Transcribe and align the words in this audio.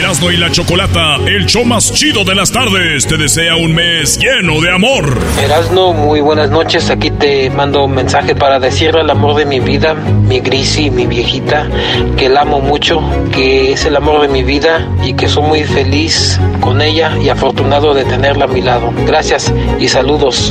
Erasmo 0.00 0.30
y 0.30 0.38
la 0.38 0.50
Chocolata, 0.50 1.16
el 1.26 1.44
show 1.44 1.62
más 1.62 1.92
chido 1.92 2.24
de 2.24 2.34
las 2.34 2.50
tardes, 2.50 3.06
te 3.06 3.18
desea 3.18 3.54
un 3.56 3.74
mes 3.74 4.18
lleno 4.18 4.58
de 4.62 4.72
amor. 4.72 5.18
Erasno, 5.38 5.92
muy 5.92 6.22
buenas 6.22 6.48
noches. 6.48 6.88
Aquí 6.88 7.10
te 7.10 7.50
mando 7.50 7.84
un 7.84 7.92
mensaje 7.92 8.34
para 8.34 8.58
decirle 8.58 9.02
al 9.02 9.10
amor 9.10 9.36
de 9.36 9.44
mi 9.44 9.60
vida, 9.60 9.92
mi 9.92 10.40
Grisi, 10.40 10.88
mi 10.90 11.06
viejita, 11.06 11.68
que 12.16 12.30
la 12.30 12.40
amo 12.40 12.60
mucho, 12.60 13.02
que 13.30 13.72
es 13.72 13.84
el 13.84 13.94
amor 13.94 14.22
de 14.22 14.28
mi 14.28 14.42
vida 14.42 14.88
y 15.04 15.12
que 15.12 15.28
soy 15.28 15.42
muy 15.42 15.64
feliz 15.64 16.40
con 16.60 16.80
ella 16.80 17.18
y 17.22 17.28
afortunado 17.28 17.92
de 17.92 18.06
tenerla 18.06 18.46
a 18.46 18.48
mi 18.48 18.62
lado. 18.62 18.94
Gracias 19.06 19.52
y 19.78 19.86
saludos. 19.86 20.50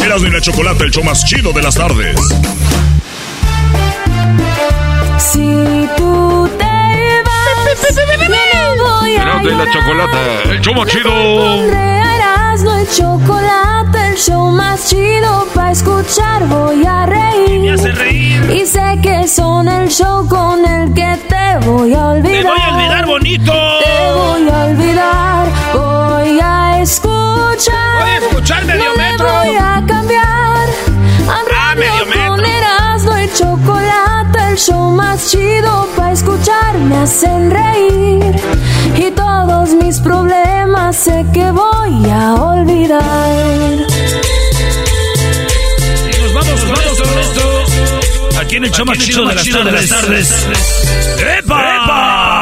Erasmo 0.00 0.28
y 0.28 0.30
la 0.30 0.40
Chocolata, 0.40 0.84
el 0.84 0.92
show 0.92 1.02
más 1.02 1.24
chido 1.24 1.52
de 1.52 1.62
las 1.62 1.74
tardes. 1.74 2.16
Si 5.18 5.88
tú 5.96 6.21
Erasmo 9.22 9.48
y 9.48 9.54
la 9.54 9.72
Chocolata, 9.72 10.42
el 10.50 10.60
show 10.60 10.74
más 10.74 10.86
chido. 10.88 11.10
no 12.64 12.76
el 12.76 12.88
chocolate, 12.88 14.08
el 14.10 14.16
show 14.16 14.50
más 14.50 14.88
chido 14.88 15.46
para 15.54 15.70
escuchar 15.72 16.46
voy 16.46 16.84
a 16.84 17.06
reír. 17.06 17.60
Me 17.60 17.70
hace 17.70 17.92
reír. 17.92 18.50
Y 18.50 18.66
sé 18.66 18.98
que 19.02 19.26
son 19.26 19.68
el 19.68 19.88
show 19.88 20.28
con 20.28 20.64
el 20.64 20.92
que 20.92 21.18
te 21.28 21.66
voy 21.66 21.94
a 21.94 22.08
olvidar. 22.08 22.42
Te 22.42 22.48
voy 22.48 22.60
a 22.60 22.74
olvidar 22.74 23.06
bonito. 23.06 23.52
Te 23.52 24.12
voy 24.12 24.48
a 24.48 24.64
olvidar, 24.64 25.46
voy 25.72 26.40
a 26.40 26.80
escuchar. 26.80 28.00
Voy 28.00 28.10
a 28.10 28.18
escuchar 28.18 28.64
medio 28.64 28.90
me 28.96 29.10
metro. 29.10 29.32
voy 29.32 29.56
a 29.56 29.82
cambiar. 29.86 30.51
Chocolate, 33.34 34.38
el 34.50 34.56
show 34.56 34.90
más 34.90 35.30
chido 35.30 35.88
para 35.96 36.12
escuchar 36.12 36.78
me 36.78 36.96
hacen 36.98 37.50
reír. 37.50 38.34
Y 38.96 39.10
todos 39.12 39.70
mis 39.70 39.98
problemas 40.00 40.96
sé 40.96 41.24
que 41.32 41.50
voy 41.50 42.10
a 42.10 42.34
olvidar. 42.34 43.86
Y 46.06 46.22
nos 46.22 46.34
vamos, 46.34 46.50
esto, 46.50 47.04
con 47.04 47.18
esto. 47.18 48.40
Aquí 48.40 48.56
en 48.56 48.64
el 48.64 48.70
show 48.72 48.86
más 48.86 48.98
chido 48.98 49.24
de 49.26 49.34
las 49.34 49.88
tardes. 49.88 50.46
¡Epa! 51.38 52.32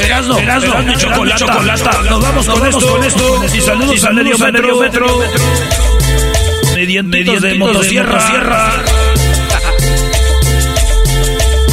Erasno, 0.00 0.38
Erasno, 0.38 0.94
chocolata. 0.96 2.02
Nos 2.08 2.22
vamos 2.22 2.46
con 2.46 2.66
esto, 2.66 2.88
con 2.88 3.04
esto. 3.04 3.44
Y 3.54 3.60
saludos 3.60 4.04
al 4.04 4.14
medio 4.14 4.38
metro, 4.38 4.76
metro. 4.78 5.06
Mediantitos 6.78 7.42
de 7.42 7.54
motosierra. 7.54 8.20
Sierra. 8.20 8.70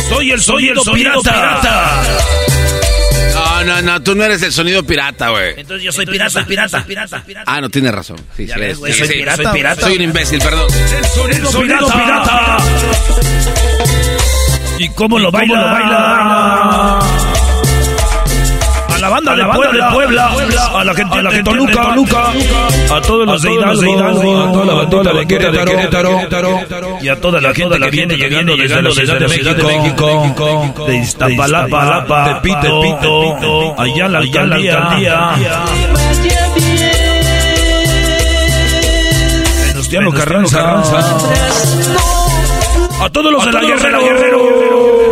Soy 0.10 0.32
el 0.32 0.42
sonido 0.42 0.82
pirata. 0.84 2.02
No, 3.34 3.64
no, 3.64 3.82
no, 3.84 4.02
tú 4.04 4.16
no 4.16 4.24
eres 4.24 4.42
el 4.42 4.52
sonido 4.52 4.84
pirata, 4.84 5.30
güey. 5.30 5.54
Entonces 5.58 5.84
yo 5.84 5.92
soy 5.92 6.06
pirata, 6.08 6.44
pirata, 6.46 6.84
pirata, 6.86 7.24
pirata. 7.24 7.52
Ah, 7.52 7.62
no, 7.62 7.70
tienes 7.70 7.94
razón. 7.94 8.18
Sí, 8.36 8.48
Ya 8.48 8.56
sí, 8.56 8.60
ves, 8.60 8.66
eres. 8.68 8.78
güey, 8.80 8.94
Sí, 8.94 9.00
soy 9.00 9.08
sí. 9.08 9.14
pirata, 9.14 9.44
soy 9.44 9.54
pirata. 9.54 9.82
Soy 9.82 9.96
un 9.98 10.02
imbécil, 10.02 10.40
perdón. 10.40 10.68
El 11.32 11.46
sonido 11.48 11.88
pirata. 11.88 12.58
¿Y 14.80 14.90
cómo 14.90 15.20
lo 15.20 15.30
baila? 15.32 15.62
lo 15.62 15.68
baila? 15.72 17.00
A 19.16 19.22
la 19.22 19.32
banda 19.32 19.36
de 19.36 19.46
Puebla, 19.46 19.88
de 19.88 20.34
Puebla, 20.34 20.72
a 20.76 20.84
la 20.84 20.94
gente, 20.94 21.18
a 21.18 21.22
la 21.22 21.32
gente 21.32 21.54
de 21.54 21.58
Toluca, 21.74 22.34
a 22.94 23.02
todos 23.02 23.26
los 23.26 23.42
de 23.42 23.54
Hidalgo, 23.54 24.42
a 24.42 24.52
toda 24.52 24.66
la 24.66 24.74
bandita 24.74 25.14
de 25.14 25.26
Querétaro, 25.26 27.00
y 27.02 27.08
a 27.08 27.22
toda 27.22 27.40
la 27.40 27.54
gente 27.54 27.80
que 27.80 27.90
viene 27.90 28.18
llegando 28.18 28.58
desde 28.58 28.82
la 28.82 28.92
Ciudad 28.92 29.18
de 29.18 29.28
México, 29.64 30.86
de 30.86 30.98
Iztapalapa, 30.98 32.28
de 32.28 32.36
Pito, 32.42 33.76
allá 33.80 34.10
la 34.10 34.18
alcaldía. 34.18 35.32
Venustiano 39.68 40.12
Carranza. 40.12 40.84
A 43.00 43.10
todos 43.10 43.32
los 43.32 43.46
de 43.46 43.52
la 43.54 43.62
Guerrero. 43.62 45.05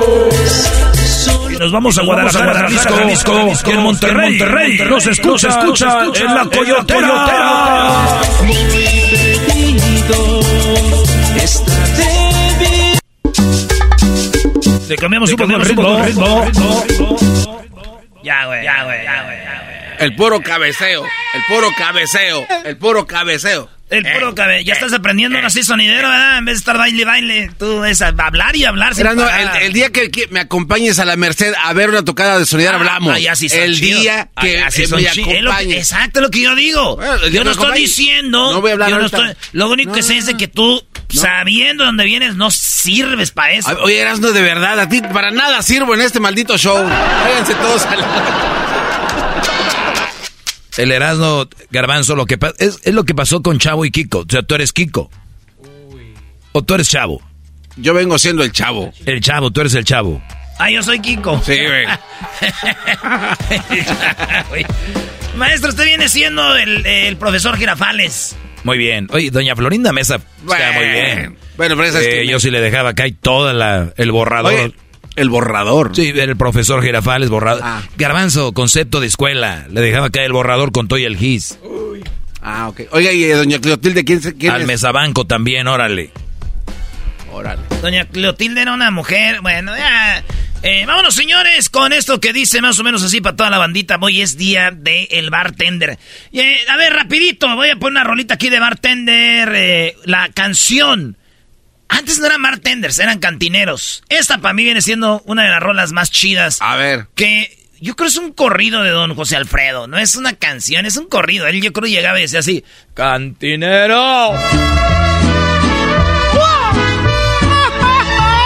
Nos 1.64 1.72
vamos 1.72 1.98
a 1.98 2.02
Guadalajara, 2.02 2.68
Jalisco, 2.70 3.40
en 3.72 3.80
Monterrey, 3.84 4.38
Monterrey, 4.38 4.78
nos 4.80 5.08
escucha, 5.08 5.48
escucha, 5.48 6.04
en 6.14 6.36
la 6.36 6.44
Coyotera. 6.44 8.22
Le 14.90 14.96
cambiamos 14.98 15.32
un 15.32 15.38
poco 15.38 15.56
el 15.56 15.62
ritmo. 15.62 15.98
Ya, 18.22 18.46
güey, 18.46 18.64
ya, 18.66 18.84
güey, 18.84 19.04
ya, 19.06 19.24
güey. 19.24 19.38
El 20.00 20.16
puro 20.18 20.42
cabeceo, 20.42 21.06
el 21.06 21.42
puro 21.48 21.70
cabeceo, 21.78 22.46
el 22.66 22.76
puro 22.76 23.08
cabeceo. 23.08 23.70
El 23.98 24.12
puro 24.14 24.34
cabello. 24.36 24.66
Ya 24.66 24.74
estás 24.74 24.94
aprendiendo 24.94 25.38
así 25.40 25.64
sonidero, 25.64 26.10
¿verdad? 26.10 26.38
En 26.40 26.46
vez 26.46 26.56
de 26.56 26.60
estar 26.60 26.78
baile, 26.78 27.06
baile. 27.06 27.52
Tú 27.58 27.84
es 27.86 28.02
hablar 28.02 28.56
y 28.56 28.66
hablar 28.66 28.96
sin 28.96 29.06
Erasmo, 29.06 29.24
parar. 29.24 29.58
el, 29.58 29.64
el 29.68 29.74
día 29.74 29.90
que, 29.92 30.10
que 30.12 30.28
me 30.30 30.40
acompañes 30.40 31.00
a 31.00 31.06
la 31.06 31.16
Merced 31.16 31.54
a 31.64 31.74
ver 31.74 31.90
una 31.90 32.04
tocada 32.04 32.40
de 32.40 32.46
sonidero, 32.46 32.76
hablamos. 32.76 33.14
Ah, 33.16 33.20
ya 33.20 33.36
sí 33.36 33.50
son 33.50 33.60
el 33.60 33.78
chidos. 33.80 34.02
día 34.02 34.30
que 34.40 34.54
ya 34.54 34.72
sí 34.72 34.84
eh, 34.84 34.88
son 34.88 35.02
me 35.04 35.10
chi- 35.12 35.22
es 35.22 35.26
lo 35.28 35.32
que- 35.32 35.38
acompañes. 35.40 35.78
Exacto 35.78 36.22
lo 36.22 36.30
que 36.32 36.42
yo 36.42 36.56
digo. 36.56 36.96
Bueno, 36.96 37.28
yo 37.28 37.44
no 37.44 37.52
estoy 37.52 37.80
diciendo. 37.80 38.52
No 38.54 38.62
voy 38.62 38.72
a 38.72 38.74
hablar 38.74 38.90
yo 38.90 39.00
no 39.00 39.06
estoy- 39.06 39.34
lo 39.54 39.70
único 39.70 39.90
No, 39.92 39.96
que 39.96 40.04
sé 40.04 40.14
no, 40.14 40.20
es 40.20 40.26
de 40.26 40.34
no. 40.34 40.40
que 40.40 40.48
tú, 40.48 40.84
sabiendo 41.10 41.86
dónde 41.86 42.06
vienes, 42.06 42.36
no 42.36 42.50
sirves 42.52 43.32
para 43.32 43.54
eso. 43.54 43.78
Oye, 43.84 44.00
Erasmo, 44.00 44.28
de 44.32 44.42
verdad, 44.42 44.80
a 44.80 44.90
ti 44.90 45.02
para 45.02 45.32
nada 45.32 45.62
sirvo 45.62 45.94
en 45.94 46.02
este 46.02 46.20
maldito 46.20 46.58
show. 46.58 46.84
Váyanse 46.84 47.54
todos 47.56 47.86
a 47.86 47.96
la... 47.96 48.83
El 50.78 50.92
Erasmo 50.92 51.48
Garbanzo, 51.72 52.16
lo 52.16 52.26
que 52.26 52.38
es, 52.58 52.80
es 52.84 52.94
lo 52.94 53.04
que 53.04 53.16
pasó 53.16 53.42
con 53.42 53.60
Chavo 53.60 53.86
y 53.86 53.92
Kiko. 53.92 54.20
O 54.20 54.26
sea, 54.30 54.44
tú 54.44 54.56
eres 54.56 54.74
Kiko. 54.74 55.10
O 56.52 56.62
tú 56.64 56.74
eres 56.76 56.90
Chavo. 56.90 57.22
Yo 57.78 57.94
vengo 57.94 58.20
siendo 58.20 58.44
el 58.44 58.52
chavo. 58.52 58.92
El 59.06 59.22
Chavo, 59.22 59.50
tú 59.52 59.62
eres 59.62 59.74
el 59.74 59.86
Chavo. 59.86 60.22
Ah, 60.60 60.70
yo 60.70 60.84
soy 60.84 61.00
Kiko. 61.00 61.42
Sí, 61.44 61.58
güey. 61.66 61.86
Maestro, 65.36 65.70
usted 65.70 65.86
viene 65.86 66.08
siendo 66.10 66.56
el, 66.56 66.86
el 66.86 67.18
profesor 67.18 67.58
Girafales. 67.58 68.36
Muy 68.64 68.78
bien. 68.78 69.08
Oye, 69.12 69.30
doña 69.32 69.56
Florinda 69.56 69.92
Mesa 69.92 70.16
está 70.16 70.72
muy 70.74 70.88
bien. 70.88 71.38
Bueno, 71.58 71.76
pero 71.76 71.88
esa 71.90 72.00
es 72.02 72.08
Eh, 72.08 72.10
que- 72.22 72.28
yo 72.28 72.40
sí 72.40 72.50
le 72.52 72.62
dejaba 72.62 72.90
acá 72.90 73.08
y 73.08 73.12
toda 73.12 73.54
la, 73.54 73.94
el 73.98 74.12
borrador. 74.12 74.54
Oye, 74.54 74.74
el 75.16 75.30
borrador. 75.30 75.96
Sí, 75.96 76.12
el 76.16 76.36
profesor 76.38 76.82
Girafales, 76.84 77.30
borrador. 77.30 77.62
Ah. 77.64 77.82
Garbanzo, 77.98 78.54
concepto 78.54 79.00
de 79.00 79.08
escuela. 79.08 79.66
Le 79.72 79.82
dejaba 79.82 80.08
acá 80.08 80.24
el 80.24 80.32
borrador 80.34 80.72
con 80.72 80.88
todo 80.88 81.00
y 81.00 81.06
el 81.06 81.18
gis. 81.18 81.60
Ah, 82.42 82.68
ok. 82.70 82.82
Oiga, 82.92 83.12
y 83.14 83.24
eh, 83.24 83.34
doña 83.36 83.60
Cleotilde, 83.60 84.04
¿quién, 84.04 84.22
se- 84.22 84.36
quién 84.36 84.52
Al 84.52 84.62
es? 84.62 84.68
mesabanco 84.68 85.26
también, 85.26 85.68
órale. 85.68 86.12
Órale. 87.32 87.62
Doña 87.82 88.06
Cleotilde 88.06 88.62
era 88.62 88.74
una 88.74 88.92
mujer. 88.92 89.42
Bueno, 89.42 89.76
ya. 89.76 90.24
Eh, 90.62 90.86
vámonos, 90.86 91.14
señores, 91.16 91.70
con 91.70 91.92
esto 91.92 92.22
que 92.22 92.32
dice 92.32 92.62
más 92.62 92.80
o 92.80 92.84
menos 92.84 93.04
así 93.04 93.22
para 93.22 93.36
toda 93.36 93.50
la 93.50 93.58
bandita. 93.58 93.98
Hoy 94.00 94.22
es 94.22 94.38
día 94.38 94.72
del 94.72 95.08
el 95.10 95.30
bartender. 95.30 95.98
Y, 96.32 96.40
eh, 96.40 96.58
a 96.70 96.78
ver, 96.78 96.94
rapidito, 96.94 97.54
voy 97.56 97.70
a 97.70 97.76
poner 97.76 97.94
una 98.02 98.04
rolita 98.04 98.36
aquí 98.36 98.50
de 98.50 98.60
bartender. 98.60 99.52
eh, 99.56 99.96
la 100.06 100.30
canción 100.30 101.18
Antes 101.94 102.18
no 102.18 102.26
eran 102.26 102.42
bartenders, 102.42 102.98
eran 102.98 103.20
cantineros. 103.20 104.04
Esta 104.10 104.40
para 104.40 104.54
mí 104.56 104.64
viene 104.64 104.82
siendo 104.82 105.22
una 105.26 105.44
de 105.44 105.50
las 105.50 105.62
rolas 105.62 105.92
más 105.92 106.10
chidas. 106.10 106.58
A 106.60 106.76
ver. 106.76 107.06
Que 107.14 107.56
yo 107.80 107.96
creo 107.96 108.08
es 108.08 108.18
un 108.18 108.32
corrido 108.34 108.82
de 108.82 108.90
don 108.90 109.14
José 109.14 109.36
Alfredo. 109.36 109.88
No 109.88 110.00
es 110.00 110.16
una 110.16 110.34
canción, 110.34 110.88
es 110.88 110.98
un 110.98 111.08
corrido. 111.08 111.46
Él 111.46 111.62
yo 111.62 111.72
creo 111.72 111.88
llegaba 111.88 112.18
y 112.18 112.24
decía 112.24 112.40
así: 112.40 112.66
¡Cantinero! 112.96 114.34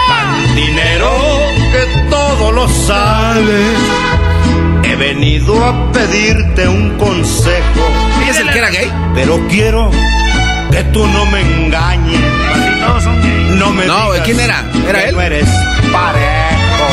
Cantinero, 0.08 1.10
que 1.72 2.10
todo 2.10 2.52
lo 2.52 2.68
sabes. 2.68 3.78
He 4.84 4.94
venido 4.96 5.64
a 5.64 5.90
pedirte 5.92 6.68
un 6.68 6.98
consejo. 6.98 7.92
¿Es 8.28 8.36
el 8.40 8.50
que 8.50 8.58
era 8.58 8.68
gay? 8.68 8.92
Pero 9.14 9.40
quiero 9.48 9.90
que 10.70 10.84
tú 10.84 11.06
no 11.06 11.24
me 11.26 11.40
engañes. 11.40 12.27
No 13.68 13.74
me 13.74 13.86
No, 13.86 14.12
digas 14.12 14.24
¿quién 14.26 14.40
era? 14.40 14.64
¿Era 14.88 15.02
que 15.02 15.08
él? 15.10 15.14
No 15.14 15.20
eres 15.22 15.48
parejo. 15.92 16.88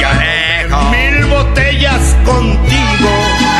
Ya 0.00 0.90
mil 0.90 1.24
botellas 1.26 2.16
contigo. 2.24 3.10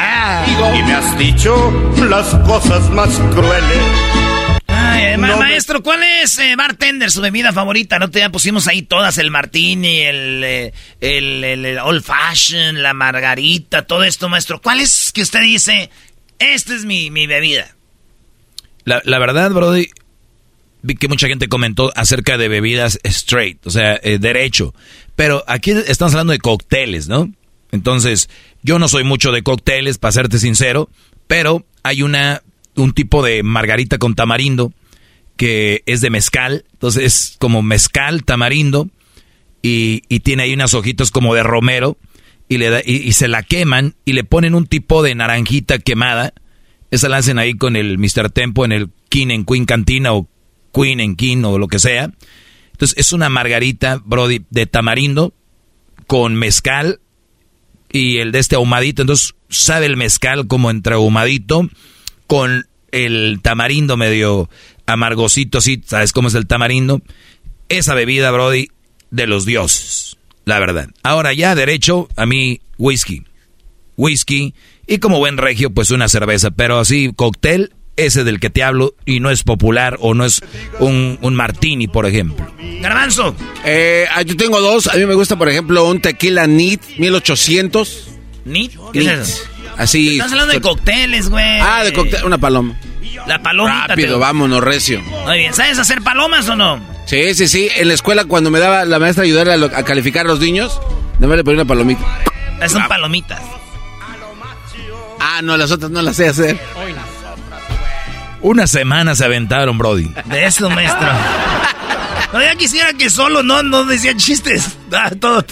Ah. 0.00 0.44
Y 0.78 0.82
me 0.84 0.94
has 0.94 1.18
dicho 1.18 1.94
las 2.08 2.26
cosas 2.46 2.88
más 2.90 3.08
crueles. 3.34 3.82
Ay, 4.68 5.16
ma- 5.16 5.28
No 5.28 5.36
me- 5.38 5.44
maestro, 5.46 5.82
¿cuál 5.82 6.02
es 6.04 6.38
eh, 6.38 6.54
bartender 6.56 7.10
su 7.10 7.20
bebida 7.20 7.52
favorita? 7.52 7.98
No 7.98 8.10
te 8.10 8.20
ya 8.20 8.30
pusimos 8.30 8.68
ahí 8.68 8.82
todas, 8.82 9.18
el 9.18 9.30
martini, 9.30 10.00
el, 10.00 10.42
eh, 10.44 10.72
el, 11.00 11.42
el- 11.44 11.64
el 11.66 11.78
old 11.78 12.02
fashion, 12.04 12.82
la 12.82 12.94
margarita, 12.94 13.82
todo 13.86 14.04
esto, 14.04 14.28
maestro. 14.28 14.60
¿Cuál 14.60 14.80
es 14.80 15.10
que 15.12 15.22
usted 15.22 15.40
dice, 15.40 15.90
esta 16.38 16.74
es 16.74 16.84
mi, 16.84 17.10
mi 17.10 17.26
bebida? 17.26 17.74
La, 18.84 19.00
la 19.04 19.18
verdad, 19.18 19.50
Brody, 19.50 19.88
vi 20.82 20.94
que 20.94 21.08
mucha 21.08 21.28
gente 21.28 21.48
comentó 21.48 21.92
acerca 21.96 22.36
de 22.38 22.48
bebidas 22.48 22.98
straight, 23.04 23.66
o 23.66 23.70
sea, 23.70 23.98
eh, 24.02 24.18
derecho. 24.18 24.74
Pero 25.16 25.44
aquí 25.46 25.70
estamos 25.70 26.14
hablando 26.14 26.32
de 26.32 26.38
cócteles, 26.38 27.08
¿no? 27.08 27.32
Entonces, 27.70 28.28
yo 28.62 28.78
no 28.78 28.88
soy 28.88 29.04
mucho 29.04 29.32
de 29.32 29.42
cócteles, 29.42 29.98
para 29.98 30.12
serte 30.12 30.38
sincero, 30.38 30.90
pero 31.26 31.64
hay 31.82 32.02
una 32.02 32.42
un 32.74 32.92
tipo 32.92 33.22
de 33.22 33.42
margarita 33.42 33.98
con 33.98 34.14
tamarindo 34.14 34.72
que 35.36 35.82
es 35.86 36.00
de 36.00 36.10
mezcal, 36.10 36.64
entonces 36.72 37.04
es 37.04 37.36
como 37.38 37.62
mezcal, 37.62 38.24
tamarindo, 38.24 38.88
y, 39.60 40.02
y 40.08 40.20
tiene 40.20 40.44
ahí 40.44 40.54
unas 40.54 40.74
hojitas 40.74 41.10
como 41.10 41.34
de 41.34 41.42
romero, 41.42 41.96
y, 42.48 42.58
le 42.58 42.70
da, 42.70 42.80
y, 42.84 42.96
y 42.96 43.12
se 43.12 43.28
la 43.28 43.42
queman 43.42 43.94
y 44.04 44.12
le 44.12 44.24
ponen 44.24 44.54
un 44.54 44.66
tipo 44.66 45.02
de 45.02 45.14
naranjita 45.14 45.78
quemada, 45.78 46.34
esa 46.90 47.08
la 47.08 47.16
hacen 47.16 47.38
ahí 47.38 47.54
con 47.54 47.76
el 47.76 47.98
Mr. 47.98 48.30
Tempo 48.30 48.64
en 48.64 48.72
el 48.72 48.90
King 49.08 49.28
en 49.30 49.44
Queen 49.46 49.64
Cantina 49.64 50.12
o 50.12 50.28
Queen 50.72 51.00
en 51.00 51.16
King 51.16 51.44
o 51.44 51.58
lo 51.58 51.68
que 51.68 51.78
sea. 51.78 52.12
Entonces 52.72 52.98
es 52.98 53.12
una 53.12 53.28
margarita, 53.28 54.00
Brody, 54.04 54.44
de 54.50 54.66
tamarindo 54.66 55.34
con 56.06 56.34
mezcal 56.34 57.00
y 57.90 58.18
el 58.18 58.32
de 58.32 58.38
este 58.38 58.56
ahumadito. 58.56 59.02
Entonces 59.02 59.34
sabe 59.48 59.86
el 59.86 59.96
mezcal 59.96 60.46
como 60.46 60.70
entre 60.70 60.94
ahumadito 60.94 61.68
con 62.26 62.66
el 62.90 63.40
tamarindo 63.42 63.96
medio 63.96 64.48
amargosito, 64.86 65.58
así, 65.58 65.82
¿sabes 65.84 66.12
cómo 66.12 66.28
es 66.28 66.34
el 66.34 66.46
tamarindo? 66.46 67.02
Esa 67.68 67.94
bebida, 67.94 68.30
Brody, 68.30 68.68
de 69.10 69.26
los 69.26 69.44
dioses, 69.44 70.18
la 70.44 70.58
verdad. 70.58 70.88
Ahora 71.02 71.32
ya 71.32 71.54
derecho, 71.54 72.08
a 72.16 72.26
mí, 72.26 72.60
whisky. 72.78 73.24
Whisky 73.96 74.54
y 74.86 74.98
como 74.98 75.18
buen 75.18 75.36
regio, 75.36 75.70
pues 75.70 75.90
una 75.90 76.08
cerveza. 76.08 76.50
Pero 76.50 76.78
así, 76.78 77.12
cóctel, 77.14 77.72
ese 78.04 78.24
del 78.24 78.40
que 78.40 78.50
te 78.50 78.62
hablo 78.62 78.94
y 79.06 79.20
no 79.20 79.30
es 79.30 79.42
popular 79.42 79.96
o 80.00 80.14
no 80.14 80.24
es 80.24 80.40
un, 80.78 81.18
un 81.22 81.34
martini, 81.34 81.88
por 81.88 82.06
ejemplo. 82.06 82.46
Garbanzo. 82.80 83.34
Eh, 83.64 84.06
ah, 84.14 84.22
yo 84.22 84.36
tengo 84.36 84.60
dos. 84.60 84.88
A 84.88 84.96
mí 84.96 85.06
me 85.06 85.14
gusta, 85.14 85.36
por 85.36 85.48
ejemplo, 85.48 85.84
un 85.88 86.00
tequila 86.00 86.46
NIT 86.46 86.82
1800. 86.98 88.08
¿Nit? 88.44 88.72
¿Qué 88.92 89.00
es 89.00 89.06
eso? 89.06 89.42
Así. 89.76 90.16
Estás 90.18 90.32
hablando 90.32 90.52
de 90.54 90.60
cócteles, 90.60 91.28
güey. 91.28 91.60
Ah, 91.60 91.84
de 91.84 91.92
cóctel. 91.92 92.24
Una 92.24 92.38
paloma. 92.38 92.76
La 93.26 93.40
palomita. 93.40 93.86
Rápido, 93.88 94.14
te- 94.14 94.20
vámonos, 94.20 94.60
recio. 94.64 95.00
Muy 95.00 95.38
bien, 95.38 95.54
¿sabes 95.54 95.78
hacer 95.78 96.02
palomas 96.02 96.48
o 96.48 96.56
no? 96.56 96.80
Sí, 97.06 97.34
sí, 97.34 97.46
sí. 97.46 97.68
En 97.76 97.86
la 97.88 97.94
escuela, 97.94 98.24
cuando 98.24 98.50
me 98.50 98.58
daba 98.58 98.84
la 98.84 98.98
maestra 98.98 99.22
ayudar 99.24 99.48
a, 99.48 99.56
lo- 99.56 99.66
a 99.66 99.84
calificar 99.84 100.26
a 100.26 100.28
los 100.28 100.40
niños, 100.40 100.80
nada 101.20 101.36
le 101.36 101.44
ponía 101.44 101.60
una 101.62 101.68
palomita. 101.68 102.00
Esas 102.58 102.72
son 102.72 102.88
palomitas. 102.88 103.40
Ah, 105.20 105.40
no, 105.42 105.56
las 105.56 105.70
otras 105.70 105.90
no 105.90 106.02
las 106.02 106.16
sé 106.16 106.28
hacer. 106.28 106.58
Una 108.42 108.66
semana 108.66 109.14
se 109.14 109.24
aventaron, 109.24 109.78
Brody. 109.78 110.10
De 110.26 110.44
eso, 110.46 110.68
maestro. 110.68 111.08
No, 112.32 112.40
ya 112.42 112.54
quisiera 112.56 112.92
que 112.94 113.10
solo 113.10 113.42
no, 113.42 113.62
no 113.62 113.84
decía 113.84 114.16
chistes. 114.16 114.76
Ah, 114.90 115.10
todo, 115.20 115.44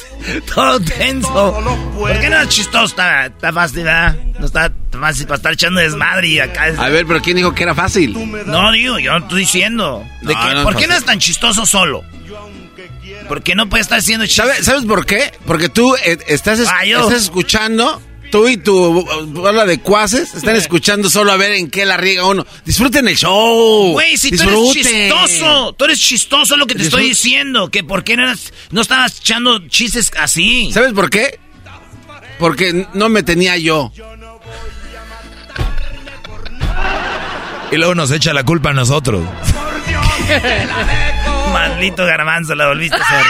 todo 0.54 0.80
tenso. 0.80 1.62
¿Por 1.96 2.18
qué 2.20 2.30
no 2.30 2.40
es 2.40 2.48
chistoso? 2.48 2.86
Está, 2.86 3.26
está 3.26 3.52
fácil, 3.52 3.84
¿verdad? 3.84 4.16
No 4.38 4.46
está 4.46 4.72
fácil 4.98 5.26
para 5.26 5.36
estar 5.36 5.52
echando 5.52 5.80
desmadre 5.80 6.28
y 6.28 6.38
acá. 6.40 6.68
es- 6.68 6.78
A 6.78 6.88
ver, 6.88 7.06
pero 7.06 7.20
¿quién 7.20 7.36
dijo 7.36 7.54
que 7.54 7.62
era 7.64 7.74
fácil? 7.74 8.14
No, 8.46 8.72
digo, 8.72 8.98
yo 8.98 9.12
no 9.12 9.18
estoy 9.26 9.40
diciendo. 9.40 10.04
De 10.22 10.32
No, 10.34 10.40
que- 10.40 10.54
no 10.54 10.58
es 10.60 10.64
¿Por 10.64 10.76
qué 10.76 10.86
no 10.86 10.94
es 10.94 11.04
tan 11.04 11.18
chistoso 11.18 11.66
solo? 11.66 12.02
¿Por 13.28 13.42
qué 13.42 13.54
no 13.54 13.68
puede 13.68 13.82
estar 13.82 13.98
haciendo 13.98 14.24
chistes? 14.26 14.44
¿Sabes, 14.46 14.64
¿Sabes 14.64 14.84
por 14.86 15.04
qué? 15.06 15.32
Porque 15.46 15.68
tú 15.68 15.94
eh, 15.96 16.18
estás, 16.28 16.58
es- 16.58 16.68
Ah, 16.68 16.84
yo. 16.86 17.00
estás 17.06 17.22
escuchando, 17.22 18.00
tú 18.30 18.48
y 18.48 18.56
tu 18.56 19.04
bola 19.28 19.64
de 19.66 19.80
cuaces 19.80 20.34
están 20.34 20.56
escuchando 20.64 21.10
solo 21.10 21.32
a 21.32 21.36
ver 21.36 21.52
en 21.52 21.70
qué 21.70 21.84
la 21.86 21.96
riega 21.96 22.24
uno. 22.26 22.46
Disfruten 22.64 23.06
el 23.08 23.16
show. 23.16 23.92
Güey, 23.92 24.16
si 24.16 24.30
tú 24.30 24.36
Disfruten. 24.36 24.86
eres 24.86 25.08
chistoso, 25.28 25.72
tú 25.74 25.84
eres 25.84 25.98
chistoso 26.00 26.54
es 26.54 26.58
lo 26.58 26.66
que 26.66 26.74
te 26.74 26.82
estoy 26.82 27.08
diciendo. 27.08 27.70
Que 27.70 27.84
por 27.84 28.04
qué 28.04 28.16
no, 28.16 28.22
eras- 28.24 28.52
no 28.70 28.80
estabas 28.80 29.18
echando 29.20 29.58
chistes 29.68 30.10
así. 30.18 30.70
¿Sabes 30.72 30.92
por 30.92 31.10
qué? 31.10 31.38
Porque 32.38 32.86
no 32.94 33.08
me 33.08 33.22
tenía 33.22 33.56
yo. 33.58 33.92
Y 37.72 37.76
luego 37.76 37.94
nos 37.94 38.10
echa 38.10 38.32
la 38.32 38.42
culpa 38.44 38.70
a 38.70 38.72
nosotros. 38.74 39.22
Maldito 41.52 42.04
garbanzo, 42.06 42.54
la 42.54 42.66
volviste 42.68 42.96
a 42.96 43.00
hacer. 43.00 43.26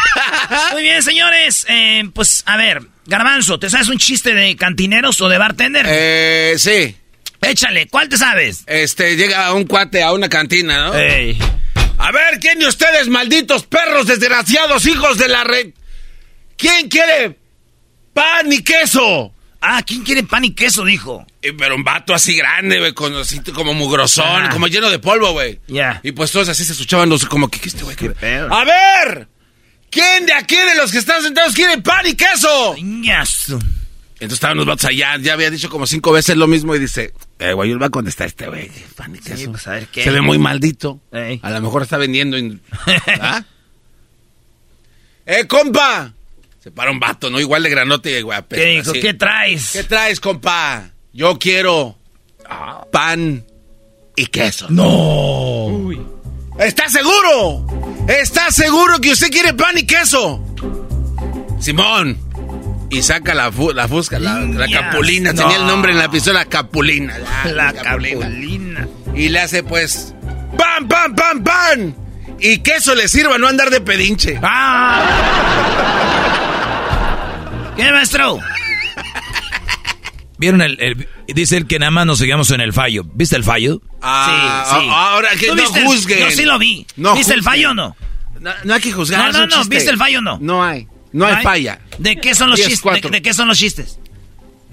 Muy 0.72 0.82
bien, 0.82 1.02
señores. 1.02 1.64
eh, 1.69 2.05
pues, 2.14 2.43
a 2.46 2.56
ver, 2.56 2.82
garbanzo, 3.06 3.58
¿te 3.58 3.70
sabes 3.70 3.88
un 3.88 3.99
chiste 3.99 4.34
de 4.34 4.56
cantineros 4.56 5.20
o 5.20 5.28
de 5.28 5.38
bartender? 5.38 5.87
Eh, 5.88 6.55
sí. 6.58 6.96
Échale, 7.43 7.88
¿cuál 7.88 8.08
te 8.08 8.19
sabes? 8.19 8.62
Este, 8.67 9.17
llega 9.17 9.52
un 9.55 9.64
cuate 9.64 10.02
a 10.02 10.12
una 10.12 10.28
cantina, 10.28 10.87
¿no? 10.88 10.94
Ey. 10.94 11.38
A 11.99 12.12
ver, 12.12 12.38
¿quién 12.40 12.58
de 12.58 12.67
ustedes, 12.67 13.08
malditos 13.08 13.64
perros 13.64 14.06
desgraciados, 14.06 14.87
hijos 14.87 15.17
de 15.19 15.28
la 15.28 15.44
red? 15.44 15.69
¿Quién 16.56 16.89
quiere 16.89 17.39
pan 18.12 18.53
y 18.53 18.62
queso? 18.62 19.32
Ah, 19.62 19.82
¿quién 19.86 20.02
quiere 20.02 20.22
pan 20.22 20.44
y 20.44 20.52
queso? 20.55 20.84
Dijo. 20.84 21.26
Eh, 21.43 21.52
Pero 21.52 21.74
un 21.76 21.84
vato 21.84 22.14
así 22.14 22.34
grande, 22.34 22.79
güey, 22.79 22.94
con 22.94 23.14
así 23.17 23.40
como 23.52 23.74
mugrosón, 23.74 24.44
Ah. 24.44 24.48
como 24.50 24.67
lleno 24.69 24.88
de 24.88 24.98
polvo, 24.98 25.32
güey. 25.32 25.60
Ya. 25.69 26.00
Y 26.02 26.12
pues 26.12 26.32
todos 26.32 26.48
así 26.48 26.64
se 26.64 26.72
escuchaban 26.72 27.08
los 27.10 27.26
como 27.26 27.48
que 27.48 27.60
¿qué 27.60 27.69
este 27.69 27.82
güey. 27.84 27.96
pedo? 27.96 28.52
A 28.52 28.64
ver, 28.64 29.29
¿quién 29.90 30.24
de 30.26 30.32
aquí 30.32 30.56
de 30.56 30.74
los 30.76 30.90
que 30.90 30.98
están 30.98 31.22
sentados 31.22 31.55
quiere 31.55 31.76
pan 31.82 32.06
y 32.06 32.14
queso? 32.14 32.74
Ñazo. 32.81 33.58
Entonces 34.14 34.34
estaban 34.36 34.56
los 34.58 34.67
vatos 34.67 34.84
allá, 34.86 35.17
ya 35.19 35.32
había 35.34 35.50
dicho 35.50 35.69
como 35.70 35.86
cinco 35.86 36.12
veces 36.12 36.36
lo 36.36 36.46
mismo 36.46 36.74
y 36.74 36.79
dice, 36.79 37.12
eh, 37.38 37.52
güey, 37.55 37.70
él 37.70 37.81
va 37.82 37.86
a 37.86 37.90
contestar 37.90 38.26
este 38.29 38.48
güey, 38.48 38.70
pan 38.94 39.14
y 39.14 39.19
queso. 39.19 39.50
pues, 39.50 39.67
a 39.67 39.72
ver, 39.72 39.86
¿qué? 39.88 40.05
Se 40.05 40.10
ve 40.10 40.20
muy 40.20 40.38
maldito. 40.38 41.00
Ey. 41.12 41.38
A 41.43 41.50
lo 41.50 41.60
mejor 41.62 41.82
está 41.82 41.96
vendiendo. 41.98 42.36
en- 42.36 42.60
¿Ah? 43.20 43.43
¡Eh, 45.26 45.46
compa! 45.46 46.12
Se 46.62 46.70
para 46.70 46.90
un 46.90 47.00
vato, 47.00 47.31
¿no? 47.31 47.40
Igual 47.40 47.62
de 47.62 47.70
granote 47.70 48.19
y 48.19 48.22
guapo. 48.22 48.55
¿Qué 48.55 48.64
dijo? 48.67 48.93
¿Qué 48.93 49.14
traes? 49.14 49.70
¿Qué 49.72 49.82
traes, 49.84 50.20
compa? 50.20 50.90
Yo 51.12 51.38
quiero 51.38 51.96
pan 52.93 53.44
y 54.14 54.26
queso. 54.26 54.67
No. 54.69 55.88
¿Está 56.58 56.88
seguro? 56.90 57.67
¿Está 58.08 58.50
seguro 58.50 59.00
que 59.00 59.12
usted 59.12 59.31
quiere 59.31 59.55
pan 59.55 59.79
y 59.79 59.84
queso? 59.84 60.44
Simón. 61.60 62.19
Y 62.90 63.02
saca 63.02 63.34
la, 63.34 63.50
fu- 63.52 63.72
la 63.72 63.86
fusca, 63.88 64.19
la, 64.19 64.40
la 64.40 64.67
capulina. 64.69 65.32
no. 65.32 65.43
Tenía 65.43 65.56
el 65.58 65.67
nombre 65.67 65.93
en 65.93 65.98
la 65.98 66.10
pistola, 66.10 66.44
capulina. 66.44 67.17
La 67.46 67.72
capulina. 67.72 68.86
Y 69.14 69.29
le 69.29 69.40
hace 69.40 69.62
pues, 69.62 70.12
¡pan, 70.58 70.88
pan, 70.88 71.14
pan, 71.14 71.43
pan! 71.44 71.96
Y 72.40 72.58
queso 72.58 72.94
le 72.96 73.06
sirva, 73.08 73.38
no 73.38 73.46
andar 73.46 73.70
de 73.70 73.81
pedinche. 73.81 74.38
¡Ah! 74.43 75.06
¿Qué, 77.77 77.93
maestro? 77.93 78.39
¿Vieron 80.39 80.62
el, 80.62 80.79
el- 80.81 81.08
Dice 81.29 81.56
él 81.56 81.67
que 81.67 81.79
nada 81.79 81.91
más 81.91 82.06
nos 82.06 82.19
sigamos 82.19 82.50
en 82.50 82.60
el 82.60 82.72
fallo. 82.72 83.05
¿Viste 83.15 83.36
el 83.36 83.44
fallo? 83.44 83.81
Ah, 84.03 84.65
sí, 84.67 84.74
sí. 84.81 84.89
a- 84.91 85.10
Ahora 85.12 85.29
que 85.39 85.46
¿Tú 85.48 85.55
no 85.55 85.62
viste 85.62 85.81
el- 85.81 85.86
juzguen. 85.86 86.19
Yo 86.20 86.31
sí 86.31 86.44
lo 86.44 86.58
vi. 86.58 86.86
No 86.96 87.15
¿Viste 87.15 87.34
el 87.34 87.41
juzguen. 87.41 87.44
fallo 87.55 87.70
o 87.70 87.74
no? 87.74 87.96
No, 88.41 88.50
no 88.65 88.74
hay 88.74 88.81
que 88.81 88.93
juzgar. 88.93 89.20
No, 89.20 89.29
es 89.31 89.36
no, 89.36 89.46
no. 89.58 89.65
¿viste 89.67 89.91
el 89.91 89.98
fallo 89.98 90.19
o 90.19 90.22
no? 90.22 90.39
No 90.41 90.65
hay. 90.65 90.89
No 91.12 91.27
hay 91.27 91.34
¿Ay? 91.39 91.44
falla. 91.44 91.81
¿De 91.98 92.17
qué 92.17 92.34
son 92.34 92.50
los 92.50 92.58
chistes? 92.60 93.03
¿De, 93.03 93.10
de 93.10 93.22
qué 93.22 93.34
son 93.34 93.48
los 93.48 93.58
chistes? 93.58 93.98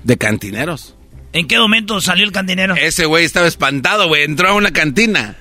De 0.03 0.17
cantineros. 0.17 0.95
¿En 1.33 1.47
qué 1.47 1.57
momento 1.59 1.99
salió 1.99 2.23
el 2.25 2.31
cantinero? 2.31 2.75
Ese 2.75 3.05
güey 3.05 3.25
estaba 3.25 3.47
espantado, 3.47 4.07
güey. 4.07 4.23
Entró 4.23 4.49
a 4.49 4.53
una 4.53 4.71
cantina. 4.71 5.35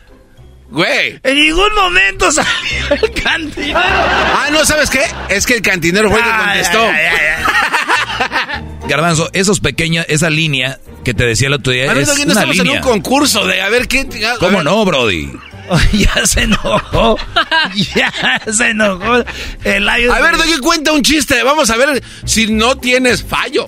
Güey. 0.68 1.20
En 1.22 1.36
ningún 1.36 1.74
momento 1.74 2.30
salió 2.32 2.50
el 2.90 3.22
cantinero. 3.22 3.78
Ah, 3.80 4.48
no, 4.50 4.64
¿sabes 4.64 4.90
qué? 4.90 5.02
Es 5.28 5.46
que 5.46 5.54
el 5.54 5.62
cantinero 5.62 6.10
fue 6.10 6.18
el 6.18 6.24
que 6.24 6.30
contestó. 6.32 6.82
ay, 6.88 7.06
ay, 7.06 8.64
Garbanzo, 8.88 9.30
esos 9.32 9.60
pequeños, 9.60 10.04
esa 10.08 10.30
línea 10.30 10.78
que 11.04 11.12
te 11.14 11.24
decía 11.24 11.48
el 11.48 11.54
otro 11.54 11.72
día 11.72 11.86
Manuel, 11.86 12.02
es 12.04 12.08
no 12.08 12.14
una 12.24 12.32
estamos 12.32 12.56
línea. 12.56 12.72
en 12.72 12.78
un 12.78 12.82
concurso 12.84 13.46
de 13.46 13.60
a 13.62 13.68
ver 13.68 13.88
qué. 13.88 14.00
a 14.26 14.38
¿Cómo 14.38 14.56
ver. 14.58 14.64
no, 14.64 14.84
Brody? 14.84 15.30
Ya 15.92 16.24
se 16.26 16.42
enojó. 16.42 17.16
Ya 17.96 18.12
se 18.52 18.68
enojó. 18.70 19.24
El 19.64 19.88
A 19.88 19.96
ver, 20.20 20.36
Doggy, 20.36 20.58
cuenta 20.60 20.92
un 20.92 21.02
chiste. 21.02 21.42
Vamos 21.42 21.70
a 21.70 21.76
ver 21.76 22.02
si 22.24 22.46
no 22.52 22.76
tienes 22.76 23.24
fallo. 23.24 23.66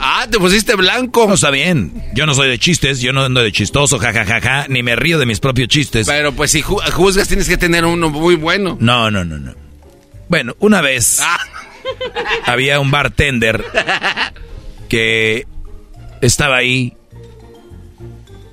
Ah, 0.00 0.26
te 0.30 0.38
pusiste 0.38 0.74
blanco. 0.76 1.26
No 1.26 1.34
está 1.34 1.50
bien. 1.50 1.92
Yo 2.14 2.26
no 2.26 2.34
soy 2.34 2.48
de 2.48 2.58
chistes, 2.58 3.00
yo 3.00 3.12
no 3.12 3.24
ando 3.24 3.42
de 3.42 3.52
chistoso, 3.52 3.98
jajajaja, 3.98 4.66
ni 4.68 4.82
me 4.82 4.96
río 4.96 5.18
de 5.18 5.26
mis 5.26 5.40
propios 5.40 5.68
chistes. 5.68 6.06
Pero 6.06 6.32
pues 6.32 6.50
si 6.50 6.62
ju- 6.62 6.82
juzgas 6.92 7.28
tienes 7.28 7.48
que 7.48 7.56
tener 7.56 7.84
uno 7.84 8.10
muy 8.10 8.36
bueno. 8.36 8.76
No, 8.80 9.10
no, 9.10 9.24
no, 9.24 9.38
no. 9.38 9.54
Bueno, 10.28 10.54
una 10.58 10.80
vez 10.80 11.20
Ah, 11.22 11.38
había 12.46 12.80
un 12.80 12.90
bartender 12.90 13.64
que 14.88 15.46
estaba 16.20 16.56
ahí 16.56 16.94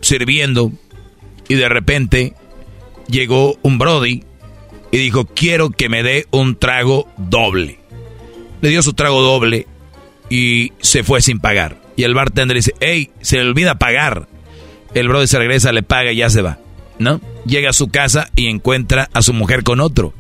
sirviendo 0.02 0.72
y 1.48 1.56
de 1.56 1.70
repente 1.70 2.34
llegó 3.08 3.58
un 3.62 3.78
Brody 3.78 4.24
y 4.92 4.98
dijo, 4.98 5.26
quiero 5.26 5.70
que 5.72 5.90
me 5.90 6.04
dé 6.04 6.28
un 6.32 6.56
trago 6.58 7.08
doble. 7.18 7.80
Le 8.62 8.70
dio 8.70 8.82
su 8.84 8.94
trago 8.94 9.22
doble 9.22 9.68
y 10.34 10.74
se 10.82 11.04
fue 11.04 11.22
sin 11.22 11.40
pagar. 11.40 11.78
Y 11.96 12.04
el 12.04 12.14
bartender 12.16 12.58
dice, 12.58 12.74
hey, 12.80 13.12
se 13.22 13.38
le 13.38 13.44
olvida 13.50 13.76
pagar. 13.76 14.28
El 14.96 15.08
Brody 15.08 15.28
se 15.28 15.38
regresa, 15.38 15.72
le 15.72 15.84
paga 15.84 16.12
y 16.12 16.18
ya 16.18 16.30
se 16.30 16.42
va. 16.42 16.58
¿No? 17.00 17.22
Llega 17.46 17.70
a 17.70 17.74
su 17.74 17.90
casa 17.90 18.30
y 18.36 18.48
encuentra 18.48 19.10
a 19.14 19.22
su 19.22 19.34
mujer 19.34 19.64
con 19.64 19.80
otro. 19.80 20.14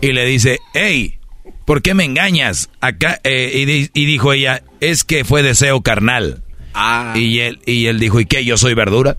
Y 0.00 0.12
le 0.12 0.24
dice, 0.26 0.58
hey, 0.74 1.18
¿por 1.64 1.80
qué 1.82 1.94
me 1.94 2.04
engañas? 2.04 2.68
Acá, 2.80 3.20
eh, 3.24 3.52
y, 3.54 3.64
di- 3.64 3.90
y 3.94 4.04
dijo 4.06 4.32
ella, 4.32 4.62
es 4.80 5.04
que 5.04 5.24
fue 5.24 5.42
deseo 5.42 5.80
carnal. 5.82 6.42
ah. 6.74 7.14
Y 7.16 7.40
él, 7.40 7.60
y 7.66 7.86
él 7.86 7.98
dijo, 8.00 8.20
¿y 8.20 8.26
qué? 8.26 8.44
¿Yo 8.44 8.56
soy 8.58 8.74
verdura? 8.74 9.16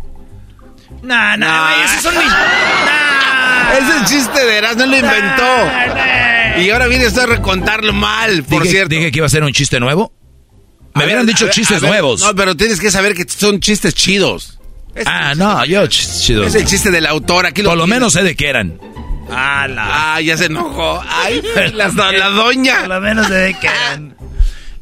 No, 1.02 1.38
no, 1.38 1.48
No. 1.48 1.84
esos 1.86 2.02
son 2.04 2.16
mis. 2.18 2.28
No. 2.28 3.74
Ese 3.80 4.06
chiste 4.16 4.46
de 4.46 4.58
Erasmo 4.58 4.86
lo 4.86 4.96
inventó. 4.98 6.62
Y 6.62 6.70
ahora 6.72 6.88
viene 6.88 7.06
a 7.06 7.26
recontarlo 7.26 7.94
mal, 7.94 8.44
por 8.44 8.64
dije, 8.64 8.74
cierto. 8.76 8.96
dije 8.96 9.12
que 9.12 9.20
iba 9.20 9.26
a 9.28 9.30
ser 9.30 9.44
un 9.44 9.54
chiste 9.54 9.80
nuevo. 9.80 10.12
Me 10.96 11.06
hubieran 11.06 11.26
dicho 11.26 11.46
ver, 11.46 11.54
chistes 11.54 11.82
ver, 11.82 11.90
nuevos. 11.92 12.22
No, 12.22 12.36
pero 12.36 12.56
tienes 12.56 12.80
que 12.80 12.92
saber 12.92 13.14
que 13.14 13.26
son 13.28 13.60
chistes 13.60 13.94
chidos. 13.94 14.60
Es, 14.96 15.06
ah, 15.08 15.34
no, 15.36 15.64
yo 15.66 15.84
ch- 15.84 16.22
chido. 16.26 16.44
es 16.44 16.56
el 16.56 16.66
chiste 16.66 16.90
del 16.92 17.06
autor. 17.06 17.46
Aquí 17.46 17.62
lo 17.62 17.70
Por 17.70 17.78
lo 17.78 17.88
menos 17.88 18.14
sé 18.14 18.24
de 18.24 18.36
qué 18.36 18.50
eran. 18.50 18.80
Ah, 19.32 19.68
la. 19.70 20.16
Ah, 20.16 20.22
ya 20.22 20.36
se 20.36 20.46
enojó. 20.46 21.02
Ay, 21.08 21.42
la, 21.74 21.88
la 21.90 22.30
doña. 22.30 22.80
Por 22.80 22.88
lo 22.90 23.00
menos 23.02 23.28
se 23.28 23.34
ve 23.34 23.56
que 23.62 23.68
eran. 23.68 24.16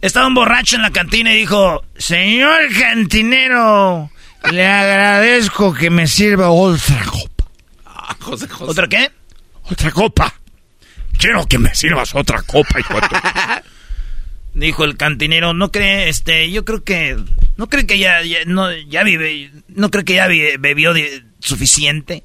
Estaba 0.01 0.27
un 0.27 0.33
borracho 0.35 0.75
en 0.77 0.81
la 0.83 0.91
cantina 0.91 1.33
y 1.33 1.37
dijo: 1.39 1.83
Señor 1.97 2.59
cantinero, 2.79 4.09
le 4.51 4.65
agradezco 4.65 5.73
que 5.73 5.89
me 5.89 6.07
sirva 6.07 6.49
otra 6.49 7.03
copa. 7.03 7.45
Ah, 7.85 8.15
José, 8.19 8.47
José. 8.47 8.71
¿Otra 8.71 8.87
qué? 8.87 9.11
Otra 9.69 9.91
copa. 9.91 10.33
Quiero 11.19 11.45
que 11.47 11.57
me 11.57 11.73
sirvas 11.75 12.15
otra 12.15 12.41
copa, 12.43 12.79
hijo 12.79 12.93
de 12.93 13.01
Dijo 14.57 14.83
el 14.85 14.97
cantinero, 14.97 15.53
no 15.53 15.71
cree, 15.71 16.09
este, 16.09 16.49
yo 16.51 16.65
creo 16.65 16.83
que, 16.83 17.15
no 17.57 17.69
cree 17.69 17.85
que 17.85 17.99
ya, 17.99 18.23
ya 18.23 18.39
no, 18.47 18.73
ya 18.75 19.03
vive, 19.03 19.51
no 19.67 19.91
cree 19.91 20.03
que 20.03 20.15
ya 20.15 20.25
bebió 20.27 20.93
de- 20.93 21.23
suficiente. 21.39 22.23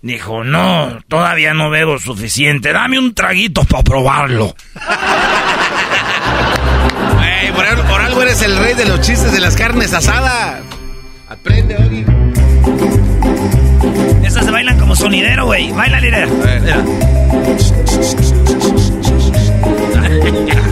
Dijo, 0.00 0.42
no, 0.42 1.00
todavía 1.06 1.52
no 1.52 1.68
bebo 1.68 1.98
suficiente, 1.98 2.72
dame 2.72 2.98
un 2.98 3.14
traguito 3.14 3.62
para 3.64 3.84
probarlo. 3.84 4.54
Por, 7.54 7.66
por 7.86 8.00
algo 8.00 8.20
eres 8.22 8.42
el 8.42 8.56
rey 8.56 8.74
de 8.74 8.84
los 8.84 9.00
chistes 9.00 9.30
de 9.30 9.38
las 9.38 9.54
carnes 9.54 9.94
asadas. 9.94 10.60
Aprende, 11.28 11.76
Ogi. 11.76 12.04
Esas 14.26 14.44
se 14.44 14.50
bailan 14.50 14.76
como 14.80 14.96
sonidero, 14.96 15.46
güey. 15.46 15.70
Baila, 15.70 16.00
líder. 16.00 16.28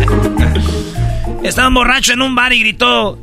Mira. 1.43 1.51
Estaba 1.51 1.69
un 1.69 1.75
borracho 1.75 2.13
en 2.13 2.23
un 2.23 2.35
bar 2.37 2.53
y 2.53 2.61
gritó: 2.61 3.19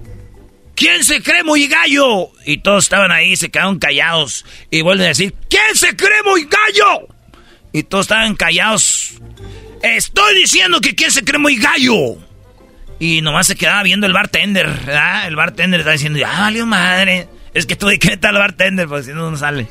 ¿Quién 0.76 1.04
se 1.06 1.24
cree 1.24 1.44
muy 1.44 1.68
gallo? 1.68 2.32
Y 2.46 2.58
todos 2.58 2.84
estaban 2.84 3.12
ahí, 3.12 3.38
se 3.38 3.50
quedaron 3.50 3.80
callados. 3.80 4.46
Y 4.70 4.82
vuelven 4.82 5.06
a 5.06 5.10
decir: 5.10 5.34
¿Quién 5.50 5.76
se 5.76 5.96
cree 5.96 6.22
muy 6.24 6.44
gallo? 6.44 7.08
Y 7.72 7.84
todos 7.84 8.06
estaban 8.06 8.36
callados. 8.36 9.14
Estoy 9.82 10.36
diciendo 10.36 10.82
que 10.82 10.96
quién 10.96 11.12
se 11.12 11.24
cree 11.24 11.40
muy 11.40 11.56
gallo. 11.56 12.18
Y 13.00 13.22
nomás 13.22 13.48
se 13.48 13.56
quedaba 13.56 13.82
viendo 13.84 14.06
el 14.06 14.12
bartender, 14.12 14.68
¿verdad? 14.68 15.28
El 15.28 15.38
bartender 15.38 15.80
estaba 15.80 15.94
diciendo, 15.94 16.20
ah, 16.28 16.42
valió 16.42 16.66
madre. 16.66 17.30
Es 17.54 17.66
que 17.66 17.78
que 17.78 18.10
meter 18.10 18.30
al 18.30 18.38
bartender, 18.38 18.88
porque 18.88 19.06
si 19.06 19.14
no, 19.14 19.32
no 19.32 19.38
sale. 19.38 19.68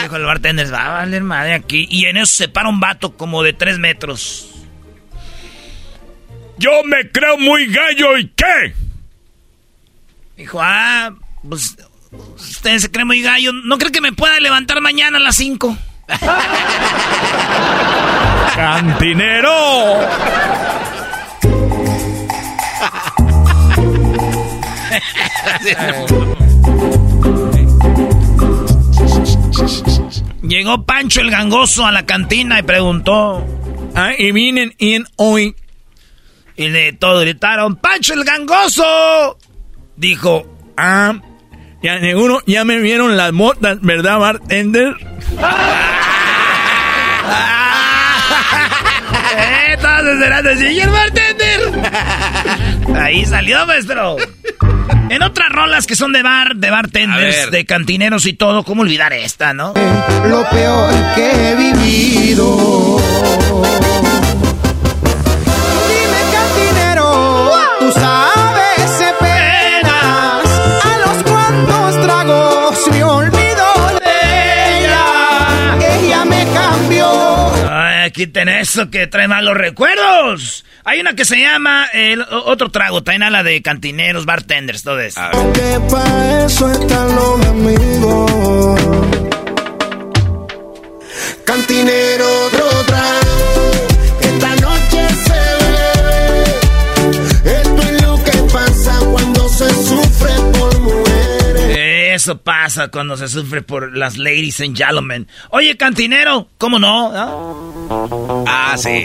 Y 0.00 0.02
dijo 0.02 0.16
el 0.16 0.24
bartender, 0.24 0.72
va 0.72 0.86
a 0.86 0.90
valer 0.90 1.22
madre 1.22 1.54
aquí. 1.54 1.86
Y 1.88 2.06
en 2.06 2.16
eso 2.16 2.34
se 2.34 2.48
para 2.48 2.68
un 2.68 2.80
vato 2.80 3.16
como 3.16 3.42
de 3.42 3.52
tres 3.52 3.78
metros. 3.78 4.51
Yo 6.58 6.70
me 6.84 7.10
creo 7.10 7.38
muy 7.38 7.66
gallo 7.66 8.18
y 8.18 8.28
qué. 8.28 8.74
Dijo, 10.36 10.58
ah, 10.60 11.12
pues 11.48 11.76
usted 12.36 12.78
se 12.78 12.90
cree 12.90 13.04
muy 13.04 13.22
gallo. 13.22 13.52
¿No 13.52 13.78
cree 13.78 13.92
que 13.92 14.00
me 14.00 14.12
pueda 14.12 14.38
levantar 14.40 14.80
mañana 14.80 15.18
a 15.18 15.20
las 15.20 15.36
cinco? 15.36 15.76
Cantinero. 18.54 20.00
Llegó 30.42 30.84
Pancho 30.84 31.20
el 31.20 31.30
gangoso 31.30 31.86
a 31.86 31.92
la 31.92 32.04
cantina 32.04 32.58
y 32.58 32.62
preguntó. 32.62 33.44
Ah, 33.94 34.12
y 34.16 34.32
vienen 34.32 34.74
en 34.78 35.06
hoy. 35.16 35.54
Y 36.56 36.68
de 36.68 36.92
todo 36.92 37.20
gritaron, 37.20 37.76
¡Pancho 37.76 38.14
el 38.14 38.24
gangoso! 38.24 39.38
Dijo, 39.96 40.46
Ah, 40.76 41.14
ya 41.82 41.98
seguro, 42.00 42.40
ya 42.46 42.64
me 42.64 42.78
vieron 42.78 43.16
las 43.16 43.32
motas, 43.32 43.78
¿verdad, 43.80 44.18
bartender? 44.18 44.94
¡Eh, 49.36 49.76
todos 49.80 50.06
esperando 50.14 50.50
así, 50.50 50.66
¡Y 50.66 50.80
el 50.80 50.90
bartender! 50.90 51.60
Ahí 52.96 53.24
salió, 53.26 53.66
maestro. 53.66 54.16
En 55.08 55.22
otras 55.22 55.48
rolas 55.50 55.86
que 55.86 55.96
son 55.96 56.12
de 56.12 56.22
bar, 56.22 56.56
de 56.56 56.70
bartenders, 56.70 57.50
de 57.50 57.64
cantineros 57.66 58.26
y 58.26 58.32
todo, 58.34 58.62
¿cómo 58.64 58.82
olvidar 58.82 59.12
esta, 59.12 59.52
no? 59.52 59.74
lo 60.26 60.48
peor 60.50 60.94
que 61.14 61.50
he 61.50 61.54
vivido. 61.56 62.98
Quiten 78.12 78.48
eso 78.48 78.90
que 78.90 79.06
trae 79.06 79.26
malos 79.26 79.56
recuerdos. 79.56 80.64
Hay 80.84 81.00
una 81.00 81.14
que 81.14 81.24
se 81.24 81.38
llama, 81.40 81.86
el, 81.92 82.20
o- 82.22 82.44
otro 82.46 82.70
trago, 82.70 83.02
traen 83.02 83.22
a 83.22 83.30
la 83.30 83.42
de 83.42 83.62
cantineros, 83.62 84.26
bartenders, 84.26 84.82
todo 84.82 85.00
eso. 85.00 85.20
Que 85.54 85.80
pa' 85.90 86.44
eso 86.44 86.70
están 86.70 87.14
los 87.16 87.46
amigos. 87.46 88.80
Cantinero, 91.44 92.24
Eso 102.22 102.38
pasa 102.38 102.86
cuando 102.86 103.16
se 103.16 103.26
sufre 103.26 103.62
por 103.62 103.96
las 103.96 104.16
ladies 104.16 104.60
and 104.60 104.76
gentlemen. 104.76 105.26
Oye, 105.50 105.76
cantinero, 105.76 106.46
¿cómo 106.56 106.78
no? 106.78 107.10
¿Ah? 107.12 107.34
Ah, 108.46 108.76
sí. 108.78 109.02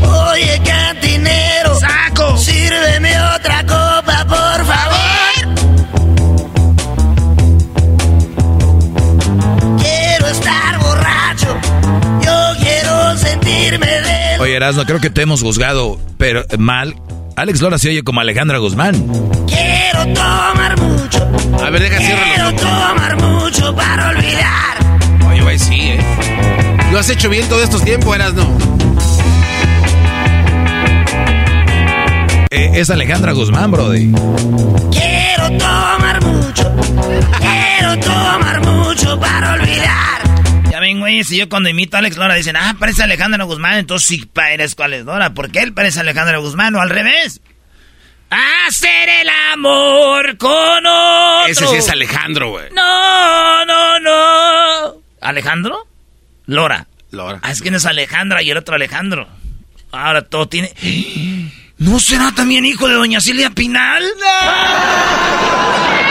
Oye, 0.00 0.62
cantinero, 0.64 1.74
¡Saco! 1.78 2.38
sírveme 2.38 3.20
otra 3.36 3.60
copa, 3.66 4.24
por 4.26 4.64
favor. 4.64 5.54
Quiero 9.78 10.26
estar 10.28 10.78
borracho, 10.78 11.54
yo 12.24 12.56
quiero 12.62 13.14
sentirme 13.18 13.86
de... 13.86 14.38
Oye, 14.40 14.56
Erasmo, 14.56 14.86
creo 14.86 15.00
que 15.00 15.10
te 15.10 15.20
hemos 15.20 15.42
juzgado, 15.42 16.00
pero 16.16 16.46
eh, 16.48 16.56
mal. 16.56 16.94
Alex 17.38 17.60
Lora 17.60 17.78
se 17.78 17.88
oye 17.88 18.02
como 18.02 18.20
Alejandra 18.20 18.58
Guzmán. 18.58 18.94
Quiero 19.46 20.12
tomar 20.12 20.76
mucho. 20.80 21.24
A 21.64 21.70
ver, 21.70 21.82
deja 21.82 21.98
cierro 21.98 22.20
Quiero 22.34 22.52
tomar 22.56 23.22
mucho 23.22 23.76
para 23.76 24.08
olvidar. 24.08 25.28
Oye, 25.30 25.40
güey, 25.40 25.56
sí, 25.56 25.80
eh. 25.82 26.00
Lo 26.90 26.98
has 26.98 27.08
hecho 27.08 27.28
bien 27.28 27.48
todos 27.48 27.62
estos 27.62 27.84
tiempos, 27.84 28.12
eras 28.16 28.34
no. 28.34 28.58
Eh, 32.50 32.70
es 32.74 32.90
Alejandra 32.90 33.30
Guzmán, 33.30 33.70
Brody. 33.70 34.12
Quiero 34.90 35.58
tomar 35.58 36.20
mucho. 36.20 36.74
Quiero 37.38 38.00
tomar 38.00 38.66
mucho 38.66 39.20
para 39.20 39.52
olvidar. 39.52 40.17
Ya 40.88 40.94
ven, 40.94 41.00
güey, 41.00 41.24
si 41.24 41.36
yo 41.36 41.48
cuando 41.48 41.68
imito 41.68 41.96
a 41.96 41.98
Alex 41.98 42.16
Lora 42.16 42.34
dicen, 42.34 42.56
ah, 42.56 42.76
parece 42.78 43.02
Alejandra 43.02 43.44
Guzmán, 43.44 43.74
entonces 43.74 44.08
sí 44.08 44.30
eres 44.50 44.74
es 44.78 45.04
Lora. 45.04 45.34
¿Por 45.34 45.50
qué 45.50 45.60
él 45.60 45.74
parece 45.74 46.00
Alejandra 46.00 46.38
Guzmán 46.38 46.74
o 46.76 46.80
al 46.80 46.88
revés? 46.88 47.42
Hacer 48.30 49.08
el 49.08 49.28
amor 49.52 50.38
con 50.38 50.86
otro. 50.86 51.46
Ese 51.46 51.66
sí 51.66 51.76
es 51.76 51.88
Alejandro, 51.90 52.50
güey. 52.50 52.70
No, 52.72 53.66
no, 53.66 54.00
no. 54.00 54.94
¿Alejandro? 55.20 55.86
Lora. 56.46 56.86
Lora. 57.10 57.40
Ah, 57.42 57.50
es 57.50 57.60
que 57.60 57.70
no 57.70 57.76
es 57.76 57.86
Alejandra 57.86 58.42
y 58.42 58.50
el 58.50 58.56
otro 58.56 58.74
Alejandro. 58.74 59.28
Ahora 59.92 60.22
todo 60.22 60.48
tiene. 60.48 60.72
¿No 61.78 62.00
será 62.00 62.32
también 62.32 62.64
hijo 62.64 62.88
de 62.88 62.94
doña 62.94 63.20
Silvia 63.20 63.50
Pinal? 63.50 64.02
Alex 64.02 66.04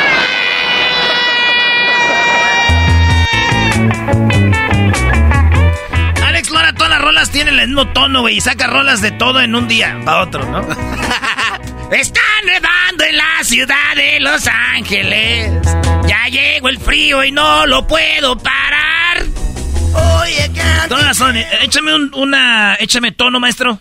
rolas 7.07 7.31
tienen 7.31 7.57
el 7.57 7.67
mismo 7.67 7.87
tono, 7.93 8.19
güey, 8.19 8.35
y 8.35 8.41
saca 8.41 8.67
rolas 8.67 8.99
de 8.99 9.11
todo 9.11 9.39
en 9.39 9.55
un 9.55 9.65
día 9.65 9.97
para 10.03 10.23
otro, 10.23 10.45
¿no? 10.45 10.59
Está 11.91 12.19
nevando 12.43 13.05
en 13.05 13.15
la 13.15 13.43
ciudad 13.45 13.95
de 13.95 14.19
Los 14.19 14.45
Ángeles. 14.45 15.53
Ya 16.05 16.27
llegó 16.27 16.67
el 16.67 16.77
frío 16.77 17.23
y 17.23 17.31
no 17.31 17.65
lo 17.65 17.87
puedo 17.87 18.37
parar. 18.37 19.23
Oye, 20.19 20.51
¿qué? 20.53 20.61
Todas 20.89 21.15
son. 21.15 21.37
Échame 21.37 21.95
un, 21.95 22.13
una. 22.13 22.75
Échame 22.77 23.13
tono, 23.13 23.39
maestro. 23.39 23.79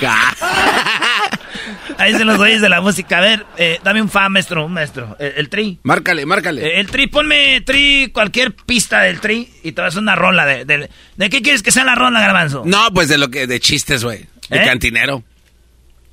Ahí 1.98 2.14
se 2.14 2.24
los 2.24 2.36
güeyes 2.38 2.60
de 2.60 2.68
la 2.68 2.80
música. 2.80 3.18
A 3.18 3.20
ver, 3.20 3.46
eh, 3.56 3.78
dame 3.84 4.02
un 4.02 4.08
fa, 4.08 4.28
maestro, 4.28 4.66
un 4.66 4.72
maestro. 4.72 5.16
El, 5.18 5.32
el 5.36 5.48
tri. 5.48 5.78
Márcale, 5.82 6.26
márcale. 6.26 6.66
Eh, 6.66 6.80
El 6.80 6.86
tri, 6.88 7.06
ponme 7.06 7.60
tri, 7.62 8.10
cualquier 8.12 8.54
pista 8.54 9.00
del 9.02 9.20
tri 9.20 9.48
y 9.62 9.72
te 9.72 9.82
vas 9.82 9.96
a 9.96 9.98
una 9.98 10.14
rola. 10.16 10.44
De, 10.46 10.64
de, 10.64 10.90
¿de 11.16 11.30
qué 11.30 11.42
quieres 11.42 11.62
que 11.62 11.70
sea 11.72 11.84
la 11.84 11.94
rola, 11.94 12.20
Garbanzo? 12.20 12.62
No, 12.64 12.92
pues 12.92 13.08
de 13.08 13.18
lo 13.18 13.30
que, 13.30 13.46
de 13.46 13.60
chistes, 13.60 14.04
güey. 14.04 14.26
De 14.48 14.58
¿Eh? 14.58 14.64
cantinero. 14.64 15.22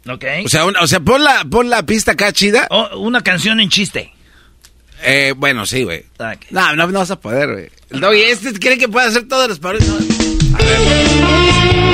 Ok. 0.08 0.26
O 0.46 0.50
sea, 0.50 0.66
o 0.66 0.88
sea, 0.88 1.00
pon 1.00 1.24
la, 1.24 1.44
pon 1.50 1.70
la 1.70 1.84
pista 1.86 2.14
acá 2.14 2.32
chida. 2.32 2.68
Oh, 2.70 2.98
una 3.00 3.22
canción 3.22 3.60
en 3.60 3.70
chiste. 3.70 4.14
Eh, 5.04 5.34
bueno, 5.36 5.66
sí, 5.66 5.84
güey. 5.84 6.06
No, 6.52 6.76
no, 6.76 6.88
no 6.88 7.00
vas 7.00 7.12
a 7.12 7.20
poder, 7.20 7.52
güey. 7.52 7.70
El 7.90 8.00
Doggy, 8.02 8.22
este 8.22 8.54
cree 8.60 8.78
que 8.78 8.88
puede 8.90 9.08
hacer 9.08 9.28
todos 9.28 9.48
los 9.48 9.60
parodias. 9.60 9.88
No. 9.88 9.96
A 9.96 10.64
ver. 10.64 10.80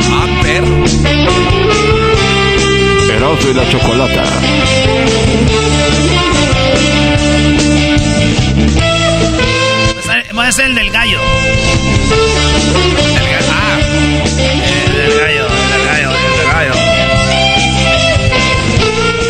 Ah, 0.10 0.42
perro. 0.42 1.35
Erasmo 3.16 3.50
y 3.50 3.54
la 3.54 3.70
Chocolata. 3.70 4.24
Pues, 9.94 10.06
eh, 10.08 10.26
voy 10.34 10.46
a 10.46 10.50
hacer 10.50 10.66
el 10.66 10.76
del 10.76 10.90
gallo. 10.92 11.20
El 11.22 11.28
ga- 13.26 13.40
ah, 13.52 13.80
El 13.80 14.98
del 14.98 15.18
gallo, 15.20 15.48
el 15.48 15.70
del 15.72 15.86
gallo, 15.86 16.12
el 16.12 16.38
del 16.38 16.48
gallo. 16.52 16.74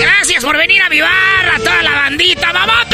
Gracias 0.01 0.43
por 0.43 0.57
venir 0.57 0.81
a 0.81 0.89
mi 0.89 0.99
bar, 1.01 1.49
a 1.55 1.59
toda 1.59 1.83
la 1.83 1.91
bandita. 1.91 2.51
Mamá, 2.53 2.85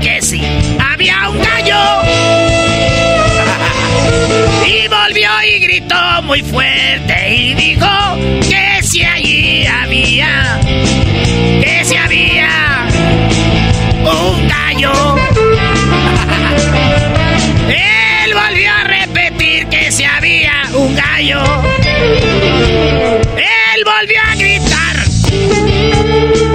que 0.00 0.22
si 0.22 0.40
había 0.78 1.28
un 1.28 1.38
gallo. 1.38 1.76
Y 4.66 4.88
volvió 4.88 5.28
y 5.44 5.58
gritó 5.60 5.94
muy 6.22 6.42
fuerte 6.42 7.32
y 7.32 7.54
dijo 7.54 7.86
que 8.48 8.82
si 8.82 9.04
allí 9.04 9.64
había, 9.66 10.58
que 11.62 11.84
si 11.84 11.96
había 11.96 12.88
un 14.02 14.48
gallo. 14.48 15.16
Él 17.68 18.34
volvió 18.34 18.72
a 18.72 18.84
repetir 18.84 19.68
que 19.68 19.92
si 19.92 20.04
había 20.04 20.62
un 20.74 20.94
gallo. 20.94 21.42
Él 23.36 23.84
volvió 23.84 24.20
a 24.30 24.34
gritar 24.34 24.96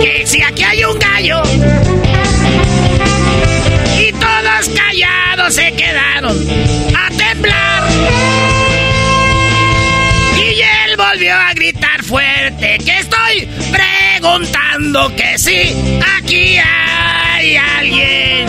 que 0.02 0.24
si 0.26 0.42
aquí 0.42 0.64
hay 0.64 0.84
un 0.84 0.98
gallo. 1.00 1.44
Fuerte 12.52 12.78
que 12.84 13.00
estoy 13.00 13.48
preguntando 13.72 15.14
que 15.16 15.38
si 15.38 15.76
aquí 16.18 16.58
hay 16.58 17.56
alguien. 17.56 18.48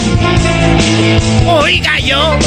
Oiga 1.46 1.98
yo. 2.00 2.38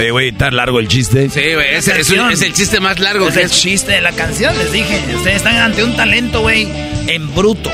Oye, 0.00 0.10
güey, 0.12 0.32
tan 0.32 0.56
largo 0.56 0.80
el 0.80 0.88
chiste. 0.88 1.28
sí, 1.28 1.54
güey. 1.54 1.74
Es, 1.74 1.86
es 1.88 2.10
el 2.42 2.52
chiste 2.54 2.80
más 2.80 2.98
largo 2.98 3.28
Es 3.28 3.34
que 3.34 3.40
el 3.40 3.46
es. 3.46 3.52
chiste 3.52 3.92
de 3.92 4.00
la 4.00 4.12
canción, 4.12 4.56
les 4.56 4.72
dije. 4.72 4.98
Ustedes 5.14 5.36
están 5.36 5.56
ante 5.56 5.84
un 5.84 5.94
talento, 5.94 6.40
güey, 6.40 6.66
en 7.06 7.34
bruto. 7.34 7.70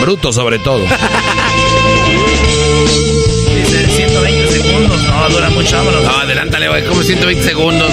Bruto 0.00 0.32
sobre 0.32 0.58
todo. 0.60 0.84
Dice 3.54 3.86
120 3.96 4.48
segundos. 4.50 5.02
No, 5.02 5.28
dura 5.28 5.50
mucho, 5.50 5.76
vámonos. 5.76 6.02
No, 6.04 6.10
adelántale, 6.18 6.68
güey. 6.68 6.84
Como 6.86 7.02
120 7.02 7.42
segundos. 7.44 7.90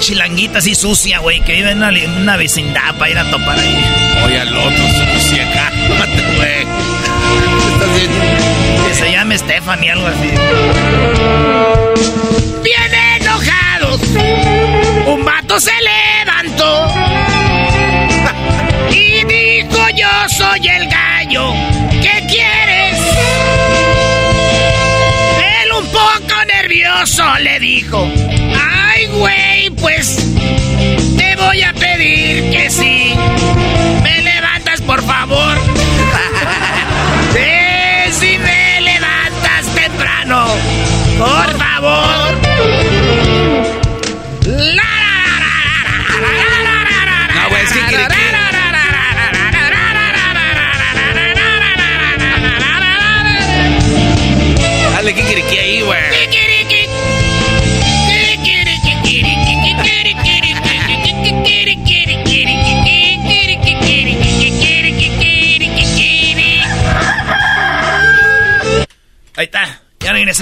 Chilanguita 0.00 0.58
así 0.58 0.74
sucia, 0.74 1.18
güey, 1.18 1.40
que 1.40 1.52
vive 1.52 1.70
en 1.70 1.78
una, 1.78 1.90
una 2.16 2.36
vecindad 2.36 2.94
para 2.98 3.10
ir 3.10 3.18
a 3.18 3.30
topar 3.30 3.58
ahí? 3.58 3.84
Oye, 4.24 4.40
al 4.40 4.56
otro, 4.56 4.84
sí, 5.20 5.38
acá. 5.38 5.70
Mate, 5.98 6.22
güey. 6.36 6.66
Estás 7.72 7.94
bien. 7.94 8.10
Que 8.88 8.94
se 8.94 9.12
llame 9.12 9.38
Stephanie, 9.38 9.90
algo 9.90 10.06
así. 10.06 10.30
Bien 12.62 12.94
enojados, 13.20 14.00
un 15.06 15.24
vato 15.24 15.60
se 15.60 15.72
levantó 15.80 16.88
y 18.90 19.24
dijo: 19.24 19.88
Yo 19.94 20.08
soy 20.28 20.66
el 20.68 20.88
gallo, 20.88 21.52
nervioso 26.70 27.24
le 27.40 27.58
dijo: 27.58 28.08
Ay, 28.58 29.06
güey, 29.06 29.70
pues 29.70 30.16
te 31.16 31.36
voy 31.36 31.62
a 31.62 31.72
pedir 31.72 32.50
que 32.50 32.70
sí. 32.70 33.12
Me 34.02 34.22
levantas, 34.22 34.80
por 34.82 35.02
favor. 35.02 35.58
Eh, 37.32 38.10
si 38.12 38.36
me 38.38 38.80
levantas 38.80 39.66
temprano, 39.74 40.46
por 41.18 41.58
favor. 41.58 41.69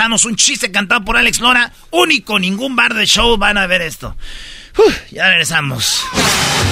Regresamos. 0.09 0.25
Un 0.25 0.37
chiste 0.37 0.71
cantado 0.71 1.05
por 1.05 1.19
Alex 1.19 1.39
Lora. 1.41 1.71
Único. 1.91 2.39
Ningún 2.39 2.75
bar 2.75 2.95
de 2.95 3.05
show 3.05 3.37
van 3.37 3.59
a 3.59 3.67
ver 3.67 3.83
esto. 3.83 4.17
ya 5.11 5.29
regresamos. 5.29 6.03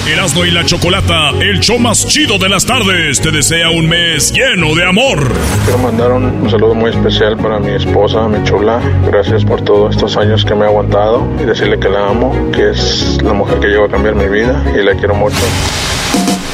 Erasmo 0.07 0.43
y 0.45 0.51
la 0.51 0.65
Chocolata, 0.65 1.29
el 1.39 1.59
show 1.59 1.77
más 1.77 2.07
chido 2.07 2.39
de 2.39 2.49
las 2.49 2.65
tardes, 2.65 3.21
te 3.21 3.29
desea 3.29 3.69
un 3.69 3.87
mes 3.89 4.31
lleno 4.31 4.73
de 4.73 4.85
amor. 4.85 5.31
Quiero 5.65 5.77
mandar 5.79 6.11
un, 6.13 6.23
un 6.23 6.49
saludo 6.49 6.73
muy 6.73 6.89
especial 6.89 7.37
para 7.37 7.59
mi 7.59 7.73
esposa, 7.75 8.27
mi 8.27 8.43
chula. 8.43 8.79
Gracias 9.05 9.43
por 9.45 9.63
todos 9.63 9.95
estos 9.95 10.15
años 10.17 10.43
que 10.43 10.55
me 10.55 10.65
ha 10.65 10.69
aguantado 10.69 11.27
y 11.39 11.45
decirle 11.45 11.77
que 11.79 11.89
la 11.89 12.07
amo, 12.07 12.51
que 12.51 12.71
es 12.71 13.21
la 13.21 13.33
mujer 13.33 13.59
que 13.59 13.67
llegó 13.67 13.85
a 13.85 13.89
cambiar 13.91 14.15
mi 14.15 14.27
vida 14.29 14.63
y 14.73 14.83
la 14.83 14.95
quiero 14.95 15.13
mucho. 15.13 15.37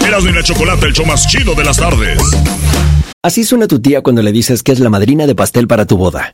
Erasmo 0.05 0.29
y 0.31 0.33
la 0.33 0.43
Chocolata, 0.43 0.85
el 0.85 0.93
show 0.93 1.05
más 1.05 1.27
chido 1.27 1.53
de 1.55 1.63
las 1.63 1.77
tardes. 1.77 2.19
Así 3.25 3.45
suena 3.45 3.67
tu 3.67 3.79
tía 3.79 4.01
cuando 4.01 4.21
le 4.21 4.33
dices 4.33 4.63
que 4.63 4.73
es 4.73 4.79
la 4.79 4.89
madrina 4.89 5.25
de 5.27 5.33
pastel 5.33 5.65
para 5.65 5.85
tu 5.85 5.95
boda. 5.95 6.33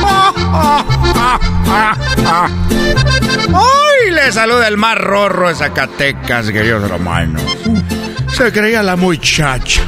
¡Ay, 3.53 4.11
le 4.11 4.31
saluda 4.31 4.67
el 4.67 4.77
más 4.77 4.97
rorro 4.97 5.47
de 5.47 5.55
Zacatecas, 5.55 6.51
queridos 6.51 6.89
hermanos! 6.89 7.41
Se 8.35 8.51
creía 8.51 8.83
la 8.83 8.95
muchacha. 8.97 9.81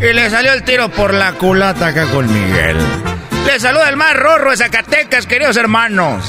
Y 0.00 0.12
le 0.12 0.30
salió 0.30 0.52
el 0.52 0.62
tiro 0.62 0.88
por 0.90 1.12
la 1.12 1.32
culata 1.32 1.88
acá 1.88 2.06
con 2.06 2.32
Miguel. 2.32 2.76
Le 3.46 3.58
saluda 3.58 3.88
el 3.88 3.96
más 3.96 4.14
rorro 4.14 4.50
de 4.50 4.58
Zacatecas, 4.58 5.26
queridos 5.26 5.56
hermanos. 5.56 6.24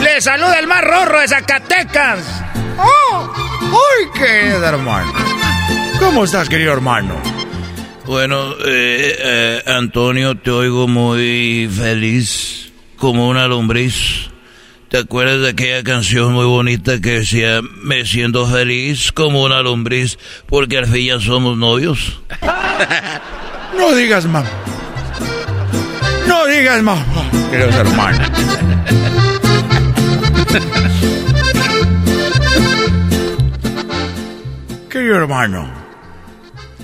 Le 0.00 0.20
saluda 0.22 0.58
el 0.58 0.66
más 0.66 0.82
rorro 0.82 1.20
de 1.20 1.28
Zacatecas. 1.28 2.20
¡Oh! 2.78 3.32
¡Ay, 3.60 4.08
querido 4.18 4.64
hermano! 4.64 5.12
¿Cómo 5.98 6.24
estás, 6.24 6.48
querido 6.48 6.72
hermano? 6.72 7.35
Bueno, 8.06 8.52
eh, 8.64 9.16
eh, 9.18 9.62
Antonio, 9.66 10.36
te 10.36 10.50
oigo 10.50 10.86
muy 10.86 11.68
feliz, 11.68 12.72
como 12.96 13.28
una 13.28 13.48
lombriz. 13.48 14.30
¿Te 14.88 14.98
acuerdas 14.98 15.40
de 15.40 15.48
aquella 15.48 15.82
canción 15.82 16.32
muy 16.32 16.44
bonita 16.44 17.00
que 17.00 17.18
decía, 17.18 17.60
me 17.82 18.06
siento 18.06 18.46
feliz 18.46 19.10
como 19.10 19.42
una 19.42 19.60
lombriz, 19.60 20.18
porque 20.46 20.78
al 20.78 20.86
fin 20.86 21.06
ya 21.06 21.20
somos 21.20 21.58
novios? 21.58 22.20
No 23.76 23.94
digas 23.94 24.24
mamá. 24.24 24.48
No 26.26 26.46
digas 26.46 26.82
mamá, 26.82 27.04
queridos 27.50 27.74
hermanos. 27.74 28.30
Querido 34.88 35.16
hermano, 35.16 35.70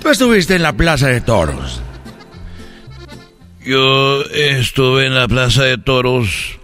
tú 0.03 0.09
estuviste 0.09 0.55
en 0.55 0.61
la 0.63 0.73
Plaza 0.73 1.07
de 1.07 1.21
Toros. 1.21 1.81
Yo 3.65 4.23
estuve 4.25 5.05
en 5.07 5.15
la 5.15 5.27
Plaza 5.27 5.63
de 5.63 5.77
Toros 5.77 6.59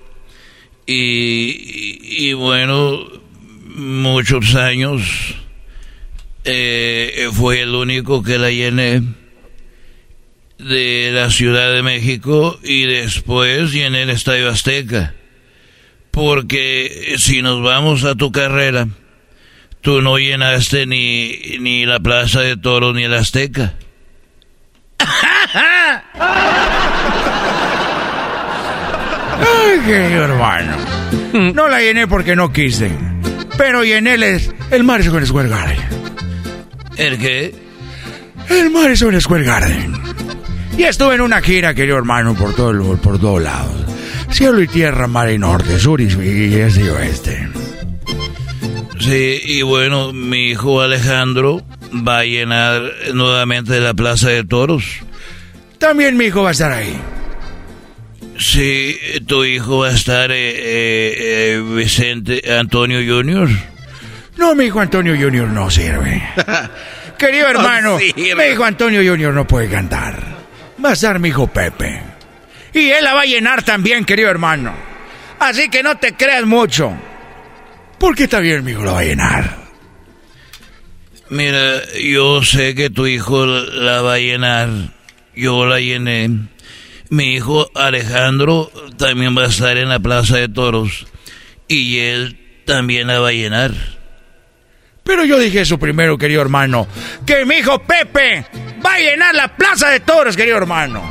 y, 0.85 1.99
y- 2.29 2.33
bueno, 2.33 2.99
muchos 3.75 4.55
años 4.55 5.35
eh, 6.43 7.29
fue 7.31 7.61
el 7.61 7.73
único 7.75 8.21
que 8.21 8.37
la 8.37 8.51
llené 8.51 9.01
de 10.57 11.11
la 11.13 11.29
Ciudad 11.29 11.73
de 11.73 11.83
México 11.83 12.59
y 12.63 12.83
después 12.83 13.71
llené 13.71 14.01
el 14.01 14.09
Estadio 14.09 14.49
Azteca. 14.49 15.15
Porque 16.11 17.15
si 17.17 17.41
nos 17.41 17.61
vamos 17.61 18.03
a 18.03 18.15
tu 18.15 18.31
carrera, 18.33 18.89
tú 19.81 20.01
no 20.01 20.17
llenaste 20.17 20.85
ni, 20.85 21.57
ni 21.59 21.85
la 21.85 21.99
Plaza 21.99 22.41
de 22.41 22.57
Toros 22.57 22.93
ni 22.95 23.03
el 23.03 23.13
Azteca. 23.13 23.73
Ay, 29.39 29.79
querido 29.85 30.23
hermano. 30.25 30.75
No 31.53 31.67
la 31.67 31.79
llené 31.79 32.07
porque 32.07 32.35
no 32.35 32.51
quise. 32.51 32.91
Pero 33.57 33.83
llené 33.83 34.15
el, 34.15 34.23
el 34.71 34.83
Madison 34.83 35.25
Square 35.25 35.49
Garden. 35.49 35.77
¿El 36.97 37.17
qué? 37.17 37.53
El 38.49 38.69
Madison 38.69 39.19
Square 39.19 39.43
Garden. 39.43 39.93
Y 40.77 40.83
estuve 40.83 41.15
en 41.15 41.21
una 41.21 41.41
gira, 41.41 41.73
querido 41.73 41.97
hermano, 41.97 42.33
por 42.35 42.55
todo 42.55 42.71
el- 42.71 42.97
por 42.99 43.19
todos 43.19 43.41
lados. 43.41 43.73
Cielo 44.31 44.61
y 44.61 44.67
tierra, 44.67 45.07
mar 45.07 45.29
y 45.29 45.37
norte, 45.37 45.77
sur 45.79 45.99
y, 45.99 46.05
y 46.05 46.55
este 46.55 46.81
y 46.83 46.89
oeste. 46.89 47.47
Sí, 48.99 49.39
y 49.45 49.61
bueno, 49.61 50.11
mi 50.11 50.49
hijo 50.49 50.81
Alejandro 50.81 51.61
va 52.07 52.19
a 52.19 52.23
llenar 52.25 52.81
nuevamente 53.13 53.79
la 53.79 53.93
Plaza 53.93 54.29
de 54.29 54.43
Toros. 54.43 54.83
También 55.77 56.17
mi 56.17 56.25
hijo 56.25 56.43
va 56.43 56.49
a 56.49 56.51
estar 56.51 56.71
ahí. 56.71 56.99
Sí, 58.37 58.97
tu 59.27 59.43
hijo 59.45 59.79
va 59.79 59.87
a 59.87 59.91
estar 59.91 60.31
eh, 60.31 60.35
eh, 60.37 61.55
eh, 61.55 61.61
Vicente 61.75 62.41
Antonio 62.57 62.99
Junior. 62.99 63.49
No, 64.37 64.55
mi 64.55 64.65
hijo 64.65 64.79
Antonio 64.79 65.15
Junior 65.19 65.47
no 65.47 65.69
sirve. 65.69 66.21
Querido 67.17 67.45
No 67.45 67.59
hermano, 67.59 67.99
sirve. 67.99 68.35
mi 68.35 68.53
hijo 68.53 68.63
Antonio 68.63 69.01
Junior 69.09 69.33
no 69.33 69.45
puede 69.47 69.69
cantar. 69.69 70.21
Va 70.83 70.91
a 70.91 70.93
estar 70.93 71.19
mi 71.19 71.29
hijo 71.29 71.47
Pepe. 71.47 72.01
Y 72.73 72.89
él 72.91 73.03
la 73.03 73.13
va 73.13 73.21
a 73.21 73.25
llenar 73.25 73.63
también, 73.63 74.05
querido 74.05 74.29
hermano. 74.29 74.73
Así 75.39 75.69
que 75.69 75.83
no 75.83 75.97
te 75.97 76.13
creas 76.13 76.45
mucho. 76.45 76.93
Porque 77.99 78.27
también 78.27 78.63
mi 78.63 78.71
hijo 78.71 78.83
la 78.83 78.93
va 78.93 78.99
a 78.99 79.03
llenar. 79.03 79.57
Mira, 81.29 81.81
yo 82.01 82.43
sé 82.43 82.73
que 82.73 82.89
tu 82.89 83.05
hijo 83.05 83.45
la 83.45 84.01
va 84.01 84.15
a 84.15 84.19
llenar. 84.19 84.69
Yo 85.35 85.65
la 85.65 85.79
llené. 85.79 86.29
Mi 87.09 87.35
hijo 87.35 87.69
Alejandro 87.75 88.71
también 88.97 89.37
va 89.37 89.43
a 89.43 89.47
estar 89.47 89.77
en 89.77 89.89
la 89.89 89.99
Plaza 89.99 90.37
de 90.37 90.47
Toros. 90.47 91.05
Y 91.67 91.99
él 91.99 92.63
también 92.65 93.07
la 93.07 93.19
va 93.19 93.29
a 93.29 93.33
llenar. 93.33 93.73
Pero 95.03 95.25
yo 95.25 95.39
dije 95.39 95.61
eso 95.61 95.79
primero, 95.79 96.17
querido 96.19 96.41
hermano. 96.41 96.87
Que 97.25 97.43
mi 97.43 97.55
hijo 97.55 97.79
Pepe 97.79 98.45
va 98.85 98.93
a 98.93 98.99
llenar 98.99 99.33
la 99.33 99.55
plaza 99.55 99.89
de 99.89 100.01
toros, 100.01 100.37
querido 100.37 100.57
hermano. 100.57 101.01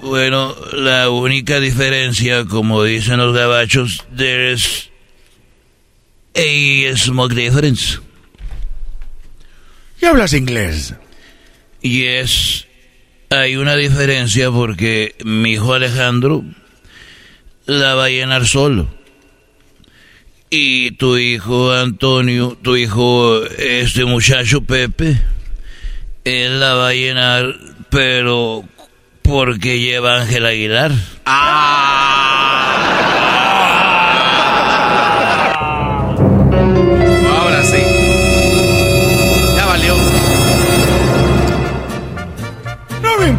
Bueno, 0.00 0.54
la 0.74 1.10
única 1.10 1.58
diferencia, 1.58 2.44
como 2.44 2.84
dicen 2.84 3.16
los 3.16 3.34
gabachos, 3.34 4.06
there's 4.16 4.90
a 6.38 6.96
small 6.96 7.28
difference. 7.28 7.98
¿Y 10.00 10.06
hablas 10.06 10.32
inglés? 10.32 10.94
Yes, 11.82 12.66
hay 13.30 13.56
una 13.56 13.74
diferencia 13.74 14.50
porque 14.50 15.16
mi 15.24 15.52
hijo 15.52 15.74
Alejandro 15.74 16.44
la 17.66 17.94
va 17.94 18.04
a 18.04 18.10
llenar 18.10 18.46
solo. 18.46 18.88
Y 20.50 20.92
tu 20.92 21.18
hijo 21.18 21.72
Antonio, 21.72 22.56
tu 22.62 22.76
hijo, 22.76 23.44
este 23.44 24.04
muchacho 24.04 24.62
Pepe, 24.62 25.20
él 26.24 26.60
la 26.60 26.74
va 26.74 26.88
a 26.88 26.94
llenar, 26.94 27.54
pero 27.90 28.64
porque 29.22 29.80
lleva 29.80 30.22
Ángel 30.22 30.46
Aguilar. 30.46 30.92
Ahora 31.24 33.17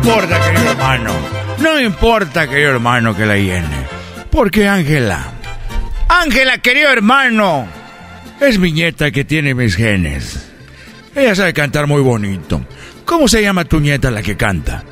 importa, 0.03 0.39
querido 0.39 0.71
hermano. 0.71 1.13
No 1.59 1.73
me 1.75 1.83
importa, 1.83 2.47
querido 2.47 2.71
hermano, 2.71 3.15
que 3.15 3.25
la 3.25 3.35
llene. 3.35 3.87
Porque 4.31 4.67
Ángela, 4.67 5.33
Ángela, 6.07 6.57
querido 6.59 6.89
hermano, 6.89 7.67
es 8.39 8.57
mi 8.59 8.71
nieta 8.71 9.11
que 9.11 9.25
tiene 9.25 9.53
mis 9.53 9.75
genes. 9.75 10.51
Ella 11.15 11.35
sabe 11.35 11.53
cantar 11.53 11.87
muy 11.87 12.01
bonito. 12.01 12.61
¿Cómo 13.05 13.27
se 13.27 13.41
llama 13.41 13.65
tu 13.65 13.79
nieta 13.79 14.11
la 14.11 14.21
que 14.21 14.37
canta? 14.37 14.83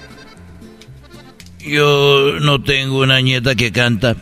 Yo 1.59 2.39
no 2.41 2.61
tengo 2.61 2.99
una 2.99 3.21
nieta 3.21 3.55
que 3.55 3.71
canta. 3.71 4.15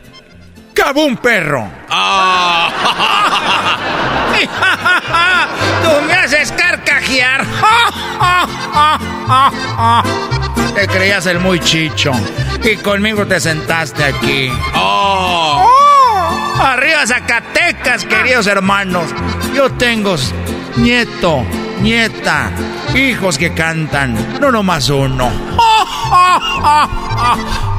¡Cabún 0.74 1.18
perro! 1.18 1.68
¡Tú 5.84 5.90
me 6.08 6.14
haces 6.14 6.52
carcajear! 6.52 7.46
Te 10.76 10.88
creías 10.88 11.26
el 11.26 11.40
muy 11.40 11.60
chicho. 11.62 12.12
Y 12.64 12.76
conmigo 12.78 13.26
te 13.26 13.40
sentaste 13.40 14.04
aquí. 14.04 14.52
¡Oh! 14.76 15.68
Arriba 16.62 17.08
Zacatecas, 17.08 18.06
queridos 18.06 18.46
hermanos. 18.48 19.10
Yo 19.54 19.72
tengo 19.72 20.16
nieto, 20.76 21.44
nieta, 21.82 22.52
hijos 22.94 23.38
que 23.38 23.54
cantan. 23.54 24.40
No 24.42 24.52
nomás 24.52 24.90
uno. 24.90 25.30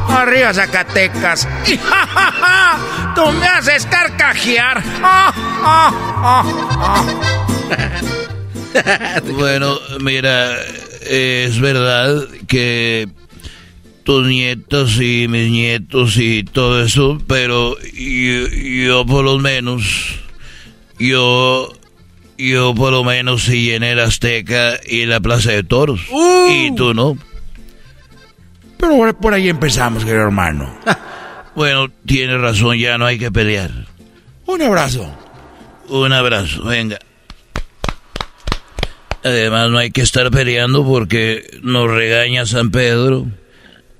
Arriba 0.08 0.54
Zacatecas. 0.54 1.46
Tú 3.14 3.30
me 3.32 3.46
haces 3.46 3.84
carcajear. 3.86 4.82
Bueno, 9.38 9.78
mira, 10.00 10.56
es 11.08 11.60
verdad 11.60 12.26
que 12.46 13.08
tus 14.04 14.26
nietos 14.26 15.00
y 15.00 15.26
mis 15.28 15.50
nietos 15.50 16.16
y 16.16 16.44
todo 16.44 16.82
eso, 16.82 17.20
pero 17.26 17.76
yo, 17.80 18.46
yo 18.48 19.06
por 19.06 19.24
lo 19.24 19.38
menos, 19.38 19.82
yo, 20.98 21.72
yo 22.38 22.74
por 22.74 22.92
lo 22.92 23.02
menos 23.04 23.42
sí 23.42 23.62
llené 23.64 23.94
la 23.96 24.04
Azteca 24.04 24.78
y 24.86 25.06
la 25.06 25.20
Plaza 25.20 25.50
de 25.52 25.62
Toros. 25.64 26.00
Y 26.50 26.72
tú 26.76 26.94
no. 26.94 27.18
Pero 28.78 28.96
por- 28.96 29.16
por 29.16 29.34
ahí 29.34 29.48
empezamos, 29.48 30.04
querido 30.04 30.24
hermano. 30.24 30.78
Bueno, 31.56 31.88
tienes 32.04 32.38
razón, 32.38 32.76
ya 32.76 32.98
no 32.98 33.06
hay 33.06 33.18
que 33.18 33.32
pelear. 33.32 33.70
Un 34.44 34.60
abrazo. 34.60 35.10
Un 35.88 36.12
abrazo, 36.12 36.62
venga. 36.64 36.98
Además, 39.26 39.70
no 39.70 39.78
hay 39.78 39.90
que 39.90 40.02
estar 40.02 40.30
peleando 40.30 40.84
porque 40.84 41.58
nos 41.62 41.90
regaña 41.90 42.46
San 42.46 42.70
Pedro. 42.70 43.26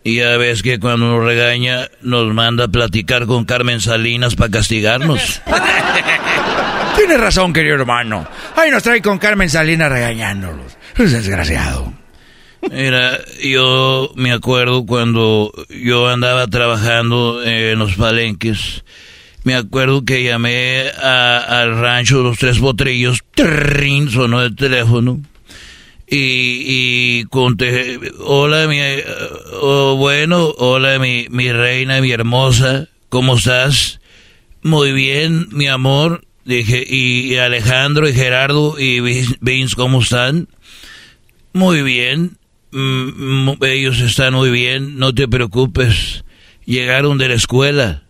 Y 0.05 0.19
ya 0.19 0.37
ves 0.37 0.63
que 0.63 0.79
cuando 0.79 1.07
nos 1.07 1.25
regaña, 1.25 1.89
nos 2.01 2.33
manda 2.33 2.67
a 2.67 2.69
platicar 2.69 3.27
con 3.27 3.45
Carmen 3.45 3.81
Salinas 3.81 4.37
para 4.37 4.53
castigarnos. 4.53 5.43
Tienes 6.97 7.19
razón, 7.19 7.53
querido 7.53 7.75
hermano. 7.75 8.25
Ahí 8.55 8.71
nos 8.71 8.85
trae 8.85 9.03
con 9.03 9.19
Carmen 9.19 9.51
Salinas 9.51 9.91
regañándolos. 9.91 10.79
Es 10.97 11.11
desgraciado. 11.11 11.93
Mira, 12.71 13.19
yo 13.43 14.13
me 14.15 14.31
acuerdo 14.33 14.87
cuando 14.87 15.53
yo 15.69 16.09
andaba 16.09 16.47
trabajando 16.47 17.43
en 17.43 17.77
los 17.77 17.97
palenques. 17.97 18.85
Me 19.47 19.55
acuerdo 19.55 20.05
que 20.05 20.25
llamé 20.25 20.89
al 20.91 21.79
rancho 21.79 22.21
Los 22.25 22.37
Tres 22.37 22.59
Potrillos. 22.59 23.21
Trrrin, 23.33 24.11
sonó 24.11 24.43
el 24.43 24.57
teléfono. 24.57 25.21
Y, 26.09 26.17
y 27.21 27.25
conté, 27.27 27.97
hola, 28.19 28.67
mi, 28.67 28.79
eh, 28.81 29.05
oh, 29.63 29.95
bueno, 29.97 30.53
hola, 30.59 30.99
mi, 30.99 31.29
mi 31.31 31.53
reina, 31.53 32.01
mi 32.01 32.11
hermosa, 32.11 32.89
¿cómo 33.09 33.37
estás? 33.37 34.01
Muy 34.63 34.91
bien, 34.91 35.47
mi 35.53 35.69
amor. 35.69 36.25
Dije, 36.45 36.85
y, 36.85 37.33
y 37.33 37.37
Alejandro 37.37 38.09
y 38.09 38.15
Gerardo 38.15 38.75
y 38.81 38.99
Vin- 38.99 39.39
Vince, 39.41 39.77
¿cómo 39.77 40.01
están? 40.03 40.49
Muy 41.53 41.83
bien, 41.83 42.37
Mm, 42.73 43.49
mm, 43.51 43.65
ellos 43.65 44.01
están 44.01 44.35
muy 44.35 44.51
bien, 44.51 44.99
no 44.99 45.15
te 45.15 45.29
preocupes. 45.29 46.25
Llegaron 46.67 47.17
de 47.17 47.29
la 47.29 47.35
escuela. 47.35 48.03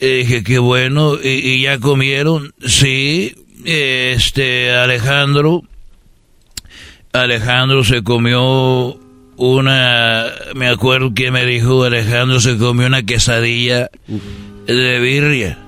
Dije, 0.00 0.44
qué 0.44 0.58
bueno, 0.58 1.14
y, 1.22 1.28
y 1.28 1.62
ya 1.62 1.78
comieron. 1.78 2.52
Sí, 2.64 3.34
este, 3.64 4.72
Alejandro. 4.72 5.62
Alejandro 7.12 7.82
se 7.82 8.02
comió 8.02 8.98
una, 9.36 10.26
me 10.54 10.68
acuerdo 10.68 11.14
que 11.14 11.30
me 11.30 11.44
dijo, 11.44 11.84
Alejandro 11.84 12.40
se 12.40 12.56
comió 12.56 12.86
una 12.86 13.02
quesadilla 13.04 13.90
de 14.66 15.00
birria. 15.00 15.58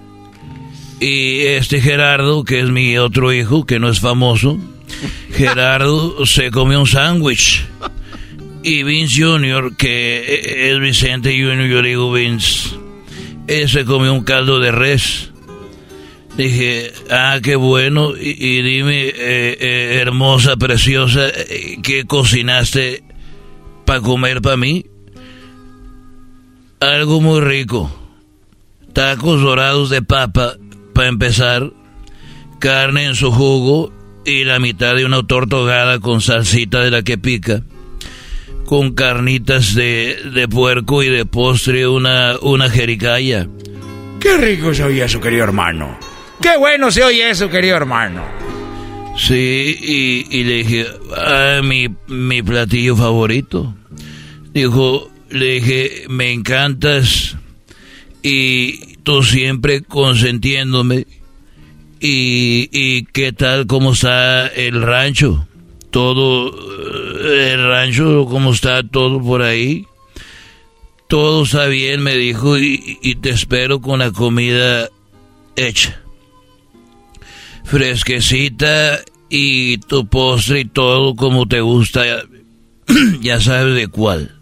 Y 1.01 1.41
este 1.43 1.81
Gerardo, 1.81 2.45
que 2.45 2.61
es 2.61 2.69
mi 2.69 2.99
otro 2.99 3.33
hijo, 3.33 3.65
que 3.65 3.79
no 3.79 3.89
es 3.89 4.01
famoso, 4.01 4.59
Gerardo 5.33 6.27
se 6.27 6.51
comió 6.51 6.81
un 6.81 6.87
sándwich. 6.87 7.65
Y 8.63 8.83
Vince 8.83 9.23
Jr., 9.23 9.77
que 9.77 10.71
es 10.71 10.81
Vicente 10.81 11.31
Jr., 11.31 11.69
yo 11.69 11.81
le 11.81 11.89
digo 11.91 12.13
Vince, 12.13 12.71
él 13.49 13.69
se 13.69 13.85
comió 13.85 14.13
un 14.13 14.23
caldo 14.23 14.61
de 14.61 14.71
res. 14.71 15.31
Dije, 16.37 16.93
ah, 17.11 17.39
qué 17.43 17.57
bueno. 17.57 18.13
Y, 18.17 18.63
dime, 18.63 19.09
eh, 19.09 19.15
eh, 19.59 19.99
hermosa, 20.01 20.57
preciosa, 20.57 21.29
eh, 21.29 21.79
¿qué 21.83 22.05
cocinaste 22.05 23.03
para 23.85 24.01
comer 24.01 24.41
para 24.41 24.57
mí? 24.57 24.87
Algo 26.79 27.21
muy 27.21 27.41
rico. 27.41 27.91
Tacos 28.93 29.41
dorados 29.41 29.91
de 29.91 30.03
papa, 30.03 30.55
para 30.93 31.09
empezar. 31.09 31.73
Carne 32.61 33.07
en 33.07 33.15
su 33.15 33.33
jugo 33.33 33.93
y 34.25 34.45
la 34.45 34.59
mitad 34.59 34.95
de 34.95 35.05
una 35.05 35.23
torta 35.23 35.57
ahogada 35.57 36.01
con 36.01 36.21
salsita 36.21 36.81
de 36.81 36.91
la 36.91 37.03
que 37.03 37.19
pica. 37.19 37.63
Con 38.69 38.93
carnitas 38.93 39.75
de, 39.75 40.19
de 40.35 40.47
puerco 40.47 41.03
y 41.03 41.09
de 41.09 41.25
postre 41.25 41.89
una, 41.89 42.37
una 42.43 42.69
jericaya. 42.69 43.49
Qué 44.21 44.37
rico 44.37 44.75
se 44.75 44.85
oye 44.85 45.03
eso, 45.03 45.23
querido 45.23 45.45
hermano. 45.45 45.99
Qué 46.43 46.59
bueno 46.59 46.91
se 46.91 47.03
oye 47.03 47.31
eso, 47.31 47.49
querido 47.49 47.79
hermano. 47.79 48.23
Sí, 49.17 49.35
y, 49.81 50.27
y 50.39 50.45
le 50.45 50.53
dije, 50.63 50.87
ah, 51.17 51.63
mi, 51.65 51.89
mi 52.09 52.43
platillo 52.43 52.95
favorito. 52.95 53.75
Dijo, 54.53 55.11
le 55.31 55.47
dije, 55.55 56.05
me 56.11 56.31
encantas 56.31 57.39
y 58.23 58.97
tú 59.03 59.23
siempre 59.23 59.81
consentiéndome. 59.81 61.07
Y, 62.01 62.69
y 62.71 63.05
qué 63.07 63.33
tal, 63.33 63.67
cómo 63.67 63.95
está 63.95 64.47
el 64.49 64.83
rancho. 64.83 65.48
Todo, 65.91 66.51
eh, 66.51 67.53
el 67.55 67.67
rancho, 67.67 68.27
cómo 68.29 68.53
está 68.53 68.83
todo 68.83 69.21
por 69.23 69.43
ahí. 69.43 69.87
Todo 71.09 71.45
está 71.45 71.67
bien, 71.67 72.03
me 72.03 72.17
dijo, 72.17 72.59
y, 72.59 72.99
y 73.03 73.15
te 73.15 73.31
espero 73.31 73.81
con 73.81 74.01
la 74.01 74.11
comida 74.11 74.89
hecha 75.57 76.03
fresquecita 77.69 78.99
y 79.29 79.77
tu 79.77 80.07
postre 80.09 80.61
y 80.61 80.65
todo 80.65 81.15
como 81.15 81.47
te 81.47 81.61
gusta, 81.61 82.03
ya, 83.21 83.41
sabes 83.41 83.75
de 83.75 83.89
cuál. 83.89 84.35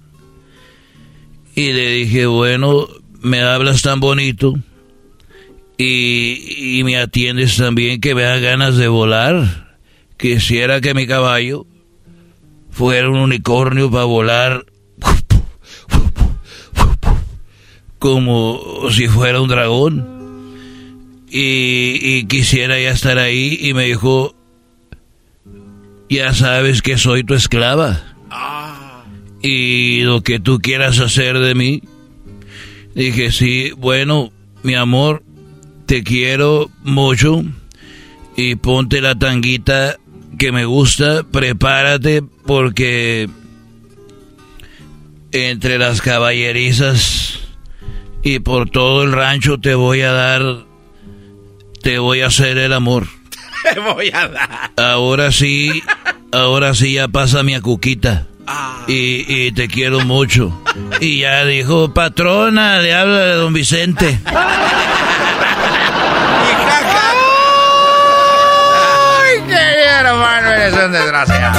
Y 1.56 1.72
le 1.72 1.90
dije, 1.90 2.26
bueno, 2.26 2.86
me 3.20 3.40
hablas 3.40 3.82
tan 3.82 3.98
bonito 3.98 4.54
y, 5.76 6.78
y 6.78 6.84
me 6.84 6.98
atiendes 6.98 7.56
también 7.56 8.00
que 8.00 8.14
me 8.14 8.22
da 8.22 8.38
ganas 8.38 8.76
de 8.76 8.86
volar. 8.86 9.65
Quisiera 10.16 10.80
que 10.80 10.94
mi 10.94 11.06
caballo 11.06 11.66
fuera 12.70 13.08
un 13.08 13.16
unicornio 13.16 13.90
para 13.90 14.04
volar 14.04 14.64
como 17.98 18.88
si 18.90 19.08
fuera 19.08 19.40
un 19.40 19.48
dragón. 19.48 20.16
Y, 21.28 22.24
quisiera 22.26 22.80
ya 22.80 22.90
estar 22.90 23.18
ahí 23.18 23.58
y 23.60 23.74
me 23.74 23.86
dijo, 23.86 24.34
ya 26.08 26.32
sabes 26.32 26.82
que 26.82 26.98
soy 26.98 27.24
tu 27.24 27.34
esclava. 27.34 28.14
Y 29.42 30.02
lo 30.02 30.22
que 30.22 30.38
tú 30.38 30.60
quieras 30.60 30.98
hacer 31.00 31.38
de 31.38 31.54
mí. 31.54 31.82
Dije, 32.94 33.32
sí, 33.32 33.72
bueno, 33.76 34.32
mi 34.62 34.74
amor, 34.74 35.22
te 35.86 36.02
quiero 36.02 36.70
mucho. 36.82 37.44
Y 38.36 38.54
ponte 38.54 39.00
la 39.00 39.14
tanguita 39.14 39.96
que 40.38 40.52
me 40.52 40.64
gusta, 40.64 41.24
prepárate 41.24 42.22
porque 42.44 43.28
entre 45.32 45.78
las 45.78 46.00
caballerizas 46.00 47.40
y 48.22 48.38
por 48.40 48.70
todo 48.70 49.02
el 49.02 49.12
rancho 49.12 49.58
te 49.58 49.74
voy 49.74 50.02
a 50.02 50.12
dar, 50.12 50.42
te 51.82 51.98
voy 51.98 52.22
a 52.22 52.26
hacer 52.26 52.58
el 52.58 52.72
amor. 52.72 53.06
Te 53.74 53.80
voy 53.80 54.10
a 54.14 54.28
dar. 54.28 54.70
Ahora 54.76 55.32
sí, 55.32 55.82
ahora 56.32 56.74
sí 56.74 56.94
ya 56.94 57.08
pasa 57.08 57.42
mi 57.42 57.54
acuquita. 57.54 58.28
Ah. 58.46 58.84
Y, 58.86 59.24
y, 59.26 59.50
te 59.50 59.66
quiero 59.66 60.00
mucho. 60.00 60.62
Y 61.00 61.20
ya 61.20 61.44
dijo, 61.44 61.92
patrona, 61.92 62.78
le 62.78 62.94
habla 62.94 63.18
de 63.18 63.34
don 63.34 63.52
Vicente. 63.52 64.20
¡Ay, 64.26 64.36
qué 69.48 69.86
hermano! 70.66 70.76
Eres 70.78 70.86
un 70.86 70.92
desgraciado. 70.92 71.58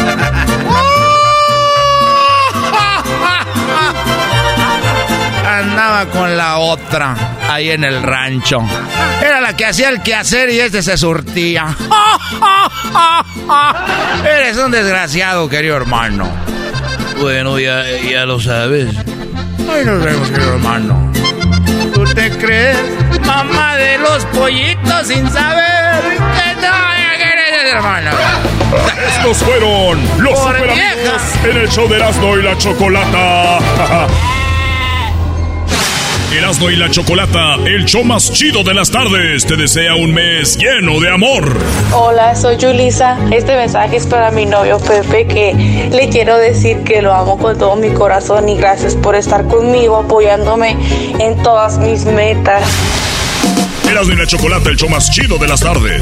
Andaba 5.48 6.06
con 6.08 6.38
la 6.38 6.58
otra 6.58 7.16
ahí 7.50 7.72
en 7.72 7.84
el 7.84 8.04
rancho. 8.04 8.62
Era 9.22 9.42
la 9.42 9.56
que 9.56 9.66
hacía 9.66 9.90
el 9.90 10.02
quehacer 10.02 10.50
y 10.50 10.60
este 10.60 10.84
se 10.84 10.98
surtía. 10.98 11.76
Eres 14.26 14.58
un 14.58 14.72
desgraciado, 14.72 15.50
querido 15.50 15.78
hermano. 15.78 16.30
Bueno, 17.20 17.58
ya, 17.60 17.84
ya 17.90 18.26
lo 18.26 18.40
sabes. 18.40 18.94
Ahí 19.72 19.86
nos 19.86 20.04
vemos, 20.04 20.30
querido 20.30 20.54
hermano. 20.54 21.12
¿Tú 21.94 22.04
te 22.14 22.30
crees 22.38 22.78
mamá 23.26 23.76
de 23.78 23.98
los 23.98 24.26
pollitos 24.26 25.08
sin 25.08 25.30
saber 25.32 26.02
que 26.16 26.56
todavía 26.62 27.18
querés, 27.18 27.74
hermano? 27.74 28.12
Estos 29.18 29.38
fueron 29.38 30.00
los 30.20 30.38
super 30.40 30.70
amigos 30.70 31.22
en 31.50 31.58
el 31.58 31.70
show 31.70 31.88
de 31.88 31.96
Erasmo 31.96 32.38
y 32.38 32.44
la 32.44 32.58
Chocolata. 32.58 33.60
Erasmo 36.38 36.70
y 36.70 36.76
la 36.76 36.92
Chocolata, 36.92 37.56
el 37.66 37.86
show 37.86 38.04
más 38.04 38.30
chido 38.34 38.62
de 38.64 38.74
las 38.74 38.92
tardes, 38.92 39.46
te 39.46 39.56
desea 39.56 39.96
un 39.96 40.14
mes 40.14 40.58
lleno 40.58 41.00
de 41.00 41.10
amor. 41.10 41.56
Hola, 41.94 42.36
soy 42.36 42.58
Julisa. 42.60 43.18
Este 43.32 43.56
mensaje 43.56 43.96
es 43.96 44.06
para 44.06 44.32
mi 44.32 44.46
novio 44.46 44.78
Pepe, 44.80 45.26
que 45.26 45.90
le 45.90 46.10
quiero 46.10 46.38
decir 46.38 46.84
que 46.84 47.02
lo 47.02 47.14
amo 47.14 47.38
con 47.38 47.58
todo 47.58 47.78
mi 47.78 47.92
corazón 47.92 48.50
y 48.50 48.58
gracias 48.58 48.96
por 48.96 49.16
estar 49.16 49.48
conmigo, 49.48 49.96
apoyándome 49.96 50.76
en 51.20 51.42
todas 51.42 51.78
mis 51.78 52.04
metas. 52.04 52.64
Erasmo 53.90 54.14
y 54.14 54.18
la 54.18 54.28
Chocolata, 54.28 54.70
el 54.70 54.76
show 54.76 54.90
más 54.90 55.10
chido 55.10 55.38
de 55.38 55.48
las 55.48 55.62
tardes. 55.62 56.02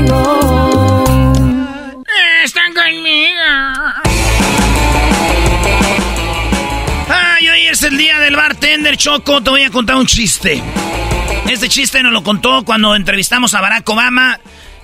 Bartender 8.81 8.97
Choco. 8.97 9.41
Te 9.43 9.49
voy 9.49 9.61
a 9.63 9.69
contar 9.69 9.95
un 9.95 10.05
chiste. 10.07 10.61
Este 11.49 11.69
chiste 11.69 12.01
nos 12.01 12.11
lo 12.11 12.23
contó 12.23 12.63
cuando 12.63 12.95
entrevistamos 12.95 13.53
a 13.53 13.61
Barack 13.61 13.87
Obama. 13.89 14.39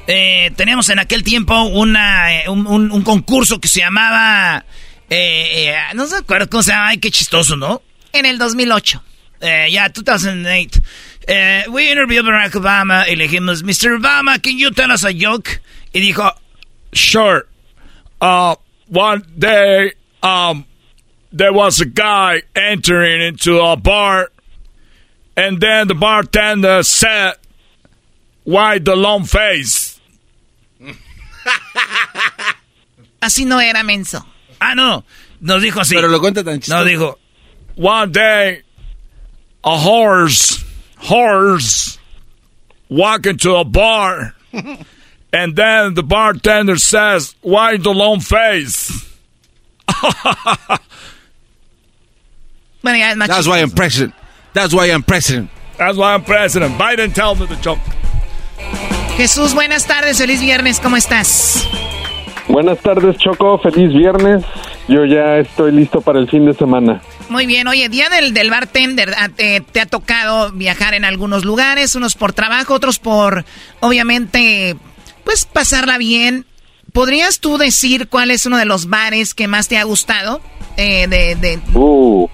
Eh, 0.08 0.52
teníamos 0.56 0.88
en 0.90 1.00
aquel 1.00 1.24
tiempo 1.24 1.60
una, 1.64 2.34
eh, 2.44 2.50
un, 2.50 2.66
un- 2.68 2.92
un 2.92 3.02
concurso 3.02 3.60
que 3.60 3.68
se 3.68 3.80
llamaba... 3.82 4.64
eh, 5.10 5.70
eh, 5.70 5.76
no 5.96 6.06
se 6.06 6.18
acuerdo 6.18 6.48
cómo 6.50 6.64
se 6.64 6.72
llama. 6.72 6.90
Ay, 6.90 6.98
qué 7.00 7.10
chistoso, 7.12 7.56
¿no? 7.58 7.82
En 8.14 8.26
el 8.26 8.38
2008. 8.38 9.04
Eh, 9.42 9.70
ya, 9.72 9.90
2008. 9.90 10.80
Eh, 11.28 11.66
we 11.70 11.90
interviewed 11.92 12.24
Barack 12.26 12.56
Obama 12.56 13.08
y 13.10 13.16
le 13.16 13.24
dijimos, 13.28 13.64
Mr. 13.64 13.98
Obama, 14.00 14.40
can 14.40 14.58
you 14.60 14.72
tell 14.72 14.92
us 14.92 15.04
a 15.06 15.10
joke? 15.12 15.62
Y 15.94 16.00
dijo, 16.02 16.32
Sure. 16.94 17.46
Uh, 18.22 18.56
one 18.90 19.24
day, 19.36 19.94
um, 20.24 20.64
there 21.38 21.54
was 21.54 21.80
a 21.82 21.86
guy 21.86 22.42
entering 22.56 23.22
into 23.22 23.60
a 23.60 23.76
bar, 23.76 24.32
and 25.36 25.62
then 25.62 25.88
the 25.88 25.96
bartender 25.96 26.84
said, 26.84 27.36
"Why 28.44 28.80
the 28.80 28.96
long 28.96 29.26
face?" 29.26 30.00
Así 33.22 33.46
no 33.46 33.60
era, 33.60 33.84
menso. 33.84 34.26
Ah, 34.60 34.74
no. 34.76 35.04
Nos 35.42 35.62
dijo 35.62 35.80
así. 35.82 35.96
Pero 35.96 36.08
lo 36.08 36.20
cuenta 36.20 36.44
tan 36.44 36.60
chistoso. 36.60 36.84
No, 36.84 36.86
dijo, 36.86 37.18
One 37.76 38.12
day, 38.12 38.64
a 39.64 39.78
horse, 39.78 40.64
horse, 40.98 42.00
walk 42.90 43.28
into 43.28 43.56
a 43.56 43.64
bar, 43.64 44.34
and 45.34 45.56
then 45.56 45.94
the 45.94 46.04
bartender 46.04 46.78
says, 46.78 47.36
"Why 47.42 47.78
the 47.78 47.94
long 47.94 48.20
face?" 48.20 48.92
Bueno, 52.82 52.98
ya 52.98 53.12
es 53.12 53.18
más 53.18 53.28
That's 53.28 53.48
why 53.48 53.60
I'm 53.60 53.72
president. 53.72 54.14
That's 54.54 54.74
why 54.74 54.90
I'm 54.90 55.04
president. 55.04 55.50
That's 55.78 55.98
why 55.98 56.14
I'm 56.14 56.24
president. 56.24 56.78
Biden 56.78 57.14
tells 57.14 57.40
me 57.40 57.48
the 57.48 57.58
joke. 57.62 57.80
Jesús, 59.18 59.54
buenas 59.54 59.86
tardes, 59.86 60.18
feliz 60.18 60.42
viernes, 60.42 60.80
¿cómo 60.80 60.96
estás? 60.96 61.68
Buenas 62.48 62.80
tardes, 62.80 63.18
Choco. 63.18 63.58
Feliz 63.60 63.94
viernes. 63.94 64.44
Yo 64.88 65.06
ya 65.06 65.38
estoy 65.38 65.72
listo 65.72 66.02
para 66.02 66.20
el 66.20 66.30
fin 66.30 66.46
de 66.46 66.54
semana. 66.54 67.02
Muy 67.30 67.46
bien, 67.46 67.68
oye, 67.68 67.90
día 67.90 68.10
del, 68.10 68.34
del 68.34 68.50
bartender, 68.50 69.14
ah, 69.18 69.28
te, 69.28 69.60
te, 69.60 69.82
ha 69.82 69.86
tocado 69.86 70.52
viajar 70.54 70.94
en 70.94 71.04
algunos 71.04 71.44
lugares, 71.44 71.96
unos 71.96 72.16
por 72.16 72.32
trabajo, 72.32 72.74
otros 72.74 73.00
por, 73.00 73.44
obviamente, 73.82 74.78
pues 75.26 75.46
pasarla 75.46 75.98
bien. 75.98 76.46
¿Podrías 76.94 77.40
tú 77.40 77.58
decir 77.58 78.08
cuál 78.08 78.32
es 78.32 78.46
uno 78.46 78.58
de 78.58 78.66
los 78.66 78.88
bares 78.88 79.34
que 79.34 79.48
más 79.48 79.68
te 79.68 79.78
ha 79.78 79.84
gustado? 79.84 80.40
Eh, 80.78 81.08
de, 81.08 81.36
de... 81.36 81.60
Uh. 81.74 82.30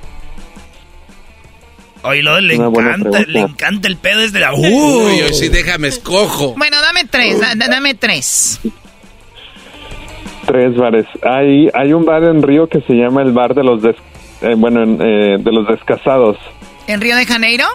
Oye, 2.04 2.22
le 2.42 2.56
encanta, 2.56 3.20
le 3.28 3.40
encanta 3.40 3.88
el 3.88 3.96
pedo 3.98 4.20
desde 4.20 4.40
la... 4.40 4.54
Uy, 4.54 5.24
uy, 5.24 5.34
sí, 5.34 5.48
déjame 5.50 5.88
escojo. 5.88 6.54
Bueno, 6.58 6.80
dame 6.82 7.06
tres, 7.06 7.40
da, 7.40 7.56
dame 7.56 7.94
tres. 7.96 8.60
Tres 10.46 10.76
bares. 10.76 11.06
Hay, 11.24 11.70
hay 11.74 11.94
un 11.94 12.04
bar 12.06 12.24
en 12.24 12.42
Río 12.44 12.68
que 12.68 12.82
se 12.82 12.94
llama 12.94 13.22
el 13.22 13.32
Bar 13.32 13.54
de 13.56 13.64
los 13.64 13.82
Des, 13.82 13.96
eh, 14.42 14.56
bueno, 14.58 14.84
eh, 14.84 15.38
de 15.40 15.52
los 15.52 15.68
Descasados. 15.68 16.38
¿En 16.88 17.00
Río 17.00 17.16
de 17.16 17.26
Janeiro? 17.26 17.66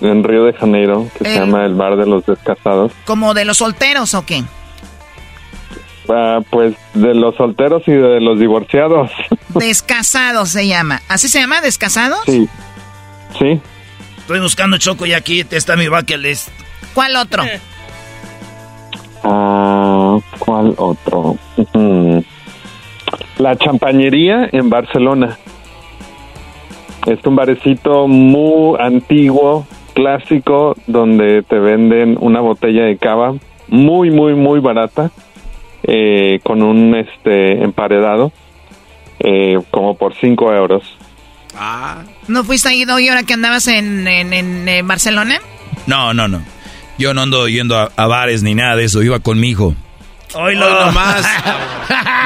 En 0.00 0.22
Río 0.22 0.44
de 0.44 0.52
Janeiro, 0.52 1.08
que 1.18 1.24
se 1.24 1.34
Eh. 1.34 1.38
llama 1.40 1.64
el 1.66 1.74
Bar 1.74 1.96
de 1.96 2.06
los 2.06 2.24
Descasados. 2.24 2.92
¿Como 3.04 3.34
de 3.34 3.44
los 3.44 3.56
solteros 3.56 4.14
o 4.14 4.24
qué? 4.24 4.44
Ah, 6.08 6.38
pues 6.50 6.74
de 6.94 7.14
los 7.14 7.34
solteros 7.34 7.82
y 7.86 7.92
de 7.92 8.20
los 8.20 8.38
divorciados. 8.38 9.10
Descasados 9.56 10.50
se 10.50 10.68
llama. 10.68 11.02
¿Así 11.08 11.28
se 11.28 11.40
llama? 11.40 11.60
¿Descasados? 11.60 12.20
Sí. 12.26 12.48
Sí. 13.36 13.60
Estoy 14.18 14.40
buscando 14.40 14.78
Choco 14.78 15.06
y 15.06 15.14
aquí 15.14 15.44
está 15.50 15.74
mi 15.76 15.88
bucket 15.88 16.18
list. 16.18 16.50
¿Cuál 16.94 17.16
otro? 17.16 17.42
Ah, 19.24 20.18
¿Cuál 20.38 20.74
otro? 20.76 21.36
Ujú. 21.56 22.24
La 23.38 23.56
champañería 23.56 24.48
en 24.52 24.68
Barcelona. 24.68 25.38
Es 27.06 27.24
un 27.24 27.36
barecito 27.36 28.06
muy 28.06 28.78
antiguo, 28.78 29.66
clásico, 29.94 30.76
donde 30.86 31.42
te 31.42 31.58
venden 31.58 32.18
una 32.20 32.40
botella 32.40 32.84
de 32.84 32.98
cava 32.98 33.34
muy, 33.68 34.10
muy, 34.10 34.34
muy 34.34 34.60
barata, 34.60 35.10
eh, 35.84 36.40
con 36.42 36.62
un 36.62 36.94
este 36.96 37.62
emparedado, 37.62 38.32
eh, 39.20 39.58
como 39.70 39.96
por 39.96 40.14
5 40.14 40.52
euros. 40.52 40.97
¿No 42.28 42.44
fuiste 42.44 42.68
ahí 42.68 42.84
hoy 42.84 43.08
ahora 43.08 43.22
que 43.22 43.34
andabas 43.34 43.66
en, 43.68 44.06
en, 44.06 44.32
en, 44.32 44.68
eh, 44.68 44.82
Barcelona? 44.82 45.40
No, 45.86 46.14
no, 46.14 46.28
no. 46.28 46.42
Yo 46.98 47.14
no 47.14 47.22
ando 47.22 47.48
yendo 47.48 47.78
a, 47.78 47.90
a 47.96 48.06
bares 48.06 48.42
ni 48.42 48.54
nada 48.54 48.76
de 48.76 48.84
eso. 48.84 49.02
Iba 49.02 49.20
con 49.20 49.40
mi 49.40 49.50
hijo. 49.50 49.74
Hoy 50.34 50.56
nomás. 50.56 51.24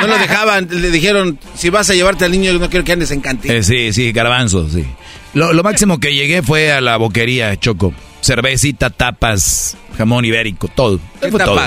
No 0.01 0.09
lo 0.09 0.19
dejaban. 0.19 0.67
Le 0.69 0.91
dijeron, 0.91 1.39
si 1.55 1.71
vas 1.71 1.89
a 1.89 1.95
llevarte 1.95 2.25
al 2.25 2.33
niño, 2.33 2.53
no 2.55 2.69
quiero 2.69 2.85
que 2.85 2.91
andes 2.93 3.13
en 3.13 3.21
cantina. 3.21 3.55
Eh, 3.55 3.63
sí, 3.63 3.93
sí, 3.93 4.11
garbanzo, 4.11 4.69
sí. 4.69 4.85
Lo, 5.33 5.53
lo 5.53 5.63
máximo 5.63 6.01
que 6.01 6.13
llegué 6.13 6.43
fue 6.43 6.73
a 6.73 6.81
la 6.81 6.97
boquería, 6.97 7.57
Choco. 7.57 7.95
Cervecita, 8.21 8.91
tapas, 8.91 9.77
jamón 9.97 10.25
ibérico, 10.25 10.67
todo. 10.67 10.99
¿Qué 11.21 11.31
Fue 11.31 11.39
todo. 11.45 11.61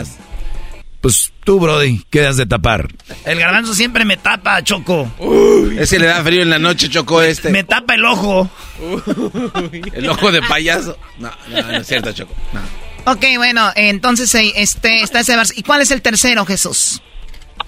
Pues 1.05 1.31
tú, 1.43 1.59
Brody, 1.59 2.01
quedas 2.09 2.35
de 2.35 2.47
tapar. 2.47 2.87
El 3.25 3.37
garbanzo 3.37 3.75
siempre 3.75 4.05
me 4.05 4.17
tapa, 4.17 4.63
Choco. 4.63 5.07
Ese 5.77 5.99
le 5.99 6.07
da 6.07 6.23
frío 6.23 6.41
en 6.41 6.49
la 6.49 6.57
noche, 6.57 6.89
chocó 6.89 7.21
este. 7.21 7.51
Me 7.51 7.63
tapa 7.63 7.93
el 7.93 8.03
ojo. 8.05 8.49
El 9.93 10.09
ojo 10.09 10.31
de 10.31 10.41
payaso. 10.41 10.97
No, 11.19 11.29
no, 11.47 11.61
no 11.61 11.77
es 11.77 11.85
cierto, 11.85 12.11
Choco. 12.11 12.33
No. 12.53 13.11
Ok, 13.11 13.23
bueno, 13.37 13.69
entonces 13.75 14.33
eh, 14.33 14.51
este, 14.55 15.01
está 15.03 15.19
ese 15.19 15.35
bar. 15.35 15.45
¿Y 15.55 15.61
cuál 15.61 15.81
es 15.81 15.91
el 15.91 16.01
tercero, 16.01 16.43
Jesús? 16.43 17.03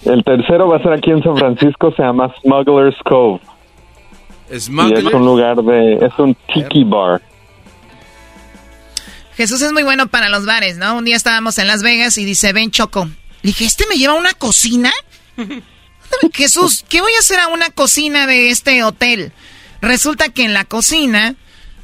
El 0.04 0.24
tercero 0.24 0.68
va 0.68 0.78
a 0.78 0.82
ser 0.82 0.94
aquí 0.94 1.12
en 1.12 1.22
San 1.22 1.38
Francisco, 1.38 1.94
se 1.96 2.02
llama 2.02 2.34
Smuggler's 2.42 2.98
Cove. 3.06 3.40
Y 4.50 4.56
es 4.56 4.68
un 4.70 5.26
lugar 5.26 5.58
de, 5.58 5.94
es 6.04 6.18
un 6.18 6.36
tiki 6.52 6.84
bar. 6.86 7.22
Jesús 9.36 9.62
es 9.62 9.72
muy 9.74 9.84
bueno 9.84 10.08
para 10.08 10.28
los 10.28 10.48
bares, 10.48 10.80
¿no? 10.80 10.98
Un 10.98 11.06
día 11.06 11.16
estábamos 11.16 11.60
en 11.60 11.68
Las 11.68 11.84
Vegas 11.84 12.18
y 12.18 12.26
dice, 12.26 12.52
ven 12.52 12.72
Choco. 12.72 13.08
Dije, 13.44 13.66
¿este 13.66 13.86
me 13.88 13.96
lleva 13.98 14.14
a 14.14 14.18
una 14.18 14.34
cocina? 14.34 14.92
Jesús, 16.34 16.86
¿qué 16.88 17.02
voy 17.02 17.12
a 17.16 17.20
hacer 17.20 17.40
a 17.40 17.48
una 17.48 17.70
cocina 17.70 18.28
de 18.28 18.50
este 18.50 18.84
hotel? 18.84 19.32
Resulta 19.82 20.30
que 20.30 20.44
en 20.44 20.54
la 20.54 20.66
cocina 20.66 21.36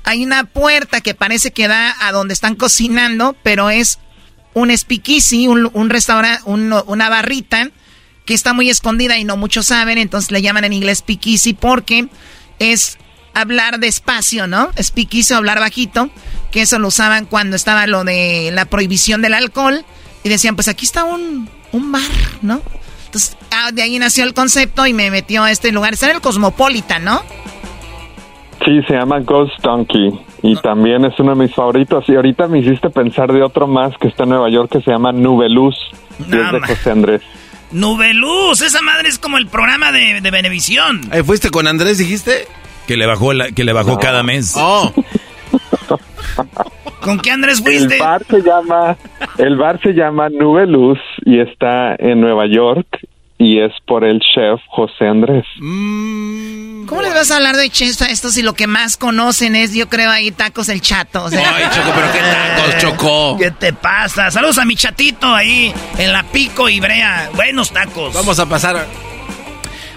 hay 0.04 0.24
una 0.24 0.44
puerta 0.46 1.02
que 1.02 1.14
parece 1.14 1.52
que 1.52 1.68
da 1.68 1.96
a 2.00 2.12
donde 2.12 2.34
están 2.34 2.56
cocinando, 2.56 3.36
pero 3.44 3.70
es 3.70 4.00
un 4.54 4.76
speakeasy, 4.76 5.48
un, 5.48 5.90
restaurante, 5.90 6.42
un- 6.46 6.74
una 6.88 7.10
barrita 7.10 7.70
que 8.26 8.34
está 8.34 8.54
muy 8.54 8.70
escondida 8.70 9.18
y 9.18 9.24
no 9.24 9.36
muchos 9.38 9.68
saben, 9.68 9.98
entonces 9.98 10.32
le 10.32 10.42
llaman 10.42 10.64
en 10.64 10.74
inglés 10.74 11.00
speakeasy 11.00 11.54
porque 11.54 12.08
es 12.60 12.98
hablar 13.34 13.80
despacio, 13.80 14.48
¿no? 14.48 14.72
Speakeasy 14.82 15.34
hablar 15.34 15.60
bajito, 15.60 16.10
que 16.52 16.62
eso 16.62 16.80
lo 16.80 16.88
usaban 16.90 17.26
cuando 17.26 17.56
estaba 17.56 17.88
lo 17.88 18.04
de 18.04 18.52
la 18.54 18.66
prohibición 18.66 19.22
del 19.22 19.34
alcohol 19.34 19.86
y 20.24 20.30
decían, 20.30 20.56
pues 20.56 20.68
aquí 20.68 20.86
está 20.86 21.04
un, 21.04 21.50
un 21.72 21.92
bar, 21.92 22.02
¿no? 22.42 22.62
Entonces, 23.06 23.38
ah, 23.52 23.72
de 23.72 23.82
ahí 23.84 24.00
nació 24.00 24.24
el 24.24 24.34
concepto 24.34 24.86
y 24.88 24.94
me 24.94 25.12
metió 25.12 25.44
a 25.44 25.52
este 25.52 25.72
lugar. 25.72 25.94
Está 25.94 26.08
en 26.10 26.16
el 26.16 26.22
Cosmopolitan, 26.22 27.04
¿no? 27.04 27.22
Sí, 28.66 28.82
se 28.88 28.94
llama 28.94 29.20
Ghost 29.20 29.60
Donkey 29.62 30.10
y 30.42 30.56
también 30.62 31.04
es 31.06 31.14
uno 31.20 31.36
de 31.36 31.44
mis 31.46 31.54
favoritos. 31.54 32.06
Y 32.08 32.16
ahorita 32.16 32.48
me 32.48 32.60
hiciste 32.60 32.90
pensar 32.90 33.32
de 33.32 33.44
otro 33.44 33.68
más 33.68 33.94
que 34.00 34.08
está 34.08 34.24
en 34.24 34.30
Nueva 34.30 34.50
York 34.50 34.72
que 34.72 34.82
se 34.82 34.90
llama 34.92 35.12
Nubeluz 35.12 35.76
y 36.20 36.24
es 36.24 36.30
de 36.52 36.60
José 36.68 36.92
Andrés. 36.92 37.22
Nubeluz, 37.72 38.62
esa 38.62 38.82
madre 38.82 39.10
es 39.10 39.20
como 39.20 39.38
el 39.38 39.48
programa 39.48 39.92
de, 39.92 40.22
de 40.22 40.32
Benevisión. 40.32 41.02
Ahí 41.12 41.24
fuiste 41.24 41.50
con 41.50 41.68
Andrés, 41.68 41.98
dijiste. 41.98 42.48
Que 42.88 42.98
le 42.98 43.06
bajó, 43.06 43.34
la- 43.34 43.52
que 43.52 43.64
le 43.64 43.74
bajó 43.74 43.98
cada 44.00 44.24
mes. 44.24 44.54
Oh. 44.58 44.92
¿Con 47.04 47.20
qué 47.20 47.32
Andrés 47.32 47.60
El 47.60 47.64
fuiste? 47.66 48.00
bar 48.00 48.24
se 48.30 48.42
llama 48.42 48.98
el 49.38 49.58
bar 49.58 49.80
se 49.82 49.92
llama 49.94 50.30
Nubeluz 50.30 51.00
y 51.26 51.40
está 51.40 51.96
en 52.00 52.22
Nueva 52.22 52.46
York 52.48 52.88
y 53.38 53.60
es 53.60 53.72
por 53.86 54.04
el 54.06 54.20
chef 54.20 54.62
José 54.70 55.08
Andrés. 55.08 55.46
¿Cómo 56.88 57.02
les 57.02 57.14
vas 57.14 57.32
a 57.32 57.38
hablar 57.38 57.56
de 57.56 57.70
chef 57.70 58.02
a 58.02 58.06
estos 58.06 58.34
si 58.34 58.42
lo 58.42 58.54
que 58.54 58.68
más 58.68 58.98
conocen 58.98 59.56
es, 59.56 59.74
yo 59.74 59.90
creo, 59.90 60.10
ahí 60.12 60.32
tacos 60.32 60.70
el 60.70 60.82
chato? 60.82 61.24
O 61.26 61.30
sea, 61.30 61.56
Ay, 61.56 61.64
Choco, 61.74 61.92
pero 61.96 62.12
qué 62.12 62.20
tacos, 62.20 62.78
Choco. 62.82 63.38
¿Qué 63.40 63.52
te 63.52 63.74
pasa? 63.74 64.30
Saludos 64.32 64.58
a 64.60 64.66
mi 64.66 64.76
chatito 64.76 65.28
ahí 65.34 65.74
en 65.98 66.14
la 66.14 66.24
Pico 66.24 66.70
y 66.70 66.80
Brea. 66.80 67.30
Buenos 67.36 67.72
tacos. 67.72 68.14
Vamos 68.14 68.38
a 68.40 68.46
pasar. 68.48 68.86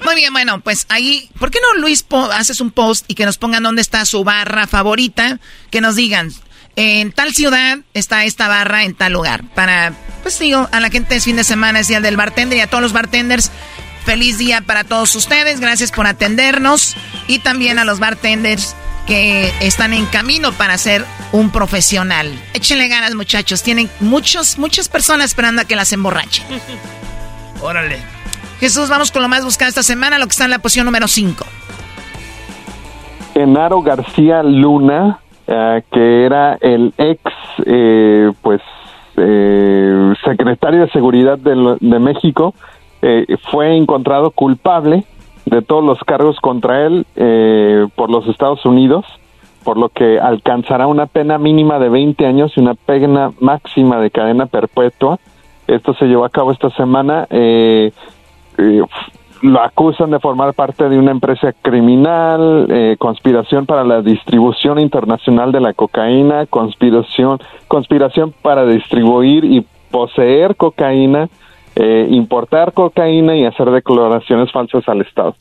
Muy 0.04 0.14
bien, 0.14 0.32
bueno, 0.32 0.60
pues 0.60 0.86
ahí, 0.88 1.28
¿por 1.38 1.50
qué 1.50 1.58
no 1.60 1.80
Luis 1.80 2.02
po- 2.04 2.30
haces 2.30 2.60
un 2.60 2.70
post 2.70 3.04
y 3.08 3.14
que 3.14 3.26
nos 3.26 3.38
pongan 3.38 3.62
dónde 3.64 3.82
está 3.82 4.04
su 4.04 4.22
barra 4.24 4.66
favorita? 4.68 5.38
Que 5.70 5.80
nos 5.80 5.96
digan, 5.96 6.30
en 6.76 7.10
tal 7.10 7.32
ciudad 7.32 7.78
está 7.94 8.24
esta 8.24 8.48
barra 8.48 8.84
en 8.84 8.94
tal 8.94 9.14
lugar. 9.14 9.42
Para, 9.54 9.92
pues 10.22 10.38
digo, 10.38 10.68
a 10.70 10.80
la 10.80 10.90
gente 10.90 11.16
es 11.16 11.24
fin 11.24 11.36
de 11.36 11.44
semana, 11.44 11.80
es 11.80 11.88
día 11.88 12.00
del 12.00 12.16
bartender 12.16 12.58
y 12.58 12.60
a 12.60 12.66
todos 12.68 12.82
los 12.82 12.92
bartenders, 12.92 13.50
feliz 14.04 14.38
día 14.38 14.60
para 14.60 14.84
todos 14.84 15.14
ustedes, 15.14 15.60
gracias 15.60 15.90
por 15.90 16.06
atendernos 16.06 16.96
y 17.26 17.38
también 17.38 17.78
a 17.78 17.84
los 17.84 17.98
bartenders 17.98 18.76
que 19.06 19.52
están 19.60 19.92
en 19.94 20.04
camino 20.06 20.52
para 20.52 20.76
ser 20.78 21.04
un 21.32 21.50
profesional. 21.50 22.30
Échenle 22.52 22.88
ganas, 22.88 23.14
muchachos, 23.14 23.62
tienen 23.62 23.88
muchos, 24.00 24.58
muchas 24.58 24.88
personas 24.88 25.26
esperando 25.26 25.62
a 25.62 25.64
que 25.64 25.76
las 25.76 25.92
emborrachen. 25.92 26.44
Órale. 27.62 27.98
Jesús, 28.60 28.88
vamos 28.88 29.10
con 29.10 29.22
lo 29.22 29.28
más 29.28 29.44
buscado 29.44 29.68
esta 29.68 29.82
semana, 29.82 30.18
lo 30.18 30.26
que 30.26 30.32
está 30.32 30.44
en 30.44 30.50
la 30.50 30.58
posición 30.58 30.86
número 30.86 31.08
5. 31.08 31.46
Genaro 33.34 33.82
García 33.82 34.42
Luna, 34.42 35.20
eh, 35.46 35.82
que 35.90 36.24
era 36.24 36.58
el 36.60 36.92
ex, 36.98 37.20
eh, 37.64 38.32
pues, 38.42 38.60
eh, 39.16 40.12
secretario 40.24 40.80
de 40.80 40.90
Seguridad 40.90 41.38
de, 41.38 41.76
de 41.80 41.98
México, 41.98 42.54
eh, 43.02 43.26
fue 43.50 43.76
encontrado 43.76 44.30
culpable 44.30 45.04
de 45.44 45.62
todos 45.62 45.84
los 45.84 45.98
cargos 46.00 46.38
contra 46.40 46.86
él 46.86 47.06
eh, 47.14 47.86
por 47.94 48.10
los 48.10 48.26
Estados 48.26 48.64
Unidos, 48.66 49.04
por 49.64 49.78
lo 49.78 49.88
que 49.88 50.18
alcanzará 50.18 50.86
una 50.86 51.06
pena 51.06 51.38
mínima 51.38 51.78
de 51.78 51.88
20 51.88 52.26
años 52.26 52.52
y 52.56 52.60
una 52.60 52.74
pena 52.74 53.32
máxima 53.40 54.00
de 54.00 54.10
cadena 54.10 54.46
perpetua. 54.46 55.18
Esto 55.66 55.94
se 55.94 56.06
llevó 56.06 56.24
a 56.24 56.30
cabo 56.30 56.52
esta 56.52 56.70
semana. 56.70 57.26
eh, 57.30 57.92
lo 59.42 59.62
acusan 59.62 60.10
de 60.10 60.18
formar 60.18 60.54
parte 60.54 60.88
de 60.88 60.98
una 60.98 61.10
empresa 61.10 61.52
criminal, 61.62 62.66
eh, 62.70 62.96
conspiración 62.98 63.66
para 63.66 63.84
la 63.84 64.02
distribución 64.02 64.78
internacional 64.78 65.52
de 65.52 65.60
la 65.60 65.74
cocaína, 65.74 66.46
conspiración, 66.46 67.38
conspiración 67.68 68.32
para 68.42 68.66
distribuir 68.66 69.44
y 69.44 69.66
poseer 69.90 70.56
cocaína, 70.56 71.28
eh, 71.74 72.06
importar 72.10 72.72
cocaína 72.72 73.36
y 73.36 73.44
hacer 73.44 73.70
declaraciones 73.70 74.50
falsas 74.50 74.88
al 74.88 75.02
Estado. 75.02 75.36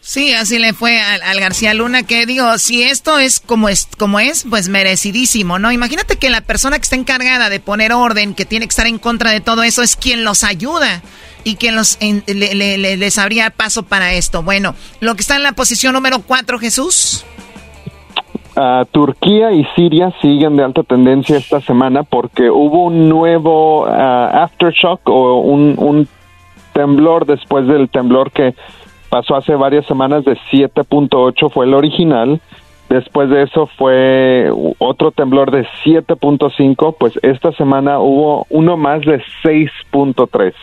Sí, 0.00 0.32
así 0.32 0.58
le 0.58 0.72
fue 0.72 0.98
al, 1.00 1.38
García 1.38 1.74
Luna, 1.74 2.02
que 2.02 2.24
digo, 2.24 2.56
si 2.56 2.82
esto 2.82 3.18
es 3.18 3.40
como, 3.40 3.68
es 3.68 3.86
como 3.98 4.20
es, 4.20 4.46
pues 4.48 4.70
merecidísimo, 4.70 5.58
¿no? 5.58 5.70
Imagínate 5.70 6.16
que 6.16 6.30
la 6.30 6.40
persona 6.40 6.78
que 6.78 6.84
está 6.84 6.96
encargada 6.96 7.50
de 7.50 7.60
poner 7.60 7.92
orden, 7.92 8.34
que 8.34 8.46
tiene 8.46 8.64
que 8.64 8.70
estar 8.70 8.86
en 8.86 8.98
contra 8.98 9.32
de 9.32 9.40
todo 9.40 9.62
eso, 9.64 9.82
es 9.82 9.96
quien 9.96 10.24
los 10.24 10.44
ayuda 10.44 11.02
y 11.44 11.56
quien 11.56 11.76
los 11.76 11.98
les 12.00 13.18
abría 13.18 13.50
paso 13.50 13.82
para 13.82 14.12
esto. 14.12 14.42
Bueno, 14.42 14.74
lo 15.00 15.14
que 15.14 15.20
está 15.20 15.36
en 15.36 15.42
la 15.42 15.52
posición 15.52 15.94
número 15.94 16.18
cuatro, 16.20 16.58
Jesús. 16.58 17.24
Turquía 18.90 19.52
y 19.52 19.64
Siria 19.76 20.12
siguen 20.20 20.56
de 20.56 20.64
alta 20.64 20.82
tendencia 20.82 21.36
esta 21.36 21.60
semana 21.60 22.02
porque 22.02 22.50
hubo 22.50 22.84
un 22.84 23.08
nuevo 23.08 23.86
ah, 23.86 24.44
aftershock 24.44 25.08
o 25.08 25.40
un, 25.40 25.74
un 25.78 26.08
temblor 26.72 27.24
después 27.24 27.66
del 27.68 27.88
temblor 27.88 28.32
que 28.32 28.54
pasó 29.08 29.36
hace 29.36 29.54
varias 29.54 29.86
semanas 29.86 30.24
de 30.24 30.36
7.8, 30.50 31.50
fue 31.52 31.66
el 31.66 31.74
original. 31.74 32.40
Después 32.88 33.28
de 33.28 33.42
eso 33.42 33.66
fue 33.76 34.50
otro 34.78 35.12
temblor 35.12 35.50
de 35.50 35.66
7.5, 35.84 36.96
pues 36.98 37.18
esta 37.22 37.52
semana 37.52 38.00
hubo 38.00 38.46
uno 38.48 38.76
más 38.76 39.02
de 39.02 39.22
6.3. 39.44 40.54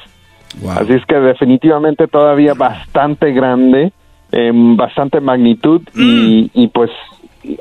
Así 0.70 0.94
es 0.94 1.06
que 1.06 1.16
definitivamente 1.16 2.08
todavía 2.08 2.54
bastante 2.54 3.32
grande, 3.32 3.92
en 4.32 4.78
bastante 4.78 5.22
magnitud 5.22 5.82
y, 5.96 6.50
y, 6.54 6.68
pues 6.68 6.92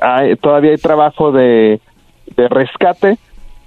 hay, 0.01 0.35
todavía 0.35 0.71
hay 0.71 0.77
trabajo 0.77 1.31
de, 1.31 1.79
de 2.35 2.47
rescate 2.47 3.17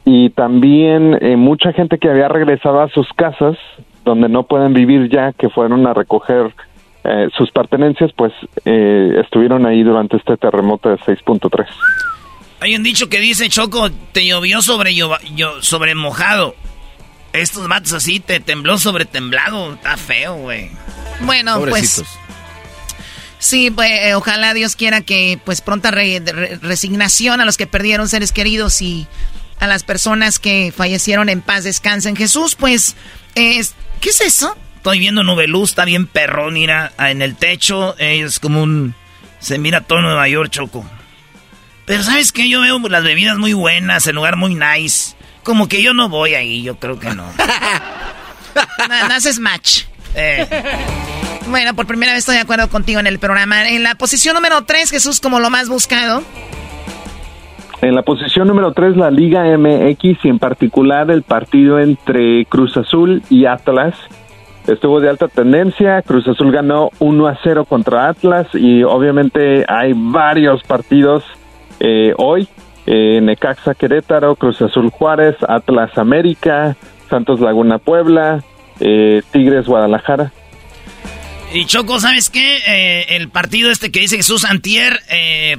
y 0.04 0.30
también 0.30 1.18
eh, 1.20 1.36
mucha 1.36 1.72
gente 1.72 1.98
que 1.98 2.08
había 2.08 2.28
regresado 2.28 2.80
a 2.80 2.88
sus 2.88 3.06
casas 3.12 3.56
donde 4.04 4.28
no 4.28 4.44
pueden 4.44 4.72
vivir 4.72 5.10
ya, 5.10 5.32
que 5.32 5.50
fueron 5.50 5.86
a 5.86 5.92
recoger 5.92 6.54
eh, 7.04 7.28
sus 7.36 7.50
pertenencias, 7.50 8.10
pues 8.16 8.32
eh, 8.64 9.20
estuvieron 9.22 9.66
ahí 9.66 9.82
durante 9.82 10.16
este 10.16 10.36
terremoto 10.36 10.88
de 10.88 10.96
6.3. 10.96 11.66
Hay 12.60 12.74
un 12.74 12.82
dicho 12.82 13.08
que 13.08 13.20
dice, 13.20 13.48
Choco, 13.48 13.90
te 14.12 14.26
llovió 14.26 14.62
sobre, 14.62 14.94
yo, 14.94 15.10
sobre 15.60 15.94
mojado. 15.94 16.54
Estos 17.32 17.68
matos 17.68 17.92
así, 17.92 18.20
te 18.20 18.40
tembló 18.40 18.78
sobre 18.78 19.04
temblado. 19.04 19.74
Está 19.74 19.96
feo, 19.96 20.36
güey. 20.36 20.70
Bueno, 21.20 21.60
pues... 21.68 22.02
Sí, 23.40 23.70
pues 23.70 23.90
eh, 23.90 24.14
ojalá 24.14 24.52
Dios 24.52 24.74
quiera 24.74 25.00
que 25.00 25.38
pues 25.44 25.60
pronta 25.60 25.92
resignación 25.92 27.40
a 27.40 27.44
los 27.44 27.56
que 27.56 27.68
perdieron 27.68 28.08
seres 28.08 28.32
queridos 28.32 28.82
y 28.82 29.06
a 29.60 29.68
las 29.68 29.84
personas 29.84 30.40
que 30.40 30.72
fallecieron 30.76 31.28
en 31.28 31.40
paz 31.40 31.62
descansen. 31.62 32.16
Jesús, 32.16 32.56
pues, 32.56 32.96
¿qué 33.34 33.60
es 33.60 34.20
eso? 34.20 34.56
Estoy 34.76 34.98
viendo 34.98 35.22
Nubeluz, 35.22 35.70
está 35.70 35.84
bien 35.84 36.06
perrón, 36.06 36.54
mira, 36.54 36.92
en 36.98 37.22
el 37.22 37.36
techo, 37.36 37.96
es 37.98 38.40
como 38.40 38.62
un... 38.62 38.94
Se 39.38 39.58
mira 39.58 39.82
todo 39.82 40.00
Nueva 40.02 40.28
York, 40.28 40.50
Choco. 40.50 40.88
Pero 41.84 42.02
¿sabes 42.02 42.32
qué? 42.32 42.48
Yo 42.48 42.60
veo 42.60 42.80
las 42.88 43.04
bebidas 43.04 43.38
muy 43.38 43.52
buenas, 43.52 44.06
el 44.08 44.16
lugar 44.16 44.36
muy 44.36 44.56
nice. 44.56 45.14
Como 45.48 45.66
que 45.66 45.82
yo 45.82 45.94
no 45.94 46.10
voy 46.10 46.34
ahí, 46.34 46.62
yo 46.62 46.76
creo 46.76 46.98
que 46.98 47.08
no. 47.08 47.24
no, 48.54 49.14
haces 49.14 49.40
match. 49.40 49.84
Eh. 50.14 50.46
Bueno, 51.48 51.74
por 51.74 51.86
primera 51.86 52.12
vez 52.12 52.18
estoy 52.18 52.34
de 52.34 52.42
acuerdo 52.42 52.68
contigo 52.68 53.00
en 53.00 53.06
el 53.06 53.18
programa. 53.18 53.66
En 53.66 53.82
la 53.82 53.94
posición 53.94 54.34
número 54.34 54.64
3, 54.64 54.90
Jesús, 54.90 55.20
como 55.20 55.40
lo 55.40 55.48
más 55.48 55.70
buscado. 55.70 56.22
En 57.80 57.94
la 57.94 58.02
posición 58.02 58.46
número 58.46 58.74
3, 58.74 58.98
la 58.98 59.10
Liga 59.10 59.44
MX 59.56 60.22
y 60.22 60.28
en 60.28 60.38
particular 60.38 61.10
el 61.10 61.22
partido 61.22 61.80
entre 61.80 62.44
Cruz 62.44 62.76
Azul 62.76 63.22
y 63.30 63.46
Atlas 63.46 63.94
estuvo 64.66 65.00
de 65.00 65.08
alta 65.08 65.28
tendencia. 65.28 66.02
Cruz 66.02 66.28
Azul 66.28 66.52
ganó 66.52 66.90
1 66.98 67.26
a 67.26 67.38
0 67.42 67.64
contra 67.64 68.10
Atlas 68.10 68.48
y 68.52 68.82
obviamente 68.82 69.64
hay 69.66 69.94
varios 69.96 70.62
partidos 70.64 71.24
eh, 71.80 72.12
hoy. 72.18 72.46
Eh, 72.90 73.20
Necaxa 73.20 73.74
Querétaro, 73.74 74.34
Cruz 74.36 74.62
Azul 74.62 74.88
Juárez, 74.88 75.36
Atlas 75.46 75.98
América, 75.98 76.74
Santos 77.10 77.38
Laguna 77.38 77.76
Puebla, 77.76 78.42
eh, 78.80 79.20
Tigres 79.30 79.66
Guadalajara. 79.66 80.32
Y 81.52 81.66
Choco, 81.66 82.00
¿sabes 82.00 82.30
qué? 82.30 83.06
el 83.16 83.28
partido 83.28 83.70
este 83.70 83.90
que 83.90 84.00
dice 84.00 84.16
Jesús 84.16 84.44
Antier, 84.44 85.00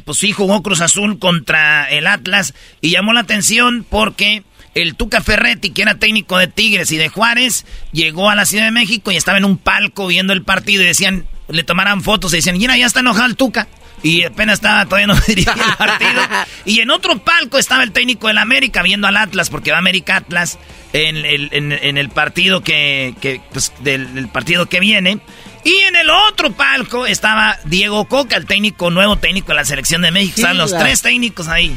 pues 0.05 0.19
sí 0.19 0.31
jugó 0.31 0.61
Cruz 0.61 0.81
Azul 0.81 1.17
contra 1.17 1.89
el 1.89 2.05
Atlas 2.05 2.53
y 2.79 2.91
llamó 2.91 3.11
la 3.11 3.21
atención 3.21 3.85
porque 3.89 4.43
el 4.75 4.95
Tuca 4.95 5.21
Ferretti, 5.21 5.71
que 5.71 5.81
era 5.81 5.95
técnico 5.95 6.37
de 6.37 6.47
Tigres 6.47 6.91
y 6.91 6.97
de 6.97 7.09
Juárez, 7.09 7.65
llegó 7.91 8.29
a 8.29 8.35
la 8.35 8.45
Ciudad 8.45 8.65
de 8.65 8.71
México 8.71 9.11
y 9.11 9.15
estaba 9.15 9.37
en 9.37 9.45
un 9.45 9.57
palco 9.57 10.07
viendo 10.07 10.33
el 10.33 10.43
partido 10.43 10.83
y 10.83 10.87
decían, 10.87 11.25
le 11.47 11.63
tomaran 11.63 12.01
fotos 12.01 12.33
y 12.33 12.37
decían, 12.37 12.57
mira, 12.57 12.77
ya 12.77 12.85
está 12.85 12.99
enojado 12.99 13.25
el 13.25 13.35
Tuca. 13.35 13.67
Y 14.03 14.23
apenas 14.23 14.55
estaba, 14.55 14.85
todavía 14.85 15.07
no 15.07 15.15
dirigía 15.27 15.53
el 15.53 15.75
partido. 15.75 16.21
Y 16.65 16.79
en 16.79 16.91
otro 16.91 17.19
palco 17.19 17.57
estaba 17.57 17.83
el 17.83 17.91
técnico 17.91 18.27
del 18.27 18.37
América 18.37 18.81
viendo 18.81 19.07
al 19.07 19.17
Atlas, 19.17 19.49
porque 19.49 19.71
va 19.71 19.77
América 19.77 20.17
Atlas 20.17 20.57
en 20.93 21.17
el, 21.17 21.49
en, 21.51 21.97
el 21.97 22.09
partido 22.09 22.61
que, 22.61 23.13
que 23.21 23.41
pues, 23.51 23.73
del, 23.79 24.27
partido 24.29 24.67
que 24.67 24.79
viene. 24.79 25.19
Y 25.63 25.75
en 25.87 25.95
el 25.95 26.09
otro 26.09 26.51
palco 26.51 27.05
estaba 27.05 27.59
Diego 27.65 28.05
Coca, 28.05 28.37
el 28.37 28.45
técnico, 28.45 28.89
nuevo 28.89 29.17
técnico 29.17 29.49
de 29.49 29.55
la 29.55 29.65
selección 29.65 30.01
de 30.01 30.11
México. 30.11 30.35
Están 30.37 30.57
los 30.57 30.75
tres 30.77 31.01
técnicos 31.01 31.47
ahí. 31.47 31.75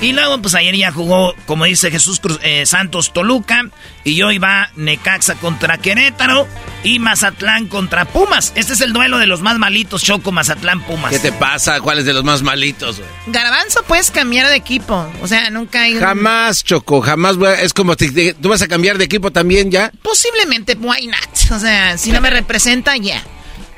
Y 0.00 0.12
luego, 0.12 0.42
pues 0.42 0.54
ayer 0.56 0.76
ya 0.76 0.90
jugó, 0.90 1.34
como 1.46 1.64
dice 1.64 1.90
Jesús 1.90 2.18
Cruz, 2.18 2.40
eh, 2.42 2.66
Santos 2.66 3.12
Toluca. 3.12 3.68
Y 4.04 4.20
hoy 4.22 4.38
va 4.38 4.70
Necaxa 4.74 5.36
contra 5.36 5.78
Querétaro 5.78 6.48
y 6.82 6.98
Mazatlán 6.98 7.68
contra 7.68 8.04
Pumas. 8.04 8.52
Este 8.56 8.72
es 8.72 8.80
el 8.80 8.92
duelo 8.92 9.18
de 9.18 9.26
los 9.26 9.42
más 9.42 9.58
malitos, 9.58 10.02
Choco, 10.02 10.32
Mazatlán, 10.32 10.80
Pumas. 10.82 11.12
¿Qué 11.12 11.20
te 11.20 11.30
pasa? 11.30 11.80
¿Cuál 11.80 11.98
es 11.98 12.04
de 12.04 12.12
los 12.12 12.24
más 12.24 12.42
malitos? 12.42 12.98
Güey? 12.98 13.08
Garbanzo, 13.28 13.84
puedes 13.84 14.10
cambiar 14.10 14.48
de 14.48 14.56
equipo. 14.56 15.08
O 15.22 15.28
sea, 15.28 15.50
nunca 15.50 15.82
hay... 15.82 15.94
Jamás, 15.94 16.64
Choco, 16.64 17.00
jamás. 17.00 17.36
Es 17.60 17.72
como, 17.72 17.94
¿tú 17.96 18.48
vas 18.48 18.62
a 18.62 18.66
cambiar 18.66 18.98
de 18.98 19.04
equipo 19.04 19.30
también 19.30 19.70
ya? 19.70 19.92
Posiblemente, 20.02 20.76
why 20.80 21.06
not? 21.06 21.52
O 21.52 21.60
sea, 21.60 21.96
si 21.96 22.10
no 22.10 22.20
me 22.20 22.30
representa, 22.30 22.96
ya. 22.96 23.22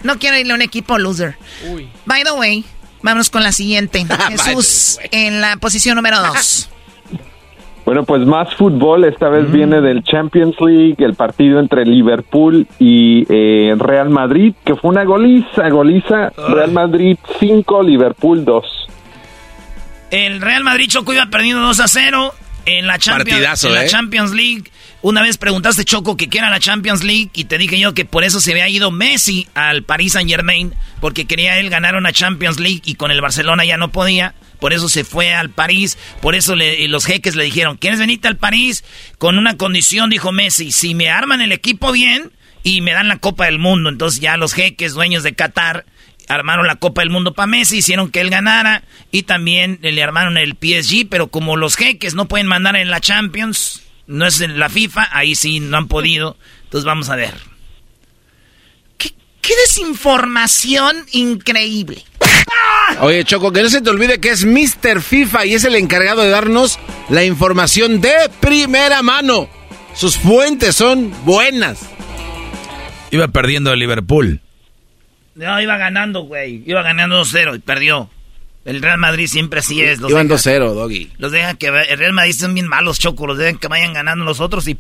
No 0.03 0.19
quiero 0.19 0.39
irle 0.39 0.53
a 0.53 0.57
un 0.57 0.62
equipo 0.62 0.99
loser. 0.99 1.37
Uy. 1.67 1.89
By 2.05 2.25
the 2.25 2.33
way, 2.33 2.65
Vámonos 3.05 3.29
con 3.29 3.43
la 3.43 3.53
siguiente. 3.53 4.07
Jesús, 4.31 4.99
en 5.11 5.43
la 5.43 5.59
posición 5.59 5.97
número 5.97 6.21
dos. 6.21 6.71
Bueno, 7.85 8.05
pues 8.05 8.25
más 8.25 8.55
fútbol, 8.55 9.05
esta 9.05 9.29
vez 9.29 9.47
mm. 9.47 9.53
viene 9.53 9.81
del 9.83 10.03
Champions 10.03 10.57
League, 10.59 10.97
el 11.01 11.13
partido 11.13 11.61
entre 11.61 11.85
Liverpool 11.85 12.67
y 12.79 13.27
eh, 13.29 13.75
Real 13.77 14.09
Madrid, 14.09 14.55
que 14.65 14.75
fue 14.75 14.91
una 14.91 15.05
goliza, 15.05 15.69
goliza, 15.69 16.33
Real 16.49 16.73
Madrid 16.73 17.19
5, 17.39 17.83
Liverpool 17.83 18.43
2. 18.43 18.87
El 20.13 20.41
Real 20.41 20.65
Madrid 20.65 20.89
Choco 20.89 21.13
iba 21.13 21.27
perdiendo 21.27 21.61
2 21.61 21.81
a 21.81 21.89
0 21.89 22.35
en 22.67 22.87
la 22.87 22.99
Champions, 22.99 23.65
en 23.65 23.75
la 23.75 23.85
¿eh? 23.85 23.89
Champions 23.89 24.33
League. 24.33 24.65
Una 25.03 25.23
vez 25.23 25.37
preguntaste, 25.37 25.85
Choco, 25.85 26.17
que 26.17 26.29
qué 26.29 26.39
era 26.39 26.51
la 26.51 26.61
Champions 26.61 27.05
League 27.05 27.31
y 27.35 27.45
te 27.45 27.59
dije 27.59 27.79
yo 27.79 27.93
que 27.93 28.05
por 28.05 28.25
eso 28.25 28.41
se 28.41 28.53
había 28.53 28.69
ido 28.69 28.91
Messi 28.91 29.47
al 29.55 29.83
Paris 29.83 30.12
Saint 30.12 30.31
Germain, 30.31 30.75
porque 31.01 31.27
quería 31.27 31.59
él 31.59 31.69
ganar 31.69 31.95
una 31.95 32.12
Champions 32.12 32.59
League 32.59 32.83
y 32.85 32.95
con 32.95 33.11
el 33.11 33.21
Barcelona 33.21 33.65
ya 33.65 33.77
no 33.77 33.93
podía. 33.93 34.35
Por 34.61 34.73
eso 34.73 34.89
se 34.89 35.05
fue 35.05 35.35
al 35.35 35.51
París, 35.51 35.99
por 36.23 36.35
eso 36.35 36.55
los 36.57 37.05
jeques 37.05 37.37
le 37.37 37.45
dijeron, 37.45 37.77
¿quieres 37.77 38.01
venirte 38.01 38.29
al 38.29 38.39
París? 38.39 38.83
Con 39.19 39.37
una 39.37 39.59
condición, 39.59 40.09
dijo 40.09 40.33
Messi, 40.33 40.73
si 40.73 40.95
me 40.95 41.11
arman 41.11 41.43
el 41.43 41.53
equipo 41.53 41.93
bien 41.93 42.33
y 42.62 42.81
me 42.81 42.93
dan 42.93 43.09
la 43.09 43.19
Copa 43.19 43.45
del 43.45 43.59
Mundo. 43.59 43.91
Entonces 43.91 44.21
ya 44.21 44.39
los 44.39 44.55
jeques, 44.55 44.95
dueños 44.95 45.23
de 45.23 45.35
Qatar, 45.35 45.85
armaron 46.29 46.66
la 46.66 46.77
Copa 46.77 47.03
del 47.03 47.11
Mundo 47.11 47.35
para 47.35 47.47
Messi, 47.47 47.79
hicieron 47.79 48.11
que 48.11 48.20
él 48.20 48.31
ganara 48.31 48.85
y 49.11 49.22
también 49.25 49.79
le 49.83 50.03
armaron 50.03 50.37
el 50.37 50.57
PSG, 50.61 51.09
pero 51.09 51.29
como 51.29 51.57
los 51.57 51.77
jeques 51.77 52.14
no 52.14 52.29
pueden 52.29 52.47
mandar 52.47 52.77
en 52.77 52.91
la 52.91 53.01
Champions, 53.01 53.83
no 54.07 54.27
es 54.27 54.41
en 54.41 54.59
la 54.59 54.68
FIFA, 54.68 55.09
ahí 55.12 55.35
sí 55.35 55.61
no 55.61 55.77
han 55.77 55.89
podido. 55.89 56.37
Entonces 56.64 56.85
vamos 56.85 57.09
a 57.09 57.16
ver. 57.16 57.35
¿Qué, 58.99 59.12
desinformación 59.66 60.97
increíble? 61.12 62.05
Oye, 63.01 63.25
Choco, 63.25 63.53
que 63.53 63.62
no 63.62 63.68
se 63.68 63.81
te 63.81 63.91
olvide 63.91 64.20
que 64.20 64.31
es 64.31 64.45
Mr. 64.45 65.03
FIFA 65.03 65.47
y 65.47 65.55
es 65.55 65.64
el 65.64 65.77
encargado 65.77 66.22
de 66.22 66.31
darnos 66.31 66.79
la 67.09 67.25
información 67.25 68.01
de 68.01 68.14
primera 68.41 69.03
mano. 69.03 69.49
Sus 69.95 70.16
fuentes 70.16 70.75
son 70.75 71.12
buenas. 71.25 71.81
Iba 73.11 73.29
perdiendo 73.29 73.72
el 73.72 73.79
Liverpool. 73.79 74.41
No, 75.35 75.61
iba 75.61 75.76
ganando, 75.76 76.22
güey. 76.22 76.62
Iba 76.66 76.82
ganando 76.82 77.22
2-0 77.22 77.57
y 77.57 77.59
perdió. 77.59 78.09
El 78.64 78.80
Real 78.80 78.99
Madrid 78.99 79.26
siempre 79.26 79.61
así 79.61 79.82
es. 79.82 80.01
Los 80.01 80.11
Iban 80.11 80.28
2-0, 80.28 80.74
Doggy. 80.74 81.12
Los 81.18 81.32
dejan 81.32 81.57
que... 81.57 81.66
El 81.66 81.99
Real 81.99 82.12
Madrid 82.12 82.32
son 82.32 82.55
bien 82.55 82.68
malos, 82.68 82.99
Choco. 82.99 83.26
Los 83.26 83.37
dejan 83.37 83.59
que 83.59 83.68
vayan 83.68 83.93
ganando 83.93 84.24
los 84.24 84.41
otros 84.41 84.66
y... 84.68 84.78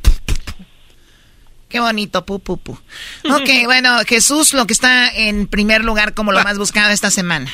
Qué 1.68 1.80
bonito, 1.80 2.24
pu, 2.24 2.38
pu, 2.38 2.56
pu. 2.56 2.72
Ok, 3.28 3.64
bueno, 3.64 3.98
Jesús, 4.06 4.54
lo 4.54 4.64
que 4.66 4.72
está 4.72 5.08
en 5.08 5.48
primer 5.48 5.84
lugar 5.84 6.14
como 6.14 6.30
lo 6.30 6.42
más 6.42 6.56
buscado 6.56 6.90
esta 6.92 7.10
semana. 7.10 7.50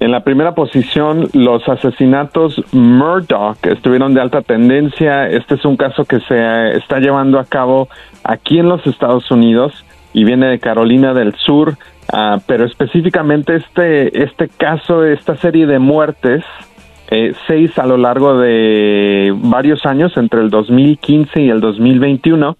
En 0.00 0.10
la 0.10 0.24
primera 0.24 0.54
posición, 0.56 1.30
los 1.32 1.66
asesinatos 1.68 2.60
Murdoch 2.72 3.64
estuvieron 3.64 4.12
de 4.12 4.20
alta 4.20 4.42
tendencia. 4.42 5.28
Este 5.28 5.54
es 5.54 5.64
un 5.64 5.76
caso 5.76 6.04
que 6.04 6.18
se 6.20 6.76
está 6.76 6.98
llevando 6.98 7.38
a 7.38 7.44
cabo 7.44 7.88
aquí 8.24 8.58
en 8.58 8.68
los 8.68 8.84
Estados 8.86 9.30
Unidos 9.30 9.84
y 10.14 10.24
viene 10.24 10.46
de 10.46 10.58
Carolina 10.58 11.12
del 11.12 11.34
Sur. 11.34 11.76
Ah, 12.10 12.38
pero 12.46 12.64
específicamente 12.64 13.56
este, 13.56 14.22
este 14.22 14.48
caso, 14.48 15.04
esta 15.04 15.36
serie 15.36 15.66
de 15.66 15.78
muertes, 15.78 16.44
eh, 17.10 17.34
seis 17.46 17.78
a 17.78 17.86
lo 17.86 17.96
largo 17.96 18.38
de 18.38 19.34
varios 19.36 19.84
años, 19.84 20.16
entre 20.16 20.40
el 20.40 20.50
2015 20.50 21.42
y 21.42 21.50
el 21.50 21.60
2021, 21.60 22.56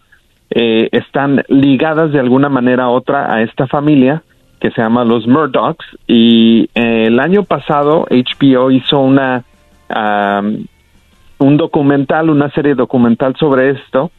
eh, 0.51 0.89
están 0.93 1.43
ligadas 1.49 2.13
de 2.13 2.21
alguna 2.21 2.49
manera 2.49 2.89
u 2.89 2.93
otra 2.93 3.33
a 3.33 3.43
esta 3.43 3.67
familia 3.67 4.23
que 4.61 4.71
se 4.71 4.81
llama 4.81 5.05
los 5.05 5.27
Murdochs 5.27 5.85
y 6.07 6.71
eh, 6.75 7.05
el 7.07 7.21
año 7.21 7.45
pasado 7.45 8.07
HBO 8.11 8.71
hizo 8.71 8.99
una 9.01 9.45
am, 9.89 10.67
un 11.39 11.57
documental, 11.57 12.31
una 12.31 12.51
serie 12.51 12.75
documental 12.75 13.37
sobre 13.37 13.71
esto 13.71 14.11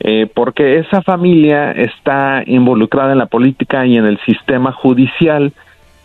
eh, 0.00 0.28
porque 0.32 0.78
esa 0.78 1.02
familia 1.02 1.72
está 1.72 2.42
involucrada 2.46 3.12
en 3.12 3.18
la 3.18 3.26
política 3.26 3.84
y 3.86 3.96
en 3.96 4.06
el 4.06 4.18
sistema 4.20 4.72
judicial 4.72 5.52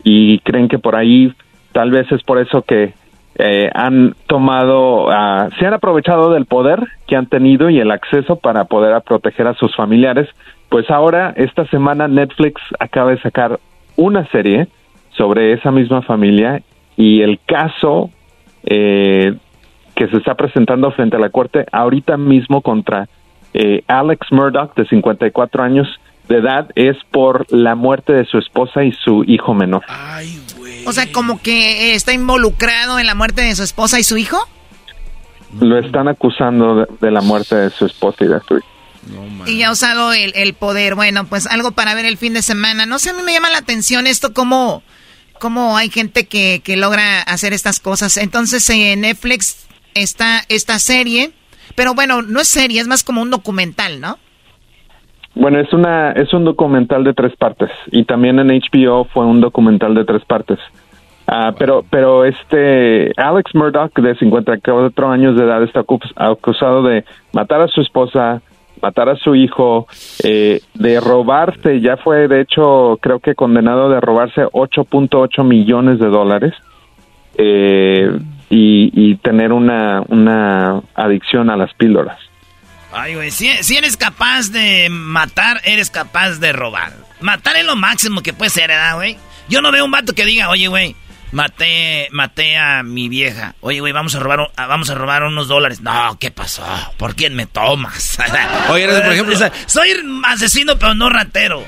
y 0.04 0.40
creen 0.40 0.68
que 0.68 0.80
por 0.80 0.96
ahí 0.96 1.34
tal 1.72 1.92
vez 1.92 2.12
es 2.12 2.24
por 2.24 2.40
eso 2.40 2.64
que 2.64 2.94
eh, 3.36 3.70
han 3.74 4.16
tomado, 4.28 5.10
ah, 5.12 5.50
se 5.60 5.66
han 5.66 5.74
aprovechado 5.74 6.32
del 6.32 6.46
poder 6.46 6.80
que 7.08 7.16
han 7.16 7.28
tenido 7.28 7.70
y 7.70 7.80
el 7.80 7.92
acceso 7.92 8.36
para 8.36 8.66
poder 8.66 9.00
proteger 9.02 9.48
a 9.48 9.56
sus 9.56 9.76
familiares. 9.76 10.28
Pues 10.70 10.90
ahora, 10.90 11.34
esta 11.36 11.66
semana, 11.68 12.08
Netflix 12.08 12.62
acaba 12.80 13.12
de 13.12 13.22
sacar 13.22 13.60
una 13.96 14.28
serie 14.28 14.68
sobre 15.18 15.54
esa 15.54 15.72
misma 15.72 16.02
familia 16.02 16.62
y 16.96 17.22
el 17.22 17.40
caso 17.46 18.10
eh, 18.66 19.36
que 19.96 20.08
se 20.08 20.18
está 20.18 20.36
presentando 20.36 20.92
frente 20.92 21.18
a 21.18 21.20
la 21.20 21.30
corte 21.30 21.66
ahorita 21.72 22.18
mismo 22.18 22.62
contra 22.62 23.08
eh, 23.54 23.84
Alex 23.88 24.28
Murdoch, 24.32 24.74
de 24.76 24.86
54 24.86 25.64
años 25.64 25.88
de 26.28 26.38
edad, 26.38 26.70
es 26.76 26.98
por 27.12 27.46
la 27.52 27.76
muerte 27.76 28.14
de 28.14 28.26
su 28.26 28.38
esposa 28.38 28.84
y 28.84 28.92
su 28.92 29.24
hijo 29.26 29.54
menor. 29.54 29.84
O 30.86 30.92
sea, 30.92 31.12
como 31.12 31.42
que 31.42 31.92
eh, 31.92 31.96
está 31.96 32.14
involucrado 32.14 33.00
en 33.00 33.06
la 33.06 33.16
muerte 33.16 33.42
de 33.42 33.56
su 33.56 33.64
esposa 33.64 34.00
y 34.00 34.04
su 34.04 34.18
hijo. 34.18 34.38
Lo 35.60 35.78
están 35.78 36.08
acusando 36.08 36.76
de, 36.76 36.88
de 37.00 37.12
la 37.12 37.22
muerte 37.22 37.56
de 37.56 37.70
su 37.70 37.86
esposa 37.86 38.24
y 38.24 38.28
de 38.28 38.40
su 38.48 38.58
hijo. 38.58 38.68
Y 39.46 39.58
ya 39.58 39.68
ha 39.68 39.72
usado 39.72 40.14
el, 40.14 40.34
el 40.36 40.54
poder. 40.54 40.96
Bueno, 40.96 41.26
pues 41.26 41.48
algo 41.48 41.72
para 41.72 41.94
ver 41.94 42.06
el 42.06 42.18
fin 42.18 42.34
de 42.34 42.42
semana. 42.42 42.86
No 42.86 43.00
sé, 43.00 43.10
a 43.10 43.14
mí 43.14 43.22
me 43.24 43.34
llama 43.34 43.50
la 43.50 43.58
atención 43.58 44.08
esto 44.08 44.34
como, 44.34 44.82
como 45.40 45.78
hay 45.78 45.90
gente 45.90 46.26
que, 46.26 46.62
que 46.64 46.78
logra 46.78 47.22
hacer 47.22 47.54
estas 47.54 47.80
cosas. 47.80 48.18
Entonces 48.18 48.68
en 48.70 49.02
Netflix 49.02 49.68
está 49.94 50.44
esta 50.50 50.80
serie. 50.80 51.32
Pero 51.76 51.94
bueno, 51.94 52.22
no 52.22 52.40
es 52.40 52.48
serie, 52.48 52.80
es 52.82 52.88
más 52.88 53.04
como 53.04 53.22
un 53.22 53.30
documental, 53.32 54.00
¿no? 54.02 54.18
Bueno, 55.36 55.60
es 55.60 55.74
una 55.74 56.12
es 56.12 56.32
un 56.34 56.46
documental 56.46 57.04
de 57.04 57.14
tres 57.14 57.36
partes 57.36 57.72
y 57.92 58.04
también 58.06 58.38
en 58.40 58.48
HBO 58.50 59.06
fue 59.06 59.26
un 59.26 59.42
documental 59.42 59.96
de 59.96 60.06
tres 60.06 60.24
partes. 60.26 60.60
Ah, 61.26 61.54
pero 61.58 61.84
pero 61.90 62.26
este 62.26 63.12
Alex 63.18 63.56
Murdoch 63.56 63.98
de 63.98 64.14
54 64.16 65.10
años 65.10 65.36
de 65.36 65.44
edad 65.46 65.64
está 65.64 65.82
acu- 65.82 66.12
acusado 66.16 66.84
de 66.84 67.04
matar 67.32 67.62
a 67.62 67.68
su 67.68 67.82
esposa, 67.82 68.42
matar 68.82 69.10
a 69.10 69.16
su 69.16 69.34
hijo, 69.34 69.88
eh, 70.24 70.60
de 70.76 71.00
robarse, 71.00 71.82
ya 71.82 71.98
fue 71.98 72.28
de 72.28 72.42
hecho 72.42 73.00
creo 73.02 73.20
que 73.20 73.34
condenado 73.34 73.90
de 73.90 74.02
robarse 74.02 74.44
8.8 74.46 75.44
millones 75.44 75.98
de 75.98 76.08
dólares 76.10 76.54
eh, 77.38 78.12
y, 78.56 78.92
y 78.94 79.16
tener 79.18 79.52
una 79.52 80.02
una 80.08 80.82
adicción 80.96 81.50
a 81.50 81.58
las 81.58 81.74
píldoras. 81.74 82.18
Ay, 82.92 83.16
güey, 83.16 83.32
si, 83.32 83.50
si 83.64 83.76
eres 83.78 83.98
capaz 83.98 84.52
de 84.52 84.88
matar, 84.92 85.60
eres 85.64 85.90
capaz 85.90 86.34
de 86.40 86.52
robar. 86.54 86.94
Matar 87.22 87.56
es 87.58 87.66
lo 87.66 87.76
máximo 87.76 88.22
que 88.22 88.34
puede 88.34 88.52
ser, 88.52 88.68
¿verdad, 88.68 88.96
güey? 88.96 89.18
Yo 89.50 89.62
no 89.62 89.72
veo 89.72 89.84
un 89.86 89.90
vato 89.92 90.14
que 90.14 90.26
diga, 90.26 90.50
oye, 90.50 90.68
güey, 90.68 90.96
maté, 91.32 92.08
maté 92.12 92.56
a 92.58 92.84
mi 92.84 93.10
vieja. 93.10 93.56
Oye, 93.62 93.80
güey, 93.80 93.92
vamos 93.94 94.14
a 94.14 94.20
robar, 94.20 94.42
un- 94.42 94.48
ah, 94.56 94.68
vamos 94.68 94.90
a 94.92 94.96
robar 94.96 95.24
unos 95.24 95.48
dólares. 95.48 95.82
No, 95.82 96.18
¿qué 96.20 96.30
pasó? 96.30 96.64
¿Por 96.98 97.16
quién 97.16 97.36
me 97.36 97.48
tomas? 97.48 98.20
Oye, 98.70 98.88
por 98.88 98.96
ejemplo- 99.14 99.34
O 99.36 99.38
sea, 99.40 99.52
soy 99.66 99.90
asesino, 100.28 100.78
pero 100.78 100.94
no 100.94 101.10
ratero. 101.10 101.64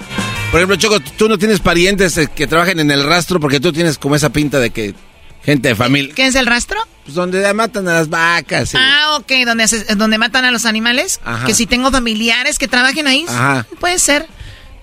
Por 0.51 0.59
ejemplo, 0.59 0.75
Choco, 0.77 0.99
tú 1.17 1.27
no 1.27 1.39
tienes 1.39 1.59
parientes 1.59 2.17
eh, 2.19 2.29
que 2.33 2.45
trabajen 2.45 2.79
en 2.79 2.91
el 2.91 3.03
rastro 3.03 3.39
porque 3.39 3.59
tú 3.59 3.73
tienes 3.73 3.97
como 3.97 4.15
esa 4.15 4.29
pinta 4.31 4.59
de 4.59 4.69
que 4.69 4.93
gente 5.45 5.69
de 5.69 5.75
familia. 5.75 6.13
¿Qué 6.15 6.25
es 6.27 6.35
el 6.35 6.45
rastro? 6.45 6.77
Pues 7.03 7.13
donde 7.15 7.53
matan 7.53 7.87
a 7.87 7.93
las 7.93 8.09
vacas. 8.09 8.73
y- 8.73 8.77
Ah, 8.79 9.17
ok, 9.19 9.31
donde, 9.45 9.65
donde 9.95 10.17
matan 10.17 10.45
a 10.45 10.51
los 10.51 10.65
animales. 10.65 11.19
Ajá. 11.23 11.45
Que 11.45 11.53
si 11.53 11.65
tengo 11.67 11.91
familiares 11.91 12.57
que 12.57 12.67
trabajen 12.67 13.07
ahí. 13.07 13.25
Ajá. 13.27 13.65
Puede 13.79 13.99
ser. 13.99 14.27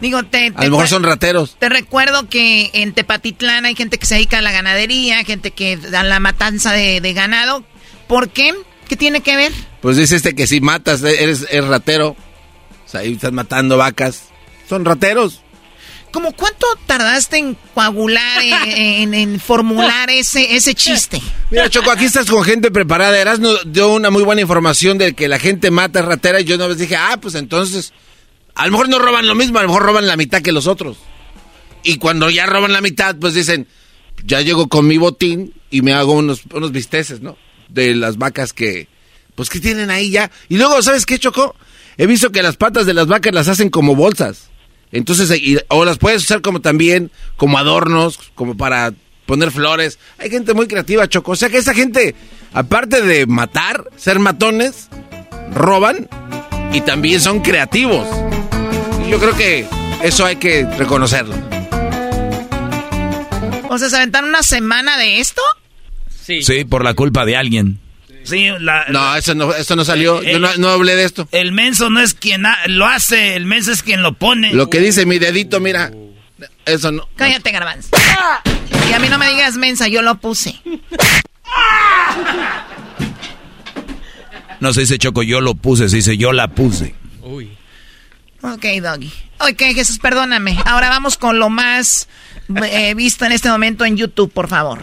Digo, 0.00 0.22
te, 0.24 0.48
a 0.48 0.52
te 0.52 0.64
lo 0.64 0.70
mejor 0.72 0.88
son 0.88 1.02
rateros. 1.04 1.56
Te 1.58 1.68
recuerdo 1.68 2.28
que 2.28 2.70
en 2.74 2.92
Tepatitlán 2.92 3.66
hay 3.66 3.74
gente 3.76 3.98
que 3.98 4.06
se 4.06 4.14
dedica 4.16 4.38
a 4.38 4.42
la 4.42 4.50
ganadería, 4.50 5.22
gente 5.24 5.50
que 5.52 5.76
da 5.76 6.02
la 6.02 6.18
matanza 6.20 6.72
de, 6.72 7.00
de 7.00 7.12
ganado. 7.12 7.64
¿Por 8.08 8.30
qué? 8.30 8.52
¿Qué 8.88 8.96
tiene 8.96 9.20
que 9.20 9.36
ver? 9.36 9.52
Pues 9.80 9.96
dice 9.96 10.16
este 10.16 10.34
que 10.34 10.46
si 10.46 10.60
matas, 10.60 11.02
eres, 11.02 11.46
eres 11.50 11.66
ratero. 11.68 12.10
O 12.10 12.88
sea, 12.88 13.00
ahí 13.00 13.12
estás 13.12 13.32
matando 13.32 13.76
vacas. 13.76 14.24
Son 14.68 14.84
rateros. 14.84 15.41
¿Cómo 16.12 16.32
cuánto 16.32 16.66
tardaste 16.86 17.38
en 17.38 17.56
coagular, 17.74 18.42
eh, 18.42 19.02
en, 19.02 19.40
formular 19.40 20.10
ese, 20.10 20.54
ese 20.54 20.74
chiste? 20.74 21.22
Mira, 21.50 21.70
Choco, 21.70 21.90
aquí 21.90 22.04
estás 22.04 22.30
con 22.30 22.44
gente 22.44 22.70
preparada. 22.70 23.18
Erasmo 23.18 23.48
dio 23.64 23.94
una 23.94 24.10
muy 24.10 24.22
buena 24.22 24.42
información 24.42 24.98
de 24.98 25.14
que 25.14 25.26
la 25.26 25.38
gente 25.38 25.70
mata 25.70 26.02
ratera 26.02 26.40
y 26.40 26.44
yo 26.44 26.56
una 26.56 26.66
vez 26.66 26.76
dije, 26.76 26.96
ah, 26.96 27.18
pues 27.20 27.34
entonces, 27.34 27.94
a 28.54 28.66
lo 28.66 28.72
mejor 28.72 28.90
no 28.90 28.98
roban 28.98 29.26
lo 29.26 29.34
mismo, 29.34 29.58
a 29.58 29.62
lo 29.62 29.68
mejor 29.68 29.84
roban 29.84 30.06
la 30.06 30.18
mitad 30.18 30.42
que 30.42 30.52
los 30.52 30.66
otros. 30.66 30.98
Y 31.82 31.96
cuando 31.96 32.28
ya 32.28 32.44
roban 32.44 32.74
la 32.74 32.82
mitad, 32.82 33.16
pues 33.16 33.32
dicen, 33.32 33.66
ya 34.24 34.42
llego 34.42 34.68
con 34.68 34.86
mi 34.86 34.98
botín 34.98 35.54
y 35.70 35.80
me 35.80 35.94
hago 35.94 36.12
unos, 36.12 36.42
unos 36.52 36.72
bisteces, 36.72 37.22
¿no? 37.22 37.38
De 37.70 37.94
las 37.94 38.18
vacas 38.18 38.52
que, 38.52 38.86
pues 39.34 39.48
que 39.48 39.60
tienen 39.60 39.90
ahí 39.90 40.10
ya. 40.10 40.30
Y 40.50 40.58
luego, 40.58 40.82
¿sabes 40.82 41.06
qué, 41.06 41.18
Choco? 41.18 41.56
He 41.96 42.06
visto 42.06 42.30
que 42.30 42.42
las 42.42 42.56
patas 42.56 42.84
de 42.84 42.92
las 42.92 43.06
vacas 43.06 43.32
las 43.32 43.48
hacen 43.48 43.70
como 43.70 43.96
bolsas. 43.96 44.51
Entonces, 44.93 45.30
y- 45.40 45.59
o 45.68 45.84
las 45.84 45.99
puedes 45.99 46.22
usar 46.22 46.40
como 46.43 46.61
también, 46.61 47.11
como 47.36 47.59
adornos, 47.59 48.18
como 48.34 48.57
para 48.57 48.93
poner 49.26 49.51
flores. 49.51 49.99
Hay 50.18 50.30
gente 50.30 50.55
muy 50.55 50.66
creativa, 50.68 51.09
Choco. 51.09 51.32
O 51.32 51.36
sea 51.36 51.49
que 51.49 51.59
esa 51.59 51.74
gente, 51.74 52.14
aparte 52.53 53.01
de 53.03 53.26
matar, 53.26 53.84
ser 53.97 54.18
matones, 54.18 54.88
roban 55.55 56.09
y 56.72 56.80
también 56.82 57.20
son 57.20 57.40
creativos. 57.40 58.07
Y 59.07 59.11
yo 59.11 59.18
creo 59.18 59.34
que 59.36 59.66
eso 60.03 60.24
hay 60.26 60.36
que 60.36 60.64
reconocerlo. 60.76 61.34
O 63.68 63.78
sea, 63.78 63.88
¿se 63.88 63.97
aventaron 63.97 64.28
una 64.28 64.43
semana 64.43 64.99
de 64.99 65.20
esto? 65.20 65.40
Sí. 66.24 66.64
por 66.64 66.84
la 66.84 66.95
culpa 66.95 67.24
de 67.24 67.36
alguien. 67.36 67.80
Sí, 68.24 68.48
la, 68.60 68.86
No, 68.90 69.14
eso 69.16 69.34
no, 69.34 69.52
eso 69.52 69.74
no 69.76 69.84
salió. 69.84 70.22
Yo 70.22 70.28
El- 70.36 70.40
no, 70.42 70.48
no 70.56 70.68
hablé 70.68 70.94
de 70.96 71.04
esto. 71.04 71.28
el 71.32 71.52
menso 71.52 71.90
no 71.90 72.00
es 72.00 72.14
quien 72.14 72.46
ha- 72.46 72.66
lo 72.66 72.86
hace, 72.86 73.34
el 73.36 73.46
menso 73.46 73.72
es 73.72 73.82
quien 73.82 74.02
lo 74.02 74.12
pone. 74.14 74.52
Lo 74.54 74.70
que 74.70 74.78
dice 74.80 75.06
mi 75.06 75.18
dedito, 75.18 75.58
mira, 75.60 75.90
eso 76.64 76.92
no. 76.92 77.08
Cállate, 77.16 77.50
garbanzo. 77.50 77.88
Y 78.88 78.92
a 78.92 78.98
mí 78.98 79.08
no 79.08 79.18
me 79.18 79.28
digas 79.28 79.56
mensa, 79.56 79.88
yo 79.88 80.02
lo 80.02 80.16
puse. 80.18 80.54
No 84.60 84.72
se 84.72 84.80
dice 84.82 84.98
Choco, 84.98 85.22
yo 85.22 85.40
lo 85.40 85.54
puse, 85.54 85.88
se 85.88 85.96
dice 85.96 86.16
yo 86.16 86.32
la 86.32 86.48
puse. 86.48 86.94
Ok, 88.44 88.64
Doggy. 88.82 89.12
Ok, 89.40 89.58
Jesús, 89.74 89.98
perdóname. 89.98 90.56
Ahora 90.66 90.88
vamos 90.88 91.16
con 91.16 91.38
lo 91.38 91.48
más 91.50 92.08
eh, 92.70 92.94
visto 92.94 93.24
en 93.24 93.32
este 93.32 93.48
momento 93.48 93.84
en 93.84 93.96
YouTube, 93.96 94.32
por 94.32 94.48
favor. 94.48 94.80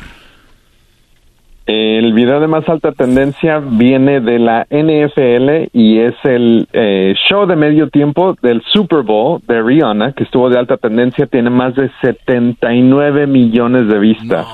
El 1.71 2.13
video 2.13 2.39
de 2.39 2.47
más 2.47 2.67
alta 2.67 2.93
tendencia 2.93 3.59
viene 3.59 4.21
de 4.21 4.39
la 4.39 4.65
NFL 4.71 5.69
y 5.71 5.99
es 5.99 6.15
el 6.23 6.67
eh, 6.73 7.13
show 7.29 7.45
de 7.45 7.55
medio 7.55 7.91
tiempo 7.91 8.35
del 8.41 8.63
Super 8.73 9.03
Bowl 9.03 9.39
de 9.47 9.61
Rihanna, 9.61 10.13
que 10.13 10.23
estuvo 10.23 10.49
de 10.49 10.57
alta 10.57 10.77
tendencia, 10.77 11.27
tiene 11.27 11.51
más 11.51 11.75
de 11.75 11.91
79 12.01 13.27
millones 13.27 13.87
de 13.87 13.99
vistas. 13.99 14.47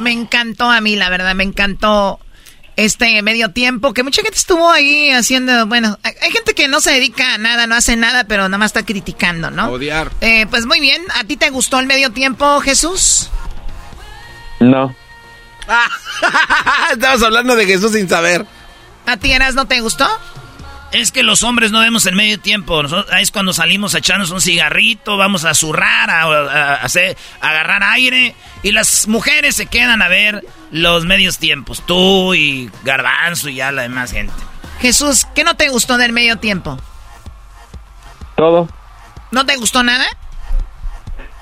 Me 0.00 0.10
encantó 0.10 0.68
a 0.68 0.80
mí, 0.80 0.96
la 0.96 1.10
verdad, 1.10 1.32
me 1.36 1.44
encantó 1.44 2.18
este 2.74 3.22
medio 3.22 3.52
tiempo, 3.52 3.94
que 3.94 4.02
mucha 4.02 4.22
gente 4.22 4.36
estuvo 4.36 4.68
ahí 4.68 5.10
haciendo, 5.12 5.66
bueno, 5.68 5.96
hay, 6.02 6.14
hay 6.22 6.32
gente 6.32 6.54
que 6.54 6.66
no 6.66 6.80
se 6.80 6.90
dedica 6.90 7.34
a 7.34 7.38
nada, 7.38 7.68
no 7.68 7.76
hace 7.76 7.94
nada, 7.94 8.24
pero 8.24 8.48
nada 8.48 8.58
más 8.58 8.70
está 8.72 8.84
criticando, 8.84 9.52
¿no? 9.52 9.70
Odiar. 9.70 10.10
Eh, 10.20 10.46
pues 10.50 10.66
muy 10.66 10.80
bien, 10.80 11.02
¿a 11.20 11.22
ti 11.22 11.36
te 11.36 11.50
gustó 11.50 11.78
el 11.78 11.86
medio 11.86 12.10
tiempo, 12.10 12.58
Jesús? 12.58 13.30
No, 14.58 14.92
Estabas 16.92 17.22
hablando 17.22 17.56
de 17.56 17.66
Jesús 17.66 17.92
sin 17.92 18.08
saber. 18.08 18.46
¿A 19.06 19.16
ti, 19.16 19.32
Eras, 19.32 19.54
no 19.54 19.66
te 19.66 19.80
gustó? 19.80 20.06
Es 20.92 21.10
que 21.10 21.22
los 21.22 21.42
hombres 21.42 21.70
no 21.72 21.80
vemos 21.80 22.04
el 22.06 22.14
medio 22.14 22.38
tiempo. 22.38 22.82
Nosotros- 22.82 23.14
es 23.18 23.30
cuando 23.30 23.52
salimos 23.54 23.94
a 23.94 23.98
echarnos 23.98 24.30
un 24.30 24.40
cigarrito, 24.42 25.16
vamos 25.16 25.44
a 25.46 25.54
zurrar, 25.54 26.10
a, 26.10 26.22
a- 26.24 26.74
a 26.74 26.74
hacer, 26.76 27.16
a 27.40 27.48
agarrar 27.50 27.82
aire. 27.82 28.34
Y 28.62 28.72
las 28.72 29.08
mujeres 29.08 29.56
se 29.56 29.66
quedan 29.66 30.02
a 30.02 30.08
ver 30.08 30.44
los 30.70 31.06
medios 31.06 31.38
tiempos. 31.38 31.82
Tú 31.86 32.34
y 32.34 32.70
Garbanzo 32.84 33.48
y 33.48 33.54
ya 33.56 33.72
la 33.72 33.82
demás 33.82 34.12
gente. 34.12 34.34
Jesús, 34.80 35.26
¿qué 35.34 35.44
no 35.44 35.54
te 35.54 35.68
gustó 35.70 35.96
del 35.96 36.12
medio 36.12 36.36
tiempo? 36.36 36.78
todo. 38.36 38.68
¿No 39.30 39.46
te 39.46 39.56
gustó 39.56 39.82
nada? 39.82 40.04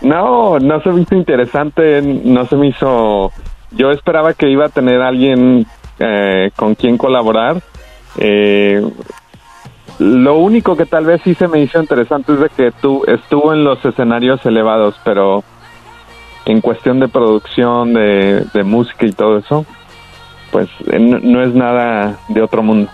No, 0.00 0.58
no 0.58 0.80
se 0.82 0.90
me 0.90 1.02
hizo 1.02 1.14
interesante, 1.14 2.00
no 2.02 2.46
se 2.46 2.56
me 2.56 2.68
hizo... 2.68 3.32
Yo 3.72 3.90
esperaba 3.90 4.34
que 4.34 4.48
iba 4.48 4.66
a 4.66 4.68
tener 4.68 5.00
alguien 5.00 5.66
eh, 5.98 6.50
con 6.56 6.74
quien 6.74 6.96
colaborar. 6.96 7.62
Eh, 8.18 8.82
lo 9.98 10.38
único 10.38 10.76
que 10.76 10.86
tal 10.86 11.04
vez 11.04 11.20
sí 11.22 11.34
se 11.34 11.46
me 11.46 11.60
hizo 11.60 11.80
interesante 11.80 12.32
es 12.32 12.40
de 12.40 12.48
que 12.48 12.72
tú 12.80 13.04
estuvo 13.06 13.52
en 13.52 13.64
los 13.64 13.84
escenarios 13.84 14.44
elevados, 14.46 14.96
pero 15.04 15.44
en 16.46 16.60
cuestión 16.60 17.00
de 17.00 17.08
producción, 17.08 17.92
de, 17.92 18.44
de 18.52 18.64
música 18.64 19.06
y 19.06 19.12
todo 19.12 19.38
eso, 19.38 19.66
pues 20.50 20.68
eh, 20.90 20.98
no, 20.98 21.18
no 21.18 21.42
es 21.42 21.54
nada 21.54 22.18
de 22.28 22.42
otro 22.42 22.62
mundo. 22.62 22.90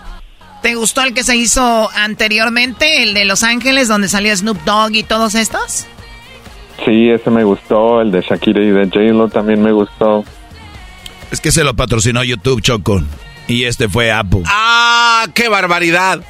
¿Te 0.61 0.75
gustó 0.75 1.01
el 1.01 1.13
que 1.13 1.23
se 1.23 1.37
hizo 1.37 1.89
anteriormente, 1.95 3.03
el 3.03 3.13
de 3.13 3.25
Los 3.25 3.43
Ángeles, 3.43 3.87
donde 3.87 4.09
salió 4.09 4.35
Snoop 4.35 4.57
Dogg 4.65 4.95
y 4.95 5.03
todos 5.03 5.35
estos? 5.35 5.87
Sí, 6.83 7.09
ese 7.09 7.29
me 7.29 7.43
gustó, 7.43 8.01
el 8.01 8.11
de 8.11 8.21
Shakira 8.21 8.61
y 8.61 8.69
de 8.71 8.85
J-Lo 8.85 9.29
también 9.29 9.61
me 9.61 9.71
gustó. 9.71 10.23
Es 11.31 11.41
que 11.41 11.51
se 11.51 11.63
lo 11.63 11.75
patrocinó 11.75 12.23
YouTube, 12.23 12.61
Choco. 12.61 13.01
Y 13.47 13.63
este 13.63 13.89
fue 13.89 14.11
Apple. 14.11 14.43
¡Ah! 14.45 15.27
¡Qué 15.33 15.49
barbaridad! 15.49 16.21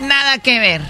Nada 0.00 0.38
que 0.38 0.58
ver. 0.58 0.82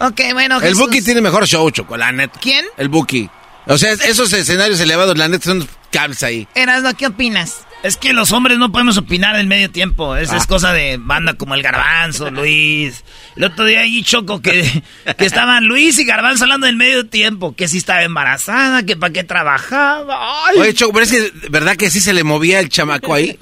Ok, 0.00 0.20
bueno, 0.32 0.60
El 0.60 0.74
Buki 0.74 1.02
tiene 1.02 1.20
mejor 1.20 1.46
show, 1.46 1.70
Choco, 1.70 1.96
la 1.96 2.12
neta. 2.12 2.38
¿Quién? 2.40 2.64
El 2.76 2.88
Buki. 2.88 3.30
O 3.66 3.78
sea, 3.78 3.92
esos 3.92 4.32
escenarios 4.32 4.80
elevados, 4.80 5.16
la 5.16 5.28
neta, 5.28 5.44
son 5.44 5.66
cables 5.90 6.22
ahí. 6.22 6.46
Erasmo, 6.54 6.92
¿qué 6.94 7.06
opinas? 7.06 7.60
Es 7.84 7.98
que 7.98 8.14
los 8.14 8.32
hombres 8.32 8.56
no 8.56 8.72
podemos 8.72 8.96
opinar 8.96 9.36
en 9.36 9.46
medio 9.46 9.70
tiempo. 9.70 10.16
Esa 10.16 10.38
es 10.38 10.46
cosa 10.46 10.72
de 10.72 10.96
banda 10.98 11.34
como 11.34 11.54
el 11.54 11.62
Garbanzo, 11.62 12.30
Luis. 12.30 13.04
El 13.36 13.44
otro 13.44 13.66
día 13.66 13.80
allí 13.80 14.02
choco 14.02 14.40
que, 14.40 14.62
que 15.18 15.26
estaban 15.26 15.66
Luis 15.66 15.98
y 15.98 16.06
Garbanzo 16.06 16.44
hablando 16.44 16.66
en 16.66 16.78
medio 16.78 17.06
tiempo. 17.06 17.54
Que 17.54 17.68
si 17.68 17.76
estaba 17.76 18.02
embarazada, 18.02 18.84
que 18.84 18.96
para 18.96 19.12
qué 19.12 19.22
trabajaba. 19.22 20.46
Ay. 20.46 20.60
Oye, 20.60 20.72
Choco, 20.72 20.94
pero 20.94 21.04
es 21.04 21.12
que, 21.12 21.50
¿verdad 21.50 21.76
que 21.76 21.90
sí 21.90 22.00
se 22.00 22.14
le 22.14 22.24
movía 22.24 22.58
el 22.60 22.70
chamaco 22.70 23.12
ahí? 23.12 23.38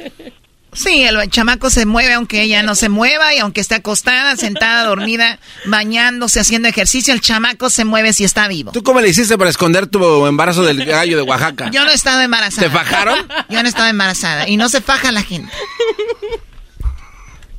Sí, 0.74 1.02
el 1.02 1.30
chamaco 1.30 1.68
se 1.68 1.84
mueve 1.84 2.14
aunque 2.14 2.40
ella 2.40 2.62
no 2.62 2.74
se 2.74 2.88
mueva 2.88 3.34
y 3.34 3.38
aunque 3.38 3.60
esté 3.60 3.74
acostada, 3.74 4.36
sentada, 4.36 4.84
dormida, 4.84 5.38
bañándose, 5.66 6.40
haciendo 6.40 6.66
ejercicio, 6.66 7.12
el 7.12 7.20
chamaco 7.20 7.68
se 7.68 7.84
mueve 7.84 8.14
si 8.14 8.24
está 8.24 8.48
vivo. 8.48 8.72
¿Tú 8.72 8.82
cómo 8.82 9.02
le 9.02 9.10
hiciste 9.10 9.36
para 9.36 9.50
esconder 9.50 9.86
tu 9.86 10.26
embarazo 10.26 10.62
del 10.62 10.84
gallo 10.86 11.16
de 11.18 11.22
Oaxaca? 11.22 11.70
Yo 11.70 11.84
no 11.84 11.90
he 11.90 11.94
estado 11.94 12.22
embarazada. 12.22 12.68
¿Te 12.68 12.72
fajaron? 12.72 13.18
Yo 13.50 13.60
no 13.60 13.66
he 13.66 13.68
estado 13.68 13.88
embarazada 13.88 14.48
y 14.48 14.56
no 14.56 14.70
se 14.70 14.80
faja 14.80 15.12
la 15.12 15.22
gente. 15.22 15.52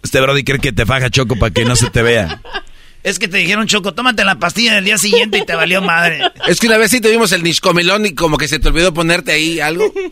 Este 0.01 0.20
Brody 0.20 0.43
cree 0.43 0.59
que 0.59 0.74
te 0.74 0.86
faja 0.86 1.11
Choco 1.11 1.38
para 1.38 1.53
que 1.53 1.66
no 1.66 1.76
se 1.76 1.91
te 1.91 2.01
vea. 2.01 2.41
Es 3.03 3.20
que 3.20 3.28
te 3.28 3.38
dijeron, 3.38 3.68
Choco, 3.68 3.93
tómate 3.93 4.26
la 4.26 4.39
pastilla 4.39 4.74
del 4.76 4.86
día 4.86 4.97
siguiente 4.97 5.38
y 5.38 5.45
te 5.45 5.55
valió 5.55 5.82
madre. 5.82 6.20
Es 6.47 6.59
que 6.59 6.68
una 6.68 6.78
vez 6.78 6.89
sí 6.89 6.99
tuvimos 6.99 7.32
el 7.32 7.43
niscomelón 7.43 8.07
y 8.07 8.16
como 8.16 8.38
que 8.38 8.47
se 8.47 8.59
te 8.59 8.70
olvidó 8.70 8.93
ponerte 8.93 9.34
ahí 9.34 9.59
algo. 9.59 9.93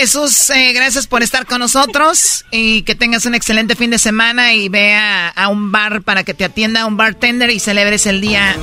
Jesús, 0.00 0.50
eh, 0.50 0.74
gracias 0.74 1.06
por 1.06 1.22
estar 1.22 1.46
con 1.46 1.58
nosotros 1.60 2.44
y 2.50 2.82
que 2.82 2.94
tengas 2.94 3.24
un 3.24 3.34
excelente 3.34 3.74
fin 3.76 3.88
de 3.88 3.98
semana 3.98 4.52
y 4.52 4.68
vea 4.68 5.28
a 5.28 5.48
un 5.48 5.72
bar 5.72 6.02
para 6.02 6.22
que 6.22 6.34
te 6.34 6.44
atienda 6.44 6.84
un 6.84 6.98
bartender 6.98 7.48
y 7.48 7.58
celebres 7.58 8.04
el 8.06 8.20
día. 8.20 8.56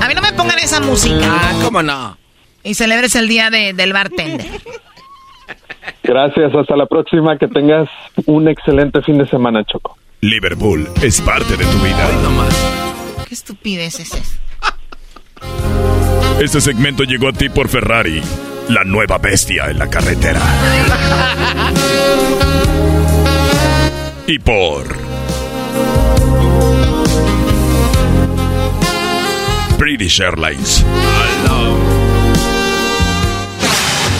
A 0.00 0.08
mí 0.08 0.14
no 0.14 0.22
me 0.22 0.32
pongan 0.32 0.58
esa 0.60 0.80
música. 0.80 1.18
Ah, 1.30 1.52
¿cómo 1.62 1.82
no? 1.82 2.16
Y 2.64 2.72
celebres 2.72 3.14
el 3.16 3.28
día 3.28 3.50
de- 3.50 3.74
del 3.74 3.92
bartender. 3.92 4.46
Gracias, 6.02 6.54
hasta 6.54 6.74
la 6.74 6.86
próxima, 6.86 7.36
que 7.36 7.48
tengas 7.48 7.90
un 8.24 8.48
excelente 8.48 9.02
fin 9.02 9.18
de 9.18 9.28
semana, 9.28 9.62
Choco. 9.64 9.98
Liverpool 10.22 10.88
es 11.02 11.20
parte 11.20 11.54
de 11.54 11.66
tu 11.66 11.78
vida. 11.80 12.08
Qué 13.28 13.34
estupidez 13.34 14.00
es 14.00 14.14
esa. 14.14 14.40
Este 16.40 16.60
segmento 16.60 17.04
llegó 17.04 17.28
a 17.28 17.32
ti 17.32 17.48
por 17.48 17.68
Ferrari, 17.68 18.20
la 18.68 18.84
nueva 18.84 19.18
bestia 19.18 19.70
en 19.70 19.78
la 19.78 19.88
carretera. 19.88 20.40
Y 24.26 24.38
por 24.38 24.96
British 29.78 30.20
Airlines. 30.20 30.84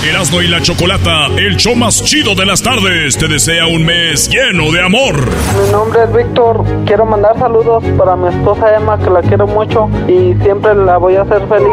Erasmo 0.04 0.42
y 0.42 0.48
la 0.48 0.60
Chocolata, 0.60 1.26
el 1.36 1.56
show 1.56 1.76
más 1.76 2.02
chido 2.02 2.34
de 2.34 2.44
las 2.44 2.60
tardes, 2.60 3.16
te 3.16 3.28
desea 3.28 3.66
un 3.66 3.84
mes 3.84 4.28
lleno 4.28 4.72
de 4.72 4.80
amor. 4.80 5.14
Mi 5.14 5.70
nombre 5.70 6.00
es 6.02 6.12
Víctor. 6.12 6.64
Quiero 6.84 7.06
mandar 7.06 7.38
saludos 7.38 7.84
para 7.96 8.16
mi 8.16 8.28
esposa 8.28 8.74
Emma, 8.74 8.98
que 8.98 9.10
la 9.10 9.22
quiero 9.22 9.46
mucho 9.46 9.88
y 10.08 10.34
siempre 10.42 10.74
la 10.74 10.96
voy 10.96 11.14
a 11.14 11.22
hacer 11.22 11.46
feliz 11.46 11.68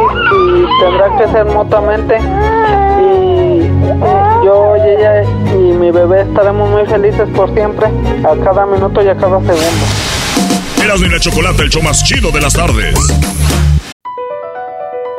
y 0.55 0.83
tendrá 0.83 1.17
que 1.17 1.31
ser 1.31 1.45
mutuamente. 1.45 2.17
Y 3.01 3.67
yo 4.45 4.75
y 4.77 4.89
ella 4.89 5.23
y 5.23 5.73
mi 5.73 5.89
bebé 5.89 6.21
estaremos 6.21 6.69
muy 6.69 6.85
felices 6.85 7.27
por 7.35 7.51
siempre, 7.55 7.87
a 7.87 8.43
cada 8.43 8.67
minuto 8.67 9.01
y 9.01 9.07
a 9.07 9.15
cada 9.15 9.39
segundo. 9.39 9.85
Erasmo 10.83 11.07
y 11.07 11.09
la 11.09 11.19
Chocolata, 11.19 11.63
el 11.63 11.69
show 11.69 11.81
más 11.81 12.03
chido 12.03 12.29
de 12.29 12.41
las 12.41 12.53
tardes. 12.53 12.93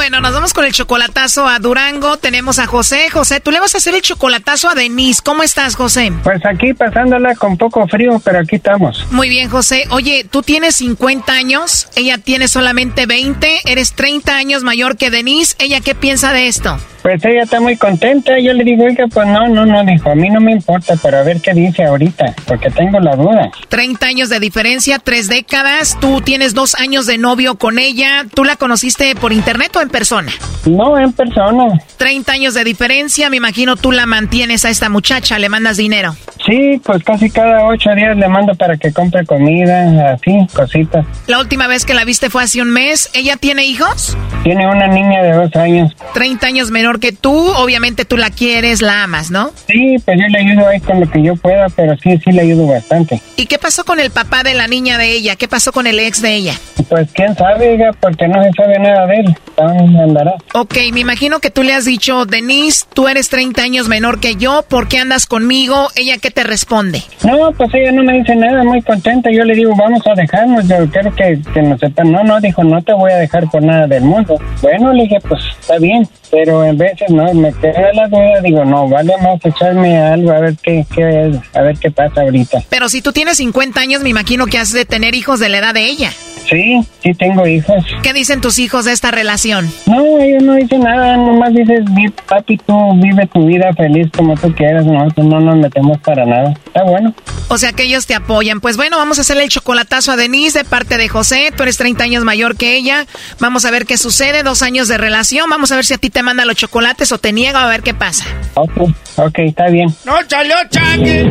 Bueno, 0.00 0.22
nos 0.22 0.32
vamos 0.32 0.54
con 0.54 0.64
el 0.64 0.72
chocolatazo 0.72 1.46
a 1.46 1.58
Durango. 1.58 2.16
Tenemos 2.16 2.58
a 2.58 2.66
José. 2.66 3.10
José, 3.10 3.40
tú 3.40 3.50
le 3.50 3.60
vas 3.60 3.74
a 3.74 3.78
hacer 3.78 3.94
el 3.94 4.00
chocolatazo 4.00 4.70
a 4.70 4.74
Denise. 4.74 5.20
¿Cómo 5.22 5.42
estás, 5.42 5.76
José? 5.76 6.10
Pues 6.24 6.40
aquí 6.46 6.72
pasándola 6.72 7.34
con 7.34 7.58
poco 7.58 7.86
frío, 7.86 8.18
pero 8.24 8.38
aquí 8.38 8.56
estamos. 8.56 9.06
Muy 9.10 9.28
bien, 9.28 9.50
José. 9.50 9.84
Oye, 9.90 10.24
tú 10.24 10.40
tienes 10.40 10.76
50 10.76 11.30
años, 11.34 11.86
ella 11.96 12.16
tiene 12.16 12.48
solamente 12.48 13.04
20, 13.04 13.60
eres 13.66 13.92
30 13.92 14.36
años 14.36 14.62
mayor 14.62 14.96
que 14.96 15.10
Denise. 15.10 15.54
¿Ella 15.58 15.82
qué 15.82 15.94
piensa 15.94 16.32
de 16.32 16.48
esto? 16.48 16.78
Pues 17.02 17.24
ella 17.24 17.42
está 17.44 17.60
muy 17.60 17.76
contenta. 17.76 18.38
Yo 18.38 18.52
le 18.52 18.64
digo, 18.64 18.84
oiga, 18.84 19.06
pues 19.06 19.26
no, 19.26 19.48
no, 19.48 19.64
no, 19.64 19.84
dijo, 19.84 20.10
a 20.10 20.14
mí 20.14 20.28
no 20.28 20.40
me 20.40 20.52
importa, 20.52 20.94
pero 21.02 21.18
a 21.18 21.22
ver 21.22 21.40
qué 21.40 21.54
dice 21.54 21.84
ahorita, 21.84 22.34
porque 22.46 22.70
tengo 22.70 23.00
la 23.00 23.16
duda. 23.16 23.50
30 23.68 24.06
años 24.06 24.28
de 24.28 24.38
diferencia, 24.38 24.98
tres 24.98 25.28
décadas. 25.28 25.96
Tú 26.00 26.20
tienes 26.20 26.52
dos 26.52 26.74
años 26.74 27.06
de 27.06 27.16
novio 27.16 27.56
con 27.56 27.78
ella. 27.78 28.26
¿Tú 28.34 28.44
la 28.44 28.56
conociste 28.56 29.14
por 29.14 29.32
internet 29.32 29.74
o 29.76 29.80
en 29.80 29.88
persona? 29.90 30.32
No, 30.66 30.98
en 30.98 31.12
persona. 31.12 31.78
30 31.96 32.32
años 32.32 32.54
de 32.54 32.64
diferencia. 32.64 33.28
Me 33.30 33.36
imagino 33.36 33.76
tú 33.76 33.92
la 33.92 34.06
mantienes 34.06 34.64
a 34.64 34.70
esta 34.70 34.88
muchacha, 34.88 35.38
le 35.38 35.48
mandas 35.48 35.76
dinero. 35.76 36.14
Sí, 36.46 36.80
pues 36.84 37.04
casi 37.04 37.30
cada 37.30 37.66
ocho 37.66 37.90
días 37.94 38.16
le 38.16 38.26
mando 38.28 38.54
para 38.54 38.76
que 38.76 38.92
compre 38.92 39.26
comida, 39.26 40.14
así, 40.14 40.46
cositas. 40.54 41.04
La 41.26 41.38
última 41.38 41.66
vez 41.66 41.84
que 41.84 41.94
la 41.94 42.04
viste 42.04 42.30
fue 42.30 42.42
hace 42.42 42.62
un 42.62 42.70
mes. 42.70 43.10
¿Ella 43.12 43.36
tiene 43.36 43.64
hijos? 43.64 44.16
Tiene 44.42 44.66
una 44.66 44.86
niña 44.86 45.22
de 45.22 45.32
dos 45.32 45.54
años. 45.56 45.94
30 46.14 46.46
años 46.46 46.70
menor 46.70 46.98
que 46.98 47.12
tú, 47.12 47.36
obviamente 47.52 48.04
tú 48.04 48.16
la 48.16 48.30
quieres, 48.30 48.80
la 48.80 49.04
amas, 49.04 49.30
¿no? 49.30 49.50
Sí, 49.66 49.96
pues 50.04 50.18
yo 50.18 50.26
le 50.28 50.38
ayudo 50.38 50.68
ahí 50.68 50.80
con 50.80 51.00
lo 51.00 51.10
que 51.10 51.22
yo 51.22 51.36
pueda, 51.36 51.68
pero 51.68 51.96
sí, 51.98 52.18
sí 52.24 52.32
le 52.32 52.42
ayudo 52.42 52.66
bastante. 52.66 53.20
¿Y 53.36 53.46
qué 53.46 53.58
pasó 53.58 53.84
con 53.84 54.00
el 54.00 54.10
papá 54.10 54.42
de 54.42 54.54
la 54.54 54.66
niña 54.66 54.96
de 54.96 55.12
ella? 55.12 55.36
¿Qué 55.36 55.46
pasó 55.46 55.72
con 55.72 55.86
el 55.86 55.98
ex 55.98 56.22
de 56.22 56.34
ella? 56.34 56.54
Pues 56.88 57.08
quién 57.12 57.36
sabe, 57.36 57.78
porque 58.00 58.26
no 58.28 58.42
se 58.42 58.50
sabe 58.52 58.78
nada 58.78 59.06
de 59.06 59.16
él. 59.16 59.36
¿Dónde 59.80 60.02
andará? 60.02 60.34
Ok, 60.54 60.76
me 60.92 61.00
imagino 61.00 61.40
que 61.40 61.50
tú 61.50 61.62
le 61.62 61.72
has 61.72 61.84
dicho, 61.86 62.26
Denise, 62.26 62.84
tú 62.92 63.08
eres 63.08 63.30
30 63.30 63.62
años 63.62 63.88
menor 63.88 64.20
que 64.20 64.36
yo, 64.36 64.62
¿por 64.68 64.88
qué 64.88 64.98
andas 64.98 65.26
conmigo? 65.26 65.88
¿Ella 65.96 66.18
qué 66.20 66.30
te 66.30 66.44
responde? 66.44 67.02
No, 67.24 67.52
pues 67.52 67.70
ella 67.74 67.92
no 67.92 68.02
me 68.02 68.18
dice 68.18 68.36
nada, 68.36 68.62
muy 68.62 68.82
contenta. 68.82 69.30
Yo 69.30 69.44
le 69.44 69.54
digo, 69.54 69.74
vamos 69.74 70.02
a 70.06 70.14
dejarnos, 70.14 70.68
yo 70.68 70.90
quiero 70.90 71.14
que, 71.14 71.40
que 71.54 71.62
nos 71.62 71.80
sepan. 71.80 72.12
No, 72.12 72.22
no, 72.24 72.40
dijo, 72.40 72.62
no 72.62 72.82
te 72.82 72.92
voy 72.92 73.12
a 73.12 73.16
dejar 73.16 73.48
por 73.50 73.62
nada 73.62 73.86
del 73.86 74.02
mundo. 74.02 74.38
Bueno, 74.60 74.92
le 74.92 75.04
dije, 75.04 75.18
pues 75.26 75.40
está 75.60 75.78
bien, 75.78 76.06
pero 76.30 76.64
en 76.64 76.78
veces 76.78 77.10
no, 77.10 77.32
me 77.34 77.52
queda 77.52 77.92
la 77.92 78.08
duda, 78.08 78.40
digo, 78.42 78.64
no, 78.64 78.88
vale 78.88 79.12
más 79.22 79.38
echarme 79.44 79.96
algo 79.98 80.30
a 80.32 80.40
ver 80.40 80.54
qué, 80.62 80.84
qué, 80.94 81.32
a 81.54 81.62
ver 81.62 81.76
qué 81.78 81.90
pasa 81.90 82.22
ahorita. 82.22 82.62
Pero 82.68 82.88
si 82.88 83.02
tú 83.02 83.12
tienes 83.12 83.38
50 83.38 83.80
años, 83.80 84.02
me 84.02 84.08
imagino 84.10 84.46
que 84.46 84.58
has 84.58 84.72
de 84.72 84.84
tener 84.84 85.14
hijos 85.14 85.40
de 85.40 85.48
la 85.48 85.58
edad 85.58 85.74
de 85.74 85.84
ella. 85.86 86.12
Sí, 86.48 86.80
sí 87.02 87.14
tengo 87.14 87.46
hijos. 87.46 87.84
¿Qué 88.02 88.12
dicen 88.12 88.40
tus 88.40 88.58
hijos 88.58 88.84
de 88.84 88.92
esta 88.92 89.10
relación? 89.12 89.70
No, 89.86 90.18
ellos 90.18 90.42
no 90.42 90.54
dicen 90.54 90.80
nada, 90.80 91.16
nomás 91.16 91.52
dices, 91.54 91.80
"Vi- 91.94 92.12
papi, 92.28 92.56
tú 92.58 92.74
vive 92.96 93.26
tu 93.32 93.46
vida 93.46 93.72
feliz 93.76 94.08
como 94.16 94.34
tú 94.36 94.52
quieras, 94.54 94.84
nosotros 94.84 95.26
no 95.26 95.38
nos 95.40 95.56
metemos 95.58 95.98
para 95.98 96.24
nada. 96.26 96.54
Está 96.66 96.82
bueno. 96.82 97.14
O 97.48 97.58
sea 97.58 97.72
que 97.72 97.84
ellos 97.84 98.06
te 98.06 98.14
apoyan. 98.14 98.60
Pues 98.60 98.76
bueno, 98.76 98.96
vamos 98.96 99.18
a 99.18 99.20
hacerle 99.20 99.44
el 99.44 99.48
chocolatazo 99.50 100.10
a 100.12 100.16
Denise 100.16 100.58
de 100.60 100.64
parte 100.64 100.96
de 100.96 101.08
José. 101.08 101.52
Tú 101.56 101.62
eres 101.62 101.76
30 101.76 102.02
años 102.04 102.24
mayor 102.24 102.56
que 102.56 102.74
ella. 102.74 103.06
Vamos 103.38 103.64
a 103.64 103.70
ver 103.70 103.86
qué 103.86 103.96
sucede. 103.98 104.42
Dos 104.42 104.62
años 104.62 104.88
de 104.88 104.98
relación. 104.98 105.48
Vamos 105.50 105.70
a 105.70 105.76
ver 105.76 105.84
si 105.84 105.94
a 105.94 105.98
ti 105.98 106.10
te 106.10 106.19
manda 106.22 106.44
los 106.44 106.56
chocolates 106.56 107.12
o 107.12 107.18
te 107.18 107.32
niega 107.32 107.62
a 107.62 107.68
ver 107.68 107.82
qué 107.82 107.94
pasa. 107.94 108.24
Ok, 108.54 108.72
ok, 109.16 109.38
está 109.38 109.68
bien. 109.68 109.88
¡No 110.04 110.14
salió 110.28 110.56
changue! 110.70 111.28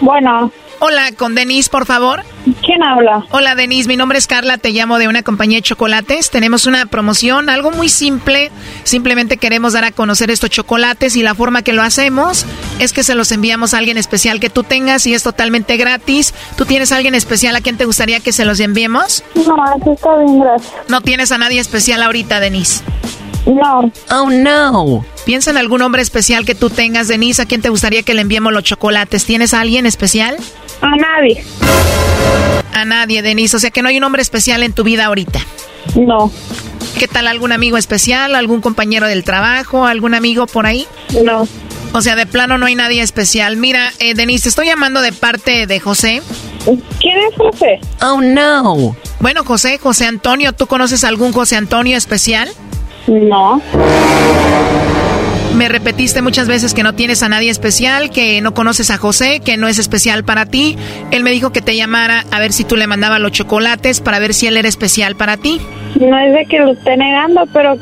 Bueno. 0.00 0.52
Hola, 0.80 1.10
con 1.16 1.34
Denise, 1.34 1.68
por 1.70 1.86
favor. 1.86 2.22
¿Quién 2.68 2.82
habla? 2.82 3.24
Hola, 3.30 3.54
Denise. 3.54 3.88
Mi 3.88 3.96
nombre 3.96 4.18
es 4.18 4.26
Carla. 4.26 4.58
Te 4.58 4.72
llamo 4.72 4.98
de 4.98 5.08
una 5.08 5.22
compañía 5.22 5.56
de 5.56 5.62
chocolates. 5.62 6.28
Tenemos 6.28 6.66
una 6.66 6.84
promoción, 6.84 7.48
algo 7.48 7.70
muy 7.70 7.88
simple. 7.88 8.50
Simplemente 8.84 9.38
queremos 9.38 9.72
dar 9.72 9.84
a 9.84 9.90
conocer 9.90 10.30
estos 10.30 10.50
chocolates 10.50 11.16
y 11.16 11.22
la 11.22 11.34
forma 11.34 11.62
que 11.62 11.72
lo 11.72 11.80
hacemos 11.80 12.44
es 12.78 12.92
que 12.92 13.04
se 13.04 13.14
los 13.14 13.32
enviamos 13.32 13.72
a 13.72 13.78
alguien 13.78 13.96
especial 13.96 14.38
que 14.38 14.50
tú 14.50 14.64
tengas 14.64 15.06
y 15.06 15.14
es 15.14 15.22
totalmente 15.22 15.78
gratis. 15.78 16.34
¿Tú 16.58 16.66
tienes 16.66 16.92
a 16.92 16.96
alguien 16.96 17.14
especial 17.14 17.56
a 17.56 17.62
quien 17.62 17.78
te 17.78 17.86
gustaría 17.86 18.20
que 18.20 18.32
se 18.32 18.44
los 18.44 18.60
enviemos? 18.60 19.24
No, 19.34 19.56
así 19.64 19.88
está 19.88 20.18
bien, 20.18 20.38
gracias. 20.38 20.74
No 20.88 21.00
tienes 21.00 21.32
a 21.32 21.38
nadie 21.38 21.60
especial 21.60 22.02
ahorita, 22.02 22.38
Denise. 22.38 22.84
No. 23.46 23.90
Oh, 24.10 24.30
no. 24.30 25.04
Piensa 25.24 25.50
en 25.50 25.56
algún 25.56 25.82
hombre 25.82 26.02
especial 26.02 26.44
que 26.44 26.54
tú 26.54 26.70
tengas, 26.70 27.08
Denise. 27.08 27.42
¿A 27.42 27.46
quién 27.46 27.62
te 27.62 27.68
gustaría 27.68 28.02
que 28.02 28.14
le 28.14 28.22
enviemos 28.22 28.52
los 28.52 28.62
chocolates? 28.62 29.24
¿Tienes 29.24 29.54
a 29.54 29.60
alguien 29.60 29.86
especial? 29.86 30.36
A 30.80 30.90
nadie. 30.96 31.44
A 32.74 32.84
nadie, 32.84 33.22
Denise. 33.22 33.56
O 33.56 33.60
sea 33.60 33.70
que 33.70 33.82
no 33.82 33.88
hay 33.88 33.98
un 33.98 34.04
hombre 34.04 34.22
especial 34.22 34.62
en 34.62 34.72
tu 34.72 34.84
vida 34.84 35.06
ahorita. 35.06 35.40
No. 35.96 36.30
¿Qué 36.98 37.08
tal 37.08 37.26
algún 37.26 37.52
amigo 37.52 37.76
especial? 37.76 38.34
¿Algún 38.34 38.60
compañero 38.60 39.06
del 39.06 39.24
trabajo? 39.24 39.86
¿Algún 39.86 40.14
amigo 40.14 40.46
por 40.46 40.66
ahí? 40.66 40.86
No. 41.24 41.46
O 41.92 42.02
sea, 42.02 42.16
de 42.16 42.26
plano 42.26 42.58
no 42.58 42.66
hay 42.66 42.74
nadie 42.74 43.02
especial. 43.02 43.56
Mira, 43.56 43.92
eh, 43.98 44.14
Denise, 44.14 44.44
te 44.44 44.48
estoy 44.50 44.66
llamando 44.66 45.00
de 45.00 45.12
parte 45.12 45.66
de 45.66 45.80
José. 45.80 46.22
¿Quién 47.00 47.18
es 47.18 47.34
José? 47.36 47.80
Oh, 48.02 48.20
no. 48.20 48.96
Bueno, 49.20 49.42
José, 49.44 49.78
José 49.78 50.06
Antonio, 50.06 50.52
¿tú 50.52 50.66
conoces 50.66 51.04
algún 51.04 51.32
José 51.32 51.56
Antonio 51.56 51.96
especial? 51.96 52.48
No. 53.08 53.60
Me 55.54 55.68
repetiste 55.68 56.22
muchas 56.22 56.46
veces 56.46 56.72
que 56.72 56.82
no 56.84 56.94
tienes 56.94 57.22
a 57.22 57.28
nadie 57.28 57.50
especial, 57.50 58.10
que 58.10 58.40
no 58.40 58.54
conoces 58.54 58.90
a 58.90 58.96
José, 58.96 59.40
que 59.40 59.56
no 59.56 59.66
es 59.66 59.78
especial 59.78 60.22
para 60.22 60.46
ti. 60.46 60.76
Él 61.10 61.24
me 61.24 61.30
dijo 61.32 61.50
que 61.50 61.62
te 61.62 61.74
llamara 61.74 62.24
a 62.30 62.38
ver 62.38 62.52
si 62.52 62.64
tú 62.64 62.76
le 62.76 62.86
mandabas 62.86 63.18
los 63.18 63.32
chocolates 63.32 64.00
para 64.00 64.20
ver 64.20 64.34
si 64.34 64.46
él 64.46 64.56
era 64.56 64.68
especial 64.68 65.16
para 65.16 65.36
ti. 65.36 65.60
No 65.98 66.16
es 66.18 66.32
de 66.32 66.46
que 66.46 66.60
lo 66.60 66.72
esté 66.72 66.96
negando, 66.96 67.44
pero 67.52 67.76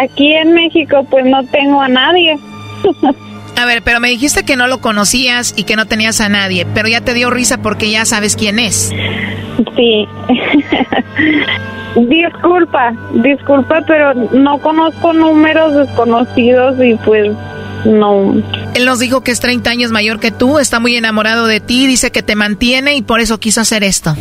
aquí 0.00 0.32
en 0.32 0.52
México 0.52 1.04
pues 1.10 1.24
no 1.24 1.44
tengo 1.46 1.80
a 1.80 1.88
nadie. 1.88 2.38
A 3.56 3.64
ver, 3.64 3.82
pero 3.82 4.00
me 4.00 4.08
dijiste 4.08 4.44
que 4.44 4.56
no 4.56 4.66
lo 4.66 4.78
conocías 4.78 5.54
y 5.56 5.64
que 5.64 5.76
no 5.76 5.86
tenías 5.86 6.20
a 6.20 6.28
nadie, 6.28 6.66
pero 6.74 6.88
ya 6.88 7.00
te 7.00 7.14
dio 7.14 7.30
risa 7.30 7.58
porque 7.58 7.90
ya 7.90 8.04
sabes 8.04 8.36
quién 8.36 8.58
es. 8.58 8.92
Sí. 9.76 10.08
disculpa, 12.08 12.94
disculpa, 13.22 13.82
pero 13.86 14.14
no 14.14 14.58
conozco 14.58 15.12
números 15.12 15.74
desconocidos 15.74 16.76
y 16.82 16.94
pues 17.04 17.30
no. 17.84 18.42
Él 18.74 18.84
nos 18.84 18.98
dijo 18.98 19.22
que 19.22 19.30
es 19.30 19.40
30 19.40 19.70
años 19.70 19.90
mayor 19.90 20.20
que 20.20 20.30
tú, 20.30 20.58
está 20.58 20.80
muy 20.80 20.96
enamorado 20.96 21.46
de 21.46 21.60
ti, 21.60 21.86
dice 21.86 22.10
que 22.10 22.22
te 22.22 22.36
mantiene 22.36 22.94
y 22.94 23.02
por 23.02 23.20
eso 23.20 23.38
quiso 23.40 23.60
hacer 23.60 23.84
esto. 23.84 24.16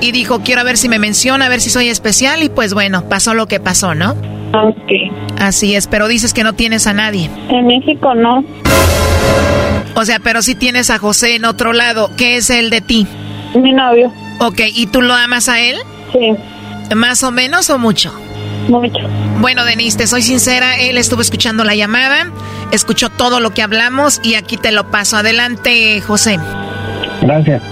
Y 0.00 0.12
dijo, 0.12 0.40
quiero 0.40 0.64
ver 0.64 0.76
si 0.76 0.88
me 0.88 0.98
menciona, 0.98 1.46
a 1.46 1.48
ver 1.48 1.60
si 1.60 1.70
soy 1.70 1.88
especial 1.88 2.42
y 2.42 2.48
pues 2.48 2.72
bueno, 2.72 3.08
pasó 3.08 3.34
lo 3.34 3.48
que 3.48 3.58
pasó, 3.58 3.94
¿no? 3.94 4.12
Ok. 4.52 4.92
Así 5.38 5.74
es, 5.74 5.88
pero 5.88 6.06
dices 6.06 6.32
que 6.32 6.44
no 6.44 6.52
tienes 6.52 6.86
a 6.86 6.92
nadie. 6.92 7.28
En 7.48 7.66
México 7.66 8.14
no. 8.14 8.44
O 9.96 10.04
sea, 10.04 10.20
pero 10.20 10.42
sí 10.42 10.54
tienes 10.54 10.90
a 10.90 10.98
José 10.98 11.36
en 11.36 11.44
otro 11.44 11.72
lado. 11.72 12.10
¿Qué 12.16 12.36
es 12.36 12.50
el 12.50 12.70
de 12.70 12.80
ti? 12.80 13.06
Mi 13.54 13.72
novio. 13.72 14.12
Ok, 14.38 14.60
¿y 14.74 14.86
tú 14.86 15.02
lo 15.02 15.14
amas 15.14 15.48
a 15.48 15.60
él? 15.60 15.78
Sí. 16.12 16.32
¿Más 16.94 17.22
o 17.22 17.30
menos 17.30 17.70
o 17.70 17.78
mucho? 17.78 18.12
Mucho. 18.68 19.00
Bueno, 19.40 19.64
Denise, 19.64 19.98
te 19.98 20.06
soy 20.06 20.22
sincera, 20.22 20.76
él 20.78 20.96
estuvo 20.96 21.20
escuchando 21.20 21.64
la 21.64 21.74
llamada, 21.74 22.30
escuchó 22.72 23.10
todo 23.10 23.40
lo 23.40 23.50
que 23.50 23.62
hablamos 23.62 24.20
y 24.22 24.36
aquí 24.36 24.56
te 24.56 24.72
lo 24.72 24.90
paso. 24.90 25.16
Adelante, 25.16 26.00
José. 26.00 26.38
Gracias. 27.20 27.62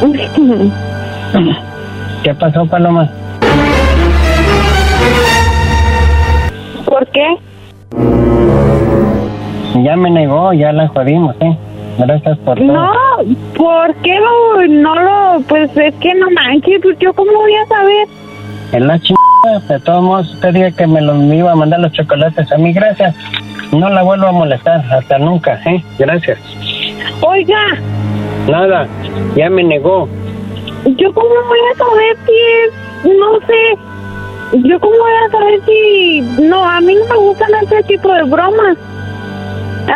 ¿Qué 2.22 2.34
pasó, 2.34 2.66
Paloma? 2.66 3.10
¿Por 6.84 7.06
qué? 7.10 7.36
Ya 9.84 9.96
me 9.96 10.10
negó, 10.10 10.52
ya 10.52 10.72
la 10.72 10.88
jodimos, 10.88 11.34
¿eh? 11.40 11.56
Gracias 11.98 12.38
por 12.38 12.58
todo. 12.58 12.66
No, 12.66 12.92
¿por 13.56 13.94
qué 13.96 14.18
lo, 14.18 14.66
no 14.66 14.94
lo, 14.94 15.40
pues 15.48 15.70
es 15.76 15.94
que 15.96 16.14
no 16.14 16.30
manches, 16.30 16.80
pues 16.82 16.98
yo 16.98 17.12
cómo 17.14 17.32
voy 17.32 17.54
a 17.54 17.66
saber? 17.66 18.08
Es 18.72 18.80
la 18.80 18.98
chingada. 18.98 19.16
De 19.68 19.80
todos 19.80 20.02
modos, 20.02 20.34
usted 20.34 20.52
diga 20.52 20.70
que 20.72 20.86
me, 20.86 21.00
lo, 21.00 21.14
me 21.14 21.36
iba 21.36 21.52
a 21.52 21.54
mandar 21.54 21.80
los 21.80 21.92
chocolates 21.92 22.50
a 22.50 22.56
mí. 22.58 22.72
Gracias. 22.72 23.14
No 23.72 23.88
la 23.88 24.02
vuelvo 24.02 24.26
a 24.26 24.32
molestar. 24.32 24.84
Hasta 24.92 25.18
nunca, 25.18 25.60
¿eh? 25.66 25.84
Gracias. 25.98 26.38
Oiga, 27.20 27.78
Nada. 28.48 28.86
Ya 29.36 29.50
me 29.50 29.64
negó. 29.64 30.08
yo 30.84 31.12
cómo 31.12 31.28
voy 31.28 31.58
a 31.72 31.76
saber 31.76 32.16
si 32.26 32.32
es, 32.32 33.16
no 33.16 33.40
sé, 33.46 34.68
yo 34.68 34.80
cómo 34.80 34.96
voy 34.96 35.12
a 35.26 35.30
saber 35.30 35.60
si, 35.66 36.20
no, 36.42 36.64
a 36.64 36.80
mí 36.80 36.94
no 36.94 37.04
me 37.06 37.16
gustan 37.16 37.50
ese 37.62 37.82
tipo 37.84 38.12
de 38.12 38.22
bromas. 38.22 38.76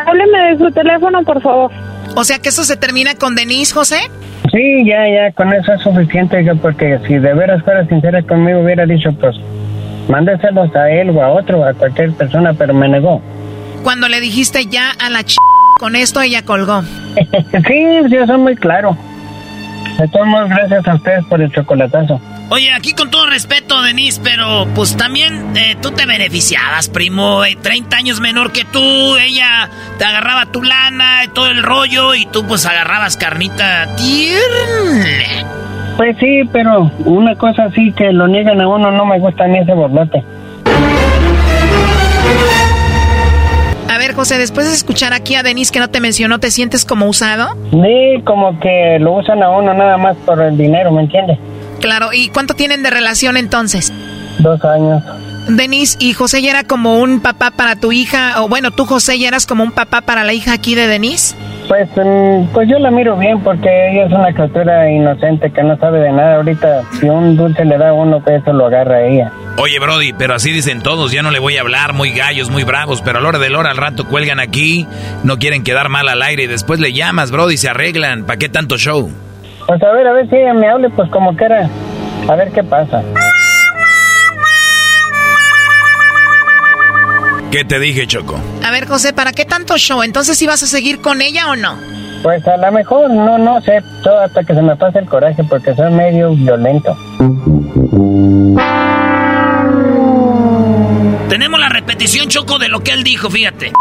Hábleme 0.07 0.39
de 0.51 0.59
su 0.59 0.71
teléfono, 0.73 1.23
por 1.23 1.41
favor. 1.41 1.71
O 2.17 2.25
sea 2.25 2.39
que 2.41 2.49
eso 2.49 2.65
se 2.65 2.77
termina 2.77 3.15
con 3.15 3.35
Denise, 3.35 3.73
José. 3.73 4.11
Sí, 4.53 4.85
ya, 4.85 5.09
ya, 5.09 5.33
con 5.33 5.53
eso 5.53 5.73
es 5.73 5.81
suficiente, 5.83 6.45
porque 6.61 6.99
si 7.07 7.15
de 7.15 7.35
veras 7.35 7.63
fuera 7.63 7.87
sincera 7.87 8.23
conmigo 8.23 8.61
hubiera 8.61 8.85
dicho, 8.85 9.13
pues, 9.13 9.37
mándeselos 10.09 10.75
a 10.75 10.91
él 10.91 11.11
o 11.11 11.23
a 11.23 11.29
otro, 11.31 11.65
a 11.65 11.73
cualquier 11.73 12.13
persona, 12.13 12.53
pero 12.55 12.75
me 12.75 12.89
negó. 12.89 13.21
Cuando 13.85 14.09
le 14.09 14.21
dijiste 14.21 14.67
ya 14.67 14.91
a 14.99 15.09
la 15.09 15.23
ch... 15.23 15.37
con 15.79 15.95
esto, 15.95 16.21
ella 16.21 16.43
colgó. 16.45 16.83
sí, 17.67 17.85
yo 18.11 18.27
soy 18.27 18.39
muy 18.39 18.57
claro. 18.57 18.97
De 19.99 20.09
todos 20.09 20.27
modos, 20.27 20.49
gracias 20.49 20.87
a 20.89 20.95
ustedes 20.95 21.25
por 21.27 21.43
el 21.43 21.53
chocolatazo. 21.53 22.21
Oye, 22.49 22.73
aquí 22.73 22.95
con 22.95 23.11
todo 23.11 23.27
respeto, 23.27 23.81
Denise, 23.83 24.21
pero 24.25 24.67
pues 24.75 24.97
también 24.97 25.57
eh, 25.57 25.77
tú 25.81 25.91
te 25.91 26.07
beneficiabas, 26.07 26.89
primo. 26.89 27.45
eh, 27.45 27.57
30 27.61 27.97
años 27.97 28.21
menor 28.21 28.51
que 28.53 28.65
tú, 28.65 29.17
ella 29.17 29.69
te 29.99 30.05
agarraba 30.05 30.47
tu 30.47 30.63
lana 30.63 31.25
y 31.25 31.29
todo 31.29 31.49
el 31.49 31.63
rollo 31.63 32.15
y 32.15 32.27
tú 32.27 32.47
pues 32.47 32.65
agarrabas 32.67 33.17
carnita 33.17 33.89
tierna. 33.97 35.45
Pues 35.97 36.17
sí, 36.19 36.43
pero 36.51 36.91
una 37.05 37.35
cosa 37.37 37.65
así 37.65 37.93
que 37.93 38.11
lo 38.13 38.27
niegan 38.27 38.61
a 38.61 38.69
uno 38.69 38.91
no 38.91 39.05
me 39.05 39.19
gusta 39.19 39.47
ni 39.47 39.59
ese 39.59 39.75
borlote. 39.75 40.25
Ver, 44.01 44.15
José, 44.15 44.39
después 44.39 44.67
de 44.67 44.75
escuchar 44.75 45.13
aquí 45.13 45.35
a 45.35 45.43
Denise 45.43 45.71
que 45.71 45.79
no 45.79 45.89
te 45.89 46.01
mencionó, 46.01 46.41
¿te 46.41 46.51
sientes 46.51 46.85
como 46.87 47.07
usado? 47.07 47.55
Sí, 47.71 48.23
como 48.25 48.59
que 48.59 48.99
lo 48.99 49.13
usan 49.13 49.43
a 49.43 49.51
uno 49.51 49.75
nada 49.75 49.99
más 49.99 50.17
por 50.25 50.41
el 50.41 50.57
dinero, 50.57 50.91
¿me 50.91 51.03
entiendes? 51.03 51.39
Claro, 51.81 52.13
¿y 52.13 52.31
cuánto 52.31 52.55
tienen 52.55 52.83
de 52.83 52.91
relación 52.91 53.37
entonces? 53.37 53.93
Dos 54.39 54.65
años. 54.65 55.03
Denise, 55.49 55.97
¿y 56.01 56.15
José 56.15 56.41
ya 56.41 56.51
era 56.51 56.65
como 56.65 56.99
un 56.99 57.21
papá 57.21 57.51
para 57.51 57.77
tu 57.77 57.93
hija? 57.93 58.43
O 58.43 58.49
bueno, 58.49 58.71
tú, 58.71 58.87
José, 58.87 59.19
ya 59.19 59.29
eras 59.29 59.47
como 59.47 59.65
un 59.65 59.73
papá 59.73 60.01
para 60.01 60.25
la 60.25 60.33
hija 60.33 60.55
aquí 60.55 60.75
de 60.75 60.87
Denise? 60.87 61.37
Pues, 61.71 61.89
mm, 61.95 62.53
pues 62.53 62.69
yo 62.69 62.81
la 62.81 62.91
miro 62.91 63.17
bien 63.17 63.45
porque 63.45 63.69
ella 63.69 64.07
es 64.07 64.13
una 64.13 64.33
criatura 64.33 64.91
inocente 64.91 65.53
que 65.53 65.63
no 65.63 65.79
sabe 65.79 66.01
de 66.01 66.11
nada. 66.11 66.35
Ahorita, 66.35 66.83
si 66.99 67.09
un 67.09 67.37
dulce 67.37 67.65
le 67.65 67.79
da 67.79 67.91
a 67.91 67.93
uno, 67.93 68.21
pues 68.25 68.43
eso 68.43 68.53
lo 68.53 68.67
agarra 68.67 68.97
a 68.97 69.03
ella. 69.03 69.31
Oye, 69.57 69.79
Brody, 69.79 70.13
pero 70.13 70.35
así 70.35 70.51
dicen 70.51 70.83
todos, 70.83 71.13
ya 71.13 71.23
no 71.23 71.31
le 71.31 71.39
voy 71.39 71.59
a 71.59 71.61
hablar, 71.61 71.93
muy 71.93 72.11
gallos, 72.11 72.51
muy 72.51 72.65
bravos, 72.65 73.03
pero 73.03 73.19
a 73.19 73.21
la 73.21 73.29
hora 73.29 73.39
de 73.39 73.55
hora 73.55 73.71
al 73.71 73.77
rato 73.77 74.05
cuelgan 74.09 74.41
aquí, 74.41 74.89
no 75.23 75.39
quieren 75.39 75.63
quedar 75.63 75.91
mal 75.91 76.09
al 76.09 76.23
aire 76.23 76.43
y 76.43 76.47
después 76.49 76.81
le 76.81 76.93
llamas, 76.93 77.31
Brody, 77.31 77.57
se 77.57 77.69
arreglan. 77.69 78.25
¿Para 78.25 78.39
qué 78.39 78.49
tanto 78.49 78.77
show? 78.77 79.09
Pues 79.69 79.81
a 79.81 79.93
ver, 79.93 80.09
a 80.09 80.13
ver 80.13 80.29
si 80.29 80.35
ella 80.35 80.55
me 80.55 80.69
hable, 80.69 80.91
pues 80.91 81.09
como 81.11 81.37
quiera. 81.37 81.71
A 82.29 82.35
ver 82.35 82.51
qué 82.51 82.65
pasa. 82.65 83.01
¿Qué 87.51 87.65
te 87.65 87.81
dije, 87.81 88.07
Choco? 88.07 88.39
A 88.65 88.71
ver, 88.71 88.87
José, 88.87 89.13
¿para 89.13 89.33
qué 89.33 89.45
tanto 89.45 89.77
show? 89.77 90.03
Entonces, 90.03 90.39
¿sí 90.39 90.47
vas 90.47 90.63
a 90.63 90.67
seguir 90.67 91.01
con 91.01 91.21
ella 91.21 91.51
o 91.51 91.57
no? 91.57 91.77
Pues 92.23 92.47
a 92.47 92.57
lo 92.57 92.71
mejor, 92.71 93.11
no, 93.11 93.39
no 93.39 93.61
sé, 93.63 93.83
todo 94.05 94.21
hasta 94.21 94.45
que 94.45 94.55
se 94.55 94.63
me 94.63 94.77
pase 94.77 95.01
el 95.01 95.07
coraje 95.07 95.43
porque 95.43 95.75
soy 95.75 95.91
medio 95.91 96.31
violento. 96.31 96.97
Tenemos 101.29 101.59
la 101.59 101.69
repetición, 101.71 102.29
Choco, 102.29 102.59
de 102.59 102.69
lo 102.69 102.81
que 102.81 102.93
él 102.93 103.03
dijo, 103.03 103.29
fíjate. 103.31 103.73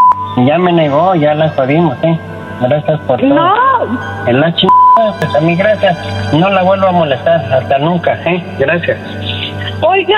Ya 0.48 0.58
me 0.58 0.72
negó, 0.72 1.14
ya 1.16 1.36
la 1.36 1.50
jodimos, 1.50 1.96
¿eh? 2.04 2.18
Gracias 2.62 3.00
por 3.02 3.20
todo. 3.20 3.30
No. 3.36 4.28
En 4.28 4.40
la 4.40 4.56
chingada, 4.56 5.20
pues 5.20 5.36
a 5.36 5.40
mí 5.42 5.56
gracias. 5.56 5.98
No 6.34 6.50
la 6.50 6.64
vuelvo 6.64 6.88
a 6.88 6.92
molestar, 6.92 7.54
hasta 7.54 7.78
nunca, 7.78 8.20
¿eh? 8.26 8.44
Gracias. 8.58 8.98
Oiga, 9.82 10.18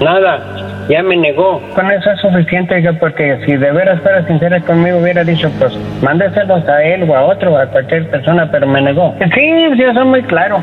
Nada, 0.00 0.40
ya 0.88 1.02
me 1.02 1.16
negó. 1.16 1.60
Con 1.74 1.90
eso 1.90 2.10
es 2.10 2.20
suficiente, 2.20 2.74
oiga, 2.74 2.92
porque 2.98 3.40
si 3.46 3.56
de 3.56 3.72
veras 3.72 4.00
fuera 4.02 4.26
sincera 4.26 4.60
conmigo 4.60 4.98
hubiera 4.98 5.24
dicho, 5.24 5.50
pues, 5.58 5.72
mándeselos 6.02 6.66
a 6.68 6.82
él 6.82 7.08
o 7.08 7.16
a 7.16 7.22
otro, 7.22 7.56
a 7.58 7.66
cualquier 7.66 8.08
persona, 8.10 8.48
pero 8.50 8.66
me 8.66 8.80
negó. 8.80 9.14
Sí, 9.18 9.50
sí, 9.76 9.82
eso 9.82 10.00
es 10.00 10.06
muy 10.06 10.22
claro. 10.24 10.62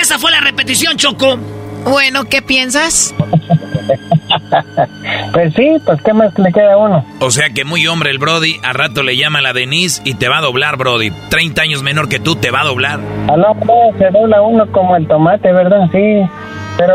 Esa 0.00 0.18
fue 0.18 0.30
la 0.30 0.40
repetición, 0.40 0.96
Choco. 0.96 1.38
Bueno, 1.84 2.24
¿qué 2.24 2.42
piensas? 2.42 3.14
Pues 5.32 5.54
sí, 5.54 5.76
pues, 5.84 6.00
¿qué 6.02 6.12
más 6.12 6.36
le 6.38 6.52
queda 6.52 6.74
a 6.74 6.76
uno? 6.78 7.04
O 7.20 7.30
sea 7.30 7.50
que 7.50 7.64
muy 7.64 7.86
hombre 7.86 8.10
el 8.10 8.18
Brody, 8.18 8.56
a 8.62 8.72
rato 8.72 9.02
le 9.02 9.16
llama 9.16 9.40
a 9.40 9.42
la 9.42 9.52
Denise 9.52 10.00
y 10.04 10.14
te 10.14 10.28
va 10.28 10.38
a 10.38 10.40
doblar, 10.40 10.76
Brody. 10.76 11.10
30 11.28 11.62
años 11.62 11.82
menor 11.82 12.08
que 12.08 12.18
tú, 12.18 12.36
te 12.36 12.50
va 12.50 12.62
a 12.62 12.64
doblar. 12.64 13.00
Ah, 13.28 13.36
no, 13.36 13.54
no, 13.54 13.98
se 13.98 14.10
dobla 14.10 14.40
uno 14.42 14.66
como 14.72 14.96
el 14.96 15.06
tomate, 15.06 15.52
¿verdad? 15.52 15.88
Sí, 15.92 16.22
pero 16.78 16.94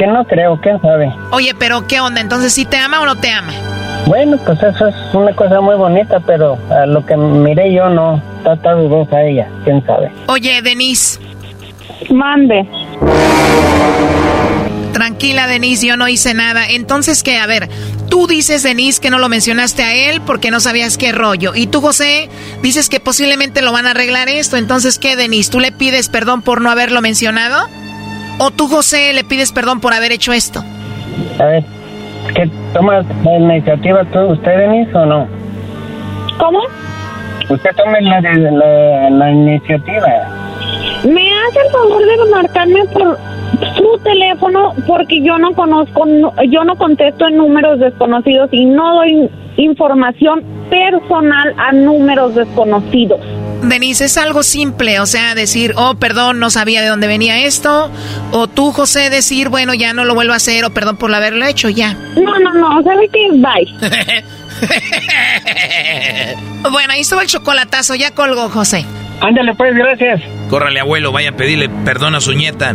que 0.00 0.06
no 0.06 0.24
creo, 0.24 0.58
quién 0.62 0.80
sabe. 0.80 1.12
Oye, 1.30 1.54
pero 1.54 1.86
¿qué 1.86 2.00
onda? 2.00 2.22
Entonces, 2.22 2.54
¿sí 2.54 2.64
te 2.64 2.78
ama 2.78 3.02
o 3.02 3.04
no 3.04 3.16
te 3.16 3.30
ama? 3.30 3.52
Bueno, 4.06 4.38
pues 4.46 4.58
eso 4.62 4.86
es 4.86 4.94
una 5.12 5.34
cosa 5.34 5.60
muy 5.60 5.76
bonita, 5.76 6.20
pero 6.20 6.56
a 6.70 6.86
lo 6.86 7.04
que 7.04 7.18
miré 7.18 7.74
yo 7.74 7.90
no, 7.90 8.22
está, 8.38 8.54
está 8.54 8.72
dudosa 8.72 9.22
ella, 9.22 9.46
quién 9.62 9.84
sabe. 9.84 10.10
Oye, 10.28 10.62
Denise. 10.62 11.20
Mande. 12.08 12.66
Tranquila, 14.94 15.46
Denise, 15.46 15.86
yo 15.86 15.98
no 15.98 16.08
hice 16.08 16.32
nada. 16.32 16.66
Entonces, 16.66 17.22
¿qué? 17.22 17.36
A 17.36 17.46
ver, 17.46 17.68
tú 18.08 18.26
dices, 18.26 18.62
Denise, 18.62 19.02
que 19.02 19.10
no 19.10 19.18
lo 19.18 19.28
mencionaste 19.28 19.82
a 19.82 19.92
él 19.92 20.22
porque 20.22 20.50
no 20.50 20.60
sabías 20.60 20.96
qué 20.96 21.12
rollo. 21.12 21.54
Y 21.54 21.66
tú, 21.66 21.82
José, 21.82 22.30
dices 22.62 22.88
que 22.88 23.00
posiblemente 23.00 23.60
lo 23.60 23.70
van 23.72 23.86
a 23.86 23.90
arreglar 23.90 24.30
esto. 24.30 24.56
Entonces, 24.56 24.98
¿qué, 24.98 25.14
Denise? 25.14 25.50
¿Tú 25.50 25.60
le 25.60 25.72
pides 25.72 26.08
perdón 26.08 26.40
por 26.40 26.62
no 26.62 26.70
haberlo 26.70 27.02
mencionado? 27.02 27.68
¿O 28.42 28.50
tú, 28.50 28.68
José, 28.68 29.12
le 29.12 29.22
pides 29.22 29.52
perdón 29.52 29.80
por 29.80 29.92
haber 29.92 30.12
hecho 30.12 30.32
esto? 30.32 30.60
A 31.38 31.44
ver, 31.44 31.64
¿qué 32.34 32.50
toma 32.72 33.04
la 33.24 33.36
iniciativa 33.36 34.02
tú, 34.06 34.18
usted, 34.32 34.56
Denise, 34.58 34.96
o 34.96 35.04
no? 35.06 35.26
¿Cómo? 36.38 36.60
Usted 37.50 37.70
tome 37.76 38.00
la, 38.00 38.20
la, 38.22 39.10
la 39.10 39.30
iniciativa. 39.30 40.06
¿Me 41.04 41.30
hace 41.32 41.58
el 41.66 41.72
favor 41.72 42.00
de 42.02 42.30
marcarme 42.30 42.84
por 42.92 43.18
su 43.76 43.98
teléfono? 44.04 44.72
Porque 44.86 45.20
yo 45.22 45.36
no 45.38 45.52
conozco, 45.52 46.06
no- 46.06 46.32
yo 46.48 46.64
no 46.64 46.76
contesto 46.76 47.26
en 47.28 47.36
números 47.36 47.78
desconocidos 47.80 48.48
y 48.52 48.64
no 48.64 48.94
doy 48.96 49.28
información 49.58 50.42
personal 50.70 51.54
a 51.58 51.72
números 51.72 52.34
desconocidos. 52.36 53.20
Denise, 53.62 54.06
es 54.06 54.16
algo 54.16 54.42
simple, 54.42 55.00
o 55.00 55.06
sea, 55.06 55.34
decir, 55.34 55.74
oh, 55.76 55.94
perdón, 55.94 56.38
no 56.38 56.50
sabía 56.50 56.82
de 56.82 56.88
dónde 56.88 57.06
venía 57.06 57.44
esto. 57.44 57.90
O 58.32 58.48
tú, 58.48 58.72
José, 58.72 59.10
decir, 59.10 59.48
bueno, 59.48 59.74
ya 59.74 59.92
no 59.92 60.04
lo 60.04 60.14
vuelvo 60.14 60.32
a 60.32 60.36
hacer, 60.36 60.64
o 60.64 60.70
perdón 60.70 60.96
por 60.96 61.14
haberlo 61.14 61.44
hecho, 61.44 61.68
ya. 61.68 61.92
No, 61.92 62.38
no, 62.38 62.54
no, 62.54 62.82
¿sabe 62.82 63.08
qué? 63.12 63.28
Bye. 63.32 63.80
Bueno, 66.70 66.92
ahí 66.92 67.00
estuvo 67.00 67.22
el 67.22 67.26
chocolatazo, 67.26 67.94
ya 67.94 68.10
colgó, 68.10 68.50
José. 68.50 68.84
Ándale, 69.20 69.54
pues, 69.54 69.74
gracias. 69.74 70.20
Córrale, 70.50 70.80
abuelo, 70.80 71.10
vaya 71.10 71.30
a 71.30 71.32
pedirle 71.32 71.70
perdón 71.84 72.14
a 72.14 72.20
su 72.20 72.34
nieta. 72.34 72.74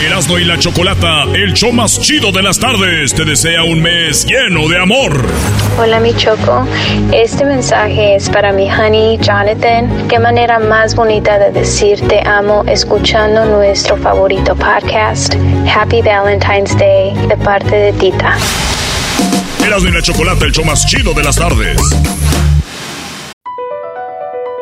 Erasno 0.00 0.38
y 0.38 0.44
la 0.44 0.58
chocolata, 0.58 1.24
el 1.34 1.52
show 1.52 1.72
más 1.72 2.00
chido 2.00 2.32
de 2.32 2.42
las 2.42 2.58
tardes, 2.58 3.12
te 3.12 3.26
desea 3.26 3.64
un 3.64 3.82
mes 3.82 4.24
lleno 4.24 4.66
de 4.66 4.78
amor. 4.78 5.26
Hola 5.78 6.00
mi 6.00 6.14
Choco, 6.14 6.66
este 7.12 7.44
mensaje 7.44 8.14
es 8.16 8.30
para 8.30 8.50
mi 8.50 8.70
honey 8.72 9.18
Jonathan. 9.18 10.08
Qué 10.08 10.18
manera 10.18 10.58
más 10.58 10.94
bonita 10.94 11.38
de 11.38 11.50
decir 11.50 12.00
te 12.08 12.26
amo 12.26 12.64
escuchando 12.66 13.44
nuestro 13.44 13.98
favorito 13.98 14.56
podcast. 14.56 15.34
Happy 15.68 16.00
Valentine's 16.00 16.76
Day 16.78 17.14
de 17.28 17.36
parte 17.36 17.76
de 17.76 17.92
Tita. 17.92 18.38
Erasno 19.62 19.90
y 19.90 19.92
la 19.92 20.00
chocolata, 20.00 20.46
el 20.46 20.52
show 20.52 20.64
más 20.64 20.86
chido 20.86 21.12
de 21.12 21.22
las 21.22 21.36
tardes. 21.36 21.78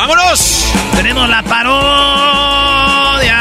¡Vámonos! 0.00 0.64
Tenemos 0.96 1.28
la 1.28 1.42
parodia. 1.42 3.36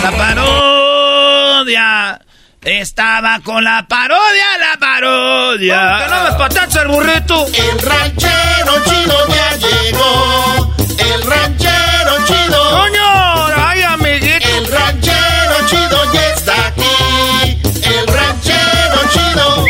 La 0.00 0.12
parodia. 0.16 2.20
Estaba 2.62 3.40
con 3.42 3.64
la 3.64 3.84
parodia, 3.88 4.58
la 4.60 4.76
parodia. 4.78 5.98
Que 5.98 6.06
no 6.08 6.22
me 6.22 6.30
patatas 6.38 6.76
el 6.76 6.86
burrito. 6.86 7.48
El 7.48 7.80
ranchero 7.80 8.84
chido 8.84 9.26
ya 9.26 9.56
llegó. 9.56 10.72
El 10.98 11.22
ranchero 11.22 12.24
chido. 12.28 12.70
¡Coño! 12.70 13.46
¡Ay, 13.56 13.82
amiguito! 13.82 14.48
El 14.48 14.70
ranchero 14.70 15.66
chido 15.66 16.12
ya 16.12 16.28
está 16.28 16.68
aquí. 16.68 17.58
El 17.82 18.06
ranchero 18.06 19.00
chido. 19.12 19.66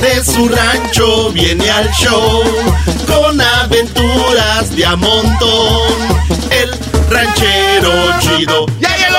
Desde 0.00 0.24
su 0.24 0.48
rancho 0.48 1.30
viene 1.32 1.70
al 1.70 1.88
show 1.92 2.42
con 3.06 3.40
aventuras 3.40 4.74
de 4.74 4.84
a 4.84 4.96
montón. 4.96 5.92
El 6.50 6.70
ranchero 7.10 7.92
chido 8.20 8.66
ya 8.80 8.96
llegó. 8.96 9.18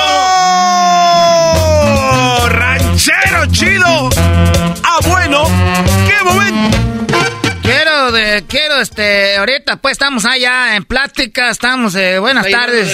¡Ranchero 2.48 3.46
chido! 3.52 4.10
¡Ah, 4.84 4.98
bueno! 5.08 5.44
¡Qué 6.06 6.24
momento! 6.24 6.76
Quiero, 7.62 8.12
de, 8.12 8.44
quiero, 8.46 8.80
este, 8.80 9.36
ahorita 9.38 9.76
pues 9.76 9.92
estamos 9.92 10.24
allá 10.26 10.76
en 10.76 10.84
plática, 10.84 11.50
estamos, 11.50 11.94
eh, 11.96 12.18
buenas 12.18 12.44
tardes. 12.52 12.88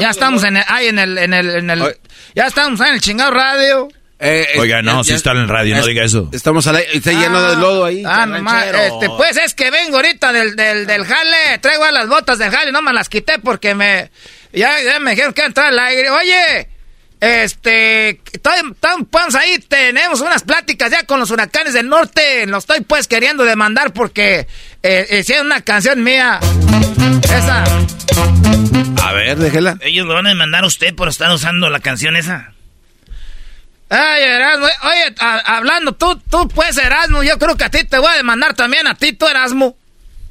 ya 0.00 0.10
estamos 0.10 0.44
en 0.44 0.56
el, 0.58 0.64
ahí 0.68 0.86
en 0.88 0.98
el, 0.98 1.18
en 1.18 1.34
el, 1.34 1.50
en 1.56 1.70
el- 1.70 1.96
ya 2.34 2.46
estamos 2.46 2.80
ahí 2.80 2.88
en 2.90 2.94
el 2.94 3.00
chingado 3.00 3.30
radio. 3.32 3.88
Eh, 4.18 4.46
eh, 4.54 4.58
Oiga, 4.60 4.80
no, 4.80 4.98
ya- 4.98 5.04
si 5.04 5.10
ya- 5.10 5.16
está 5.16 5.32
en 5.32 5.38
el 5.38 5.48
radio, 5.48 5.76
no 5.76 5.86
diga 5.86 6.02
eso. 6.02 6.30
Estamos 6.32 6.66
al 6.66 6.76
aire, 6.76 6.96
está 6.96 7.12
lleno 7.12 7.40
de 7.42 7.56
lodo 7.56 7.84
ahí. 7.84 8.02
Ah, 8.06 8.24
nomás, 8.24 8.66
este, 8.66 9.08
pues 9.16 9.36
es 9.36 9.54
que 9.54 9.70
vengo 9.70 9.96
ahorita 9.96 10.32
del, 10.32 10.56
del, 10.56 10.86
del 10.86 11.04
jale, 11.04 11.58
traigo 11.60 11.84
a 11.84 11.92
las 11.92 12.08
botas 12.08 12.38
del 12.38 12.50
jale, 12.50 12.72
no 12.72 12.80
me 12.80 12.94
las 12.94 13.08
quité 13.10 13.38
porque 13.38 13.74
me, 13.74 14.10
ya, 14.54 14.80
ya 14.82 14.98
me 15.00 15.10
dijeron 15.10 15.34
que 15.34 15.40
iba 15.42 15.46
a 15.46 15.48
entrar 15.48 15.66
al 15.66 15.78
aire. 15.80 16.08
Oye, 16.10 16.68
este, 17.20 18.20
pues 19.10 19.34
ahí 19.34 19.58
tenemos 19.68 20.20
unas 20.22 20.42
pláticas 20.44 20.90
ya 20.90 21.02
con 21.04 21.20
los 21.20 21.30
huracanes 21.30 21.74
del 21.74 21.88
norte, 21.88 22.46
lo 22.46 22.56
estoy 22.58 22.80
pues 22.82 23.08
queriendo 23.08 23.44
demandar 23.44 23.92
porque 23.92 24.46
eh, 24.82 25.18
hicieron 25.20 25.46
una 25.46 25.60
canción 25.60 26.02
mía. 26.02 26.40
Esa. 27.22 27.64
A 29.04 29.12
ver, 29.12 29.36
déjela. 29.38 29.76
Ellos 29.82 30.06
lo 30.06 30.14
van 30.14 30.26
a 30.26 30.30
demandar 30.30 30.64
a 30.64 30.66
usted 30.66 30.94
por 30.94 31.08
estar 31.08 31.30
usando 31.32 31.68
la 31.70 31.80
canción 31.80 32.16
esa. 32.16 32.52
Ay, 33.88 34.22
Erasmo, 34.24 34.66
oye, 34.82 35.14
a- 35.20 35.56
hablando 35.56 35.92
tú, 35.94 36.20
tú 36.30 36.48
pues 36.48 36.76
Erasmo, 36.76 37.22
yo 37.22 37.38
creo 37.38 37.56
que 37.56 37.64
a 37.64 37.70
ti 37.70 37.84
te 37.84 37.98
voy 37.98 38.08
a 38.12 38.16
demandar 38.16 38.54
también, 38.54 38.86
a 38.88 38.94
ti 38.96 39.12
tú 39.12 39.26
Erasmo. 39.28 39.76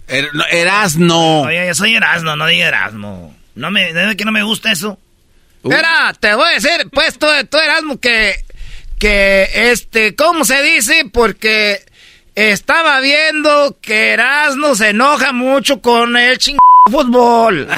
Er- 0.08 0.30
no, 0.34 0.44
Erasno. 0.52 1.42
Oye, 1.44 1.68
yo 1.68 1.74
soy 1.74 1.96
Erasmo, 1.96 2.36
no 2.36 2.46
diga 2.48 2.68
Erasmo. 2.68 3.34
No 3.56 3.72
me, 3.72 3.94
¿de 3.94 4.18
que 4.18 4.26
no 4.26 4.32
me 4.34 4.44
gusta 4.44 4.72
eso? 4.72 5.00
Mira, 5.64 6.14
te 6.20 6.36
voy 6.36 6.50
a 6.50 6.54
decir, 6.56 6.90
pues 6.92 7.18
tú, 7.18 7.28
tú 7.50 7.58
Erasmo, 7.58 8.00
que, 8.00 8.36
que, 9.00 9.50
este, 9.72 10.16
¿cómo 10.16 10.44
se 10.44 10.62
dice? 10.62 11.10
Porque 11.12 11.82
estaba 12.36 13.00
viendo 13.00 13.78
que 13.82 14.12
Erasmo 14.12 14.76
se 14.76 14.90
enoja 14.90 15.32
mucho 15.32 15.82
con 15.82 16.18
el 16.18 16.38
ching 16.38 16.58
fútbol. 16.92 17.68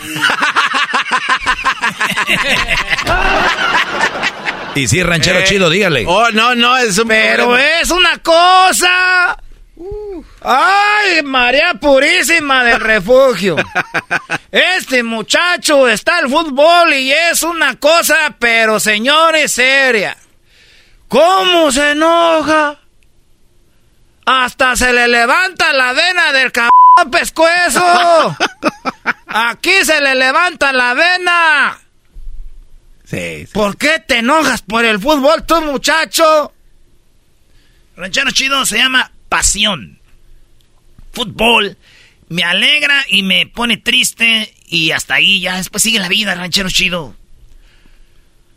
Y 4.77 4.87
sí, 4.87 5.01
ranchero 5.03 5.39
Eh, 5.39 5.43
chido, 5.45 5.69
dígale. 5.69 6.05
Oh, 6.07 6.29
no, 6.31 6.55
no, 6.55 6.77
es 6.77 6.97
un 6.97 7.07
Pero 7.07 7.45
problema. 7.45 7.79
es 7.81 7.91
una 7.91 8.17
cosa. 8.19 9.37
Ay, 10.41 11.21
María 11.23 11.73
Purísima 11.79 12.63
del 12.63 12.79
Refugio. 12.79 13.55
Este 14.51 15.03
muchacho 15.03 15.87
está 15.87 16.17
al 16.17 16.29
fútbol 16.29 16.93
y 16.93 17.11
es 17.11 17.43
una 17.43 17.75
cosa, 17.75 18.35
pero 18.39 18.79
señores, 18.79 19.51
seria. 19.51 20.15
¿Cómo 21.07 21.71
se 21.71 21.91
enoja? 21.91 22.79
Hasta 24.25 24.75
se 24.75 24.91
le 24.93 25.07
levanta 25.07 25.71
la 25.73 25.93
vena 25.93 26.31
del 26.33 26.51
cabrón 26.51 27.11
pescuezo. 27.11 28.35
Aquí 29.27 29.73
se 29.83 30.01
le 30.01 30.15
levanta 30.15 30.73
la 30.73 30.93
vena. 30.93 31.77
Sí, 33.09 33.45
sí. 33.45 33.53
¿Por 33.53 33.77
qué 33.77 33.99
te 34.05 34.17
enojas 34.17 34.61
por 34.61 34.83
el 34.83 34.99
fútbol, 34.99 35.45
tú 35.45 35.61
muchacho? 35.61 36.53
Ranchero 37.95 38.31
chido 38.31 38.65
se 38.65 38.77
llama 38.77 39.11
pasión. 39.29 39.99
Fútbol. 41.13 41.77
Me 42.29 42.43
alegra 42.43 43.05
y 43.07 43.23
me 43.23 43.47
pone 43.47 43.77
triste 43.77 44.53
y 44.67 44.91
hasta 44.91 45.15
ahí 45.15 45.39
ya 45.39 45.55
después 45.55 45.81
sigue 45.81 45.99
la 45.99 46.09
vida, 46.09 46.35
ranchero 46.35 46.69
chido. 46.69 47.15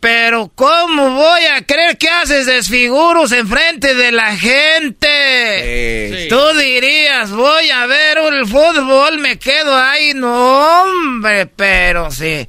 Pero 0.00 0.50
¿cómo 0.54 1.10
voy 1.10 1.44
a 1.44 1.64
creer 1.66 1.98
que 1.98 2.08
haces 2.08 2.46
desfiguros 2.46 3.32
enfrente 3.32 3.94
de 3.94 4.10
la 4.10 4.34
gente? 4.34 6.22
Sí. 6.22 6.28
Tú 6.28 6.40
dirías, 6.58 7.30
voy 7.30 7.68
a 7.68 7.86
ver 7.86 8.18
el 8.18 8.46
fútbol, 8.46 9.18
me 9.18 9.38
quedo 9.38 9.76
ahí. 9.76 10.14
No, 10.14 10.82
hombre, 10.82 11.46
pero 11.46 12.10
sí. 12.10 12.48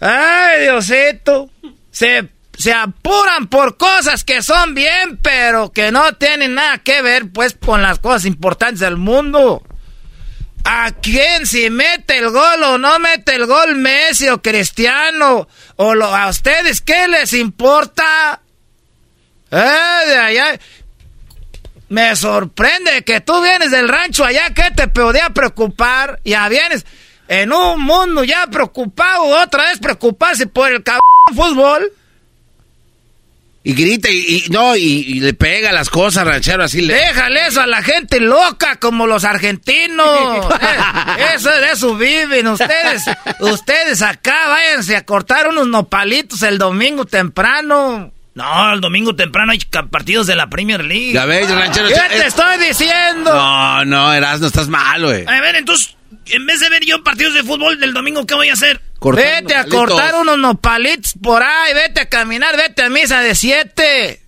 Ay, 0.00 0.62
Diosito. 0.62 1.50
Se, 1.90 2.28
se 2.56 2.72
apuran 2.72 3.48
por 3.48 3.76
cosas 3.76 4.24
que 4.24 4.42
son 4.42 4.74
bien, 4.74 5.18
pero 5.22 5.72
que 5.72 5.90
no 5.92 6.12
tienen 6.14 6.54
nada 6.54 6.78
que 6.78 7.02
ver, 7.02 7.30
pues, 7.32 7.54
con 7.58 7.82
las 7.82 7.98
cosas 7.98 8.24
importantes 8.26 8.80
del 8.80 8.96
mundo. 8.96 9.62
¿A 10.64 10.90
quién 11.00 11.46
si 11.46 11.70
mete 11.70 12.18
el 12.18 12.30
gol 12.30 12.62
o 12.64 12.76
no 12.78 12.98
mete 12.98 13.36
el 13.36 13.46
gol 13.46 13.76
Messi 13.76 14.28
o 14.28 14.42
Cristiano? 14.42 15.46
¿O 15.76 15.94
lo- 15.94 16.14
a 16.14 16.28
ustedes 16.28 16.80
qué 16.80 17.06
les 17.06 17.32
importa? 17.34 18.40
Eh, 19.52 20.06
de 20.08 20.16
allá. 20.18 20.58
Me 21.88 22.16
sorprende 22.16 23.04
que 23.04 23.20
tú 23.20 23.40
vienes 23.40 23.70
del 23.70 23.88
rancho 23.88 24.24
allá, 24.24 24.52
que 24.52 24.72
te 24.72 24.88
podía 24.88 25.30
preocupar? 25.30 26.18
Ya 26.24 26.48
vienes 26.48 26.84
en 27.28 27.52
un 27.52 27.80
mundo 27.82 28.24
ya 28.24 28.46
preocupado, 28.46 29.24
otra 29.42 29.64
vez 29.64 29.78
preocuparse 29.78 30.46
por 30.46 30.70
el 30.72 30.82
cabrón 30.82 31.02
fútbol. 31.34 31.92
Y 33.64 33.72
grita 33.74 34.08
y, 34.08 34.44
y- 34.46 34.50
no, 34.50 34.76
y, 34.76 34.82
y 34.82 35.20
le 35.20 35.34
pega 35.34 35.72
las 35.72 35.90
cosas, 35.90 36.24
ranchero, 36.24 36.62
así 36.62 36.82
le. 36.82 36.94
Déjale 36.94 37.46
eso 37.48 37.60
a 37.60 37.66
la 37.66 37.82
gente 37.82 38.20
loca 38.20 38.76
como 38.76 39.06
los 39.06 39.24
argentinos. 39.24 40.46
Eh, 41.18 41.34
eso 41.34 41.50
de 41.50 41.70
eso 41.72 41.96
viven 41.96 42.46
ustedes. 42.46 43.04
Ustedes 43.40 44.02
acá 44.02 44.48
váyanse 44.48 44.96
a 44.96 45.04
cortar 45.04 45.48
unos 45.48 45.66
nopalitos 45.66 46.42
el 46.42 46.58
domingo 46.58 47.06
temprano. 47.06 48.12
No, 48.34 48.72
el 48.74 48.80
domingo 48.82 49.16
temprano 49.16 49.52
hay 49.52 49.58
partidos 49.90 50.26
de 50.26 50.36
la 50.36 50.48
Premier 50.50 50.84
League. 50.84 51.12
Ya 51.12 51.24
ves, 51.24 51.50
ranchero. 51.50 51.88
¿Qué 51.88 51.94
te 52.18 52.26
estoy 52.26 52.58
diciendo? 52.58 53.32
No, 53.34 53.84
no, 53.86 54.12
Erasno, 54.12 54.46
estás 54.46 54.68
mal, 54.68 55.04
güey. 55.04 55.24
A 55.26 55.40
ver, 55.40 55.56
entonces, 55.56 55.96
en 56.28 56.46
vez 56.46 56.60
de 56.60 56.68
ver 56.68 56.84
yo 56.84 57.02
partidos 57.02 57.34
de 57.34 57.42
fútbol 57.42 57.78
del 57.78 57.92
domingo, 57.92 58.26
¿qué 58.26 58.34
voy 58.34 58.48
a 58.48 58.54
hacer? 58.54 58.80
Cortando 58.98 59.30
vete 59.30 59.54
a 59.54 59.58
palitos. 59.64 59.80
cortar 59.80 60.14
unos 60.16 60.38
nopalitos 60.38 61.14
por 61.22 61.42
ahí, 61.42 61.74
vete 61.74 62.00
a 62.00 62.08
caminar, 62.08 62.56
vete 62.56 62.82
a 62.82 62.90
misa 62.90 63.20
de 63.20 63.34
siete. 63.34 64.22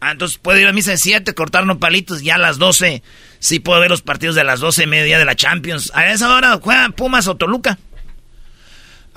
Ah, 0.00 0.12
entonces 0.12 0.38
puedo 0.38 0.58
ir 0.58 0.66
a 0.66 0.72
misa 0.72 0.90
de 0.90 0.98
7, 0.98 1.34
cortar 1.34 1.64
unos 1.64 1.78
palitos 1.78 2.22
ya 2.22 2.34
a 2.34 2.38
las 2.38 2.58
12. 2.58 3.02
Sí 3.38 3.60
puedo 3.60 3.80
ver 3.80 3.90
los 3.90 4.02
partidos 4.02 4.36
de 4.36 4.44
las 4.44 4.60
12 4.60 4.84
y 4.84 4.86
media 4.86 5.18
de 5.18 5.24
la 5.24 5.34
Champions. 5.34 5.90
A 5.94 6.10
esa 6.10 6.34
hora 6.34 6.58
juegan 6.62 6.92
Pumas 6.92 7.26
o 7.28 7.36
Toluca. 7.36 7.78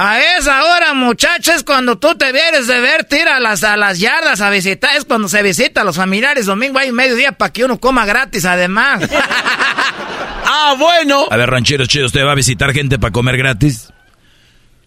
A 0.02 0.18
esa 0.38 0.64
hora, 0.64 0.94
muchachos, 0.94 1.64
cuando 1.66 1.98
tú 2.00 2.16
te 2.16 2.32
vienes 2.32 2.68
de 2.68 2.80
ver, 2.80 3.04
tira 3.04 3.36
a 3.36 3.40
las, 3.42 3.66
a 3.66 3.76
las 3.76 4.00
yardas 4.00 4.40
a 4.40 4.50
visitar. 4.50 4.96
Es 4.96 5.04
cuando 5.04 5.28
se 5.28 5.44
visita 5.44 5.82
a 5.82 5.84
los 5.84 5.98
familiares. 5.98 6.46
Domingo 6.46 6.80
hay 6.80 6.94
mediodía 6.94 7.34
para 7.34 7.52
que 7.52 7.66
uno 7.66 7.82
coma 7.82 8.06
gratis, 8.06 8.46
además. 8.46 9.04
ah, 10.46 10.74
bueno. 10.78 11.26
A 11.30 11.36
ver, 11.36 11.50
ranchero 11.50 11.86
chido, 11.86 12.06
¿usted 12.06 12.24
va 12.26 12.32
a 12.32 12.36
visitar 12.36 12.72
gente 12.72 12.98
para 12.98 13.12
comer 13.12 13.36
gratis? 13.36 13.92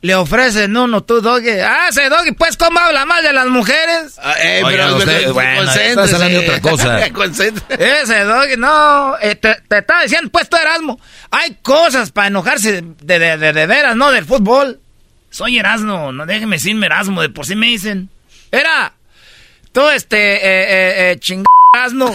Le 0.00 0.14
ofrecen 0.14 0.74
uno, 0.76 1.02
tú, 1.04 1.20
Doggy. 1.20 1.60
Ah, 1.60 1.88
ese 1.90 2.08
Doggy, 2.08 2.32
pues, 2.32 2.56
¿cómo 2.56 2.80
habla 2.80 3.04
mal 3.04 3.22
de 3.22 3.34
las 3.34 3.46
mujeres? 3.48 4.18
Ah, 4.20 4.34
eh, 4.42 4.62
pero, 4.64 4.96
usted- 4.96 5.20
pero, 5.20 5.34
bueno, 5.34 5.70
estás 5.70 6.14
hablando 6.14 6.40
de 6.40 6.48
otra 6.48 6.60
cosa. 6.62 6.98
Ese 7.78 8.24
Doggy, 8.24 8.56
no. 8.56 9.14
eh, 9.20 9.36
te, 9.36 9.56
te 9.68 9.78
estaba 9.78 10.02
diciendo, 10.02 10.30
pues, 10.32 10.48
tú, 10.48 10.56
Erasmo. 10.56 10.98
Hay 11.30 11.58
cosas 11.62 12.10
para 12.12 12.28
enojarse 12.28 12.80
de, 12.82 13.18
de, 13.18 13.36
de, 13.36 13.52
de 13.52 13.66
veras, 13.66 13.94
no 13.94 14.10
del 14.10 14.24
fútbol. 14.24 14.80
Soy 15.32 15.58
Erasmo, 15.58 16.12
no 16.12 16.26
déjeme 16.26 16.56
decirme 16.56 16.86
Erasmo, 16.86 17.22
de 17.22 17.30
por 17.30 17.46
sí 17.46 17.56
me 17.56 17.66
dicen. 17.66 18.10
Era, 18.50 18.92
tú, 19.72 19.88
este, 19.88 20.36
eh, 20.36 20.40
eh, 20.44 21.10
eh, 21.12 21.18
ching... 21.18 21.42
Erasmo. 21.74 22.14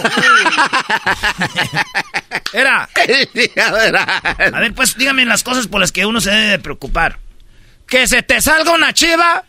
Era. 2.52 2.88
A 2.94 4.60
ver, 4.60 4.72
pues 4.72 4.96
dígame 4.96 5.24
las 5.24 5.42
cosas 5.42 5.66
por 5.66 5.80
las 5.80 5.90
que 5.90 6.06
uno 6.06 6.20
se 6.20 6.30
debe 6.30 6.46
de 6.46 6.58
preocupar. 6.60 7.18
Que 7.88 8.06
se 8.06 8.22
te 8.22 8.40
salga 8.40 8.70
una 8.70 8.92
chiva. 8.92 9.42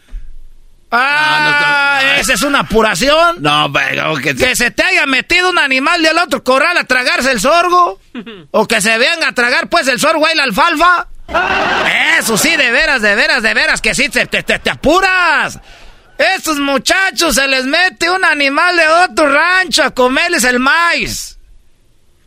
Ah, 0.90 2.02
esa 2.18 2.34
es 2.34 2.42
una 2.42 2.62
apuración. 2.62 3.44
No, 3.44 3.72
pero 3.72 4.16
que 4.16 4.36
Que 4.36 4.56
se 4.56 4.72
te 4.72 4.82
haya 4.82 5.06
metido 5.06 5.52
un 5.52 5.60
animal 5.60 6.02
del 6.02 6.18
otro 6.18 6.44
corral 6.44 6.76
a 6.78 6.86
tragarse 6.86 7.32
el 7.32 7.40
sorgo. 7.40 8.02
o 8.52 8.68
que 8.68 8.82
se 8.82 8.98
venga 8.98 9.28
a 9.28 9.34
tragar 9.34 9.70
pues 9.70 9.88
el 9.88 10.00
sorgo 10.00 10.26
y 10.34 10.36
la 10.36 10.44
alfalfa. 10.46 11.08
Eso 12.20 12.38
sí, 12.38 12.56
de 12.56 12.72
veras, 12.72 13.02
de 13.02 13.16
veras, 13.16 13.44
de 13.44 13.54
veras, 13.54 13.82
que 13.82 13.96
sí, 13.96 14.10
te, 14.10 14.26
te, 14.26 14.44
te- 14.44 14.70
apuras. 14.70 15.60
Estos 16.18 16.60
muchachos 16.60 17.36
se 17.36 17.48
les 17.48 17.66
mete 17.66 18.10
un 18.10 18.26
animal 18.26 18.76
de 18.76 18.88
otro 18.88 19.32
rancho 19.32 19.84
a 19.84 19.92
comerles 19.92 20.44
el 20.44 20.60
maíz. 20.60 21.38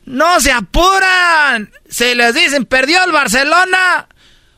No 0.07 0.41
se 0.41 0.51
apuran. 0.51 1.71
Se 1.89 2.15
les 2.15 2.35
dicen, 2.35 2.65
perdió 2.65 3.05
el 3.05 3.13
Barcelona. 3.13 4.07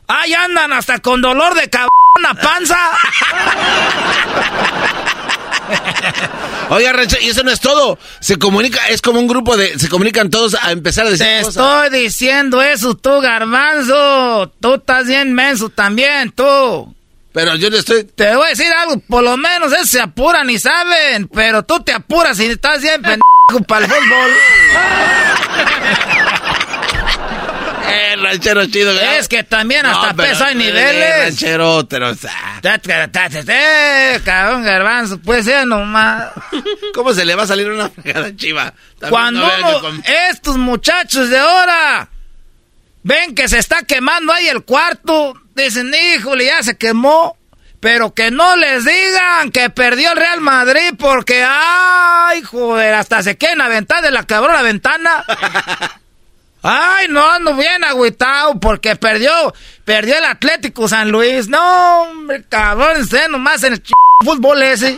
Ahí 0.07 0.33
andan 0.33 0.71
hasta 0.73 0.99
con 0.99 1.21
dolor 1.21 1.53
de 1.55 1.69
cabrón 1.69 1.89
a 2.25 2.33
panza. 2.35 2.77
Oiga, 6.69 6.93
ranchero, 6.93 7.21
y 7.21 7.29
eso 7.29 7.43
no 7.43 7.51
es 7.51 7.59
todo. 7.59 7.99
Se 8.19 8.37
comunica, 8.37 8.87
es 8.89 9.01
como 9.01 9.19
un 9.19 9.27
grupo 9.27 9.55
de. 9.57 9.77
Se 9.77 9.89
comunican 9.89 10.29
todos 10.29 10.55
a 10.59 10.71
empezar 10.71 11.05
a 11.05 11.11
decir 11.11 11.25
Te 11.25 11.41
cosas. 11.43 11.83
estoy 11.83 11.99
diciendo 12.01 12.61
eso, 12.61 12.95
tú, 12.95 13.21
garbanzo. 13.21 14.51
Tú 14.59 14.75
estás 14.75 15.05
bien 15.07 15.33
menso 15.33 15.69
también, 15.69 16.31
tú. 16.31 16.93
Pero 17.33 17.55
yo 17.55 17.69
le 17.69 17.79
estoy. 17.79 18.05
Te 18.05 18.35
voy 18.35 18.47
a 18.47 18.49
decir 18.49 18.71
algo, 18.71 18.99
por 19.07 19.23
lo 19.23 19.37
menos 19.37 19.73
esos 19.73 19.89
se 19.89 19.99
apuran 20.01 20.49
y 20.49 20.57
saben, 20.57 21.27
pero 21.27 21.63
tú 21.63 21.81
te 21.83 21.91
apuras 21.93 22.39
y 22.39 22.45
estás 22.45 22.81
bien 22.81 23.01
pendejo 23.01 23.65
para 23.67 23.85
el 23.85 23.91
fútbol. 23.91 24.31
Ranchero 28.21 28.65
chido. 28.67 28.91
Es 28.99 29.27
que 29.27 29.43
también 29.43 29.85
hasta 29.85 30.09
No, 30.13 30.15
peso 30.15 30.45
hay 30.45 30.51
el 30.53 30.57
niveles. 30.59 31.19
ranchero, 31.25 31.85
pero, 31.89 32.13
sea, 32.15 32.59
ta, 32.61 32.79
Cabrón, 34.23 34.63
garbanzo, 34.63 35.19
pues 35.19 35.45
ya 35.45 35.65
nomás. 35.65 36.29
¿Cómo 36.93 37.13
se 37.13 37.25
le 37.25 37.35
va 37.35 37.43
a 37.43 37.47
salir 37.47 37.69
una 37.69 37.89
fregada 37.89 38.35
chiva? 38.35 38.73
También 38.99 39.09
Cuando 39.09 39.57
no 39.57 39.81
con- 39.81 40.03
estos 40.31 40.57
muchachos 40.57 41.29
de 41.29 41.37
ahora 41.37 42.09
ven 43.03 43.35
que 43.35 43.47
se 43.47 43.59
está 43.59 43.83
quemando 43.83 44.33
ahí 44.33 44.47
el 44.47 44.63
cuarto, 44.63 45.33
dicen, 45.55 45.93
híjole, 46.15 46.45
ya 46.45 46.63
se 46.63 46.77
quemó. 46.77 47.37
Pero 47.81 48.15
que 48.15 48.31
no 48.31 48.55
les 48.55 48.83
digan 48.83 49.51
que 49.51 49.69
perdió 49.69 50.11
el 50.13 50.17
Real 50.17 50.41
Madrid 50.41 50.93
porque, 50.97 51.45
ay, 51.47 52.41
joder, 52.41 52.95
hasta 52.95 53.21
se 53.21 53.37
quieren 53.37 53.61
aventar 53.61 54.01
de 54.01 54.09
la 54.09 54.23
cabrona 54.23 54.63
ventana. 54.63 55.23
Ay, 56.67 57.05
no, 57.09 57.23
ando 57.29 57.53
bien 57.53 57.83
agüitado 57.83 58.59
porque 58.59 58.95
perdió, 58.95 59.53
perdió 59.83 60.17
el 60.17 60.25
Atlético 60.25 60.87
San 60.87 61.11
Luis. 61.11 61.47
No, 61.47 62.01
hombre, 62.01 62.43
cabrón, 62.49 63.01
ustedes 63.01 63.29
nomás 63.29 63.61
en 63.61 63.73
el 63.73 63.83
ch... 63.83 63.91
fútbol 64.23 64.63
ese. 64.63 64.97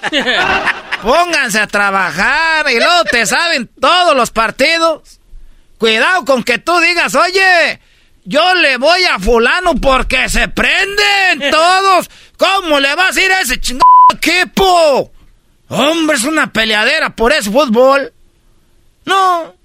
Pónganse 1.02 1.60
a 1.60 1.68
trabajar 1.68 2.72
y 2.72 2.78
luego 2.78 3.04
te 3.12 3.26
saben 3.26 3.70
todos 3.82 4.16
los 4.16 4.32
partidos. 4.32 5.20
Cuidado 5.78 6.24
con 6.24 6.42
que 6.42 6.58
tú 6.58 6.80
digas, 6.80 7.14
oye, 7.16 7.82
yo 8.24 8.56
le 8.56 8.78
voy 8.78 9.04
a 9.04 9.20
fulano 9.20 9.76
porque 9.76 10.30
se 10.30 10.48
prenden 10.48 11.52
todos. 11.52 12.10
¿Cómo 12.38 12.80
le 12.80 12.96
vas 12.96 13.18
a 13.18 13.22
ir 13.22 13.32
a 13.34 13.42
ese 13.42 13.60
chingado 13.60 13.84
equipo? 14.14 15.12
Hombre, 15.68 16.16
es 16.16 16.24
una 16.24 16.54
peleadera 16.54 17.10
por 17.10 17.34
ese 17.34 17.52
fútbol. 17.52 18.14
No, 19.04 19.57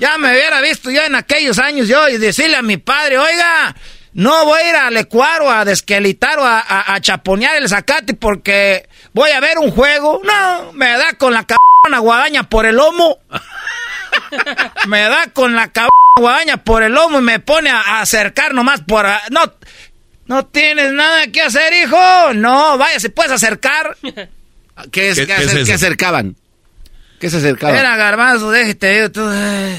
ya 0.00 0.18
me 0.18 0.30
hubiera 0.32 0.60
visto 0.60 0.90
yo 0.90 1.02
en 1.02 1.14
aquellos 1.14 1.58
años 1.58 1.86
yo 1.86 2.08
y 2.08 2.18
decirle 2.18 2.56
a 2.56 2.62
mi 2.62 2.76
padre, 2.78 3.18
oiga, 3.18 3.74
no 4.14 4.44
voy 4.46 4.60
a 4.60 4.68
ir 4.70 4.74
al 4.76 4.96
Ecuaro 4.96 5.50
a 5.50 5.64
desquelitar 5.64 6.38
o 6.38 6.44
a, 6.44 6.58
a- 6.60 6.94
a 6.94 7.00
chaponear 7.00 7.56
el 7.56 7.68
zacate 7.68 8.14
porque 8.14 8.88
voy 9.12 9.30
a 9.30 9.40
ver 9.40 9.58
un 9.58 9.70
juego. 9.70 10.20
No, 10.24 10.72
me 10.72 10.90
da 10.98 11.12
con 11.14 11.32
la 11.32 11.44
cabrona 11.44 12.00
guadaña 12.00 12.42
por 12.48 12.66
el 12.66 12.76
lomo. 12.76 13.18
me 14.86 15.02
da 15.02 15.26
con 15.32 15.54
la 15.54 15.68
cabrona 15.68 15.90
guadaña 16.18 16.56
por 16.64 16.82
el 16.82 16.92
lomo 16.92 17.18
y 17.18 17.22
me 17.22 17.38
pone 17.40 17.70
a, 17.70 17.80
a 17.80 18.00
acercar 18.00 18.52
nomás 18.54 18.80
por... 18.82 19.06
a- 19.06 19.22
no, 19.30 19.52
no 20.26 20.46
tienes 20.46 20.92
nada 20.92 21.26
que 21.28 21.42
hacer, 21.42 21.72
hijo. 21.72 22.32
No, 22.34 22.78
vaya, 22.78 22.98
si 23.00 23.08
puedes 23.10 23.32
acercar. 23.32 23.96
¿Qué, 24.90 25.10
es, 25.10 25.18
¿Qué- 25.18 25.26
qué 25.26 25.34
es 25.44 25.66
qué 25.66 25.72
acercaban? 25.74 26.36
¿Qué 27.20 27.30
se 27.30 27.36
acercaban? 27.36 27.76
Era 27.76 27.96
garbanzo, 27.96 28.50
déjate 28.50 28.94
digo 28.94 29.10
tú. 29.12 29.30
eh. 29.32 29.76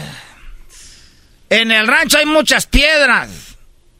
En 1.49 1.71
el 1.71 1.87
rancho 1.87 2.17
hay 2.17 2.25
muchas 2.25 2.65
piedras. 2.67 3.29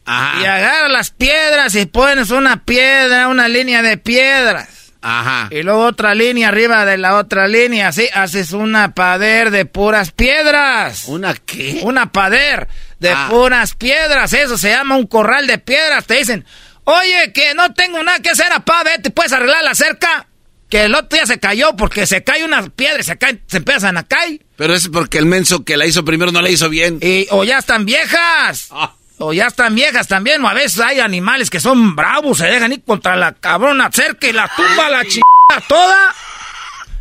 Y 0.08 0.46
agarra 0.46 0.90
las 0.90 1.10
piedras 1.12 1.76
y 1.76 1.86
pones 1.86 2.32
una 2.32 2.64
piedra, 2.64 3.28
una 3.28 3.48
línea 3.48 3.82
de 3.82 3.98
piedras. 3.98 4.68
Ajá. 5.02 5.48
Y 5.52 5.64
luego 5.64 5.86
otra 5.86 6.14
línea 6.14 6.50
arriba 6.50 6.86
de 6.86 6.98
la 6.98 7.16
otra 7.16 7.48
línea. 7.48 7.88
Así 7.88 8.08
haces 8.14 8.52
una 8.52 8.94
pader 8.94 9.50
de 9.52 9.66
puras 9.66 10.12
piedras. 10.12 11.06
¿Una 11.08 11.34
qué? 11.34 11.80
Una 11.84 12.12
pader 12.12 12.68
de 13.00 13.12
Ah. 13.12 13.28
puras 13.30 13.74
piedras. 13.76 14.34
Eso 14.34 14.58
se 14.58 14.70
llama 14.70 14.98
un 14.98 15.08
corral 15.08 15.48
de 15.48 15.58
piedras. 15.58 16.06
Te 16.06 16.16
dicen, 16.16 16.46
oye, 16.84 17.32
que 17.34 17.54
no 17.56 17.74
tengo 17.74 18.04
nada 18.04 18.20
que 18.20 18.30
hacer, 18.32 18.52
apá, 18.52 18.84
vete, 18.84 19.10
puedes 19.12 19.34
arreglar 19.34 19.64
la 19.64 19.76
cerca. 19.76 20.28
Que 20.72 20.86
el 20.86 20.96
otro 20.96 21.10
día 21.18 21.26
se 21.26 21.38
cayó 21.38 21.76
porque 21.76 22.08
se 22.08 22.24
cae 22.24 22.46
una 22.46 22.64
piedra 22.70 23.02
y 23.02 23.04
se, 23.04 23.18
caen, 23.18 23.42
se 23.46 23.58
empiezan 23.58 23.98
a 23.98 24.04
caer. 24.04 24.40
Pero 24.56 24.74
es 24.74 24.88
porque 24.88 25.18
el 25.18 25.26
menso 25.26 25.66
que 25.66 25.76
la 25.76 25.86
hizo 25.86 26.06
primero 26.06 26.32
no 26.32 26.42
la 26.42 26.50
hizo 26.50 26.70
bien. 26.70 26.98
Y, 27.02 27.28
o 27.30 27.44
ya 27.44 27.58
están 27.58 27.86
viejas. 27.86 28.70
O 29.18 29.34
ya 29.34 29.48
están 29.48 29.76
viejas 29.76 30.08
también. 30.08 30.44
O 30.46 30.48
a 30.48 30.54
veces 30.54 30.80
hay 30.80 31.02
animales 31.02 31.50
que 31.50 31.60
son 31.60 31.94
bravos, 31.96 32.38
se 32.38 32.48
dejan 32.48 32.72
ir 32.72 32.82
contra 32.84 33.18
la 33.18 33.34
cabrona 33.34 33.90
cerca 33.92 34.28
y 34.28 34.32
la 34.32 34.50
tumba 34.56 34.90
la 34.90 35.02
chingada 35.04 35.68
toda. 35.68 36.16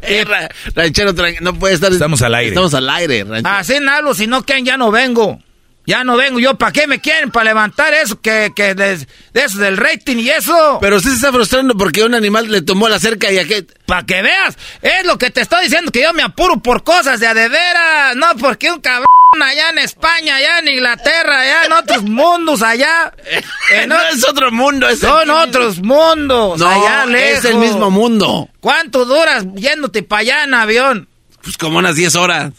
Eh, 0.03 0.25
ra- 0.25 0.49
ranchero, 0.75 1.13
no 1.41 1.55
puede 1.55 1.75
estar. 1.75 1.93
Estamos 1.93 2.23
al 2.23 2.35
aire. 2.35 2.49
Estamos 2.51 2.75
al 2.75 2.91
aire, 2.91 3.23
ranchero. 3.23 3.55
Así 3.55 3.75
hablo, 3.89 4.15
si 4.15 4.27
no 4.27 4.45
quieren 4.45 4.65
ya 4.65 4.77
no 4.77 4.91
vengo. 4.91 5.39
Ya 5.87 6.05
no 6.05 6.17
vengo. 6.17 6.39
Yo, 6.39 6.57
¿para 6.57 6.73
qué 6.73 6.87
me 6.87 7.01
quieren? 7.01 7.31
¿Para 7.31 7.47
levantar 7.47 7.93
eso? 7.95 8.21
Que, 8.21 8.53
que 8.55 8.75
de, 8.75 8.99
de 8.99 9.45
eso 9.45 9.59
del 9.59 9.77
rating 9.77 10.19
y 10.19 10.31
eso. 10.31 10.79
Pero 10.81 10.97
usted 10.99 11.11
se 11.11 11.17
está 11.17 11.33
frustrando 11.33 11.75
porque 11.77 12.05
un 12.05 12.15
animal 12.15 12.49
le 12.51 12.63
tomó 12.63 12.89
la 12.89 12.99
cerca 13.01 13.33
y 13.33 13.39
a 13.39 13.45
qué. 13.47 13.67
Para 13.87 14.05
que 14.05 14.23
veas. 14.23 14.57
Es 14.83 15.05
lo 15.07 15.19
que 15.19 15.31
te 15.31 15.41
estoy 15.41 15.65
diciendo, 15.65 15.91
que 15.91 16.03
yo 16.03 16.13
me 16.13 16.23
apuro 16.23 16.59
por 16.61 16.85
cosas 16.85 17.19
de 17.19 17.27
a 17.27 17.35
de 17.35 17.49
veras. 17.49 18.15
No 18.15 18.27
porque 18.39 18.71
un 18.71 18.81
cabrón 18.81 19.07
allá 19.43 19.71
en 19.71 19.79
España, 19.79 20.37
allá 20.37 20.59
en 20.61 20.69
Inglaterra, 20.69 21.41
allá 21.41 21.65
en 21.65 21.73
otros 21.73 22.03
mundos, 22.03 22.63
allá. 22.63 23.13
En 23.73 23.89
No 23.89 24.01
es 24.13 24.29
otro 24.29 24.51
mundo, 24.53 24.89
es 24.89 25.01
Son 25.01 25.23
el- 25.23 25.31
otros 25.31 25.79
mundos, 25.81 26.59
No, 26.61 26.69
allá 26.69 27.07
lejos. 27.07 27.39
es 27.39 27.45
el 27.51 27.57
mismo 27.57 27.91
mundo. 27.91 28.49
¿Cuánto 28.61 29.05
duras 29.07 29.45
yéndote 29.55 30.03
para 30.03 30.21
allá 30.21 30.45
en 30.45 30.55
avión? 30.55 31.09
Pues 31.43 31.57
como 31.57 31.79
unas 31.79 31.95
10 31.97 32.15
horas. 32.17 32.53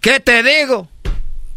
¿Qué 0.00 0.20
te 0.20 0.42
digo? 0.42 0.88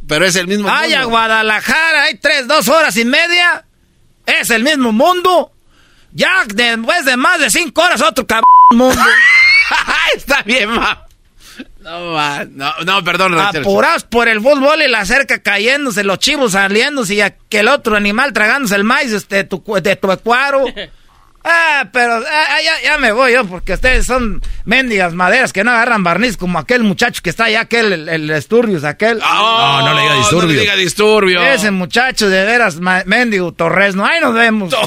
Pero 0.08 0.26
es 0.26 0.36
el 0.36 0.48
mismo 0.48 0.70
Ay, 0.72 0.94
a 0.94 1.00
mundo. 1.02 1.10
Guadalajara, 1.12 2.04
hay 2.04 2.16
tres, 2.16 2.48
dos 2.48 2.68
horas 2.70 2.96
y 2.98 3.06
media. 3.06 3.66
Es 4.26 4.50
el 4.50 4.64
mismo 4.64 4.92
mundo. 4.92 5.52
Ya 6.14 6.46
después 6.48 7.06
de 7.06 7.18
más 7.18 7.40
de 7.40 7.50
cinco 7.50 7.82
horas, 7.82 8.02
otro 8.02 8.26
cabrón 8.26 8.44
mundo. 8.74 9.02
Está 10.16 10.42
bien, 10.44 10.70
ma. 10.70 11.06
No, 11.80 12.14
ma, 12.14 12.46
no, 12.46 12.74
no, 12.86 13.04
perdón. 13.04 13.38
Apurados 13.40 14.04
por 14.04 14.28
el 14.28 14.42
fútbol 14.42 14.82
y 14.82 14.88
la 14.88 15.06
cerca 15.06 15.40
cayéndose, 15.40 16.04
los 16.04 16.20
chivos 16.20 16.54
saliéndose 16.54 17.16
y 17.16 17.22
aquel 17.22 17.68
otro 17.68 17.96
animal 17.96 18.34
tragándose 18.34 18.76
el 18.76 18.84
maíz 18.84 19.28
de 19.28 19.44
tu, 19.44 19.64
de 19.82 19.96
tu 19.96 20.12
ecuaro. 20.12 20.66
Ah, 21.50 21.88
pero 21.94 22.16
ah, 22.16 22.62
ya, 22.62 22.82
ya 22.84 22.98
me 22.98 23.14
voy 23.14 23.32
yo 23.32 23.46
porque 23.46 23.74
ustedes 23.74 24.06
son 24.06 24.42
mendigas 24.66 25.14
maderas 25.14 25.54
que 25.54 25.64
no 25.64 25.72
agarran 25.72 26.04
barniz 26.04 26.36
como 26.36 26.60
aquel 26.60 26.84
muchacho 26.84 27.22
que 27.24 27.30
está 27.30 27.46
allá, 27.46 27.62
aquel, 27.62 27.94
el, 27.94 28.10
el 28.10 28.86
aquel. 28.86 29.20
No, 29.20 29.82
no 29.82 29.94
le 29.94 30.02
diga 30.02 30.16
disturbio. 30.16 30.48
No 30.48 30.54
le 30.54 30.60
diga 30.60 30.76
disturbio. 30.76 31.42
Ese 31.44 31.72
muchacho 31.72 32.30
de 32.30 32.44
veras, 32.44 32.80
mendigo 33.06 33.54
Torres, 33.54 33.96
no, 33.96 34.06
ahí 34.06 34.20
nos 34.20 34.34
vemos. 34.34 34.76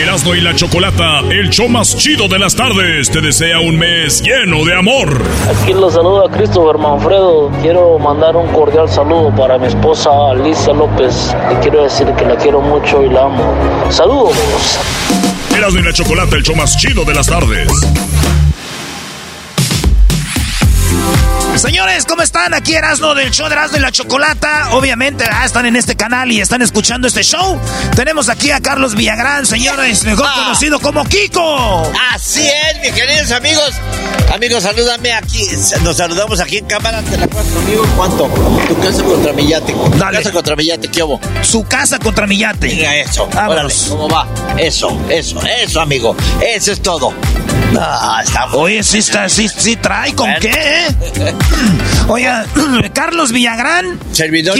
Erasmo 0.00 0.32
y 0.36 0.40
la 0.40 0.54
Chocolata, 0.54 1.20
el 1.28 1.50
show 1.50 1.68
más 1.68 1.96
chido 1.96 2.28
de 2.28 2.38
las 2.38 2.54
tardes, 2.54 3.10
te 3.10 3.20
desea 3.20 3.58
un 3.58 3.76
mes 3.76 4.22
lleno 4.22 4.64
de 4.64 4.72
amor. 4.76 5.08
Aquí 5.50 5.72
los 5.72 5.94
saluda 5.94 6.30
Christopher 6.30 6.78
Manfredo. 6.78 7.50
Quiero 7.62 7.98
mandar 7.98 8.36
un 8.36 8.46
cordial 8.52 8.88
saludo 8.88 9.34
para 9.34 9.58
mi 9.58 9.66
esposa 9.66 10.10
Alicia 10.30 10.72
López. 10.72 11.34
Le 11.50 11.58
quiero 11.58 11.82
decir 11.82 12.06
que 12.16 12.24
la 12.24 12.36
quiero 12.36 12.60
mucho 12.60 13.02
y 13.02 13.08
la 13.08 13.24
amo. 13.24 13.42
Saludos. 13.90 14.78
Erasmo 15.56 15.80
y 15.80 15.82
la 15.82 15.92
Chocolata, 15.92 16.36
el 16.36 16.44
show 16.44 16.54
más 16.54 16.76
chido 16.76 17.04
de 17.04 17.14
las 17.14 17.26
tardes. 17.26 17.68
Señores, 21.58 22.04
¿cómo 22.06 22.22
están? 22.22 22.54
Aquí 22.54 22.74
Erasmo 22.74 23.14
del 23.16 23.32
show 23.32 23.48
de 23.48 23.54
Erasmo 23.54 23.78
y 23.78 23.80
la 23.80 23.90
Chocolata. 23.90 24.68
Obviamente 24.72 25.24
ah, 25.30 25.44
están 25.44 25.66
en 25.66 25.74
este 25.74 25.96
canal 25.96 26.30
y 26.30 26.40
están 26.40 26.62
escuchando 26.62 27.08
este 27.08 27.22
show. 27.24 27.60
Tenemos 27.96 28.28
aquí 28.28 28.52
a 28.52 28.60
Carlos 28.60 28.94
Villagrán, 28.94 29.44
señores, 29.44 30.04
mejor 30.04 30.26
Ah. 30.28 30.34
conocido 30.44 30.78
como 30.78 31.04
Kiko. 31.04 31.92
Así 32.12 32.46
es, 32.46 32.80
mis 32.80 32.92
queridos 32.92 33.32
amigos. 33.32 33.74
Amigos, 34.32 34.62
salúdame 34.62 35.12
aquí. 35.12 35.44
Nos 35.82 35.96
saludamos 35.96 36.38
aquí 36.38 36.58
en 36.58 36.66
cámara. 36.66 37.02
¿Te 37.02 37.16
la 37.16 37.26
pasas 37.26 37.52
conmigo? 37.52 37.84
¿Cuánto? 37.96 38.26
Tu 38.68 38.78
casa 38.80 39.02
contra 39.02 39.32
mi 39.32 39.48
yate. 39.48 39.72
Tu 39.72 39.98
casa 39.98 40.30
contra 40.30 40.54
mi 40.56 40.64
yate, 40.66 40.88
¿qué 40.88 41.02
hubo? 41.02 41.20
Su 41.42 41.64
casa 41.64 41.98
contra 41.98 42.26
mi 42.28 42.38
yate. 42.38 42.68
Mira 42.68 42.94
eso. 42.96 43.28
Órale, 43.32 43.74
¿cómo 43.88 44.08
va? 44.08 44.26
Eso, 44.56 44.96
eso, 45.08 45.40
eso, 45.44 45.80
amigo. 45.80 46.14
Eso 46.40 46.70
es 46.72 46.80
todo. 46.82 47.12
No, 47.72 48.20
está 48.20 48.46
Oye, 48.54 48.82
sí, 48.82 48.98
está, 48.98 49.28
sí, 49.28 49.46
sí 49.48 49.76
trae, 49.76 50.14
¿con 50.14 50.26
Bueno. 50.30 50.40
qué? 50.40 50.86
eh? 50.86 51.34
Oiga, 52.08 52.46
Carlos 52.94 53.32
Villagrán, 53.32 53.98
Servidor. 54.12 54.56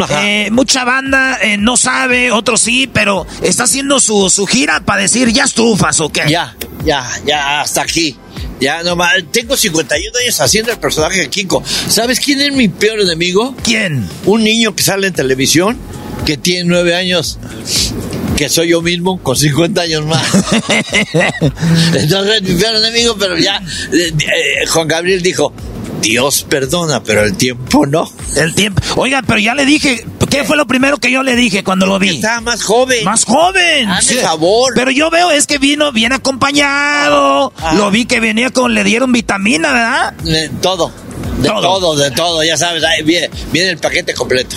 Ajá. 0.00 0.26
eh, 0.26 0.50
mucha 0.50 0.84
banda 0.84 1.38
eh, 1.42 1.58
no 1.58 1.76
sabe, 1.76 2.32
otros 2.32 2.60
sí, 2.62 2.88
pero 2.92 3.26
está 3.42 3.64
haciendo 3.64 4.00
su, 4.00 4.30
su 4.30 4.46
gira 4.46 4.80
para 4.80 5.02
decir, 5.02 5.28
¿ya 5.32 5.44
estufas 5.44 6.00
o 6.00 6.10
qué? 6.10 6.22
Ya, 6.28 6.56
ya, 6.84 7.06
ya, 7.26 7.60
hasta 7.60 7.82
aquí. 7.82 8.16
Ya, 8.60 8.82
no 8.84 8.94
más. 8.94 9.12
Tengo 9.32 9.56
51 9.56 10.18
años 10.22 10.40
haciendo 10.40 10.70
el 10.70 10.78
personaje 10.78 11.20
de 11.20 11.28
Kiko. 11.28 11.62
¿Sabes 11.88 12.20
quién 12.20 12.40
es 12.40 12.52
mi 12.52 12.68
peor 12.68 13.00
enemigo? 13.00 13.56
¿Quién? 13.64 14.08
Un 14.24 14.44
niño 14.44 14.74
que 14.76 14.84
sale 14.84 15.08
en 15.08 15.12
televisión 15.12 15.76
que 16.24 16.36
tiene 16.36 16.64
9 16.68 16.94
años. 16.94 17.38
Que 18.42 18.48
soy 18.48 18.70
yo 18.70 18.82
mismo 18.82 19.22
con 19.22 19.36
50 19.36 19.82
años 19.82 20.04
más. 20.04 20.20
Entonces, 21.94 22.42
mi 22.42 22.54
peor 22.56 22.74
enemigo, 22.74 23.14
pero 23.16 23.38
ya. 23.38 23.62
eh, 23.92 24.12
eh, 24.18 24.66
Juan 24.66 24.88
Gabriel 24.88 25.22
dijo: 25.22 25.52
Dios 26.00 26.44
perdona, 26.48 27.04
pero 27.04 27.22
el 27.22 27.36
tiempo 27.36 27.86
no. 27.86 28.10
El 28.34 28.52
tiempo. 28.56 28.82
Oiga, 28.96 29.22
pero 29.24 29.38
ya 29.38 29.54
le 29.54 29.64
dije, 29.64 30.04
¿qué 30.28 30.42
fue 30.42 30.56
lo 30.56 30.66
primero 30.66 30.96
que 30.98 31.12
yo 31.12 31.22
le 31.22 31.36
dije 31.36 31.62
cuando 31.62 31.86
lo 31.86 32.00
vi? 32.00 32.16
Estaba 32.16 32.40
más 32.40 32.64
joven. 32.64 33.04
Más 33.04 33.24
joven. 33.24 33.88
Favor. 34.22 34.72
Pero 34.74 34.90
yo 34.90 35.08
veo 35.08 35.30
es 35.30 35.46
que 35.46 35.58
vino 35.58 35.92
bien 35.92 36.12
acompañado. 36.12 37.52
Ah. 37.58 37.74
Lo 37.76 37.92
vi 37.92 38.06
que 38.06 38.18
venía 38.18 38.50
con, 38.50 38.74
le 38.74 38.82
dieron 38.82 39.12
vitamina, 39.12 39.72
¿verdad? 39.72 40.14
Eh, 40.26 40.50
todo. 40.60 40.90
De 41.38 41.48
todo, 41.48 41.96
de 41.96 42.10
todo, 42.10 42.42
ya 42.42 42.56
sabes, 42.56 42.82
ahí 42.82 43.02
viene, 43.02 43.30
viene 43.52 43.70
el 43.70 43.78
paquete 43.78 44.14
completo. 44.14 44.56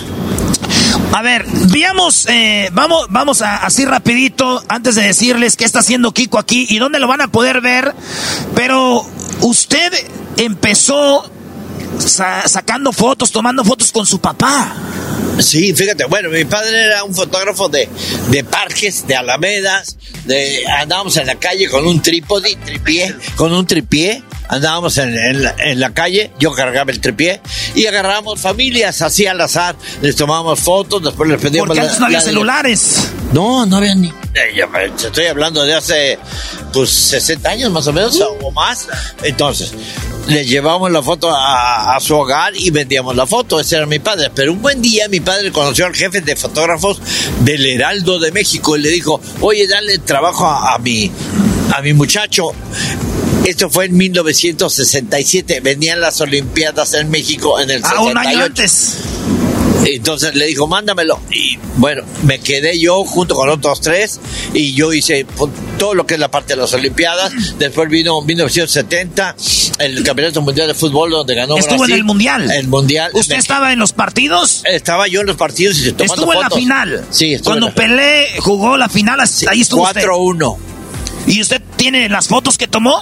A 1.14 1.22
ver, 1.22 1.45
veamos, 1.72 2.26
eh, 2.27 2.69
vamos, 2.73 3.07
vamos 3.10 3.41
a, 3.41 3.57
así 3.57 3.86
rapidito, 3.86 4.61
antes 4.68 4.95
de 4.95 5.03
decirles 5.03 5.56
qué 5.56 5.64
está 5.64 5.80
haciendo 5.80 6.11
Kiko 6.11 6.38
aquí 6.38 6.65
y 6.69 6.77
dónde 6.77 6.99
lo 6.99 7.07
van 7.07 7.22
a 7.22 7.27
poder 7.30 7.61
ver. 7.61 7.94
Pero 8.53 9.06
usted 9.41 9.94
empezó 10.38 11.30
sa- 11.99 12.48
sacando 12.48 12.91
fotos, 12.91 13.32
tomando 13.32 13.64
fotos 13.64 13.91
con 13.94 14.06
su 14.06 14.19
papá. 14.19 14.73
Sí, 15.40 15.74
fíjate, 15.74 16.06
bueno, 16.06 16.30
mi 16.30 16.45
padre 16.45 16.84
era 16.86 17.03
un 17.03 17.14
fotógrafo 17.14 17.68
de, 17.70 17.90
de 18.30 18.44
parques, 18.44 19.06
de 19.07 19.16
alamedas, 19.16 19.98
de 20.26 20.66
andábamos 20.68 21.18
en 21.18 21.28
la 21.28 21.36
calle 21.36 21.68
con 21.70 21.86
un 21.86 22.02
trípode, 22.02 22.57
tripié, 22.66 23.14
con 23.36 23.52
un 23.53 23.66
tripié, 23.68 24.24
andábamos 24.48 24.98
en, 24.98 25.14
en 25.18 25.44
la, 25.44 25.56
en 25.60 25.80
la 25.80 25.94
calle, 25.94 26.32
yo 26.40 26.52
cargaba 26.53 26.91
el 26.91 26.99
tripié 27.02 27.41
y 27.76 27.86
agarrábamos 27.86 28.40
familias 28.40 29.02
así 29.02 29.28
al 29.28 29.40
azar, 29.41 29.76
les 30.02 30.16
tomábamos 30.16 30.60
fotos, 30.60 31.03
después 31.03 31.30
les 31.30 31.41
pedíamos 31.41 31.68
Porque 31.68 31.82
antes 31.82 31.99
no 31.99 32.06
había 32.06 32.20
la- 32.20 32.24
celulares. 32.26 33.10
No, 33.34 33.66
no 33.66 33.78
había 33.78 33.95
ni. 33.95 34.07
Eh, 34.07 34.66
estoy 34.95 35.26
hablando 35.26 35.64
de 35.66 35.74
hace 35.74 36.18
pues 36.72 36.90
60 36.90 37.49
años 37.49 37.72
más 37.72 37.86
o 37.88 37.94
menos 37.94 38.18
o 38.41 38.52
más. 38.52 38.88
Entonces, 39.24 39.72
le 40.28 40.46
llevamos 40.46 40.92
la 40.92 41.02
foto 41.04 41.30
a, 41.30 41.96
a 41.96 42.00
su 42.00 42.16
hogar 42.16 42.54
y 42.56 42.70
vendíamos 42.72 43.16
la 43.16 43.26
foto. 43.28 43.60
Ese 43.60 43.78
era 43.78 43.86
mi 43.86 44.00
padre. 44.00 44.32
Pero 44.34 44.52
un 44.54 44.62
buen 44.62 44.82
día 44.82 45.08
mi 45.08 45.20
padre 45.20 45.52
conoció 45.52 45.86
al 45.86 45.96
jefe 45.96 46.22
de 46.22 46.36
fotógrafos 46.36 47.00
del 47.42 47.66
Heraldo 47.66 48.20
de 48.20 48.32
México 48.32 48.76
y 48.78 48.82
le 48.82 48.90
dijo, 48.90 49.22
oye, 49.42 49.68
dale 49.68 49.98
trabajo 50.00 50.46
a, 50.46 50.74
a 50.76 50.80
mi, 50.80 51.12
a 51.76 51.82
mi 51.82 51.94
muchacho. 51.94 52.52
Esto 53.46 53.70
fue 53.70 53.86
en 53.86 53.96
1967. 53.98 55.60
Venían 55.62 56.02
las 56.02 56.20
Olimpiadas 56.22 56.94
en 56.96 57.12
México 57.12 57.60
en 57.60 57.70
el 57.70 57.82
Ah, 57.84 58.02
un 58.02 58.18
año 58.18 58.40
68. 58.40 58.46
antes. 58.46 58.98
Entonces 59.86 60.36
le 60.36 60.45
dijo, 60.48 60.68
mándamelo. 60.68 61.20
Y 61.32 61.57
bueno, 61.78 62.03
me 62.24 62.40
quedé 62.40 62.80
yo 62.80 63.03
junto 63.06 63.36
con 63.36 63.49
otros 63.49 63.82
tres 63.82 64.20
y 64.53 64.74
yo 64.74 64.91
hice 64.94 65.26
todo 65.78 65.94
lo 65.94 66.06
que 66.06 66.16
es 66.16 66.20
la 66.20 66.30
parte 66.32 66.53
de 66.56 66.62
las 66.62 66.74
Olimpiadas. 66.74 67.32
Después 67.60 67.90
vino 67.90 68.22
1970, 68.22 69.36
el 69.80 70.03
Campeonato 70.03 70.41
Mundial 70.41 70.68
de 70.68 70.74
Fútbol 70.74 71.12
donde 71.12 71.36
ganó 71.36 71.57
Estuvo 71.57 71.86
en 71.86 71.91
el 71.91 72.03
Mundial. 72.03 72.49
El 72.52 72.68
Mundial. 72.68 73.12
¿Usted 73.14 73.36
Me- 73.36 73.40
estaba 73.40 73.74
en 73.74 73.80
los 73.80 73.94
partidos? 73.94 74.64
Estaba 74.66 75.07
yo 75.07 75.22
en 75.22 75.28
los 75.28 75.36
partidos 75.36 75.78
y 75.80 75.91
tomando 75.91 76.14
Estuvo 76.16 76.34
en 76.34 76.40
la 76.41 76.49
final. 76.49 77.06
Sí, 77.12 77.38
Cuando 77.44 77.68
la- 77.68 77.76
Pelé 77.76 78.28
jugó 78.40 78.78
la 78.78 78.90
final, 78.90 79.20
ahí 79.48 79.62
estuvo 79.62 79.84
usted. 79.84 80.02
4-1. 80.03 80.57
¿Y 81.28 81.41
usted 81.41 81.62
tiene 81.76 82.07
las 82.10 82.28
fotos 82.28 82.57
que 82.57 82.68
tomó? 82.68 83.02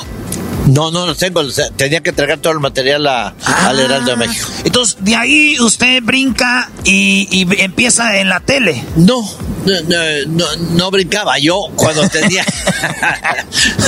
No, 0.67 0.91
no 0.91 1.05
los 1.05 1.17
tengo. 1.17 1.41
o 1.41 1.49
sea, 1.49 1.69
Tenía 1.71 2.01
que 2.01 2.11
entregar 2.11 2.39
todo 2.39 2.53
el 2.53 2.59
material 2.59 3.05
a- 3.07 3.33
al 3.45 3.79
Heraldo 3.79 4.11
de 4.11 4.17
México. 4.17 4.47
Entonces, 4.63 4.97
de 5.01 5.15
ahí 5.15 5.59
usted 5.59 6.01
brinca 6.03 6.69
y, 6.83 7.27
y 7.31 7.61
empieza 7.61 8.17
en 8.19 8.29
la 8.29 8.39
tele. 8.39 8.83
No, 8.95 9.21
no, 9.65 9.81
no, 9.87 9.97
no, 10.27 10.45
no 10.71 10.91
brincaba. 10.91 11.37
Yo 11.39 11.67
cuando 11.75 12.07
tenía. 12.09 12.45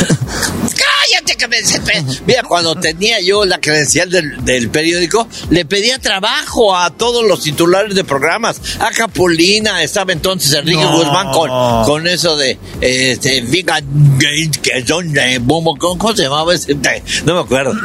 Cállate 1.11 1.35
que 1.35 1.47
me. 1.47 1.57
Mira, 2.25 2.43
cuando 2.43 2.75
tenía 2.75 3.19
yo 3.21 3.45
la 3.45 3.59
credencial 3.59 4.09
del, 4.09 4.43
del 4.43 4.69
periódico, 4.69 5.27
le 5.49 5.65
pedía 5.65 5.99
trabajo 5.99 6.75
a 6.75 6.89
todos 6.91 7.25
los 7.25 7.41
titulares 7.41 7.95
de 7.95 8.03
programas. 8.03 8.59
A 8.79 8.91
Capulina 8.91 9.83
estaba 9.83 10.13
entonces 10.13 10.53
Enrique 10.53 10.81
No. 10.81 10.97
Guzmán 10.97 11.31
con, 11.31 11.49
con 11.85 12.07
eso 12.07 12.35
de 12.37 12.57
este, 12.81 13.43
que 14.61 14.85
son 14.85 15.11
de 15.13 15.39
Bomo, 15.39 15.75
¿cómo 15.77 16.15
se 16.15 16.23
llamaba 16.23 16.53
ese? 16.53 16.75
No 17.25 17.35
me 17.35 17.39
acuerdo. 17.41 17.73
Eh, 17.73 17.77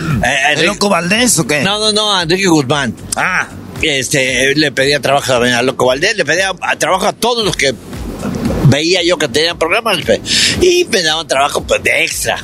¿El 0.52 0.52
Enrique- 0.52 0.66
Loco 0.66 0.88
Valdés 0.88 1.38
o 1.38 1.46
qué? 1.46 1.62
no, 1.62 1.78
no, 1.78 1.92
no, 1.92 2.20
Enrique 2.22 2.46
Guzmán. 2.48 2.94
Ah. 3.16 3.48
Este, 3.82 4.54
le 4.56 4.72
pedía 4.72 5.00
trabajo 5.00 5.32
a 5.34 5.62
Loco 5.62 5.86
Valdés, 5.86 6.16
le 6.16 6.24
pedía 6.24 6.52
trabajo 6.78 7.06
a 7.06 7.12
todos 7.14 7.44
los 7.44 7.56
que 7.56 7.74
veía 8.66 9.02
yo 9.02 9.16
que 9.18 9.26
tenían 9.26 9.58
programas 9.58 9.98
y 10.60 10.84
me 10.84 11.02
daban 11.02 11.26
trabajo 11.26 11.62
pues, 11.62 11.82
de 11.82 12.04
extra, 12.04 12.36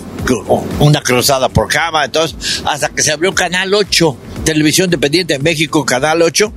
una 0.80 1.02
cruzada 1.02 1.48
por 1.48 1.68
cama, 1.68 2.04
entonces, 2.04 2.62
hasta 2.64 2.88
que 2.88 3.02
se 3.02 3.12
abrió 3.12 3.34
Canal 3.34 3.72
8, 3.72 4.16
Televisión 4.44 4.86
Independiente 4.86 5.34
en 5.34 5.42
México, 5.42 5.84
Canal 5.84 6.22
8, 6.22 6.52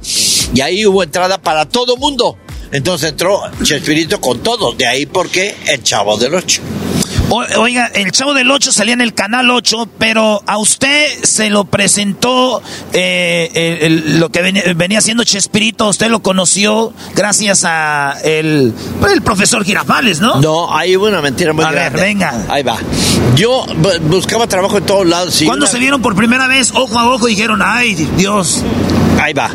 y 0.54 0.62
ahí 0.62 0.86
hubo 0.86 1.04
entrada 1.04 1.42
para 1.42 1.66
todo 1.66 1.98
mundo. 1.98 2.38
Entonces 2.72 3.12
entró 3.12 3.42
Chespirito 3.64 4.22
con 4.22 4.42
todo, 4.44 4.74
de 4.74 4.86
ahí 4.86 5.06
porque 5.06 5.56
el 5.68 5.82
chavo 5.84 6.18
del 6.18 6.36
8. 6.36 6.62
O- 7.30 7.46
oiga, 7.62 7.88
el 7.94 8.12
Chavo 8.12 8.34
del 8.34 8.50
8 8.50 8.72
salía 8.72 8.94
en 8.94 9.02
el 9.02 9.14
Canal 9.14 9.50
8, 9.52 9.88
pero 10.00 10.42
a 10.48 10.58
usted 10.58 11.08
se 11.24 11.50
lo 11.50 11.66
presentó 11.66 12.62
eh, 12.94 13.52
el- 13.54 13.92
el- 14.10 14.20
lo 14.20 14.30
que 14.30 14.42
venía, 14.42 14.64
venía 14.76 15.00
siendo 15.02 15.24
Chespirito, 15.24 15.88
usted 15.90 16.10
lo 16.10 16.22
conoció 16.22 16.92
gracias 17.16 17.64
a 17.66 18.16
el, 18.24 18.74
pues, 19.00 19.14
el 19.14 19.22
profesor 19.22 19.64
Girafales, 19.64 20.20
¿no? 20.20 20.42
No, 20.42 20.76
ahí 20.76 20.98
hubo 20.98 21.08
una 21.08 21.22
mentira 21.22 21.54
muy 21.54 21.64
A 21.66 21.70
ver, 21.70 21.80
grande. 21.92 22.02
venga. 22.02 22.46
Ahí 22.50 22.64
va. 22.64 22.78
Yo 23.36 23.66
bu- 23.68 24.00
buscaba 24.02 24.48
trabajo 24.48 24.78
en 24.78 24.86
todos 24.86 25.06
lados. 25.06 25.42
y 25.42 25.46
¿Cuándo 25.46 25.66
una- 25.66 25.72
se 25.72 25.78
vieron 25.80 26.02
por 26.02 26.16
primera 26.16 26.48
vez 26.48 26.72
ojo 26.74 26.98
a 26.98 27.10
ojo 27.14 27.28
y 27.28 27.32
dijeron, 27.36 27.62
ay, 27.64 27.94
Dios? 28.18 28.64
Ahí 29.20 29.34
va. 29.34 29.52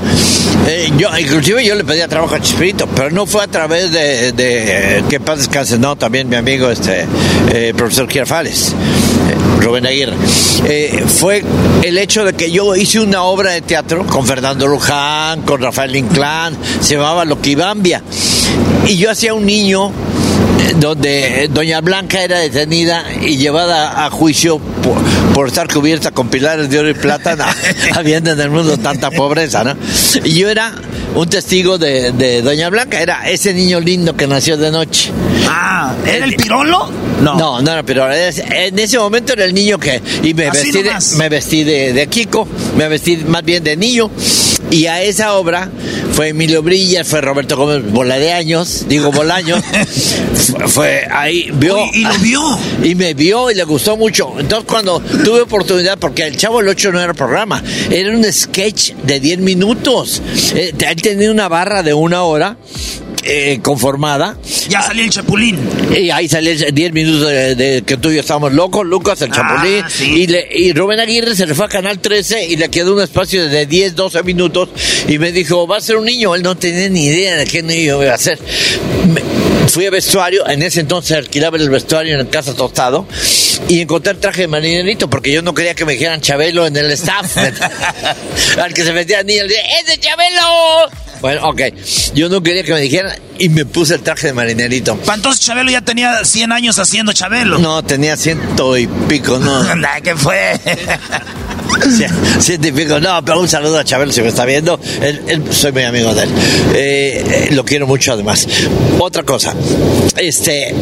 Eh, 0.66 0.92
yo, 0.98 1.08
inclusive 1.18 1.64
yo 1.64 1.74
le 1.74 1.84
pedía 1.84 2.06
trabajo 2.06 2.34
a 2.34 2.40
Chespirito, 2.40 2.86
pero 2.86 3.10
no 3.10 3.26
fue 3.26 3.42
a 3.42 3.46
través 3.46 3.92
de, 3.92 4.32
de 4.32 5.04
que 5.08 5.20
paz 5.20 5.38
descanse, 5.38 5.78
no, 5.78 5.96
también 5.96 6.28
mi 6.28 6.36
amigo, 6.36 6.70
este, 6.70 7.06
eh, 7.52 7.72
profesor 7.76 8.08
Girafales, 8.08 8.68
eh, 8.68 9.62
Rubén 9.62 9.86
Aguirre. 9.86 10.14
Eh, 10.66 11.04
fue 11.06 11.42
el 11.82 11.98
hecho 11.98 12.24
de 12.24 12.34
que 12.34 12.50
yo 12.50 12.74
hice 12.76 13.00
una 13.00 13.22
obra 13.22 13.52
de 13.52 13.62
teatro 13.62 14.06
con 14.06 14.26
Fernando 14.26 14.66
Luján, 14.66 15.42
con 15.42 15.60
Rafael 15.60 15.96
Inclán, 15.96 16.56
se 16.80 16.94
llamaba 16.94 17.24
Loquibambia, 17.24 18.02
y 18.86 18.96
yo 18.96 19.10
hacía 19.10 19.34
un 19.34 19.46
niño 19.46 19.88
eh, 19.88 20.74
donde 20.76 21.48
Doña 21.52 21.80
Blanca 21.80 22.22
era 22.22 22.38
detenida 22.38 23.04
y 23.22 23.36
llevada 23.36 24.04
a 24.04 24.10
juicio 24.10 24.58
por, 24.58 24.96
por 25.34 25.48
estar 25.48 25.66
cubierta 25.66 26.12
con 26.12 26.28
pilares 26.28 26.70
de 26.70 26.78
oro 26.78 26.88
y 26.88 26.94
plata, 26.94 27.36
habiendo 27.94 28.30
en 28.30 28.40
el 28.40 28.50
mundo 28.50 28.78
tanta 28.78 29.10
pobreza, 29.10 29.64
¿no? 29.64 29.76
Y 30.22 30.34
yo 30.34 30.48
era 30.48 30.72
un 31.14 31.28
testigo 31.28 31.76
de, 31.76 32.12
de 32.12 32.40
Doña 32.40 32.70
Blanca, 32.70 33.00
era 33.00 33.28
ese 33.28 33.52
niño 33.52 33.80
lindo 33.80 34.16
que 34.16 34.28
nació 34.28 34.56
de 34.56 34.70
noche. 34.70 35.10
Ah, 35.48 35.92
¿era 36.06 36.24
el 36.24 36.36
pirolo? 36.36 36.88
No. 37.20 37.34
No, 37.34 37.60
no 37.60 37.72
era 37.72 37.82
pirolo. 37.82 38.14
En 38.14 38.78
ese 38.78 38.98
momento 38.98 39.32
era 39.32 39.44
el 39.44 39.54
niño 39.54 39.78
que... 39.78 40.00
Y 40.22 40.34
me 40.34 40.46
Así 40.46 40.70
vestí, 40.70 40.82
de, 40.82 41.18
me 41.18 41.28
vestí 41.28 41.64
de, 41.64 41.92
de 41.92 42.06
Kiko, 42.06 42.46
me 42.76 42.88
vestí 42.88 43.16
más 43.16 43.44
bien 43.44 43.64
de 43.64 43.76
niño. 43.76 44.10
Y 44.70 44.86
a 44.86 45.02
esa 45.02 45.34
obra 45.34 45.70
fue 46.12 46.28
Emilio 46.28 46.62
Brilla, 46.62 47.04
fue 47.04 47.20
Roberto 47.20 47.56
Gómez 47.56 47.90
Bolaños, 47.90 48.86
digo 48.88 49.12
Bolaños. 49.12 49.62
fue, 50.34 50.68
fue 50.68 51.08
ahí, 51.10 51.50
vio... 51.54 51.76
Uy, 51.76 51.90
¿y 51.92 52.02
lo 52.02 52.18
vio? 52.18 52.58
Y 52.82 52.94
me 52.94 53.14
vio 53.14 53.50
y 53.50 53.54
le 53.54 53.64
gustó 53.64 53.96
mucho. 53.96 54.34
Entonces 54.38 54.66
cuando 54.68 55.00
tuve 55.00 55.42
oportunidad, 55.42 55.98
porque 55.98 56.26
el 56.26 56.36
Chavo 56.36 56.60
el 56.60 56.68
8 56.68 56.92
no 56.92 57.00
era 57.00 57.14
programa, 57.14 57.62
era 57.90 58.16
un 58.16 58.24
sketch 58.32 58.92
de 59.04 59.20
10 59.20 59.38
minutos. 59.40 60.22
Eh, 60.54 60.72
él 60.78 61.02
tenía 61.02 61.30
una 61.30 61.48
barra 61.48 61.82
de 61.82 61.94
una 61.94 62.22
hora. 62.22 62.56
Eh, 63.24 63.60
conformada. 63.62 64.36
Ya 64.68 64.82
salió 64.82 65.04
el 65.04 65.10
Chapulín. 65.10 65.58
Y 65.96 66.10
ahí 66.10 66.28
salió 66.28 66.52
el 66.52 66.74
10 66.74 66.92
minutos 66.92 67.28
de, 67.28 67.54
de 67.54 67.82
que 67.82 67.96
tú 67.96 68.10
y 68.10 68.14
yo 68.14 68.20
estábamos 68.20 68.52
locos, 68.52 68.84
Lucas, 68.86 69.20
el 69.22 69.30
Ah, 69.32 69.34
Chapulín. 69.36 69.84
sí. 69.88 70.04
Y, 70.22 70.26
le- 70.26 70.48
y 70.54 70.72
Rubén 70.72 71.00
Aguirre 71.00 71.34
se 71.36 71.46
le 71.46 71.54
fue 71.54 71.66
a 71.66 71.68
Canal 71.68 71.98
13 71.98 72.46
y 72.46 72.56
le 72.56 72.68
quedó 72.70 72.94
un 72.94 73.02
espacio 73.02 73.48
de 73.48 73.66
10, 73.66 73.94
12 73.94 74.22
minutos. 74.22 74.68
Y 75.08 75.18
me 75.18 75.32
dijo, 75.32 75.66
va 75.66 75.78
a 75.78 75.80
ser 75.80 75.96
un 75.96 76.04
niño. 76.04 76.34
Él 76.34 76.42
no 76.42 76.56
tenía 76.56 76.88
ni 76.88 77.06
idea 77.06 77.36
de 77.36 77.44
qué 77.46 77.62
niño 77.62 78.02
iba 78.02 78.14
a 78.14 78.18
ser. 78.18 78.38
Me- 79.12 79.22
fui 79.68 79.86
a 79.86 79.90
vestuario, 79.90 80.46
en 80.48 80.62
ese 80.62 80.80
entonces 80.80 81.16
alquilaba 81.16 81.56
el 81.56 81.70
vestuario 81.70 82.14
en 82.14 82.20
el 82.20 82.28
Casa 82.28 82.54
Tostado. 82.54 83.06
Y 83.68 83.80
encontré 83.80 84.12
el 84.12 84.18
traje 84.18 84.42
de 84.42 84.48
marinerito 84.48 85.08
porque 85.08 85.32
yo 85.32 85.40
no 85.40 85.54
quería 85.54 85.74
que 85.74 85.84
me 85.84 85.92
dijeran 85.94 86.20
Chabelo 86.20 86.66
en 86.66 86.76
el 86.76 86.90
staff. 86.92 87.36
Al 88.60 88.74
que 88.74 88.84
se 88.84 88.92
metía 88.92 89.22
ni 89.22 89.34
el 89.34 89.50
¡Es 89.50 89.86
de 89.86 89.98
Chabelo! 89.98 90.90
Bueno, 91.24 91.48
ok. 91.48 91.62
Yo 92.14 92.28
no 92.28 92.42
quería 92.42 92.62
que 92.64 92.74
me 92.74 92.82
dijeran 92.82 93.10
y 93.38 93.48
me 93.48 93.64
puse 93.64 93.94
el 93.94 94.02
traje 94.02 94.26
de 94.26 94.32
marinerito. 94.34 94.94
Pa' 94.98 95.14
Entonces 95.14 95.40
Chabelo 95.40 95.70
ya 95.70 95.80
tenía 95.80 96.22
100 96.22 96.52
años 96.52 96.78
haciendo 96.78 97.14
Chabelo. 97.14 97.58
No, 97.58 97.82
tenía 97.82 98.14
ciento 98.18 98.76
y 98.76 98.86
pico, 98.86 99.38
no. 99.38 99.56
Anda, 99.70 100.02
¿Qué 100.02 100.14
fue? 100.14 100.52
Cien- 101.80 102.12
Ciento 102.42 102.68
y 102.68 102.72
pico, 102.72 103.00
no, 103.00 103.24
pero 103.24 103.40
un 103.40 103.48
saludo 103.48 103.78
a 103.78 103.84
Chabelo 103.84 104.12
si 104.12 104.20
me 104.20 104.28
está 104.28 104.44
viendo. 104.44 104.78
Él- 105.00 105.22
él- 105.26 105.42
soy 105.50 105.72
muy 105.72 105.84
amigo 105.84 106.14
de 106.14 106.24
él. 106.24 106.30
Eh, 106.74 107.24
eh, 107.26 107.48
lo 107.54 107.64
quiero 107.64 107.86
mucho 107.86 108.12
además. 108.12 108.46
Otra 108.98 109.22
cosa, 109.22 109.54
este, 110.18 110.74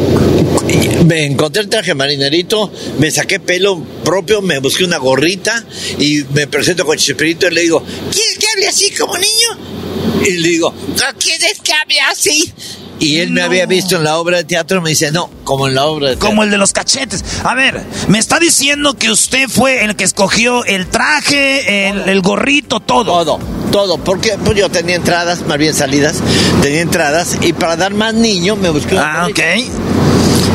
me 1.07 1.25
encontré 1.25 1.63
el 1.63 1.69
traje 1.69 1.95
marinerito, 1.95 2.73
me 2.99 3.13
saqué 3.13 3.39
pelo 3.39 3.81
propio, 4.05 4.43
me 4.43 4.59
busqué 4.59 4.83
una 4.83 4.99
gorrita 4.99 5.65
y 6.01 6.25
me 6.35 6.49
presento 6.49 6.85
con 6.85 6.99
Chespirito 6.99 7.47
y 7.47 7.55
le 7.55 7.61
digo, 7.61 7.85
¿quieres 8.11 8.39
que 8.41 8.47
hable 8.55 8.67
así 8.67 8.91
como 8.91 9.17
niño? 9.17 9.82
Y 10.27 10.31
le 10.39 10.49
digo, 10.49 10.73
¿no 10.89 11.19
quieres 11.19 11.59
que 11.63 11.73
hable 11.73 12.01
así? 12.11 12.53
Y 12.99 13.19
él 13.19 13.31
me 13.31 13.43
había 13.43 13.67
visto 13.67 13.97
en 13.97 14.05
la 14.05 14.17
obra 14.19 14.37
de 14.39 14.45
teatro, 14.45 14.81
me 14.81 14.91
dice, 14.91 15.11
no, 15.11 15.29
como 15.43 15.67
en 15.67 15.75
la 15.75 15.87
obra 15.87 16.09
de 16.11 16.13
teatro. 16.15 16.29
Como 16.29 16.45
el 16.45 16.51
de 16.53 16.59
los 16.59 16.73
cachetes. 16.73 17.25
A 17.43 17.55
ver, 17.57 17.83
me 18.07 18.19
está 18.21 18.39
diciendo 18.39 18.95
que 18.95 19.11
usted 19.11 19.49
fue 19.49 19.85
el 19.85 19.97
que 19.97 20.05
escogió 20.05 20.65
el 20.65 20.87
traje, 20.87 21.89
el, 21.89 22.09
el 22.09 22.21
gorrito, 22.21 22.79
todo. 22.79 23.05
Todo, 23.25 23.39
todo, 23.73 23.99
porque 23.99 24.37
pues 24.45 24.57
yo 24.57 24.69
tenía 24.71 24.95
entradas, 24.95 25.41
más 25.49 25.59
bien 25.59 25.75
salidas, 25.75 26.17
tenía 26.63 26.81
entradas, 26.83 27.39
y 27.41 27.53
para 27.53 27.75
dar 27.77 27.93
más 27.93 28.15
niño 28.15 28.55
me 28.55 28.71
busqué 28.71 28.95
un 28.95 29.01
Ah, 29.01 29.27
ok. 29.29 29.41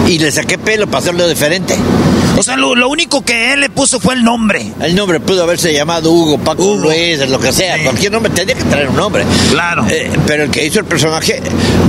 y 0.08 0.20
le 0.20 0.32
saqué 0.32 0.58
pelo 0.58 0.86
para 0.88 1.00
hacerlo 1.00 1.28
diferente. 1.28 1.76
O 2.38 2.44
sea, 2.44 2.56
lo, 2.56 2.76
lo 2.76 2.88
único 2.90 3.24
que 3.26 3.54
él 3.54 3.62
le 3.62 3.70
puso 3.70 4.00
fue 4.00 4.14
el 4.14 4.24
nombre. 4.24 4.72
El 4.80 4.96
nombre 4.96 5.20
pudo 5.20 5.44
haberse 5.44 5.74
llamado 5.74 6.12
Hugo, 6.12 6.38
Paco 6.38 6.76
Luis, 6.76 7.28
lo 7.30 7.40
que 7.40 7.52
sea, 7.52 7.82
cualquier 7.84 8.12
nombre, 8.12 8.32
tenía 8.32 8.56
que 8.56 8.64
traer 8.66 8.90
un 8.90 8.96
nombre. 8.96 9.26
Claro. 9.52 9.86
Eh, 9.90 10.12
pero 10.28 10.44
el 10.44 10.52
que 10.52 10.66
hizo 10.66 10.80
el 10.80 10.86
personaje, 10.86 11.42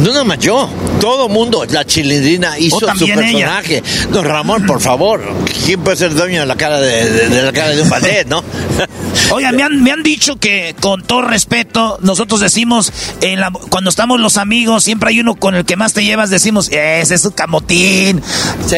no 0.02 0.10
nada 0.10 0.24
más 0.24 0.38
yo, 0.38 0.68
todo 1.00 1.28
mundo, 1.28 1.64
la 1.70 1.84
chilindrina 1.84 2.58
hizo 2.58 2.78
su 2.96 3.04
ella. 3.04 3.14
personaje. 3.14 3.82
Don 4.10 4.24
Ramón, 4.24 4.64
por 4.66 4.80
favor, 4.80 5.20
¿quién 5.66 5.80
puede 5.80 5.96
ser 5.98 6.14
dueño 6.14 6.40
de 6.40 6.46
la 6.46 6.56
cara 6.56 6.80
de, 6.80 7.10
de- 7.10 7.28
de 7.28 7.42
la 7.42 7.52
cara 7.52 7.68
de 7.70 7.82
un 7.82 7.88
ballet, 7.90 8.26
no? 8.26 8.42
Oigan, 9.30 9.54
me 9.56 9.62
han, 9.62 9.82
me 9.82 9.92
han 9.92 10.02
dicho 10.02 10.36
que, 10.36 10.74
con 10.80 11.02
todo 11.02 11.20
respeto, 11.22 11.98
nosotros 12.00 12.40
decimos, 12.40 12.90
en 13.20 13.40
la- 13.40 13.50
cuando 13.68 13.90
estamos 13.90 14.18
los 14.20 14.38
amigos, 14.38 14.84
siempre 14.84 15.10
hay 15.10 15.20
uno 15.20 15.34
con 15.34 15.54
el 15.54 15.66
que 15.66 15.76
más 15.76 15.92
te 15.92 16.02
llevas, 16.04 16.30
decimos, 16.30 16.68
ese 16.70 17.14
es 17.14 17.20
su 17.20 17.32
camotín. 17.32 18.22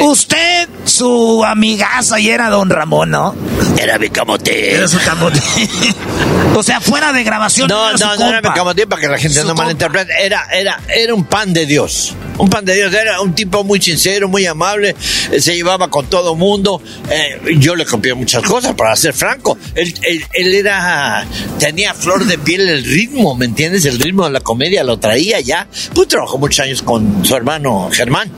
Usted, 0.02 0.68
su 0.90 1.44
amigaza, 1.44 2.18
y 2.20 2.30
era 2.30 2.50
don 2.50 2.68
Ramón, 2.70 3.10
¿no? 3.10 3.34
Era 3.78 3.98
mi 3.98 4.10
camotín. 4.10 4.54
Era 4.56 4.88
su 4.88 4.98
camotín. 4.98 5.42
o 6.54 6.62
sea, 6.62 6.80
fuera 6.80 7.12
de 7.12 7.22
grabación. 7.24 7.68
No, 7.68 7.88
era 7.90 7.98
su 7.98 8.04
no, 8.04 8.28
era 8.28 8.40
mi 8.42 8.54
camotín 8.54 8.88
para 8.88 9.00
que 9.00 9.08
la 9.08 9.18
gente 9.18 9.40
Su 9.40 9.46
no 9.48 9.54
malinterprete. 9.54 10.12
Era, 10.22 10.46
era, 10.52 10.80
era 10.94 11.14
un 11.14 11.24
pan 11.24 11.52
de 11.52 11.66
Dios. 11.66 12.14
Un 12.38 12.48
pan 12.50 12.64
de 12.64 12.74
Dios. 12.74 12.92
Era 12.92 13.20
un 13.20 13.34
tipo 13.34 13.64
muy 13.64 13.80
sincero, 13.80 14.28
muy 14.28 14.44
amable. 14.46 14.94
eh, 15.30 15.40
Se 15.40 15.54
llevaba 15.54 15.88
con 15.88 16.06
todo 16.06 16.34
mundo. 16.34 16.82
Eh, 17.10 17.40
yo 17.58 17.74
le 17.76 17.86
copié 17.86 18.12
muchas 18.14 18.42
cosas, 18.42 18.74
para 18.74 18.94
ser 18.96 19.14
franco. 19.14 19.56
Él, 19.74 19.94
él- 20.02 20.24
él 20.34 20.54
era. 20.54 21.26
Tenía 21.58 21.94
flor 21.94 22.24
de 22.26 22.36
piel 22.38 22.68
el 22.68 22.84
ritmo, 22.84 23.34
¿me 23.34 23.46
entiendes? 23.46 23.84
El 23.86 23.98
ritmo 23.98 24.24
de 24.24 24.30
la 24.32 24.40
comedia 24.40 24.84
lo 24.84 24.98
traía 24.98 25.40
ya. 25.40 25.66
Pues 25.94 26.08
trabajó 26.08 26.38
muchos 26.38 26.60
años 26.64 26.82
con 26.82 27.24
su 27.24 27.34
hermano 27.34 27.88
Germán. 27.92 28.30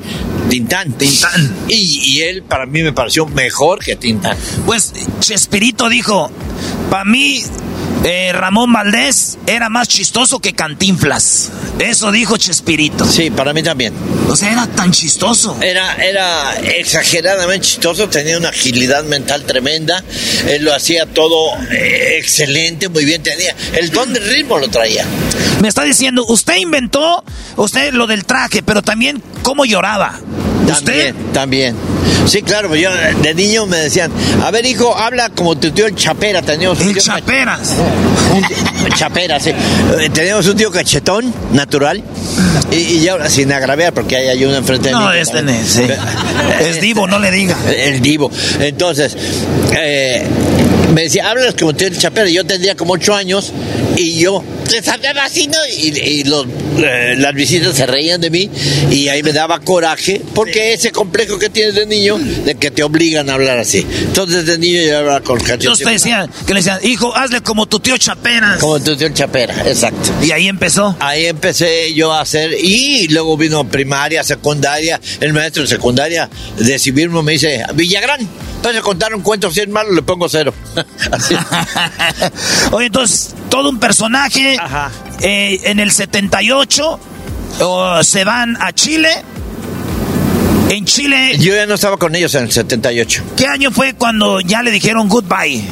Tintán. 0.53 0.93
Tintán. 0.93 1.57
Y, 1.66 1.74
y 2.12 2.20
él 2.20 2.43
para 2.43 2.66
mí 2.66 2.83
me 2.83 2.93
pareció 2.93 3.24
mejor 3.24 3.83
que 3.83 3.97
Tintán. 3.97 4.37
Pues 4.66 4.93
Chespirito 5.19 5.89
dijo, 5.89 6.31
para 6.91 7.07
mí 7.07 7.43
eh, 8.05 8.33
Ramón 8.35 8.70
Valdés 8.70 9.39
era 9.47 9.70
más 9.70 9.89
chistoso 9.89 10.41
que 10.41 10.53
Cantinflas. 10.53 11.51
Eso 11.79 12.12
dijo 12.12 12.37
Chespirito. 12.37 13.07
Sí, 13.07 13.31
para 13.31 13.55
mí 13.55 13.62
también. 13.62 13.95
O 14.29 14.37
sea, 14.37 14.53
era 14.53 14.66
tan 14.66 14.93
chistoso. 14.93 15.57
Era, 15.62 15.95
era 15.97 16.55
exageradamente 16.61 17.66
chistoso, 17.66 18.11
tenía 18.11 18.37
una 18.37 18.51
agilidad 18.51 19.05
mental 19.05 19.45
tremenda, 19.45 20.05
él 20.49 20.65
lo 20.65 20.74
hacía 20.74 21.07
todo 21.07 21.57
eh, 21.70 22.19
excelente, 22.19 22.89
muy 22.89 23.05
bien, 23.05 23.23
tenía 23.23 23.55
el 23.73 23.91
don 23.91 24.12
del 24.12 24.29
ritmo 24.29 24.59
lo 24.59 24.69
traía. 24.69 25.07
Me 25.61 25.69
está 25.69 25.83
diciendo, 25.85 26.24
usted 26.27 26.57
inventó, 26.57 27.24
usted 27.57 27.93
lo 27.93 28.07
del 28.07 28.24
traje, 28.24 28.62
pero 28.62 28.83
también 28.83 29.23
cómo 29.43 29.65
lloraba. 29.65 30.19
También, 30.66 31.15
también. 31.33 31.74
Sí, 32.27 32.41
claro, 32.43 32.69
pues 32.69 32.81
yo 32.81 32.91
de 33.20 33.35
niño 33.35 33.66
me 33.66 33.79
decían, 33.79 34.12
a 34.45 34.51
ver 34.53 34.65
hijo, 34.65 34.97
habla 34.97 35.29
como 35.31 35.57
tu 35.59 35.70
tío 35.73 35.87
el 35.87 35.97
Chapera, 35.97 36.41
teníamos 36.41 36.79
un 36.81 36.89
El 36.89 36.93
tío 36.95 37.03
Chaperas. 37.03 37.70
un- 38.33 38.93
Chapera, 38.95 39.41
sí. 39.41 39.51
Eh, 39.51 40.09
Teníamos 40.12 40.47
un 40.47 40.57
tío 40.57 40.70
cachetón, 40.70 41.33
natural, 41.53 42.03
y, 42.70 42.77
y 42.77 43.09
ahora 43.09 43.29
sin 43.29 43.53
agraviar, 43.53 43.93
porque 43.93 44.16
hay, 44.16 44.29
hay 44.29 44.45
uno 44.45 44.55
enfrente 44.57 44.91
de 44.91 44.95
mí. 44.95 45.01
No, 45.01 45.11
que 45.11 45.20
este 45.20 45.43
no 45.43 45.53
sí. 45.66 45.83
Es 46.61 46.81
divo, 46.81 47.09
no 47.09 47.19
le 47.19 47.31
diga. 47.33 47.57
El 47.77 48.01
divo. 48.01 48.31
Entonces, 48.61 49.16
eh, 49.77 50.24
me 50.95 51.03
decía, 51.03 51.29
hablas 51.29 51.55
como 51.59 51.74
tío 51.74 51.89
el 51.89 51.99
Chapera, 51.99 52.29
yo 52.29 52.45
tendría 52.47 52.77
como 52.77 52.93
ocho 52.95 53.15
años, 53.15 53.53
y 53.97 54.19
yo 54.20 54.45
les 54.73 54.89
hablaba 54.89 55.24
así, 55.24 55.47
¿no? 55.47 55.59
Y, 55.77 55.99
y 55.99 56.24
los, 56.24 56.47
eh, 56.78 57.15
las 57.19 57.35
visitas 57.35 57.77
se 57.77 57.86
reían 57.86 58.20
de 58.20 58.31
mí, 58.31 58.51
y 58.90 59.09
ahí 59.09 59.23
me 59.23 59.32
daba 59.32 59.61
coraje, 59.61 60.20
porque 60.35 60.73
ese 60.73 60.90
complejo 60.90 61.39
que 61.39 61.51
tienes 61.51 61.74
de 61.74 61.86
niño, 61.86 62.19
de 62.19 62.55
que 62.57 62.70
te 62.70 62.82
obligan 62.82 63.31
a 63.31 63.35
hablar 63.35 63.59
así. 63.59 63.86
Entonces, 64.01 64.47
de 64.47 64.59
niño 64.59 64.82
yo 64.82 64.99
hablaba 64.99 65.20
con 65.20 65.39
Entonces 65.39 65.85
te 65.85 65.93
decían, 65.93 66.31
que 66.47 66.55
le 66.55 66.61
decían, 66.61 66.81
hijo, 66.82 67.15
hazle 67.15 67.43
como 67.43 67.66
tu 67.66 67.78
tío 67.81 67.97
Chaperas. 67.99 68.59
Como 68.59 68.81
tu 68.81 68.97
tío 68.97 69.09
Chapera, 69.11 69.55
exacto. 69.69 70.12
Y 70.23 70.32
ahí 70.32 70.49
empezó. 70.49 70.97
Ahí 71.01 71.27
empecé 71.27 71.93
yo 71.94 72.12
a 72.12 72.23
hacer, 72.23 72.53
y 72.59 73.09
luego 73.09 73.36
vino 73.36 73.69
primaria, 73.69 74.24
secundaria, 74.24 75.01
el 75.20 75.32
maestro 75.32 75.62
de 75.62 75.69
secundaria 75.69 76.28
de 76.59 76.78
civismo 76.78 77.23
me 77.23 77.32
dice, 77.32 77.65
Villagrán, 77.74 78.28
entonces 78.62 78.81
contar 78.82 79.12
un 79.12 79.23
cuento 79.23 79.51
100 79.51 79.73
malos, 79.73 79.93
le 79.93 80.03
pongo 80.03 80.28
cero. 80.28 80.55
Así. 81.11 81.35
Oye, 82.70 82.86
entonces, 82.86 83.35
todo 83.51 83.69
un 83.69 83.81
personaje. 83.81 84.57
Eh, 85.20 85.60
en 85.64 85.80
el 85.80 85.90
78 85.90 87.01
oh, 87.60 88.02
se 88.02 88.24
van 88.24 88.56
a 88.60 88.72
Chile. 88.72 89.10
En 90.70 90.86
Chile, 90.86 91.36
Yo 91.39 91.55
ya 91.55 91.66
no 91.66 91.74
estaba 91.74 91.98
con 91.98 92.14
ellos 92.14 92.34
en 92.34 92.44
el 92.44 92.52
78. 92.52 93.22
¿qué 93.36 93.47
año 93.47 93.70
fue 93.70 93.94
cuando 93.94 94.40
ya 94.40 94.62
le 94.62 94.70
dijeron 94.70 95.09
goodbye? 95.09 95.62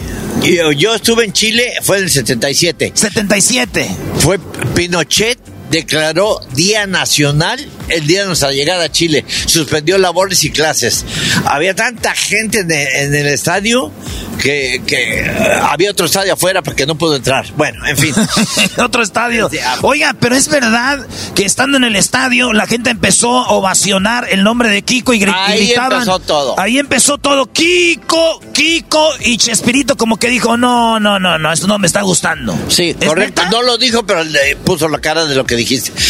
Yo, 0.42 0.72
yo 0.72 0.94
estuve 0.94 1.24
en 1.24 1.32
Chile, 1.32 1.72
fue 1.82 1.98
en 1.98 2.04
el 2.04 2.10
77. 2.10 2.92
77. 2.94 3.90
Fue 4.18 4.38
Pinochet 4.74 5.38
declaró 5.70 6.40
Día 6.52 6.86
Nacional 6.86 7.64
el 7.88 8.06
día 8.06 8.22
de 8.22 8.26
nuestra 8.26 8.52
llegada 8.52 8.84
a 8.84 8.92
Chile. 8.92 9.24
Suspendió 9.46 9.98
labores 9.98 10.44
y 10.44 10.50
clases. 10.50 11.04
Había 11.44 11.74
tanta 11.74 12.14
gente 12.14 12.60
en 12.60 12.70
el, 12.70 12.88
en 12.88 13.14
el 13.14 13.26
estadio 13.28 13.92
que, 14.38 14.82
que, 14.86 15.20
eh, 15.20 15.60
había 15.62 15.90
otro 15.90 16.06
estadio 16.06 16.34
afuera 16.34 16.62
porque 16.62 16.86
no 16.86 16.94
pudo 16.94 17.16
entrar. 17.16 17.46
Bueno, 17.56 17.86
en 17.86 17.96
fin. 17.96 18.14
Otro 18.78 19.02
estadio. 19.02 19.50
Oiga, 19.82 20.14
pero 20.18 20.34
es 20.34 20.48
verdad 20.48 21.06
que 21.34 21.44
estando 21.44 21.76
en 21.76 21.84
el 21.84 21.96
estadio, 21.96 22.52
la 22.52 22.66
gente 22.66 22.90
empezó 22.90 23.38
a 23.38 23.50
ovacionar 23.50 24.28
el 24.30 24.42
nombre 24.42 24.68
de 24.70 24.82
Kiko 24.82 25.12
y, 25.12 25.22
y 25.22 25.24
Ahí 25.24 25.66
gritaban. 25.66 25.92
empezó 26.00 26.18
todo. 26.20 26.58
Ahí 26.58 26.78
empezó 26.78 27.18
todo. 27.18 27.52
Kiko, 27.52 28.40
Kiko 28.52 29.10
y 29.20 29.36
Chespirito 29.36 29.96
como 29.96 30.18
que 30.18 30.28
dijo, 30.28 30.56
no, 30.56 31.00
no, 31.00 31.18
no, 31.18 31.38
no, 31.38 31.52
esto 31.52 31.66
no 31.66 31.78
me 31.78 31.86
está 31.86 32.02
gustando. 32.02 32.56
Sí, 32.68 32.96
¿Es 32.98 33.08
correcto. 33.08 33.42
No 33.50 33.62
lo 33.62 33.76
dijo, 33.78 34.04
pero 34.04 34.24
le 34.24 34.56
puso 34.56 34.88
la 34.88 35.00
cara 35.00 35.26
de 35.26 35.34
lo 35.34 35.44
que 35.44 35.56
dijiste. 35.56 35.92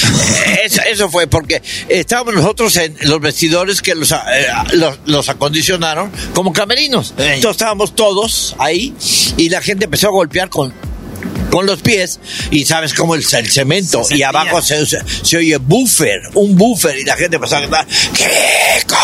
Eso, 0.65 0.83
eso 0.91 1.09
fue 1.11 1.27
porque 1.27 1.63
estábamos 1.89 2.35
nosotros 2.35 2.77
en 2.77 2.95
los 3.03 3.21
vestidores 3.21 3.81
que 3.83 3.95
los, 3.95 4.13
eh, 4.13 4.17
los, 4.73 4.99
los 5.07 5.29
acondicionaron 5.29 6.11
como 6.35 6.53
camerinos. 6.53 7.15
Entonces 7.17 7.51
estábamos 7.53 7.95
todos 7.95 8.10
ahí 8.59 8.95
y 9.37 9.49
la 9.49 9.61
gente 9.61 9.87
empezó 9.87 10.09
a 10.09 10.11
golpear 10.11 10.49
con 10.49 10.73
con 11.51 11.67
los 11.67 11.83
pies 11.83 12.21
y 12.51 12.65
sabes 12.65 12.95
cómo 12.95 13.15
el, 13.15 13.25
el 13.33 13.51
cemento 13.51 14.03
y 14.11 14.23
abajo 14.23 14.63
se, 14.63 14.87
se, 14.87 14.99
se 15.23 15.37
oye 15.37 15.57
buffer, 15.57 16.21
un 16.35 16.57
buffer 16.57 16.99
y 16.99 17.05
la 17.05 17.17
gente 17.17 17.37
empezó 17.37 17.57
a 17.57 17.61
¡Kiko! 17.61 18.97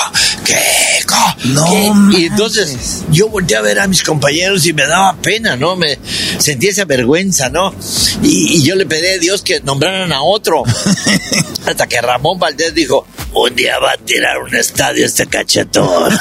¡Kiko! 0.44 1.16
No 1.44 2.10
¿Qué? 2.10 2.18
Y 2.18 2.24
entonces 2.26 3.04
yo 3.10 3.28
volteé 3.28 3.56
a 3.56 3.60
ver 3.60 3.80
a 3.80 3.86
mis 3.86 4.02
compañeros 4.02 4.66
y 4.66 4.72
me 4.72 4.86
daba 4.86 5.14
pena, 5.16 5.56
¿no? 5.56 5.76
Me 5.76 5.98
sentí 6.38 6.68
esa 6.68 6.84
vergüenza, 6.84 7.48
¿no? 7.48 7.74
Y, 8.22 8.56
y 8.56 8.62
yo 8.62 8.74
le 8.74 8.86
pedí 8.86 9.06
a 9.06 9.18
Dios 9.18 9.42
que 9.42 9.60
nombraran 9.60 10.12
a 10.12 10.22
otro. 10.22 10.62
Hasta 11.66 11.86
que 11.88 12.00
Ramón 12.00 12.38
Valdés 12.38 12.74
dijo, 12.74 13.06
un 13.34 13.54
día 13.54 13.78
va 13.78 13.92
a 13.92 13.96
tirar 13.96 14.38
un 14.38 14.54
estadio 14.54 15.04
este 15.04 15.26
cachetón. 15.26 16.16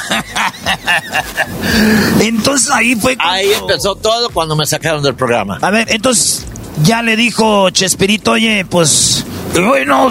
Entonces 2.20 2.70
ahí 2.70 2.94
fue 2.96 3.16
cuando... 3.16 3.32
Ahí 3.32 3.52
empezó 3.52 3.94
todo 3.96 4.30
cuando 4.30 4.56
me 4.56 4.66
sacaron 4.66 5.02
del 5.02 5.14
programa. 5.14 5.58
A 5.62 5.70
ver, 5.70 5.85
entonces 5.86 6.44
ya 6.82 7.02
le 7.02 7.16
dijo 7.16 7.70
Chespirito, 7.70 8.32
oye, 8.32 8.64
pues... 8.68 9.24
Bueno, 9.54 10.10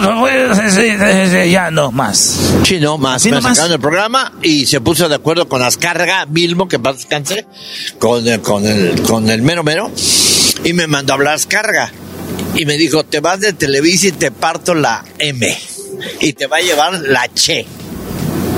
ya 1.48 1.70
no 1.70 1.92
más. 1.92 2.36
Sí, 2.64 2.80
no, 2.80 2.98
más. 2.98 3.24
Me 3.24 3.30
nomás. 3.32 3.52
sacaron 3.56 3.70
del 3.70 3.80
programa 3.80 4.32
y 4.42 4.66
se 4.66 4.80
puso 4.80 5.08
de 5.08 5.14
acuerdo 5.14 5.46
con 5.48 5.62
Azcárraga 5.62 6.26
Milmo, 6.26 6.66
que 6.66 6.80
paz 6.80 6.96
descanse, 6.96 7.46
con, 8.00 8.26
el- 8.26 8.40
con, 8.40 8.66
el, 8.66 9.00
con 9.02 9.30
el 9.30 9.42
mero 9.42 9.62
mero, 9.62 9.92
y 10.64 10.72
me 10.72 10.88
mandó 10.88 11.12
a 11.12 11.16
hablar 11.16 11.34
Azcárraga. 11.34 11.92
Y 12.56 12.66
me 12.66 12.76
dijo, 12.76 13.04
te 13.04 13.20
vas 13.20 13.38
de 13.38 13.52
Televisa 13.52 14.08
y 14.08 14.12
te 14.12 14.32
parto 14.32 14.74
la 14.74 15.04
M. 15.18 15.56
Y 16.20 16.32
te 16.32 16.46
va 16.48 16.56
a 16.56 16.60
llevar 16.60 16.94
la 17.06 17.28
Che. 17.32 17.66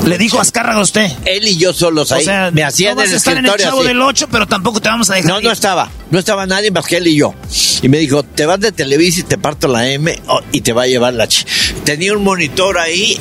Le 0.09 0.19
dijo 0.19 0.41
Azcárraga 0.41 0.79
a 0.81 0.83
usted. 0.83 1.11
Él 1.25 1.47
y 1.47 1.57
yo 1.59 1.73
solos 1.73 2.11
ahí. 2.13 2.23
O 2.23 2.25
sea, 2.25 2.51
me 2.51 2.63
hacían 2.65 2.95
no 2.95 3.03
vas 3.03 3.09
el 3.09 3.15
a 3.15 3.17
estar 3.19 3.37
en 3.37 3.47
el 3.47 3.55
chavo 3.57 3.81
así. 3.81 3.89
del 3.89 4.01
8, 4.03 4.29
pero 4.31 4.47
tampoco 4.47 4.81
te 4.81 4.89
vamos 4.89 5.09
a 5.11 5.15
dejar 5.15 5.31
No, 5.31 5.41
no 5.41 5.47
ir. 5.49 5.53
estaba. 5.53 5.91
No 6.11 6.19
estaba 6.19 6.47
nadie 6.47 6.71
más 6.71 6.87
que 6.87 6.97
él 6.97 7.07
y 7.07 7.17
yo. 7.17 7.35
Y 7.83 7.89
me 7.89 7.99
dijo, 7.99 8.23
te 8.23 8.47
vas 8.47 8.59
de 8.61 8.73
Televisa 8.73 9.21
y 9.21 9.23
te 9.25 9.39
parto 9.39 9.69
la 9.69 9.89
M 9.89 10.21
oh, 10.27 10.41
y 10.53 10.61
te 10.63 10.73
va 10.73 10.83
a 10.83 10.87
llevar 10.87 11.15
la 11.15 11.27
Ch. 11.29 11.45
Tenía 11.85 12.13
un 12.13 12.25
monitor 12.25 12.79
ahí 12.79 13.19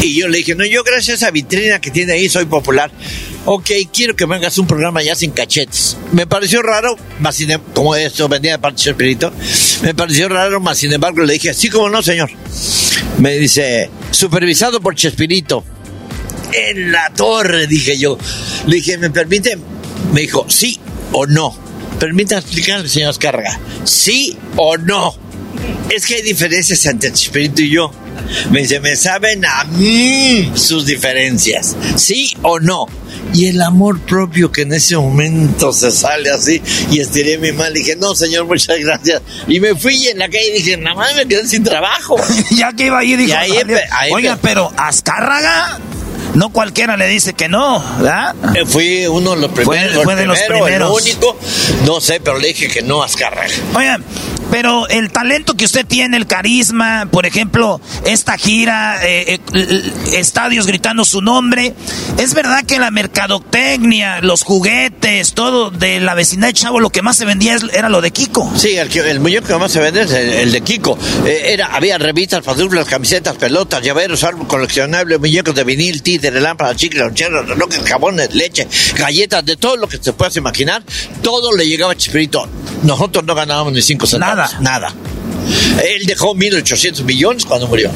y 0.00 0.18
yo 0.18 0.28
le 0.28 0.38
dije, 0.38 0.54
no, 0.54 0.64
yo 0.64 0.82
gracias 0.82 1.10
a 1.22 1.26
esa 1.26 1.30
vitrina 1.30 1.80
que 1.80 1.90
tiene 1.90 2.12
ahí 2.14 2.28
soy 2.28 2.46
popular. 2.46 2.90
ok, 3.44 3.70
quiero 3.92 4.16
que 4.16 4.26
me 4.26 4.36
hagas 4.36 4.58
un 4.58 4.66
programa 4.66 5.02
ya 5.02 5.14
sin 5.14 5.30
cachetes. 5.30 5.96
Me 6.12 6.26
pareció 6.26 6.62
raro, 6.62 6.96
más 7.20 7.36
sin, 7.36 7.50
em- 7.52 7.60
como 7.74 7.94
esto 7.94 8.28
venía 8.28 8.52
de 8.52 8.58
parte 8.58 8.82
de 8.84 8.90
Espíritu, 8.90 9.30
me 9.82 9.94
pareció 9.94 10.28
raro, 10.28 10.60
más 10.60 10.78
sin 10.78 10.92
embargo 10.92 11.22
le 11.22 11.34
dije, 11.34 11.52
sí, 11.54 11.68
como 11.68 11.88
no, 11.90 12.02
señor. 12.02 12.30
Me 13.18 13.36
dice, 13.38 13.90
supervisado 14.10 14.80
por 14.80 14.94
Chespirito. 14.96 15.64
En 16.52 16.92
la 16.92 17.10
torre, 17.14 17.66
dije 17.66 17.96
yo. 17.98 18.18
Le 18.66 18.76
dije, 18.76 18.98
¿me 18.98 19.10
permite? 19.10 19.56
Me 20.12 20.22
dijo, 20.22 20.46
sí 20.48 20.78
o 21.12 21.26
no. 21.26 21.56
Permítame 21.98 22.40
explicarle, 22.40 22.88
señor 22.88 23.10
Azcárraga. 23.10 23.58
Sí 23.84 24.36
o 24.56 24.76
no. 24.76 25.14
Es 25.94 26.06
que 26.06 26.16
hay 26.16 26.22
diferencias 26.22 26.84
entre 26.86 27.12
Chespirito 27.12 27.62
y 27.62 27.70
yo. 27.70 27.92
Me 28.50 28.60
dice, 28.60 28.80
me 28.80 28.96
saben 28.96 29.44
a 29.44 29.64
mí 29.64 30.50
sus 30.54 30.86
diferencias. 30.86 31.76
¿Sí 31.96 32.34
o 32.42 32.58
no? 32.60 32.86
Y 33.34 33.46
el 33.46 33.60
amor 33.62 34.00
propio 34.00 34.50
que 34.50 34.62
en 34.62 34.72
ese 34.72 34.96
momento 34.96 35.72
se 35.72 35.90
sale 35.90 36.30
así 36.30 36.60
y 36.90 37.00
estiré 37.00 37.38
mi 37.38 37.52
mano. 37.52 37.72
Dije, 37.72 37.96
no, 37.96 38.14
señor, 38.14 38.46
muchas 38.46 38.78
gracias. 38.78 39.22
Y 39.48 39.60
me 39.60 39.74
fui 39.74 39.94
y 39.96 40.08
en 40.08 40.18
la 40.18 40.28
calle 40.28 40.52
dije, 40.54 40.76
nada 40.76 40.96
más 40.96 41.14
me 41.14 41.26
quedé 41.26 41.46
sin 41.46 41.62
trabajo. 41.62 42.16
ya 42.50 42.72
que 42.72 42.86
iba 42.86 43.04
Y 43.04 43.16
"Vale". 43.26 43.60
empe- 43.64 43.88
ahí 43.92 44.10
oiga, 44.12 44.38
pero 44.40 44.72
Azcárraga, 44.76 45.78
no 46.34 46.50
cualquiera 46.50 46.96
le 46.96 47.06
dice 47.08 47.34
que 47.34 47.48
no, 47.48 47.82
¿verdad? 47.98 48.34
Eh, 48.56 48.64
Fui 48.66 49.06
uno 49.06 49.34
de 49.34 49.40
los 49.42 49.50
primeros, 49.52 49.94
Fue- 49.94 50.04
fue 50.04 50.14
de 50.16 50.26
los 50.26 50.38
primero, 50.40 50.64
primeros. 50.64 51.06
el 51.06 51.12
único. 51.14 51.36
No 51.84 52.00
sé, 52.00 52.20
pero 52.20 52.38
le 52.38 52.48
dije 52.48 52.68
que 52.68 52.82
no 52.82 53.02
a 53.02 53.06
Azcárraga. 53.06 53.48
Oigan, 53.74 54.04
pero 54.52 54.86
el 54.88 55.10
talento 55.10 55.54
que 55.54 55.64
usted 55.64 55.86
tiene, 55.86 56.18
el 56.18 56.26
carisma, 56.26 57.08
por 57.10 57.24
ejemplo, 57.24 57.80
esta 58.04 58.36
gira, 58.36 58.98
eh, 59.02 59.40
eh, 59.54 59.92
estadios 60.12 60.66
gritando 60.66 61.06
su 61.06 61.22
nombre, 61.22 61.72
¿es 62.18 62.34
verdad 62.34 62.62
que 62.66 62.78
la 62.78 62.90
mercadotecnia, 62.90 64.20
los 64.20 64.42
juguetes, 64.42 65.32
todo 65.32 65.70
de 65.70 66.00
la 66.00 66.12
vecindad 66.12 66.48
de 66.48 66.52
Chavo, 66.52 66.80
lo 66.80 66.90
que 66.90 67.00
más 67.00 67.16
se 67.16 67.24
vendía 67.24 67.56
era 67.72 67.88
lo 67.88 68.02
de 68.02 68.10
Kiko? 68.10 68.52
Sí, 68.54 68.76
el, 68.76 68.94
el 68.94 69.20
muñeco 69.20 69.46
que 69.46 69.56
más 69.56 69.72
se 69.72 69.80
vende 69.80 70.02
es 70.02 70.12
el, 70.12 70.52
de 70.52 70.60
Kiko. 70.60 70.98
Eh, 71.24 71.44
era, 71.54 71.74
había 71.74 71.96
revistas, 71.96 72.44
pantuflas, 72.44 72.86
camisetas, 72.86 73.36
pelotas, 73.36 73.80
llaveros, 73.80 74.22
árbol 74.22 74.46
coleccionables, 74.46 75.18
muñecos 75.18 75.54
de 75.54 75.64
vinil, 75.64 76.02
títere, 76.02 76.42
lámparas, 76.42 76.76
chicles, 76.76 77.02
loncheros, 77.02 77.48
relojes, 77.48 77.82
jabones, 77.84 78.34
leche, 78.34 78.68
galletas, 78.98 79.46
de 79.46 79.56
todo 79.56 79.78
lo 79.78 79.88
que 79.88 79.96
se 79.96 80.12
puedas 80.12 80.36
imaginar. 80.36 80.82
Todo 81.22 81.56
le 81.56 81.66
llegaba 81.66 81.92
a 81.92 81.96
Chespirito. 81.96 82.46
Nosotros 82.82 83.24
no 83.24 83.34
ganábamos 83.34 83.72
ni 83.72 83.80
cinco 83.80 84.06
centavos. 84.06 84.41
Nada. 84.60 84.94
Él 85.84 86.06
dejó 86.06 86.34
1.800 86.34 87.02
millones 87.04 87.44
cuando 87.44 87.66
murió. 87.66 87.90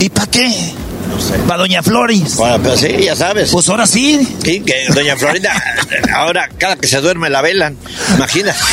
¿Y 0.00 0.08
para 0.08 0.30
qué? 0.30 0.72
Para 1.46 1.60
Doña 1.60 1.82
Floris. 1.82 2.36
Bueno, 2.36 2.58
pues 2.62 2.80
sí, 2.80 2.88
ya 3.04 3.14
sabes. 3.16 3.50
Pues 3.50 3.68
ahora 3.68 3.86
sí. 3.86 4.26
Sí, 4.44 4.60
que 4.60 4.86
Doña 4.92 5.16
Florinda, 5.16 5.52
ahora 6.14 6.48
cada 6.58 6.76
que 6.76 6.88
se 6.88 7.00
duerme 7.00 7.30
la 7.30 7.42
velan. 7.42 7.76
Imagina. 8.16 8.54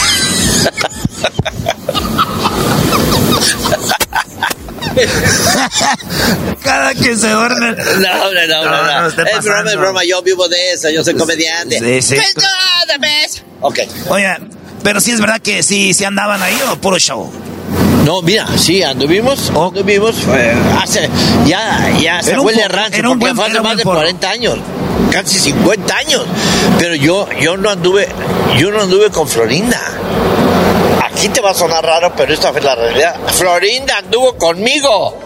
Cada 6.63 6.93
que 6.93 7.15
se 7.15 7.29
duerme. 7.29 7.71
No, 7.71 8.31
no, 8.31 8.47
no, 8.47 8.65
No, 8.65 8.83
no. 8.83 9.01
no 9.01 9.07
es 9.07 9.15
broma, 9.43 9.69
es 9.71 9.77
broma. 9.77 10.03
Yo 10.03 10.21
vivo 10.21 10.47
de 10.47 10.73
eso. 10.73 10.89
Yo 10.89 11.03
soy 11.03 11.15
comediante. 11.15 11.79
Sí, 11.79 12.01
sí. 12.01 12.15
Pues, 12.15 13.43
Ok. 13.61 13.79
Oiga, 14.09 14.39
pero 14.83 14.99
sí 15.01 15.11
es 15.11 15.19
verdad 15.19 15.41
que 15.41 15.63
sí, 15.63 15.93
sí 15.93 16.05
andaban 16.05 16.41
ahí 16.41 16.57
o 16.71 16.75
puro 16.77 16.97
show. 16.99 17.31
No, 18.05 18.21
mira, 18.21 18.45
sí, 18.57 18.83
anduvimos, 18.83 19.49
anduvimos, 19.49 20.15
eh, 20.35 20.53
hace, 20.81 21.09
ya, 21.45 21.89
ya 22.01 22.21
se 22.21 22.37
huele 22.37 22.63
a 22.63 22.67
rancho, 22.67 23.01
porque 23.03 23.17
buen- 23.19 23.35
fue 23.35 23.45
hace 23.47 23.61
más 23.61 23.77
de 23.77 23.83
porro. 23.83 23.99
40 23.99 24.29
años, 24.29 24.57
casi 25.11 25.39
50 25.39 25.95
años, 25.95 26.25
pero 26.77 26.95
yo, 26.95 27.27
yo 27.39 27.55
no 27.55 27.69
anduve, 27.69 28.09
yo 28.57 28.71
no 28.71 28.81
anduve 28.81 29.09
con 29.09 29.27
Florinda. 29.27 29.79
Aquí 31.01 31.29
te 31.29 31.39
va 31.39 31.51
a 31.51 31.53
sonar 31.53 31.85
raro, 31.85 32.11
pero 32.17 32.33
esta 32.33 32.51
fue 32.51 32.59
la 32.61 32.75
realidad. 32.75 33.15
Florinda 33.27 33.99
anduvo 33.99 34.35
conmigo. 34.37 35.17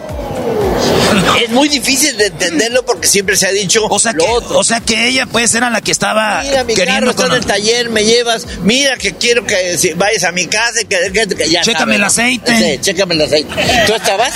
Es 1.42 1.50
muy 1.50 1.68
difícil 1.68 2.16
de 2.16 2.26
entenderlo 2.26 2.84
porque 2.84 3.06
siempre 3.06 3.36
se 3.36 3.46
ha 3.46 3.50
dicho 3.50 3.84
O 3.88 3.98
sea, 3.98 4.12
que, 4.12 4.24
o 4.26 4.64
sea 4.64 4.80
que 4.80 5.08
ella 5.08 5.26
pues 5.26 5.54
era 5.54 5.70
la 5.70 5.80
que 5.80 5.92
estaba 5.92 6.42
Mira, 6.42 6.64
mi 6.64 6.74
carro 6.74 6.86
queriendo 6.86 7.10
está 7.10 7.26
en 7.26 7.32
el 7.32 7.46
taller, 7.46 7.90
me 7.90 8.04
llevas. 8.04 8.46
Mira 8.62 8.96
que 8.96 9.14
quiero 9.14 9.44
que 9.44 9.78
si 9.78 9.92
vayas 9.94 10.24
a 10.24 10.32
mi 10.32 10.46
casa, 10.46 10.80
que, 10.88 11.12
que- 11.12 11.34
que 11.34 11.48
ya 11.50 11.62
Chécame 11.62 11.94
el 11.94 12.00
¿no? 12.02 12.06
aceite. 12.08 12.56
Sí, 12.58 12.78
chécame 12.80 13.14
el 13.14 13.22
aceite. 13.22 13.54
¿Tú 13.86 13.94
estabas? 13.94 14.32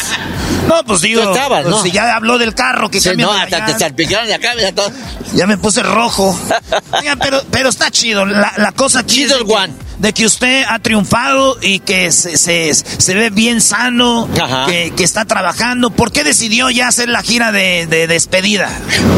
No, 0.69 0.85
pues 0.85 1.01
digo, 1.01 1.23
Tú 1.23 1.31
estabas, 1.33 1.63
pues, 1.65 1.75
¿no? 1.77 1.83
si 1.83 1.91
ya 1.91 2.15
habló 2.15 2.39
del 2.39 2.55
carro 2.55 2.89
que 2.91 3.01
Sí, 3.01 3.11
no, 3.17 3.33
hasta 3.33 3.57
allá. 3.65 3.67
te 3.67 3.79
salpicaron 3.79 4.29
de 4.29 4.35
acá, 4.35 4.53
mira 4.57 4.73
todo. 4.73 4.91
Ya 5.35 5.47
me 5.47 5.59
puse 5.59 5.83
rojo. 5.83 6.39
Oiga, 6.93 7.17
pero, 7.17 7.43
pero 7.51 7.69
está 7.69 7.91
chido. 7.91 8.25
La, 8.25 8.53
la 8.57 8.73
cosa 8.73 9.01
aquí 9.01 9.25
es 9.25 9.31
de 9.31 9.45
que, 9.45 9.71
de 9.99 10.13
que 10.13 10.27
usted 10.27 10.65
ha 10.69 10.79
triunfado 10.79 11.59
y 11.61 11.81
que 11.81 12.13
se, 12.13 12.37
se, 12.37 12.73
se 12.75 13.15
ve 13.15 13.31
bien 13.31 13.61
sano, 13.61 14.29
que, 14.67 14.93
que 14.97 15.05
está 15.05 15.25
trabajando. 15.25 15.91
¿Por 15.91 16.13
qué 16.13 16.25
decidió 16.25 16.71
ya 16.71 16.89
hacer 16.89 17.09
la 17.09 17.23
gira 17.23 17.53
de, 17.53 17.87
de 17.87 18.07
despedida? 18.07 18.71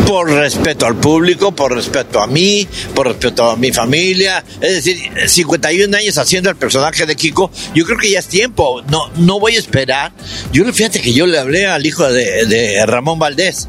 Por 0.07 0.31
respeto 0.31 0.87
al 0.87 0.97
público, 0.97 1.53
por 1.53 1.75
respeto 1.75 2.21
a 2.21 2.27
mí, 2.27 2.67
por 2.95 3.07
respeto 3.09 3.51
a 3.51 3.57
mi 3.57 3.73
familia. 3.73 4.45
Es 4.61 4.85
decir, 4.85 5.11
51 5.27 5.97
años 5.97 6.19
haciendo 6.19 6.51
el 6.51 6.57
personaje 6.57 7.07
de 7.07 7.17
Kiko, 7.17 7.51
yo 7.75 7.85
creo 7.85 7.99
que 7.99 8.11
ya 8.11 8.19
es 8.19 8.29
tiempo. 8.29 8.83
No, 8.89 9.11
no 9.17 9.41
voy 9.41 9.57
a 9.57 9.59
esperar. 9.59 10.13
Yo 10.53 10.65
fíjate 10.73 11.01
que 11.01 11.13
yo 11.13 11.27
le 11.27 11.39
hablé 11.39 11.67
al 11.67 11.85
hijo 11.87 12.11
de, 12.11 12.47
de 12.47 12.85
Ramón 12.87 13.19
Valdés, 13.19 13.69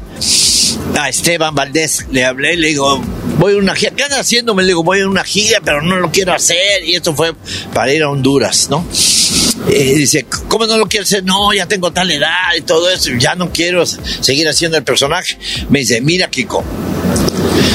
a 0.98 1.08
Esteban 1.08 1.54
Valdés, 1.54 2.06
le 2.10 2.24
hablé 2.24 2.56
le 2.56 2.68
digo, 2.68 3.00
voy 3.38 3.54
a 3.54 3.56
una 3.56 3.74
gira. 3.74 3.92
¿Qué 3.94 4.04
andas 4.04 4.20
haciendo? 4.20 4.54
Me 4.54 4.62
le 4.62 4.68
digo, 4.68 4.82
voy 4.82 5.00
a 5.00 5.08
una 5.08 5.24
gira, 5.24 5.60
pero 5.64 5.82
no 5.82 5.96
lo 5.96 6.10
quiero 6.10 6.32
hacer. 6.32 6.84
Y 6.84 6.94
esto 6.94 7.14
fue 7.14 7.34
para 7.74 7.92
ir 7.92 8.02
a 8.02 8.10
Honduras, 8.10 8.68
¿no? 8.70 8.86
Dice, 9.68 10.26
¿cómo 10.48 10.66
no 10.66 10.78
lo 10.78 10.86
quiero 10.86 11.04
hacer? 11.04 11.24
No, 11.24 11.52
ya 11.52 11.66
tengo 11.66 11.92
tal 11.92 12.10
edad 12.10 12.54
y 12.56 12.60
todo 12.60 12.88
eso, 12.90 13.10
ya 13.18 13.34
no 13.34 13.50
quiero 13.52 13.84
seguir 13.84 14.48
haciendo 14.48 14.76
el 14.76 14.84
personaje. 14.84 15.36
Me 15.70 15.80
dice, 15.80 16.00
mira, 16.00 16.28
Kiko, 16.28 16.62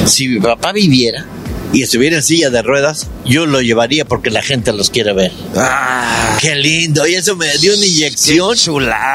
si 0.06 0.28
mi 0.28 0.40
papá 0.40 0.72
viviera 0.72 1.26
y 1.73 1.84
estuviera 1.84 2.18
en 2.18 2.23
silla 2.23 2.49
de 2.49 2.61
ruedas, 2.61 3.07
yo 3.26 3.45
lo 3.45 3.61
llevaría 3.61 4.06
porque 4.06 4.30
la 4.30 4.41
gente 4.41 4.73
los 4.73 4.89
quiere 4.89 5.14
ver. 5.14 5.31
Ah, 5.56 6.38
¡Qué 6.39 6.56
lindo! 6.56 7.07
Y 7.07 7.15
eso 7.15 7.35
me 7.35 7.57
dio 7.57 7.76
una 7.76 7.85
inyección 7.85 8.56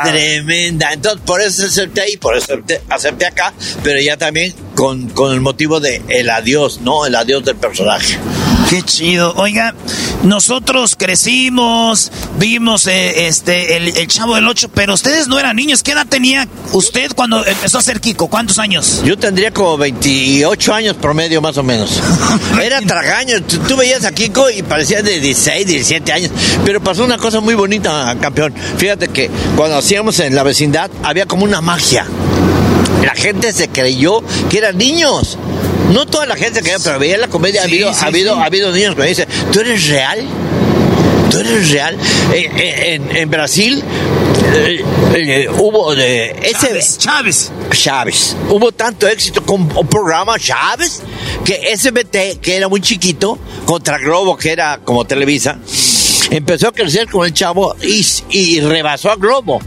tremenda. 0.04 0.92
Entonces, 0.92 1.20
por 1.24 1.40
eso 1.40 1.66
acepté 1.66 2.02
ahí, 2.02 2.16
por 2.16 2.36
eso 2.36 2.44
acepté, 2.44 2.80
acepté 2.88 3.26
acá, 3.26 3.52
pero 3.82 4.00
ya 4.00 4.16
también 4.16 4.54
con, 4.74 5.08
con 5.10 5.32
el 5.32 5.40
motivo 5.40 5.80
de 5.80 6.02
el 6.08 6.30
adiós, 6.30 6.80
¿no? 6.82 7.06
El 7.06 7.14
adiós 7.14 7.44
del 7.44 7.56
personaje. 7.56 8.18
Qué 8.70 8.82
chido. 8.82 9.34
Oiga, 9.36 9.74
nosotros 10.26 10.96
crecimos, 10.98 12.10
vimos 12.38 12.86
eh, 12.86 13.28
este 13.28 13.76
el, 13.76 13.96
el 13.96 14.06
Chavo 14.08 14.34
del 14.34 14.46
8, 14.46 14.70
pero 14.74 14.94
ustedes 14.94 15.28
no 15.28 15.38
eran 15.38 15.56
niños. 15.56 15.82
¿Qué 15.82 15.92
edad 15.92 16.06
tenía 16.06 16.48
usted 16.72 17.12
cuando 17.14 17.44
empezó 17.46 17.78
a 17.78 17.82
ser 17.82 18.00
Kiko? 18.00 18.28
¿Cuántos 18.28 18.58
años? 18.58 19.02
Yo 19.04 19.16
tendría 19.16 19.52
como 19.52 19.78
28 19.78 20.74
años 20.74 20.96
promedio 20.96 21.40
más 21.40 21.56
o 21.58 21.62
menos. 21.62 22.02
Era 22.62 22.80
tragaño. 22.80 23.42
Tú, 23.42 23.58
tú 23.58 23.76
veías 23.76 24.04
a 24.04 24.12
Kiko 24.12 24.50
y 24.50 24.62
parecía 24.62 25.02
de 25.02 25.20
16, 25.20 25.66
17 25.66 26.12
años. 26.12 26.30
Pero 26.64 26.82
pasó 26.82 27.04
una 27.04 27.18
cosa 27.18 27.40
muy 27.40 27.54
bonita, 27.54 28.16
campeón. 28.20 28.52
Fíjate 28.76 29.08
que 29.08 29.30
cuando 29.56 29.76
hacíamos 29.76 30.18
en 30.20 30.34
la 30.34 30.42
vecindad 30.42 30.90
había 31.02 31.26
como 31.26 31.44
una 31.44 31.60
magia. 31.60 32.06
La 33.04 33.14
gente 33.14 33.52
se 33.52 33.68
creyó 33.68 34.22
que 34.50 34.58
eran 34.58 34.76
niños. 34.76 35.38
No 35.92 36.06
toda 36.06 36.26
la 36.26 36.36
gente 36.36 36.60
pero 36.82 36.98
veía 36.98 37.18
la 37.18 37.28
comedia. 37.28 37.62
ha, 37.62 37.64
habido, 37.64 37.92
sí, 37.92 38.00
ha, 38.02 38.06
habido, 38.08 38.34
sí. 38.34 38.40
ha 38.40 38.44
habido 38.44 38.72
niños 38.72 38.94
que 38.94 39.00
me 39.02 39.08
dicen, 39.08 39.28
¿tú 39.52 39.60
eres 39.60 39.86
real? 39.88 40.26
¿Tú 41.30 41.38
eres 41.38 41.70
real? 41.70 41.96
Eh, 42.32 42.50
eh, 42.56 42.94
en, 42.94 43.16
en 43.16 43.30
Brasil 43.30 43.82
eh, 44.54 44.84
eh, 45.14 45.48
hubo 45.48 45.94
de 45.94 46.30
ese 46.42 46.98
Chávez. 46.98 47.50
Chávez. 47.70 48.36
Hubo 48.48 48.72
tanto 48.72 49.06
éxito 49.08 49.42
con 49.42 49.62
un 49.62 49.86
programa 49.88 50.38
Chávez 50.38 51.02
que 51.44 51.76
SBT, 51.76 52.40
que 52.40 52.56
era 52.56 52.68
muy 52.68 52.80
chiquito, 52.80 53.38
contra 53.64 53.98
Globo, 53.98 54.36
que 54.36 54.52
era 54.52 54.80
como 54.84 55.04
Televisa, 55.04 55.58
empezó 56.30 56.68
a 56.68 56.72
crecer 56.72 57.08
con 57.08 57.26
el 57.26 57.32
chavo 57.32 57.76
y, 57.82 58.04
y 58.30 58.60
rebasó 58.60 59.10
a 59.10 59.16
Globo. 59.16 59.60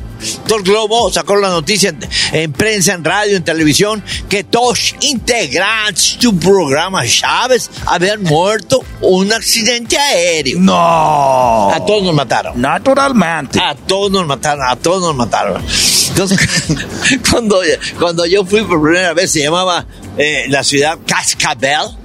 El 0.56 0.64
Globo 0.64 1.12
sacó 1.12 1.36
la 1.36 1.50
noticia 1.50 1.90
en, 1.90 2.00
en 2.32 2.52
prensa, 2.54 2.94
en 2.94 3.04
radio, 3.04 3.38
en 3.38 3.44
televisión, 3.44 4.04
que 4.28 4.44
dos 4.44 4.96
integrantes 5.02 6.18
del 6.20 6.36
programa 6.38 7.06
Chávez 7.06 7.70
habían 7.86 8.24
muerto 8.24 8.84
un 9.02 9.32
accidente 9.32 9.98
aéreo. 9.98 10.60
No. 10.60 11.72
A 11.72 11.86
todos 11.86 12.04
nos 12.04 12.14
mataron. 12.14 12.60
Naturalmente. 12.60 13.60
A 13.60 13.76
todos 13.76 14.12
nos 14.12 14.26
mataron, 14.26 14.68
a 14.68 14.76
todos 14.76 15.02
nos 15.02 15.16
mataron. 15.16 15.64
Entonces, 16.10 16.40
cuando, 17.32 17.62
cuando 17.98 18.26
yo 18.26 18.46
fui 18.46 18.64
por 18.64 18.82
primera 18.82 19.14
vez, 19.14 19.32
se 19.32 19.42
llamaba 19.42 19.86
eh, 20.18 20.46
la 20.50 20.64
ciudad 20.64 20.98
Cascabel. 21.06 21.98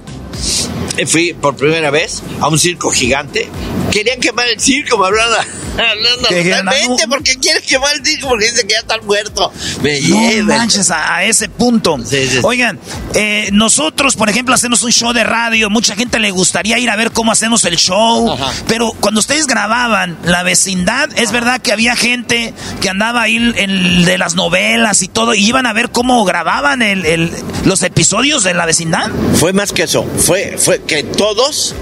Eh, 0.97 1.05
Fui 1.05 1.33
por 1.33 1.55
primera 1.55 1.91
vez 1.91 2.23
a 2.39 2.47
un 2.47 2.57
circo 2.57 2.89
gigante 2.89 3.49
querían 3.95 4.19
quemar 4.19 4.47
el 4.49 4.59
circo, 4.59 4.97
me 4.97 5.05
hablaron 5.07 5.33
hablando 5.77 6.27
¿Qué, 6.29 6.43
qué, 6.43 6.49
totalmente, 6.51 7.03
no? 7.05 7.09
porque 7.09 7.35
quieren 7.35 7.63
quemar 7.67 7.95
el 7.95 8.05
circo 8.05 8.27
porque 8.29 8.45
dicen 8.45 8.67
que 8.67 8.73
ya 8.73 8.79
están 8.79 9.05
muertos. 9.05 9.51
Me 9.81 9.99
No 10.01 10.45
manches 10.57 10.89
a, 10.91 11.15
a 11.15 11.23
ese 11.25 11.49
punto. 11.49 11.97
Oigan, 12.43 12.79
eh, 13.13 13.49
nosotros, 13.51 14.15
por 14.15 14.29
ejemplo, 14.29 14.53
hacemos 14.55 14.83
un 14.83 14.91
show 14.91 15.13
de 15.13 15.23
radio. 15.23 15.69
Mucha 15.69 15.95
gente 15.95 16.19
le 16.19 16.31
gustaría 16.31 16.77
ir 16.79 16.89
a 16.89 16.95
ver 16.95 17.11
cómo 17.11 17.31
hacemos 17.31 17.63
el 17.65 17.77
show. 17.77 18.37
Pero 18.67 18.91
cuando 18.99 19.19
ustedes 19.19 19.47
grababan 19.47 20.17
la 20.23 20.43
vecindad, 20.43 21.09
es 21.17 21.31
verdad 21.31 21.61
que 21.61 21.71
había 21.71 21.95
gente 21.95 22.53
que 22.81 22.89
andaba 22.89 23.21
ahí 23.23 23.35
en, 23.37 24.05
de 24.05 24.17
las 24.17 24.35
novelas 24.35 25.01
y 25.01 25.07
todo. 25.07 25.33
Y 25.33 25.45
iban 25.47 25.65
a 25.65 25.73
ver 25.73 25.89
cómo 25.89 26.23
grababan 26.25 26.81
el, 26.81 27.05
el- 27.05 27.31
los 27.65 27.81
episodios 27.83 28.43
de 28.43 28.53
la 28.53 28.65
vecindad. 28.65 29.09
Fue 29.39 29.51
más 29.53 29.71
que 29.73 29.83
eso, 29.83 30.03
fue, 30.17 30.55
fue 30.57 30.83
que 30.83 31.03
todos, 31.03 31.73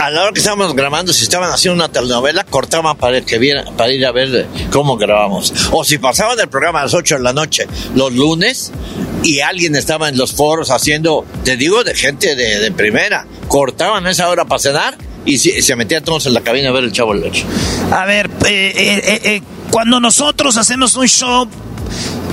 a 0.00 0.10
la 0.10 0.22
hora 0.22 0.32
que 0.32 0.38
estábamos 0.40 0.74
grabando, 0.74 1.12
si 1.12 1.22
estaban 1.24 1.47
haciendo 1.48 1.76
una 1.84 1.92
telenovela, 1.92 2.44
cortaban 2.44 2.96
para, 2.96 3.20
que 3.20 3.38
viera, 3.38 3.64
para 3.76 3.92
ir 3.92 4.04
a 4.06 4.12
ver 4.12 4.46
cómo 4.70 4.96
grabamos. 4.96 5.52
O 5.72 5.84
si 5.84 5.98
pasaban 5.98 6.38
el 6.40 6.48
programa 6.48 6.80
a 6.80 6.84
las 6.84 6.94
8 6.94 7.16
de 7.16 7.22
la 7.22 7.32
noche, 7.32 7.66
los 7.94 8.12
lunes, 8.12 8.72
y 9.22 9.40
alguien 9.40 9.74
estaba 9.76 10.08
en 10.08 10.16
los 10.16 10.32
foros 10.32 10.70
haciendo, 10.70 11.24
te 11.44 11.56
digo, 11.56 11.84
de 11.84 11.94
gente 11.94 12.36
de, 12.36 12.60
de 12.60 12.70
primera, 12.72 13.26
cortaban 13.48 14.06
esa 14.06 14.28
hora 14.28 14.44
para 14.44 14.58
cenar 14.58 14.98
y 15.24 15.38
se, 15.38 15.60
se 15.62 15.76
todos 16.00 16.26
en 16.26 16.34
la 16.34 16.40
cabina 16.40 16.70
a 16.70 16.72
ver 16.72 16.84
el 16.84 16.92
chavo 16.92 17.14
del. 17.14 17.30
A 17.92 18.06
ver, 18.06 18.30
eh, 18.46 18.72
eh, 18.74 19.02
eh, 19.04 19.20
eh, 19.24 19.42
cuando 19.70 20.00
nosotros 20.00 20.56
hacemos 20.56 20.96
un 20.96 21.06
show, 21.06 21.48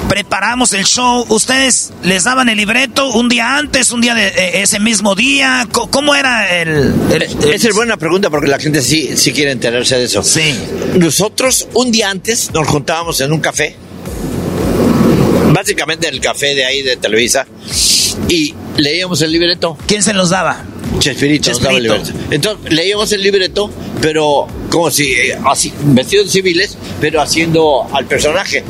preparamos 0.08 0.74
el 0.74 0.86
show, 0.86 1.26
¿ustedes 1.30 1.92
les 2.04 2.24
daban 2.24 2.50
el 2.50 2.58
libreto 2.58 3.10
un 3.14 3.28
día 3.30 3.58
antes, 3.58 3.92
un 3.92 4.02
día 4.02 4.14
de 4.16 4.28
eh, 4.28 4.62
ese 4.62 4.80
mismo 4.80 5.16
día? 5.16 5.68
¿Cómo 5.72 6.16
era 6.16 6.60
el...? 6.62 6.94
el- 7.12 7.22
el- 7.24 7.54
Esa 7.54 7.70
es 7.70 7.76
buena 7.76 7.98
pregunta 7.98 8.30
porque 8.30 8.48
la 8.48 8.60
gente 8.60 8.82
sí, 8.82 9.16
sí 9.18 9.32
quiere 9.34 9.52
enterarse 9.52 9.98
de 9.98 10.06
eso. 10.06 10.24
Sí. 10.24 10.54
Nosotros 10.96 11.68
un 11.74 11.92
día 11.92 12.10
antes 12.10 12.52
nos 12.54 12.68
juntábamos 12.68 13.20
en 13.22 13.32
un 13.32 13.40
café, 13.40 13.76
básicamente 15.52 16.08
en 16.08 16.16
el 16.16 16.22
café 16.22 16.54
de 16.56 16.66
ahí 16.66 16.82
de 16.82 16.98
Televisa, 16.98 17.46
y 18.28 18.54
leíamos 18.78 19.22
el 19.22 19.32
libreto. 19.32 19.78
¿Quién 19.88 20.04
se 20.04 20.14
los 20.14 20.30
daba? 20.30 20.64
Chespirito, 21.00 21.50
nos 21.52 21.62
daba 21.62 21.78
el 21.78 21.88
Chespirito. 21.88 22.20
Entonces 22.32 22.72
leíamos 22.74 23.12
el 23.12 23.22
libreto, 23.24 23.70
pero 24.02 24.48
como 24.70 24.90
si, 24.92 25.12
eh, 25.14 25.38
así, 25.46 25.74
vestidos 25.86 26.32
civiles, 26.32 26.78
pero 27.02 27.22
haciendo 27.22 27.88
al 27.94 28.06
personaje. 28.06 28.64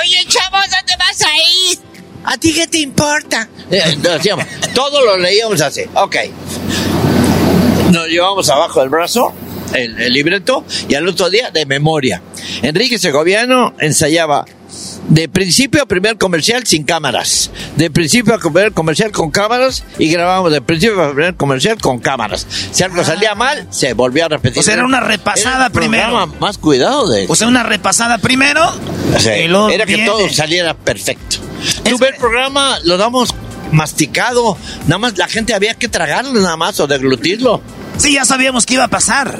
Oye, 0.00 0.24
chavos, 0.26 0.62
¿dónde 0.70 0.92
vas 0.98 1.22
a 1.22 1.70
ir? 1.70 1.78
¿A 2.24 2.36
ti 2.36 2.54
qué 2.54 2.66
te 2.66 2.78
importa? 2.78 3.48
Eh, 3.70 3.96
lo 4.02 4.14
hacíamos. 4.14 4.46
Todo 4.74 5.04
lo 5.04 5.16
leíamos 5.16 5.60
así. 5.60 5.82
Ok. 5.94 6.16
Nos 7.90 8.06
llevamos 8.08 8.48
abajo 8.48 8.80
del 8.80 8.88
brazo 8.88 9.34
el, 9.74 10.00
el 10.00 10.12
libreto 10.12 10.64
y 10.88 10.94
al 10.94 11.06
otro 11.08 11.30
día 11.30 11.50
de 11.50 11.66
memoria. 11.66 12.22
Enrique 12.62 12.98
Segoviano 12.98 13.74
ensayaba 13.80 14.44
de 15.08 15.28
principio 15.28 15.82
a 15.82 15.86
primer 15.86 16.16
comercial 16.16 16.66
sin 16.66 16.84
cámaras, 16.84 17.50
de 17.76 17.90
principio 17.90 18.34
a 18.34 18.38
primer 18.38 18.72
comercial 18.72 19.10
con 19.12 19.30
cámaras 19.30 19.84
y 19.98 20.08
grabábamos 20.08 20.52
de 20.52 20.62
principio 20.62 21.02
a 21.02 21.12
primer 21.12 21.34
comercial 21.34 21.78
con 21.78 21.98
cámaras. 21.98 22.46
Si 22.70 22.82
algo 22.82 23.04
salía 23.04 23.34
mal, 23.34 23.66
se 23.70 23.92
volvía 23.94 24.26
a 24.26 24.28
repetir. 24.28 24.60
O 24.60 24.62
sea, 24.62 24.74
era 24.74 24.84
una 24.84 25.00
repasada 25.00 25.56
Era 25.56 25.66
el 25.66 25.72
primero. 25.72 26.26
Más 26.40 26.58
cuidado 26.58 27.08
de. 27.08 27.26
O 27.28 27.34
sea, 27.34 27.48
una 27.48 27.62
repasada 27.62 28.18
primero. 28.18 28.62
Era 29.70 29.84
que 29.86 29.94
viene- 29.96 30.10
todo 30.10 30.28
saliera 30.28 30.74
perfecto. 30.74 31.36
Tú 31.84 31.98
ves 31.98 32.10
el 32.12 32.16
programa, 32.16 32.78
lo 32.84 32.96
damos 32.96 33.34
masticado, 33.70 34.56
nada 34.86 34.98
más 34.98 35.16
la 35.18 35.28
gente 35.28 35.54
había 35.54 35.74
que 35.74 35.88
tragarlo 35.88 36.32
nada 36.34 36.56
más 36.56 36.78
o 36.80 36.86
deglutirlo. 36.86 37.62
Sí, 38.02 38.14
ya 38.14 38.24
sabíamos 38.24 38.66
que 38.66 38.74
iba 38.74 38.84
a 38.84 38.88
pasar. 38.88 39.38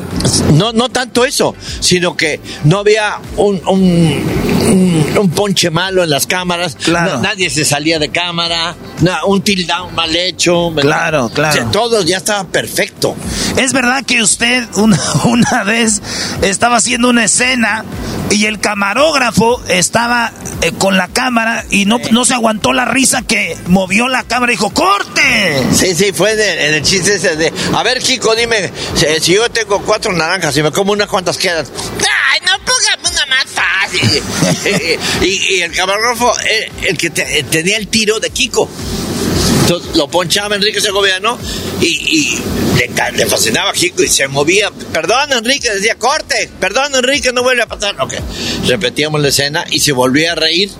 No, 0.53 0.73
no 0.73 0.89
tanto 0.89 1.25
eso, 1.25 1.55
sino 1.81 2.17
que 2.17 2.41
no 2.65 2.79
había 2.79 3.19
un, 3.37 3.61
un, 3.67 5.31
ponche 5.35 5.71
malo 5.71 6.05
en 6.05 6.11
las 6.11 6.27
cámaras, 6.27 6.77
Claro. 6.77 7.17
na- 7.17 7.31
nadie 7.31 7.51
se 7.51 7.65
salía 7.65 7.99
de 7.99 8.11
cámara, 8.11 8.77
na- 9.01 9.25
un 9.25 9.43
tilt 9.43 9.67
down 9.69 9.95
mal 9.95 10.15
hecho. 10.15 10.71
¿verdad? 10.71 10.83
Claro, 10.91 11.31
claro. 11.35 11.51
O 11.51 11.55
sea, 11.55 11.71
todo 11.71 12.03
ya 12.03 12.19
estaba 12.19 12.45
perfecto. 12.45 13.17
Es 13.57 13.73
verdad 13.73 14.05
que 14.05 14.23
usted 14.23 14.65
una, 14.77 14.99
una 15.25 15.65
vez 15.65 16.01
estaba 16.43 16.77
haciendo 16.77 17.09
una 17.09 17.25
escena 17.25 17.85
y 18.31 18.47
el 18.47 18.61
camarógrafo 18.61 19.61
estaba 19.69 20.33
eh, 20.63 20.73
con 20.79 20.97
la 20.97 21.09
cámara 21.09 21.65
y 21.71 21.85
no, 21.85 21.99
no 22.13 22.25
se 22.25 22.35
aguantó 22.35 22.73
la 22.73 22.85
risa 22.85 23.23
que 23.23 23.57
movió 23.67 24.09
la 24.09 24.23
cámara 24.23 24.53
y 24.53 24.57
dijo, 24.57 24.71
¡corte! 24.71 25.63
Sí, 25.73 25.95
sí, 25.95 26.13
fue 26.13 26.37
de- 26.37 26.69
en 26.69 26.75
el 26.75 26.83
chiste 26.83 27.17
ese 27.17 27.37
de, 27.37 27.53
a 27.75 27.83
ver, 27.83 27.99
Kiko, 28.01 28.35
dime, 28.35 28.52
si, 28.95 29.07
si 29.21 29.33
yo 29.35 29.49
tengo 29.51 29.81
cuatro 29.83 30.13
naranjas 30.13 30.57
y 30.57 30.63
me 30.63 30.71
como 30.73 30.93
unas 30.93 31.09
cuantas 31.09 31.37
quedan. 31.39 31.67
Ay, 31.67 32.41
no 32.47 32.53
pongamos 32.65 33.11
una 33.13 33.27
más 33.27 33.45
fácil. 33.47 34.23
y, 35.23 35.61
el 35.61 35.73
camarógrafo, 35.73 36.33
eh, 36.41 36.71
el, 36.83 36.97
que 36.99 37.11
te- 37.11 37.39
eh, 37.39 37.43
tenía 37.45 37.77
el 37.77 37.89
tiro 37.89 38.19
de 38.21 38.31
Kiko. 38.31 38.69
Entonces 39.63 39.97
lo 39.97 40.09
ponchaba 40.09 40.57
Enrique 40.57 40.81
Segoviano 40.81 41.39
y, 41.81 41.87
y 41.87 42.43
le 43.17 43.27
fascinaba 43.27 43.71
a 43.71 43.73
Kiko 43.73 44.03
y 44.03 44.09
se 44.09 44.27
movía. 44.29 44.71
Perdón, 44.93 45.33
Enrique, 45.33 45.71
decía, 45.71 45.95
corte. 45.97 46.51
Perdón, 46.59 46.95
Enrique, 46.97 47.33
no 47.33 47.43
vuelve 47.43 47.63
a 47.63 47.67
pasar. 47.67 47.95
Ok. 48.01 48.15
Repetíamos 48.67 49.21
la 49.21 49.29
escena 49.29 49.65
y 49.71 49.79
se 49.81 49.93
volvía 49.93 50.33
a 50.33 50.35
reír. 50.35 50.71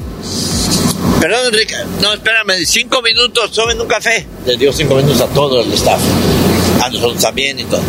Perdón, 1.21 1.47
Enrique. 1.53 1.77
No, 2.01 2.13
espérame, 2.13 2.65
cinco 2.67 3.01
minutos, 3.03 3.53
tomen 3.53 3.81
un 3.81 3.87
café. 3.87 4.27
Le 4.47 4.57
dio 4.57 4.73
cinco 4.73 4.97
minutos 4.97 5.21
a 5.21 5.27
todo 5.29 5.61
el 5.63 5.73
staff. 5.75 6.01
A 6.83 6.91
nosotros 6.91 7.23
también 7.23 7.61
y 7.61 7.65
todo. 7.65 7.83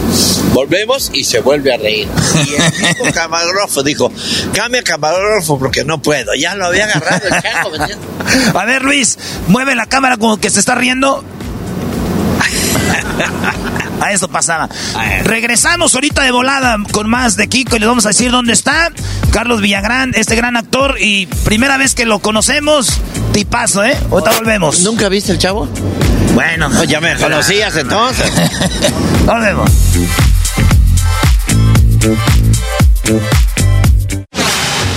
Volvemos 0.53 1.09
y 1.13 1.23
se 1.23 1.39
vuelve 1.39 1.73
a 1.73 1.77
reír. 1.77 2.07
Y 2.35 2.53
el 2.53 2.71
mismo 2.71 3.05
camarógrafo 3.13 3.81
dijo, 3.81 4.11
cambia 4.53 4.83
camarógrafo 4.83 5.57
porque 5.57 5.83
no 5.83 5.99
puedo. 5.99 6.35
Ya 6.35 6.53
lo 6.53 6.67
había 6.67 6.85
agarrado 6.85 7.27
el 7.27 7.41
chango, 7.41 7.71
¿me 7.71 7.77
entiendes? 7.77 8.07
A 8.55 8.65
ver, 8.65 8.83
Luis, 8.83 9.17
mueve 9.47 9.73
la 9.75 9.87
cámara 9.87 10.17
como 10.17 10.37
que 10.37 10.51
se 10.51 10.59
está 10.59 10.75
riendo. 10.75 11.23
A 13.99 14.11
eso 14.11 14.27
pasaba. 14.27 14.69
Regresamos 15.23 15.95
ahorita 15.95 16.23
de 16.23 16.31
volada 16.31 16.77
con 16.91 17.09
más 17.09 17.35
de 17.35 17.47
Kiko 17.47 17.77
y 17.77 17.79
les 17.79 17.87
vamos 17.87 18.05
a 18.05 18.09
decir 18.09 18.29
dónde 18.31 18.53
está 18.53 18.91
Carlos 19.31 19.61
Villagrán, 19.61 20.11
este 20.15 20.35
gran 20.35 20.57
actor. 20.57 20.97
Y 20.99 21.25
primera 21.45 21.77
vez 21.77 21.95
que 21.95 22.05
lo 22.05 22.19
conocemos, 22.19 22.99
tipazo, 23.31 23.83
¿eh? 23.83 23.97
Ahorita 24.11 24.33
volvemos. 24.33 24.81
¿Nunca 24.81 25.09
viste 25.09 25.31
el 25.31 25.39
chavo? 25.39 25.67
Bueno. 26.34 26.69
Pues 26.76 26.89
ya 26.89 26.99
me 26.99 27.15
conocías 27.15 27.76
entonces. 27.77 28.31
Volvemos. 29.26 29.69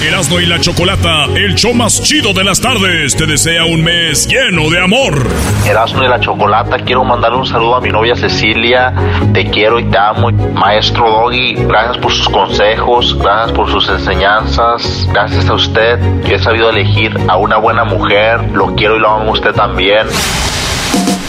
Erasmo 0.02 0.40
y 0.40 0.46
la 0.46 0.60
Chocolata, 0.60 1.24
el 1.34 1.54
show 1.56 1.74
más 1.74 2.00
chido 2.02 2.32
de 2.32 2.44
las 2.44 2.60
tardes, 2.60 3.16
te 3.16 3.26
desea 3.26 3.64
un 3.64 3.82
mes 3.82 4.28
lleno 4.28 4.70
de 4.70 4.80
amor. 4.80 5.26
Erasmo 5.68 6.04
y 6.04 6.08
la 6.08 6.20
Chocolata, 6.20 6.76
quiero 6.78 7.02
mandar 7.02 7.34
un 7.34 7.44
saludo 7.44 7.76
a 7.76 7.80
mi 7.80 7.90
novia 7.90 8.14
Cecilia. 8.14 8.94
Te 9.34 9.50
quiero 9.50 9.80
y 9.80 9.84
te 9.90 9.98
amo. 9.98 10.30
Maestro 10.30 11.10
Doggy, 11.10 11.54
gracias 11.54 11.98
por 11.98 12.12
sus 12.12 12.28
consejos, 12.28 13.18
gracias 13.18 13.52
por 13.52 13.70
sus 13.70 13.88
enseñanzas. 13.88 15.08
Gracias 15.12 15.48
a 15.48 15.54
usted, 15.54 15.98
yo 16.24 16.36
he 16.36 16.38
sabido 16.38 16.70
elegir 16.70 17.12
a 17.28 17.36
una 17.36 17.56
buena 17.56 17.84
mujer. 17.84 18.40
Lo 18.52 18.74
quiero 18.74 18.96
y 18.96 19.00
lo 19.00 19.10
amo 19.10 19.30
a 19.30 19.32
usted 19.32 19.52
también. 19.52 20.06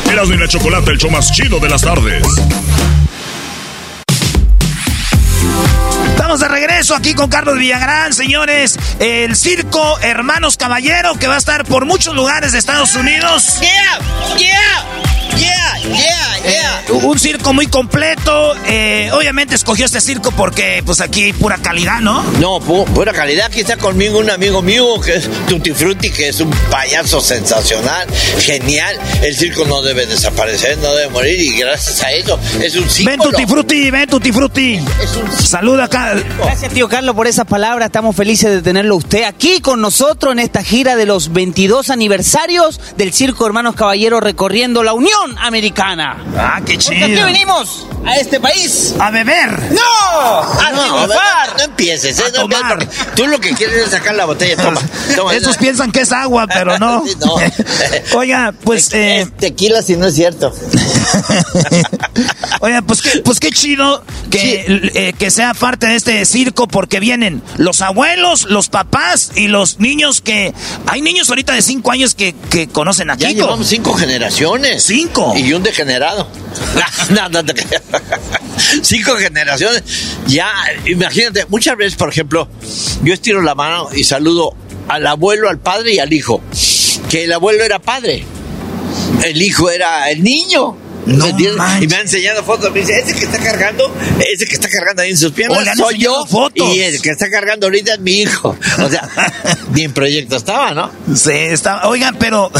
Erasmo 0.09 0.33
y 0.33 0.37
la 0.37 0.47
Chocolata, 0.47 0.91
el 0.91 0.97
show 0.97 1.09
más 1.11 1.31
chido 1.31 1.59
de 1.59 1.69
las 1.69 1.81
tardes. 1.81 2.23
Estamos 6.09 6.39
de 6.39 6.47
regreso 6.47 6.95
aquí 6.95 7.13
con 7.13 7.29
Carlos 7.29 7.57
Villagrán, 7.57 8.13
señores. 8.13 8.77
El 8.99 9.35
circo 9.35 9.99
Hermanos 9.99 10.57
Caballero 10.57 11.13
que 11.15 11.27
va 11.27 11.35
a 11.35 11.37
estar 11.37 11.65
por 11.65 11.85
muchos 11.85 12.15
lugares 12.15 12.51
de 12.51 12.59
Estados 12.59 12.95
Unidos. 12.95 13.59
Yeah, 13.61 13.99
yeah, 14.37 14.85
yeah, 15.37 15.77
yeah, 15.93 16.36
yeah. 16.43 16.81
Eh, 16.87 16.91
un 16.91 17.19
circo 17.19 17.53
muy 17.53 17.67
completo. 17.67 18.55
eh, 18.65 19.09
obviamente 19.13 19.55
escogió 19.55 19.85
este 19.85 20.01
circo 20.01 20.31
porque, 20.31 20.81
pues 20.85 21.01
aquí 21.01 21.23
hay 21.23 21.33
pura 21.33 21.57
calidad, 21.57 21.99
¿no? 21.99 22.23
No, 22.39 22.59
pu- 22.59 22.85
pura 22.85 23.13
calidad. 23.13 23.47
Aquí 23.47 23.61
está 23.61 23.77
conmigo 23.77 24.19
un 24.19 24.29
amigo 24.29 24.61
mío 24.61 24.99
que 25.01 25.15
es 25.15 25.29
Tutti 25.47 25.71
Frutti, 25.71 26.09
que 26.11 26.29
es 26.29 26.39
un 26.39 26.49
payaso 26.71 27.21
sensacional, 27.21 28.07
genial. 28.39 28.97
El 29.21 29.35
circo 29.35 29.65
no 29.65 29.81
debe 29.81 30.05
desaparecer, 30.05 30.77
no 30.79 30.93
debe 30.93 31.09
morir 31.09 31.39
y 31.39 31.57
gracias 31.57 32.01
a 32.03 32.11
eso 32.11 32.39
es 32.61 32.75
un 32.75 32.81
Ven 32.83 32.89
símbolo. 32.89 33.23
Tutti 33.31 33.45
Frutti, 33.45 33.91
ven 33.91 34.09
Tutti 34.09 34.31
Frutti. 34.31 34.79
Saluda 35.43 35.85
acá. 35.85 36.15
Gracias, 36.43 36.73
tío 36.73 36.87
Carlos, 36.87 37.15
por 37.15 37.27
esas 37.27 37.45
palabras. 37.45 37.87
Estamos 37.87 38.15
felices 38.15 38.49
de 38.51 38.61
tenerlo 38.61 38.95
usted 38.95 39.23
aquí 39.23 39.59
con 39.61 39.81
nosotros 39.81 40.33
en 40.33 40.39
esta 40.39 40.63
gira 40.63 40.95
de 40.95 41.05
los 41.05 41.31
22 41.33 41.89
aniversarios 41.89 42.79
del 42.97 43.13
Circo 43.13 43.45
Hermanos 43.45 43.75
Caballero 43.75 44.19
recorriendo 44.19 44.83
la 44.83 44.93
Unión 44.93 45.37
Americana. 45.39 46.17
Ah, 46.37 46.61
qué 46.65 46.77
chido. 46.77 46.99
Porque 46.99 47.13
aquí 47.15 47.23
venimos 47.23 47.87
a 48.05 48.15
este 48.17 48.39
país. 48.39 48.93
A 48.99 49.09
beber. 49.11 49.71
¡No! 49.71 49.81
A 50.61 50.71
No, 50.71 50.81
triunfar. 50.83 51.57
no 51.57 51.63
empieces, 51.63 52.19
¿eh? 52.19 52.23
A 52.23 52.27
empieces, 52.27 52.41
tomar. 52.61 52.87
Tú 53.15 53.27
lo 53.27 53.39
que 53.39 53.51
quieres 53.53 53.85
es 53.85 53.89
sacar 53.91 54.15
la 54.15 54.25
botella. 54.25 54.55
Toma, 54.63 54.81
toma. 55.15 55.33
Esos 55.35 55.57
piensan 55.57 55.91
que 55.91 56.01
es 56.01 56.11
agua, 56.11 56.47
pero 56.47 56.77
no. 56.79 57.03
No. 57.25 57.35
Oiga, 58.17 58.53
pues, 58.63 58.93
eh, 58.93 59.21
Es 59.21 59.37
tequila 59.37 59.81
si 59.81 59.95
no 59.97 60.07
es 60.07 60.15
cierto. 60.15 60.53
oiga, 62.61 62.81
pues 62.81 63.01
qué, 63.01 63.19
pues 63.19 63.39
qué 63.39 63.49
chido 63.51 64.03
que, 64.29 64.91
eh, 64.93 65.13
que 65.17 65.31
sea 65.31 65.53
parte 65.53 65.87
de 65.87 65.95
este 65.95 66.25
circo 66.25 66.67
porque 66.67 66.99
vienen 66.99 67.41
los 67.57 67.81
abuelos, 67.81 68.45
los 68.45 68.69
papás 68.69 69.31
y 69.35 69.47
los 69.47 69.79
niños 69.79 70.21
que... 70.21 70.53
Hay 70.87 71.01
niños 71.01 71.29
ahorita 71.29 71.53
de 71.53 71.61
5 71.61 71.91
años 71.91 72.15
que, 72.15 72.33
que 72.49 72.67
conocen 72.67 73.09
a 73.09 73.15
Ya 73.17 73.29
Kiko. 73.29 73.41
llevamos 73.41 73.67
cinco 73.67 73.93
generaciones. 73.93 74.83
Cinco. 74.83 75.33
Y 75.35 75.53
un 75.53 75.63
degenerado. 75.63 76.16
No, 77.09 77.29
no 77.29 77.53
creas. 77.53 77.83
Cinco 78.81 79.15
generaciones. 79.15 79.83
Ya, 80.27 80.51
imagínate, 80.85 81.45
muchas 81.49 81.77
veces, 81.77 81.95
por 81.95 82.09
ejemplo, 82.09 82.47
yo 83.03 83.13
estiro 83.13 83.41
la 83.41 83.55
mano 83.55 83.89
y 83.93 84.03
saludo 84.03 84.55
al 84.87 85.05
abuelo, 85.07 85.49
al 85.49 85.59
padre 85.59 85.93
y 85.93 85.99
al 85.99 86.11
hijo. 86.13 86.41
Que 87.09 87.25
el 87.25 87.33
abuelo 87.33 87.63
era 87.63 87.79
padre. 87.79 88.25
El 89.23 89.41
hijo 89.41 89.69
era 89.69 90.09
el 90.09 90.23
niño. 90.23 90.86
No 91.07 91.25
manches. 91.57 91.83
y 91.83 91.87
me 91.87 91.95
ha 91.95 92.01
enseñado 92.01 92.43
fotos. 92.43 92.71
Me 92.71 92.79
dice, 92.81 92.99
ese 92.99 93.13
que 93.13 93.25
está 93.25 93.39
cargando, 93.39 93.93
ese 94.33 94.45
que 94.45 94.53
está 94.55 94.69
cargando 94.69 95.01
ahí 95.01 95.11
en 95.11 95.17
sus 95.17 95.31
piernas 95.31 95.67
han 95.67 95.77
soy 95.77 95.97
yo. 95.99 96.25
fotos. 96.25 96.67
Y 96.75 96.81
el 96.81 97.01
que 97.01 97.09
está 97.11 97.29
cargando 97.29 97.67
ahorita 97.67 97.93
es 97.93 97.99
mi 97.99 98.21
hijo. 98.21 98.55
O 98.83 98.89
sea, 98.89 99.09
bien 99.69 99.93
proyecto 99.93 100.35
estaba, 100.35 100.71
¿no? 100.73 100.91
Sí, 101.15 101.31
está. 101.31 101.87
Oigan, 101.87 102.15
pero 102.19 102.51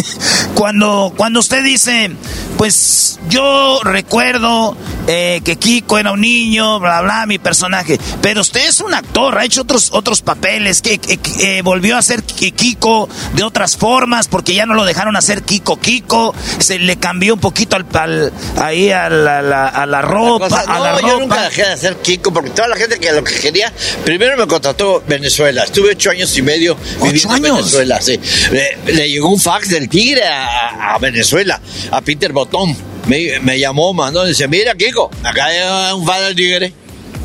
cuando, 0.54 1.12
cuando 1.16 1.40
usted 1.40 1.62
dice, 1.62 2.10
pues 2.56 3.18
yo 3.28 3.80
recuerdo 3.82 4.76
eh, 5.06 5.40
que 5.44 5.56
Kiko 5.56 5.98
era 5.98 6.12
un 6.12 6.20
niño, 6.20 6.80
bla, 6.80 7.00
bla, 7.02 7.26
mi 7.26 7.38
personaje. 7.38 7.98
Pero 8.20 8.40
usted 8.40 8.68
es 8.68 8.80
un 8.80 8.94
actor, 8.94 9.38
ha 9.38 9.44
hecho 9.44 9.62
otros, 9.62 9.90
otros 9.92 10.22
papeles, 10.22 10.82
que, 10.82 11.00
eh, 11.40 11.62
volvió 11.62 11.96
a 11.96 12.02
ser 12.02 12.22
Ki- 12.22 12.52
Kiko 12.52 13.08
de 13.34 13.42
otras 13.44 13.76
formas, 13.76 14.28
porque 14.28 14.54
ya 14.54 14.66
no 14.66 14.74
lo 14.74 14.84
dejaron 14.84 15.16
hacer 15.16 15.42
Kiko 15.42 15.78
Kiko, 15.78 16.34
se 16.58 16.78
le 16.78 16.96
cambió 16.96 17.34
un 17.34 17.40
poquito 17.40 17.76
al, 17.76 17.84
al- 17.94 18.32
ahí 18.56 18.90
a 18.90 19.08
la, 19.08 19.38
a 19.38 19.42
la- 19.42 19.68
a 19.68 19.86
la 19.86 20.02
ropa, 20.02 20.48
cosa- 20.48 20.60
a 20.66 20.78
la 20.80 20.92
no, 20.92 21.00
yo 21.00 21.06
ropa. 21.08 21.20
nunca 21.20 21.42
dejé 21.44 21.62
de 21.62 21.68
hacer 21.72 21.96
Kiko 21.96 22.32
porque 22.32 22.50
toda 22.50 22.68
la 22.68 22.76
gente 22.76 22.98
que 22.98 23.12
lo 23.12 23.22
que 23.24 23.34
quería, 23.34 23.72
primero 24.04 24.36
me 24.36 24.46
contrató 24.46 25.02
Venezuela. 25.06 25.64
Estuve 25.64 25.90
ocho 25.92 26.10
años 26.10 26.36
y 26.36 26.42
medio 26.42 26.76
viviendo 27.02 27.36
en 27.36 27.44
años? 27.44 27.56
Venezuela. 27.58 28.00
Sí. 28.00 28.18
Le, 28.50 28.92
le 28.92 29.08
llegó 29.10 29.28
un 29.28 29.40
fax 29.40 29.70
del 29.70 29.88
Tigre 29.88 30.24
a, 30.24 30.94
a 30.94 30.98
Venezuela, 30.98 31.60
a 31.90 32.00
Peter 32.00 32.32
Botón. 32.32 32.76
Me, 33.06 33.40
me 33.40 33.58
llamó, 33.58 33.92
mandó, 33.92 34.24
dice, 34.24 34.46
mira 34.48 34.74
Kiko, 34.74 35.10
acá 35.24 35.46
hay 35.46 35.92
un 35.94 36.06
fax 36.06 36.20
del 36.22 36.36
Tigre 36.36 36.72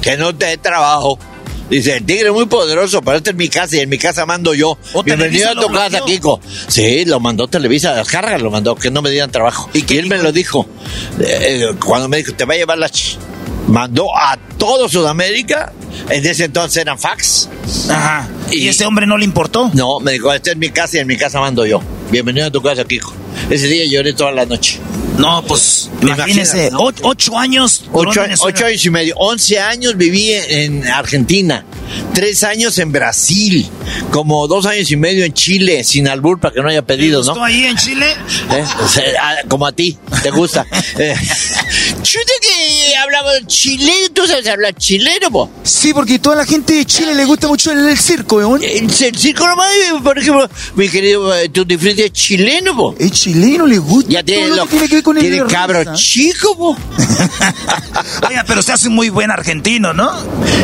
que 0.02 0.18
no 0.18 0.36
te 0.36 0.48
dé 0.48 0.58
trabajo. 0.58 1.18
Dice, 1.70 1.98
el 1.98 2.06
tigre 2.06 2.28
es 2.28 2.34
muy 2.34 2.46
poderoso, 2.46 3.02
pero 3.02 3.18
esta 3.18 3.32
es 3.32 3.36
mi 3.36 3.50
casa 3.50 3.76
y 3.76 3.80
en 3.80 3.90
mi 3.90 3.98
casa 3.98 4.26
mando 4.26 4.54
yo. 4.54 4.78
¿O 4.94 5.04
Bienvenido 5.04 5.50
a 5.50 5.56
tu 5.56 5.68
casa? 5.68 6.00
Kiko. 6.06 6.40
Sí, 6.68 7.04
lo 7.06 7.20
mandó 7.20 7.48
Televisa, 7.48 7.94
descarga 7.94 8.38
lo 8.38 8.52
mandó, 8.52 8.76
que 8.76 8.90
no 8.90 9.02
me 9.02 9.10
dieran 9.10 9.32
trabajo. 9.32 9.70
Y, 9.74 9.98
él 9.98 10.08
me 10.08 10.18
lo 10.18 10.32
dijo. 10.32 10.66
Eh, 11.20 11.26
eh, 11.70 11.76
cuando 11.84 12.08
me 12.08 12.18
dijo, 12.18 12.34
te 12.34 12.46
va 12.46 12.54
a 12.54 12.58
llevar 12.58 12.78
la... 12.78 12.88
ch-". 12.88 13.18
Mandó 13.68 14.16
a 14.16 14.38
todo 14.58 14.88
Sudamérica, 14.88 15.74
en 16.10 16.26
ese 16.26 16.46
entonces 16.46 16.82
eran 16.82 16.98
fax. 16.98 17.50
Ajá. 17.90 18.28
¿Y, 18.52 18.68
ese 18.68 18.86
hombre 18.86 19.06
no 19.06 19.18
le 19.18 19.26
importó? 19.26 19.70
No, 19.74 20.00
me 20.00 20.14
dijo, 20.14 20.34
esta 20.34 20.52
es 20.52 20.58
mi 20.58 20.70
casa 20.70 20.98
y 20.98 21.00
en 21.02 21.08
mi 21.08 21.18
casa 21.18 21.40
mando 21.40 21.66
yo. 21.66 21.82
Bienvenido 22.10 22.48
a 22.48 22.52
tu 22.52 22.62
casa, 22.62 22.86
Kiko. 22.86 23.14
Ese 23.50 23.68
día 23.68 23.86
lloré 23.86 24.14
toda 24.14 24.32
la 24.32 24.46
noche. 24.46 24.80
No, 25.18 25.44
pues 25.44 25.90
Me 26.02 26.12
imagínese, 26.12 26.70
¿no? 26.72 26.80
o- 26.80 26.94
ocho 27.02 27.38
años. 27.38 27.86
Ocho, 27.92 28.22
ocho 28.40 28.66
años 28.66 28.86
y 28.86 28.90
medio. 28.90 29.16
Once 29.18 29.60
años 29.60 29.98
viví 29.98 30.32
en 30.32 30.88
Argentina. 30.88 31.66
Tres 32.14 32.44
años 32.44 32.78
en 32.78 32.92
Brasil. 32.92 33.68
Como 34.12 34.48
dos 34.48 34.66
años 34.66 34.92
y 34.92 34.96
medio 34.96 35.26
en 35.26 35.34
Chile, 35.34 35.84
sin 35.84 36.08
albur, 36.08 36.40
para 36.40 36.54
que 36.54 36.62
no 36.62 36.70
haya 36.70 36.84
pedidos, 36.84 37.26
¿no? 37.26 37.32
¿Estuvo 37.34 37.46
ahí 37.46 37.66
en 37.66 37.78
Chile? 37.78 38.06
¿Eh? 38.52 38.64
Como 39.48 39.66
a 39.66 39.72
ti, 39.72 39.98
te 40.22 40.30
gusta. 40.30 40.66
Eh, 43.08 43.16
hablamos 43.18 43.48
chileno, 43.48 44.10
tú 44.14 44.28
sabes 44.28 44.48
hablar 44.48 44.74
chileno, 44.76 45.32
po. 45.32 45.50
Sí, 45.64 45.94
porque 45.94 46.20
toda 46.20 46.36
la 46.38 46.46
gente 46.46 46.74
de 46.74 46.86
Chile 46.86 47.14
le 47.16 47.26
gusta 47.26 47.48
mucho 47.48 47.72
el, 47.72 47.88
el 47.88 47.98
circo, 47.98 48.42
¿eh? 48.58 48.78
El, 48.78 48.84
el 48.86 49.18
circo 49.18 49.48
nomás, 49.48 49.70
por 50.04 50.18
ejemplo, 50.18 50.50
mi 50.76 50.90
querido 50.90 51.34
eh, 51.36 51.50
Tutti 51.50 51.78
Frutti 51.78 52.02
es 52.04 52.12
chileno, 52.14 52.76
po. 52.76 52.96
El 53.00 53.12
chileno 53.12 53.66
le 53.66 53.78
gusta. 53.78 54.10
Ya 54.12 54.24
tiene, 54.24 54.44
todo 54.48 54.50
lo 54.50 54.56
lo- 54.58 54.64
que 54.66 54.70
tiene 54.72 54.88
que 54.90 54.96
ver 54.96 55.04
con 55.04 55.18
el 55.18 55.22
tiene 55.24 55.38
de 55.44 55.46
cabro 55.48 55.96
chico, 55.96 56.58
po. 56.58 56.78
Oiga, 58.30 58.44
pero 58.48 58.60
usted 58.60 58.74
hace 58.74 58.90
muy 58.90 59.10
buen 59.10 59.32
argentino, 59.32 59.94
¿no? 59.94 60.12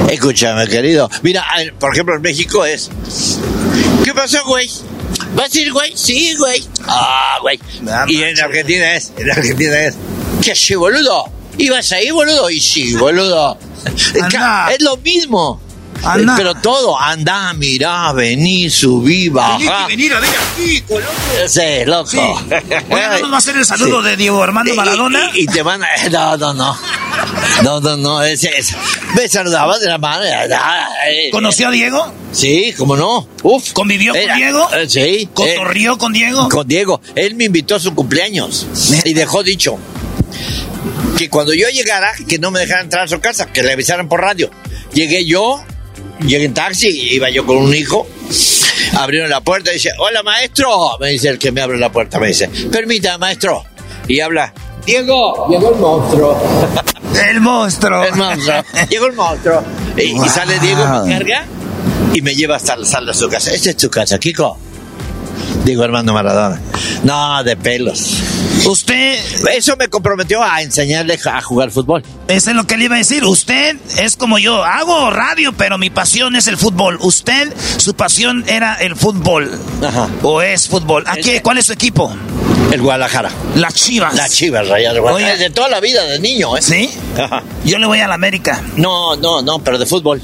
Escúchame, 0.10 0.68
querido. 0.68 1.10
Mira, 1.22 1.46
eh, 1.60 1.72
por 1.80 1.94
ejemplo, 1.94 2.16
en 2.16 2.22
México 2.22 2.66
es. 2.66 2.90
¿Qué 4.04 4.14
pasó, 4.14 4.40
güey? 4.46 4.70
¿Vas 5.36 5.54
a 5.54 5.60
ir, 5.60 5.72
güey? 5.72 5.94
Sí, 5.96 6.36
güey. 6.38 6.64
Ah, 6.88 7.38
güey. 7.42 7.60
y 8.08 8.22
en 8.24 8.40
Argentina 8.40 8.96
es. 8.96 9.12
En 9.18 9.32
Argentina 9.32 9.80
es. 9.86 9.96
¿Qué 10.42 10.52
así, 10.52 10.76
boludo? 10.76 11.26
¿Ibas 11.58 11.92
ahí, 11.92 12.10
boludo? 12.12 12.50
Y 12.50 12.60
sí, 12.60 12.96
boludo. 12.96 13.58
Es 13.96 14.12
que- 14.14 14.22
Andá. 14.22 14.70
Es 14.74 14.82
lo 14.82 14.98
mismo. 14.98 15.62
Andá. 16.04 16.34
Pero 16.36 16.54
todo, 16.56 17.00
anda, 17.00 17.54
mirá, 17.54 18.12
vení, 18.12 18.70
subí, 18.70 19.30
baja. 19.30 19.88
venir 19.88 20.14
a 20.14 20.20
ver 20.20 20.30
aquí, 20.52 20.82
coloco. 20.82 21.12
Sí, 21.48 21.62
loco. 21.86 22.10
Sí. 22.10 22.18
¿no 22.18 23.20
nos 23.20 23.32
va 23.32 23.36
a 23.36 23.38
hacer 23.38 23.56
el 23.56 23.66
saludo 23.66 24.02
Sí. 24.04 24.10
de 24.10 24.18
Diego 24.18 24.44
Armando 24.44 24.74
Y- 24.74 24.76
Maradona? 24.76 25.32
Y, 25.34 25.44
y 25.44 25.46
te 25.46 25.62
van 25.62 25.82
a... 25.82 25.88
No, 26.12 26.36
no, 26.36 26.54
no. 26.54 26.78
No, 27.64 27.80
no, 27.80 27.96
no. 27.96 28.22
Ese, 28.24 28.50
ese. 28.58 28.76
Me 29.16 29.30
saludabas 29.30 29.80
de 29.80 29.88
la 29.88 29.98
mano. 29.98 30.26
eh, 30.26 31.30
¿Conoció 31.32 31.70
a 31.70 31.72
Diego? 31.72 32.12
Sí, 32.34 32.74
cómo 32.78 32.98
no. 32.98 33.26
Uf. 33.44 33.72
¿Convivió 33.72 34.14
Era- 34.14 34.34
con 34.34 34.38
Diego? 34.38 34.70
eh, 34.74 34.90
sí. 34.90 35.30
¿Cotorrió 35.34 35.98
con 35.98 36.12
Diego? 36.12 36.50
Con 36.50 36.68
Diego. 36.68 37.00
Él 37.16 37.36
me 37.36 37.46
invitó 37.46 37.76
a 37.76 37.80
su 37.80 37.94
cumpleaños. 37.96 38.68
Y 39.06 39.14
dejó 39.14 39.42
dicho 39.44 39.78
que 41.18 41.30
cuando 41.30 41.54
yo 41.54 41.68
llegara, 41.70 42.12
que 42.28 42.40
no 42.40 42.52
me 42.52 42.60
dejaran 42.60 42.86
entrar 42.86 43.04
a 43.04 43.08
su 43.08 43.20
casa, 43.20 43.48
que 43.48 43.64
le 43.64 43.72
avisaran 43.74 44.08
por 44.08 44.22
radio. 44.22 44.50
Llegué 44.94 45.26
yo, 45.26 45.64
llegué 46.26 46.46
en 46.46 46.54
taxi, 46.54 46.88
iba 46.88 47.30
yo 47.30 47.46
con 47.46 47.58
un 47.58 47.74
hijo. 47.74 48.08
Abrieron 48.98 49.30
la 49.30 49.42
puerta 49.42 49.72
y 49.72 49.76
dice, 49.76 49.92
hola 49.98 50.24
maestro. 50.24 50.98
Me 51.00 51.10
dice 51.10 51.30
el 51.30 51.40
que 51.40 51.52
me 51.52 51.62
abre 51.62 51.78
la 51.78 51.92
puerta, 51.92 52.20
me 52.20 52.28
dice, 52.28 52.50
permita 52.72 53.18
maestro. 53.18 53.64
Y 54.08 54.20
habla, 54.20 54.54
Diego, 54.86 55.48
llegó 55.50 55.74
el 55.74 55.80
monstruo. 55.80 56.44
El 57.30 57.42
monstruo. 57.42 58.04
El 58.04 58.16
monstruo. 58.16 58.64
Llegó 58.90 59.06
el 59.06 59.14
monstruo. 59.14 59.64
Y, 59.96 60.02
y 60.02 60.30
sale 60.30 60.60
Diego, 60.60 60.84
me 61.06 61.14
carga 61.14 61.46
y 62.12 62.22
me 62.24 62.34
lleva 62.36 62.56
hasta 62.56 62.76
la 62.76 62.86
sala 62.86 63.12
de 63.12 63.18
su 63.18 63.30
casa. 63.30 63.54
Esta 63.54 63.70
es 63.70 63.78
tu 63.78 63.90
casa, 63.90 64.18
Kiko. 64.18 64.58
Digo, 65.64 65.84
Armando 65.84 66.12
Maradona. 66.12 66.60
No, 67.04 67.44
de 67.44 67.56
pelos. 67.56 68.18
Usted, 68.66 69.20
Eso 69.56 69.76
me 69.78 69.88
comprometió 69.90 70.42
a 70.42 70.62
enseñarle 70.62 71.20
a 71.26 71.42
jugar 71.42 71.70
fútbol. 71.72 72.04
eso 72.28 72.50
es 72.50 72.56
lo 72.56 72.66
que 72.66 72.78
le 72.78 72.86
iba 72.86 72.96
a 72.96 72.98
decir. 72.98 73.24
Usted 73.26 73.76
es 73.98 74.16
como 74.16 74.38
yo. 74.40 74.64
Hago 74.64 75.10
radio, 75.12 75.54
pero 75.54 75.78
mi 75.78 75.90
pasión 75.90 76.36
es 76.36 76.48
el 76.48 76.58
fútbol. 76.58 76.98
Usted, 77.02 77.54
su 77.78 77.94
pasión 77.94 78.44
era 78.48 78.76
el 78.76 78.96
fútbol. 78.96 79.52
Ajá. 79.86 80.08
¿O 80.22 80.42
es 80.42 80.68
fútbol? 80.70 81.04
¿A 81.08 81.16
qué? 81.16 81.42
¿Cuál 81.42 81.58
es 81.58 81.66
su 81.66 81.74
equipo? 81.74 82.16
El 82.72 82.82
Guadalajara. 82.82 83.30
Las 83.56 83.76
Chivas. 83.76 84.16
La 84.16 84.30
Chivas, 84.30 84.68
Rayadas 84.68 84.96
de 84.96 85.00
Guadalajara. 85.02 85.34
Oye. 85.36 85.44
De 85.44 85.50
toda 85.50 85.68
la 85.70 85.80
vida, 85.80 86.04
de 86.06 86.20
niño, 86.20 86.56
¿eh? 86.58 86.62
¿Sí? 86.62 86.90
Ajá. 87.20 87.44
Yo 87.66 87.78
le 87.78 87.86
voy 87.86 88.00
a 88.00 88.08
la 88.08 88.16
América. 88.16 88.62
No, 88.78 89.16
no, 89.18 89.42
no, 89.42 89.60
pero 89.60 89.78
de 89.78 89.86
fútbol. 89.86 90.22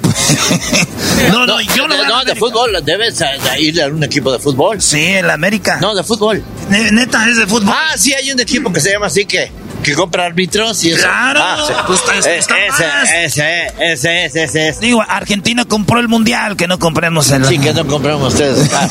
No, 1.30 1.46
no, 1.46 1.60
yo 1.60 1.86
la 1.86 2.06
No, 2.08 2.24
de 2.24 2.34
fútbol. 2.34 2.76
Debes 2.84 3.18
de 3.18 3.26
irle 3.60 3.82
a 3.84 3.86
un 3.88 4.02
equipo 4.02 4.32
de 4.32 4.38
fútbol. 4.38 4.80
Sí, 4.82 5.02
en 5.04 5.26
la 5.26 5.34
América. 5.34 5.78
No, 5.80 5.94
de 5.94 6.02
fútbol. 6.02 6.42
Ne- 6.68 6.90
Neta, 6.92 7.28
es 7.28 7.36
de 7.36 7.46
fútbol. 7.46 7.72
Ah, 7.76 7.94
sí, 7.96 8.12
hay 8.12 8.30
un 8.32 8.40
equipo 8.40 8.72
que 8.72 8.80
se 8.80 8.90
llama 8.92 9.06
así 9.06 9.24
que, 9.24 9.50
que 9.82 9.94
compra 9.94 10.24
árbitros 10.26 10.82
y 10.84 10.92
eso. 10.92 11.02
Claro, 11.02 11.40
Ah, 11.42 11.64
sí. 11.66 11.72
pues 11.86 12.00
está- 12.00 12.30
Eh, 12.30 12.38
está 12.38 12.54
ese, 12.66 12.86
más. 12.86 13.08
ese, 13.12 13.66
ese, 13.92 14.24
ese, 14.24 14.42
ese, 14.44 14.68
ese. 14.68 14.80
Digo, 14.80 15.02
Argentina 15.06 15.64
compró 15.64 16.00
el 16.00 16.08
mundial, 16.08 16.56
que 16.56 16.66
no 16.66 16.78
compremos 16.78 17.30
el. 17.30 17.44
Sí, 17.46 17.58
que 17.58 17.72
no 17.72 17.86
compramos 17.86 18.32
ustedes. 18.34 18.68
claro. 18.68 18.90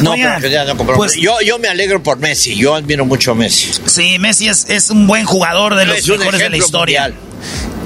No, 0.00 0.12
Oigan, 0.12 0.34
pero 0.36 0.48
que 0.48 0.50
ya 0.50 0.64
no 0.64 0.76
compramos. 0.76 0.96
pues- 1.06 1.20
yo, 1.20 1.40
yo 1.40 1.58
me 1.58 1.68
alegro 1.68 2.02
por 2.02 2.18
Messi. 2.18 2.54
Yo 2.56 2.74
admiro 2.74 3.04
mucho 3.04 3.32
a 3.32 3.34
Messi. 3.34 3.70
Sí, 3.86 4.18
Messi 4.18 4.48
es, 4.48 4.66
es 4.68 4.90
un 4.90 5.06
buen 5.06 5.24
jugador 5.24 5.74
de 5.74 5.86
los 5.86 5.98
Es 5.98 6.08
un 6.08 6.18
mejores 6.18 6.40
de 6.40 6.50
la 6.50 6.56
historia. 6.56 7.02
mundial. 7.02 7.24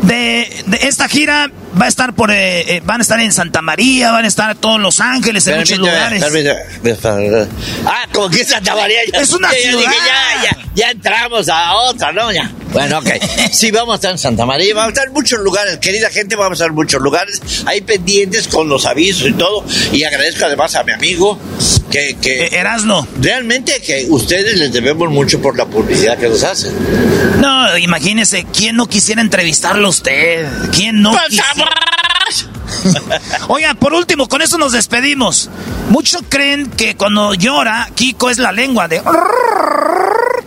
De, 0.03 0.62
de 0.66 0.79
esta 0.89 1.09
gira 1.09 1.49
va 1.81 1.87
a 1.87 1.89
estar 1.89 2.12
por, 2.15 2.31
eh, 2.33 2.77
eh, 2.77 2.83
van 2.85 3.01
a 3.01 3.03
estar 3.03 3.20
en 3.20 3.31
Santa 3.33 3.62
María, 3.62 4.11
van 4.11 4.24
a 4.24 4.29
estar 4.29 4.55
todos 4.57 4.81
Los 4.81 5.01
Ángeles, 5.01 5.47
en 5.47 5.59
muchos 5.59 5.79
lugares. 5.79 6.23
permíteme. 6.24 6.61
Ah, 7.87 8.05
como 8.12 8.29
que 8.29 8.45
Santa 8.45 8.74
María. 8.74 8.99
ya- 9.12 9.20
Es 9.20 9.33
una 9.33 9.51
ciudad. 9.51 9.79
dije, 9.79 9.95
ya, 10.43 10.51
ya. 10.51 10.59
ya 10.74 10.91
entramos 10.91 11.49
a 11.49 11.74
otra, 11.74 12.12
¿no? 12.12 12.33
Ya. 12.33 12.51
Bueno, 12.73 12.99
ok. 12.99 13.11
Sí, 13.53 13.70
vamos 13.70 13.93
a 13.93 13.97
estar 13.97 14.11
en 14.12 14.19
Santa 14.19 14.47
María, 14.47 14.74
vamos 14.74 14.89
a 14.89 14.93
estar 14.93 15.07
en 15.07 15.12
muchos 15.12 15.39
lugares, 15.40 15.77
querida 15.78 16.11
gente, 16.11 16.36
vamos 16.36 16.53
a 16.53 16.55
estar 16.55 16.69
en 16.69 16.74
muchos 16.74 17.01
lugares, 17.01 17.40
ahí 17.66 17.81
pendientes 17.82 18.49
con 18.49 18.69
los 18.69 18.86
avisos 18.86 19.28
y 19.28 19.32
todo. 19.32 19.65
Y 19.93 20.05
agradezco 20.05 20.47
además 20.47 20.74
a 20.74 20.85
mi 20.85 20.93
amigo 20.93 21.39
que... 21.90 22.16
que 22.20 22.44
Eh, 22.44 22.59
Erasno. 22.59 23.07
Realmente 23.20 23.81
que 23.85 24.07
ustedes 24.09 24.59
les 24.59 24.73
debemos 24.73 25.11
mucho 25.11 25.40
por 25.40 25.57
la 25.57 25.66
publicidad 25.66 26.19
que 26.19 26.28
nos 26.28 26.43
hacen. 26.44 26.73
No, 27.40 27.77
imagínese, 27.77 28.47
¿quién 28.53 28.77
no 28.77 28.89
quisiera 28.89 29.20
entrevistarlo 29.20 29.86
a 29.86 29.90
usted? 29.90 30.47
¿Quién 30.73 31.03
no 31.03 31.15
quisiera? 31.28 31.70
Oiga, 33.49 33.75
por 33.75 33.95
último, 33.95 34.29
con 34.29 34.43
eso 34.43 34.59
nos 34.59 34.73
despedimos. 34.73 35.51
Muchos 35.91 36.23
creen 36.29 36.71
que 36.71 36.97
cuando 36.97 37.35
llora, 37.35 37.89
Kiko 37.95 38.31
es 38.31 38.39
la 38.39 38.53
lengua 38.53 38.89
de... 38.89 39.03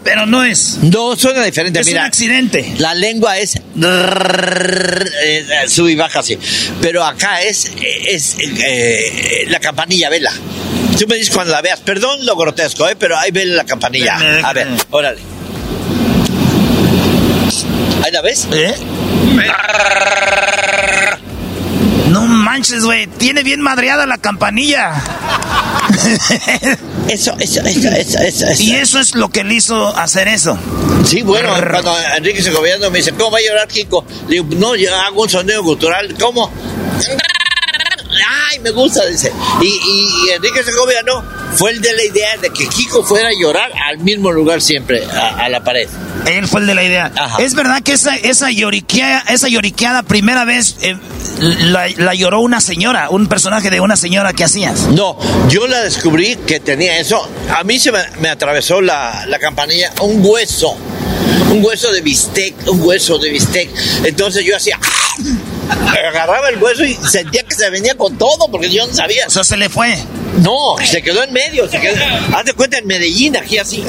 Pero 0.03 0.28
no 0.28 0.44
es. 0.44 0.78
No, 0.84 1.16
suena 1.16 1.44
diferente. 1.44 1.80
Es 1.80 1.88
Mira, 1.88 2.02
un 2.02 2.06
accidente. 2.07 2.76
La 2.78 2.94
lengua 2.94 3.38
es 3.40 3.56
eh, 3.56 5.45
sube 5.68 5.94
y 5.94 5.95
baja 5.95 6.20
así. 6.20 6.38
Pero 6.80 7.03
acá 7.03 7.41
es, 7.41 7.72
es 8.07 8.36
eh, 8.40 9.45
la 9.48 9.60
campanilla, 9.60 10.10
vela. 10.10 10.32
Tú 10.99 11.07
me 11.07 11.16
dices 11.16 11.34
cuando 11.34 11.53
la 11.53 11.62
veas. 11.64 11.80
Perdón 11.80 12.24
lo 12.24 12.36
grotesco, 12.36 12.88
¿eh? 12.88 12.95
pero 12.95 13.18
ahí 13.18 13.32
ve 13.32 13.45
la 13.45 13.66
campanilla. 13.66 14.16
A 14.44 14.53
ver, 14.53 14.68
órale. 14.91 15.20
¿Ahí 18.03 18.12
la 18.12 18.22
ves? 18.22 18.48
¿Eh? 18.53 18.76
Manches, 22.56 22.86
güey. 22.86 23.07
Tiene 23.07 23.44
bien 23.44 23.60
madreada 23.60 24.06
la 24.06 24.18
campanilla. 24.18 24.94
Eso, 27.10 27.36
eso, 27.40 27.61
eso, 27.61 27.90
eso, 27.90 28.19
eso, 28.19 28.48
eso. 28.48 28.64
Y 28.64 28.72
eso 28.72 28.99
es 28.99 29.14
lo 29.14 29.30
que 29.30 29.44
le 29.44 29.53
hizo 29.56 29.95
hacer 29.95 30.27
eso. 30.27 30.57
Sí, 31.06 31.22
bueno, 31.22 31.53
cuando 31.69 31.95
Enrique 32.18 32.41
Segoviano 32.41 32.90
me 32.90 32.98
dice, 32.98 33.11
¿cómo 33.11 33.32
va 33.32 33.38
a 33.38 33.41
llorar 33.41 33.68
Kiko? 33.68 34.03
Le 34.27 34.41
digo, 34.41 34.48
no, 34.57 34.76
yo 34.76 34.94
hago 34.95 35.22
un 35.22 35.30
sonido 35.30 35.61
cultural. 35.61 36.15
¿Cómo? 36.19 36.52
Ay, 38.51 38.59
me 38.59 38.71
gusta, 38.71 39.05
dice. 39.05 39.31
Y, 39.61 39.65
y, 39.65 40.27
y 40.27 40.31
Enrique 40.33 40.63
Segoviano 40.63 41.23
fue 41.55 41.71
el 41.71 41.81
de 41.81 41.93
la 41.93 42.03
idea 42.03 42.37
de 42.37 42.49
que 42.49 42.67
Kiko 42.67 43.03
fuera 43.03 43.29
a 43.29 43.33
llorar 43.39 43.71
al 43.89 43.99
mismo 43.99 44.31
lugar 44.31 44.61
siempre, 44.61 45.05
a, 45.05 45.29
a 45.45 45.49
la 45.49 45.63
pared. 45.63 45.87
Él 46.25 46.47
fue 46.47 46.61
el 46.61 46.67
de 46.67 46.75
la 46.75 46.83
idea. 46.83 47.11
Es 47.39 47.53
verdad 47.53 47.83
que 47.83 47.93
esa, 47.93 48.15
esa, 48.15 48.49
lloriquea, 48.49 49.25
esa 49.29 49.47
lloriqueada 49.47 50.03
primera 50.03 50.43
vez 50.43 50.77
eh, 50.81 50.97
la, 51.39 51.87
la 51.97 52.15
lloró 52.15 52.39
una 52.39 52.61
señora, 52.61 53.09
un 53.09 53.27
personaje 53.27 53.69
de 53.69 53.79
una 53.79 53.95
señora 53.95 54.33
que 54.33 54.43
hacías. 54.43 54.87
No, 54.87 55.17
yo 55.49 55.67
la 55.67 55.81
descubrí 55.81 56.35
que 56.47 56.59
tenía 56.59 56.97
eso. 56.97 57.29
A 57.55 57.63
mí 57.63 57.77
se 57.79 57.91
me, 57.91 57.99
me 58.21 58.29
atravesó 58.29 58.81
la, 58.81 59.25
la 59.27 59.37
campanilla 59.39 59.91
un 60.01 60.19
hueso. 60.25 60.75
Un 61.51 61.63
hueso 61.63 61.91
de 61.91 62.01
bistec, 62.01 62.55
un 62.67 62.81
hueso 62.81 63.17
de 63.19 63.29
bistec. 63.29 63.69
Entonces 64.03 64.43
yo 64.43 64.55
hacía... 64.57 64.79
Agarraba 65.69 66.49
el 66.49 66.61
hueso 66.61 66.83
y 66.85 66.93
sentía 66.95 67.43
que 67.43 67.55
se 67.55 67.69
venía 67.69 67.95
con 67.95 68.17
todo 68.17 68.49
porque 68.51 68.69
yo 68.71 68.85
no 68.85 68.93
sabía. 68.93 69.25
O 69.27 69.29
sea, 69.29 69.43
se 69.43 69.57
le 69.57 69.69
fue. 69.69 69.97
No, 70.41 70.75
se 70.85 71.01
quedó 71.01 71.23
en 71.23 71.31
medio. 71.33 71.69
Se 71.69 71.79
quedó, 71.79 71.95
haz 72.35 72.45
de 72.45 72.53
cuenta 72.53 72.77
en 72.77 72.87
Medellín, 72.87 73.35
aquí 73.37 73.57
así. 73.57 73.83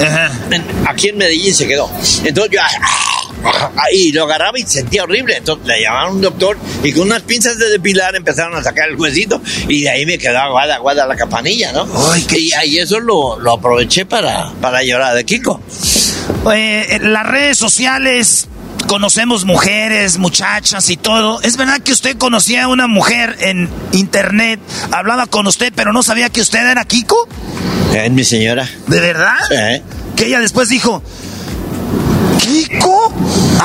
En- 0.50 0.64
aquí 0.86 1.08
en 1.08 1.18
Medellín 1.18 1.54
se 1.54 1.66
quedó. 1.66 1.90
Entonces 2.24 2.52
yo. 2.52 2.60
Y 3.92 4.12
lo 4.12 4.24
agarraba 4.24 4.58
y 4.58 4.62
sentía 4.62 5.02
horrible. 5.04 5.36
Entonces 5.36 5.66
le 5.66 5.82
llamaron 5.82 6.08
a 6.08 6.12
un 6.12 6.20
doctor 6.20 6.56
y 6.82 6.92
con 6.92 7.02
unas 7.04 7.22
pinzas 7.22 7.58
de 7.58 7.68
depilar 7.70 8.14
empezaron 8.16 8.54
a 8.56 8.62
sacar 8.62 8.88
el 8.88 8.96
huesito. 8.96 9.40
Y 9.68 9.82
de 9.82 9.90
ahí 9.90 10.06
me 10.06 10.18
quedó 10.18 10.38
aguada, 10.38 10.76
aguada 10.76 11.06
la 11.06 11.16
campanilla, 11.16 11.72
¿no? 11.72 11.86
y 12.36 12.52
ahí 12.52 12.78
eso 12.78 12.98
lo, 13.00 13.38
lo 13.38 13.52
aproveché 13.54 14.06
para, 14.06 14.52
para 14.60 14.82
llorar 14.82 15.14
de 15.14 15.24
Kiko. 15.24 15.60
Eh, 16.52 16.98
las 17.02 17.26
redes 17.26 17.58
sociales 17.58 18.48
conocemos 18.86 19.44
mujeres, 19.44 20.18
muchachas 20.18 20.90
y 20.90 20.96
todo. 20.96 21.40
¿Es 21.42 21.56
verdad 21.56 21.80
que 21.80 21.92
usted 21.92 22.16
conocía 22.16 22.64
a 22.64 22.68
una 22.68 22.86
mujer 22.86 23.36
en 23.40 23.68
internet, 23.92 24.60
hablaba 24.92 25.26
con 25.26 25.46
usted, 25.46 25.72
pero 25.74 25.92
no 25.92 26.02
sabía 26.02 26.28
que 26.28 26.40
usted 26.40 26.66
era 26.68 26.84
Kiko? 26.84 27.16
Es 27.94 28.10
mi 28.10 28.24
señora. 28.24 28.68
¿De 28.86 29.00
verdad? 29.00 29.36
Sí. 29.48 29.82
Que 30.16 30.26
ella 30.26 30.40
después 30.40 30.68
dijo, 30.68 31.02
¿Kiko? 32.40 33.12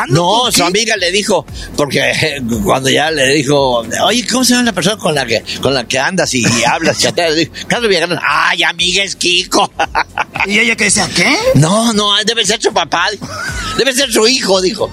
No, 0.09 0.51
su 0.51 0.63
amiga 0.63 0.95
le 0.97 1.11
dijo, 1.11 1.45
porque 1.75 1.99
eh, 1.99 2.41
cuando 2.63 2.89
ya 2.89 3.11
le 3.11 3.33
dijo, 3.33 3.85
oye, 4.05 4.25
¿cómo 4.27 4.43
se 4.43 4.53
llama 4.53 4.65
la 4.65 4.73
persona 4.73 4.97
con 4.97 5.15
la 5.15 5.25
que, 5.25 5.43
con 5.61 5.73
la 5.73 5.87
que 5.87 5.99
andas 5.99 6.33
y, 6.33 6.41
y 6.41 6.63
hablas? 6.65 6.99
chateas?" 6.99 7.35
Dijo, 7.35 7.51
Carlos 7.67 7.89
Villagrán, 7.89 8.19
ay, 8.27 8.63
amiga, 8.63 9.03
es 9.03 9.15
Kiko. 9.15 9.71
¿Y 10.45 10.59
ella 10.59 10.75
que 10.75 10.85
decía, 10.85 11.09
qué? 11.15 11.35
No, 11.55 11.93
no, 11.93 12.11
debe 12.25 12.45
ser 12.45 12.61
su 12.61 12.73
papá, 12.73 13.07
debe 13.77 13.93
ser 13.93 14.11
su 14.11 14.27
hijo, 14.27 14.61
dijo. 14.61 14.89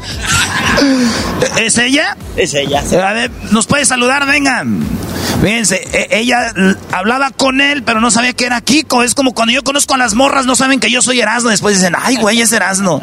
¿Es 1.59 1.79
ella? 1.79 2.17
Es 2.37 2.55
ella. 2.55 2.81
A 2.81 3.13
ver, 3.13 3.31
¿nos 3.51 3.67
puede 3.67 3.85
saludar? 3.85 4.27
Vengan. 4.27 4.98
Fíjense, 5.43 5.87
e- 5.93 6.19
ella 6.19 6.53
hablaba 6.93 7.31
con 7.31 7.61
él, 7.61 7.83
pero 7.83 8.01
no 8.01 8.11
sabía 8.11 8.33
que 8.33 8.47
era 8.47 8.61
Kiko. 8.61 9.03
Es 9.03 9.15
como 9.15 9.35
cuando 9.35 9.53
yo 9.53 9.63
conozco 9.63 9.95
a 9.95 9.99
las 9.99 10.15
morras, 10.15 10.47
no 10.47 10.57
saben 10.57 10.81
que 10.81 10.91
yo 10.91 11.03
soy 11.03 11.21
Erasmo. 11.21 11.51
Después 11.51 11.77
dicen, 11.77 11.95
ay, 11.99 12.17
güey, 12.17 12.41
es 12.41 12.53
Erasmo. 12.53 13.01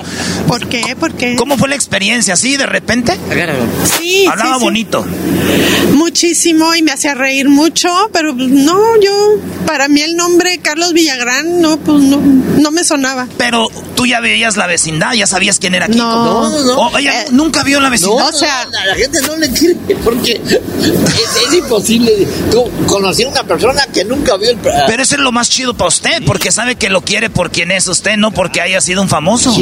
¿Por 0.48 0.68
qué? 0.68 0.96
¿Por 1.00 1.14
qué? 1.14 1.36
¿Cómo 1.36 1.58
fue 1.58 1.70
la 1.70 1.76
experiencia? 1.76 2.34
¿Así 2.34 2.58
de 2.58 2.66
repente? 2.66 3.18
Sí, 4.00 4.26
Hablaba 4.30 4.54
sí, 4.56 4.60
sí. 4.60 4.64
bonito. 4.66 5.06
Muchísimo 5.94 6.74
y 6.76 6.82
me 6.82 6.92
hacía 6.92 7.14
reír 7.14 7.50
mucho, 7.50 7.90
pero 8.12 8.34
no, 8.34 8.80
yo, 9.02 9.12
para 9.66 9.88
mí 9.88 10.02
el 10.02 10.16
nombre 10.16 10.60
Carlos 10.60 10.94
Villagrán, 10.94 11.62
no, 11.62 11.78
pues 11.78 12.02
no, 12.04 12.18
no 12.20 12.72
me 12.72 12.84
sonaba. 12.84 13.28
Pero 13.38 13.68
tú 13.96 14.06
ya 14.06 14.20
veías 14.20 14.58
la 14.58 14.68
vecindad, 14.68 15.14
ya 15.14 15.28
sabías 15.28 15.60
quién 15.60 15.76
era 15.76 15.88
Kiko. 15.88 16.04
No, 16.04 16.50
no, 16.50 16.64
no. 16.64 16.76
O 16.78 16.98
ella 16.98 17.26
nunca 17.32 17.64
vio 17.64 17.80
la 17.80 17.90
vecindad. 17.90 18.18
No, 18.18 18.28
o 18.30 18.34
sea, 18.34 18.62
a 18.62 18.86
la 18.86 18.96
gente 18.96 19.22
no 19.22 19.36
le 19.38 19.50
quiere 19.52 19.76
porque 20.04 20.42
es, 20.46 21.48
es 21.48 21.54
imposible. 21.54 22.05
Tú 22.52 22.70
a 22.96 23.28
una 23.30 23.44
persona 23.44 23.86
que 23.94 24.04
nunca 24.06 24.38
vio 24.38 24.50
el. 24.52 24.58
Pero 24.58 25.04
eso 25.04 25.16
es 25.16 25.22
lo 25.22 25.32
más 25.32 25.50
chido 25.50 25.74
para 25.74 25.88
usted, 25.90 26.24
porque 26.26 26.52
sabe 26.52 26.76
que 26.76 26.90
lo 26.90 27.02
quiere 27.02 27.30
por 27.30 27.52
quien 27.52 27.72
es 27.72 27.88
usted, 27.88 28.18
no 28.18 28.32
porque 28.32 28.62
haya 28.62 28.82
sido 28.82 29.02
un 29.02 29.10
famoso. 29.10 29.54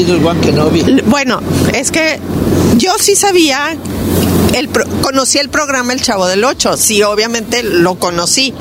Bueno, 1.06 1.41
es 1.74 1.91
que 1.91 2.20
yo 2.78 2.91
sí 2.99 3.15
sabía, 3.15 3.76
el 4.53 4.70
pro- 4.70 4.86
conocí 5.02 5.38
el 5.40 5.49
programa 5.49 5.94
El 5.94 6.02
Chavo 6.02 6.28
del 6.28 6.44
Ocho, 6.44 6.78
sí, 6.78 7.02
obviamente 7.03 7.64
lo 7.64 7.95
conocí, 7.95 8.53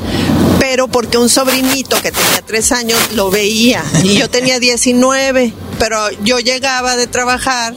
pero 0.58 0.88
porque 0.88 1.18
un 1.18 1.28
sobrinito 1.28 1.96
que 2.02 2.10
tenía 2.12 2.42
tres 2.46 2.72
años 2.72 2.98
lo 3.14 3.30
veía 3.30 3.84
y 4.02 4.14
yo 4.14 4.28
tenía 4.30 4.58
19, 4.58 5.52
pero 5.78 5.98
yo 6.22 6.38
llegaba 6.38 6.96
de 6.96 7.06
trabajar, 7.06 7.74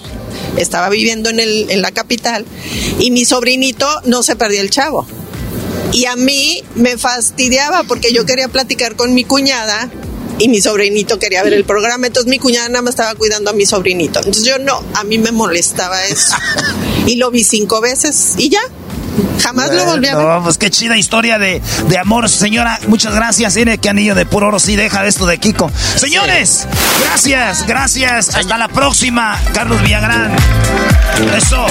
estaba 0.57 0.89
viviendo 0.89 1.29
en, 1.29 1.39
el, 1.39 1.67
en 1.69 1.81
la 1.81 1.91
capital 1.91 2.45
y 2.99 3.11
mi 3.11 3.25
sobrinito 3.25 3.87
no 4.05 4.23
se 4.23 4.35
perdía 4.35 4.61
el 4.61 4.69
Chavo. 4.69 5.05
Y 5.95 6.07
a 6.07 6.17
mí 6.17 6.61
me 6.75 6.97
fastidiaba 6.97 7.83
porque 7.83 8.11
yo 8.11 8.25
quería 8.25 8.49
platicar 8.49 8.97
con 8.97 9.13
mi 9.13 9.23
cuñada 9.23 9.89
y 10.37 10.49
mi 10.49 10.59
sobrinito 10.59 11.17
quería 11.19 11.41
ver 11.41 11.53
el 11.53 11.63
programa, 11.63 12.07
entonces 12.07 12.29
mi 12.29 12.37
cuñada 12.37 12.67
nada 12.67 12.81
más 12.81 12.95
estaba 12.95 13.15
cuidando 13.15 13.51
a 13.51 13.53
mi 13.53 13.65
sobrinito. 13.65 14.19
Entonces 14.19 14.43
yo 14.43 14.59
no, 14.59 14.83
a 14.93 15.05
mí 15.05 15.17
me 15.19 15.31
molestaba 15.31 16.03
eso. 16.05 16.35
Y 17.07 17.17
lo 17.17 17.29
vi 17.29 17.43
cinco 17.43 17.81
veces 17.81 18.33
y 18.35 18.49
ya, 18.49 18.59
jamás 19.39 19.71
lo 19.71 19.85
volví 19.85 20.07
a 20.07 20.17
ver. 20.17 20.25
No, 20.25 20.43
pues 20.43 20.57
qué 20.57 20.71
chida 20.71 20.97
historia 20.97 21.37
de, 21.37 21.61
de 21.87 21.97
amor, 21.99 22.27
señora. 22.29 22.79
Muchas 22.87 23.13
gracias. 23.13 23.55
Mire 23.55 23.77
qué 23.77 23.89
anillo 23.89 24.15
de 24.15 24.25
puro 24.25 24.47
oro 24.47 24.59
sí 24.59 24.75
deja 24.75 25.05
esto 25.05 25.27
de 25.27 25.37
Kiko. 25.37 25.71
Señores, 25.95 26.67
gracias, 27.03 27.67
gracias. 27.67 28.35
Hasta 28.35 28.57
la 28.57 28.67
próxima, 28.69 29.39
Carlos 29.53 29.83
Villagrán. 29.83 30.35
Eso. 31.37 31.67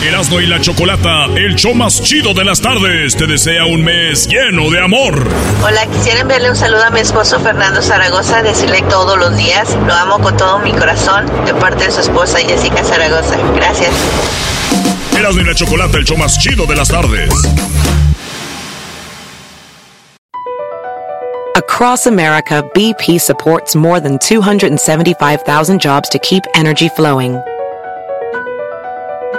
Erasmo 0.00 0.40
y 0.40 0.46
la 0.46 0.60
Chocolata, 0.60 1.24
el 1.34 1.56
show 1.56 1.74
más 1.74 2.00
chido 2.00 2.32
de 2.32 2.44
las 2.44 2.60
tardes, 2.60 3.16
te 3.16 3.26
desea 3.26 3.64
un 3.64 3.82
mes 3.82 4.28
lleno 4.28 4.70
de 4.70 4.80
amor. 4.80 5.26
Hola, 5.64 5.86
quisiera 5.86 6.20
enviarle 6.20 6.50
un 6.50 6.56
saludo 6.56 6.84
a 6.84 6.90
mi 6.90 7.00
esposo 7.00 7.40
Fernando 7.40 7.82
Zaragoza, 7.82 8.40
decirle 8.44 8.80
todos 8.88 9.18
los 9.18 9.36
días, 9.36 9.76
lo 9.88 9.92
amo 9.92 10.20
con 10.20 10.36
todo 10.36 10.60
mi 10.60 10.70
corazón, 10.70 11.26
de 11.44 11.52
parte 11.54 11.86
de 11.86 11.90
su 11.90 12.00
esposa 12.00 12.38
Jessica 12.38 12.84
Zaragoza. 12.84 13.36
Gracias. 13.56 13.90
Erasmo 15.18 15.40
y 15.40 15.44
la 15.44 15.54
Chocolata, 15.56 15.98
el 15.98 16.04
show 16.04 16.16
más 16.16 16.38
chido 16.38 16.64
de 16.66 16.76
las 16.76 16.88
tardes. 16.88 17.28
Across 21.56 22.06
America, 22.06 22.62
BP 22.72 23.18
supports 23.18 23.74
more 23.74 23.98
than 23.98 24.16
275,000 24.18 25.80
jobs 25.80 26.08
to 26.10 26.20
keep 26.20 26.44
energy 26.54 26.88
flowing. 26.88 27.40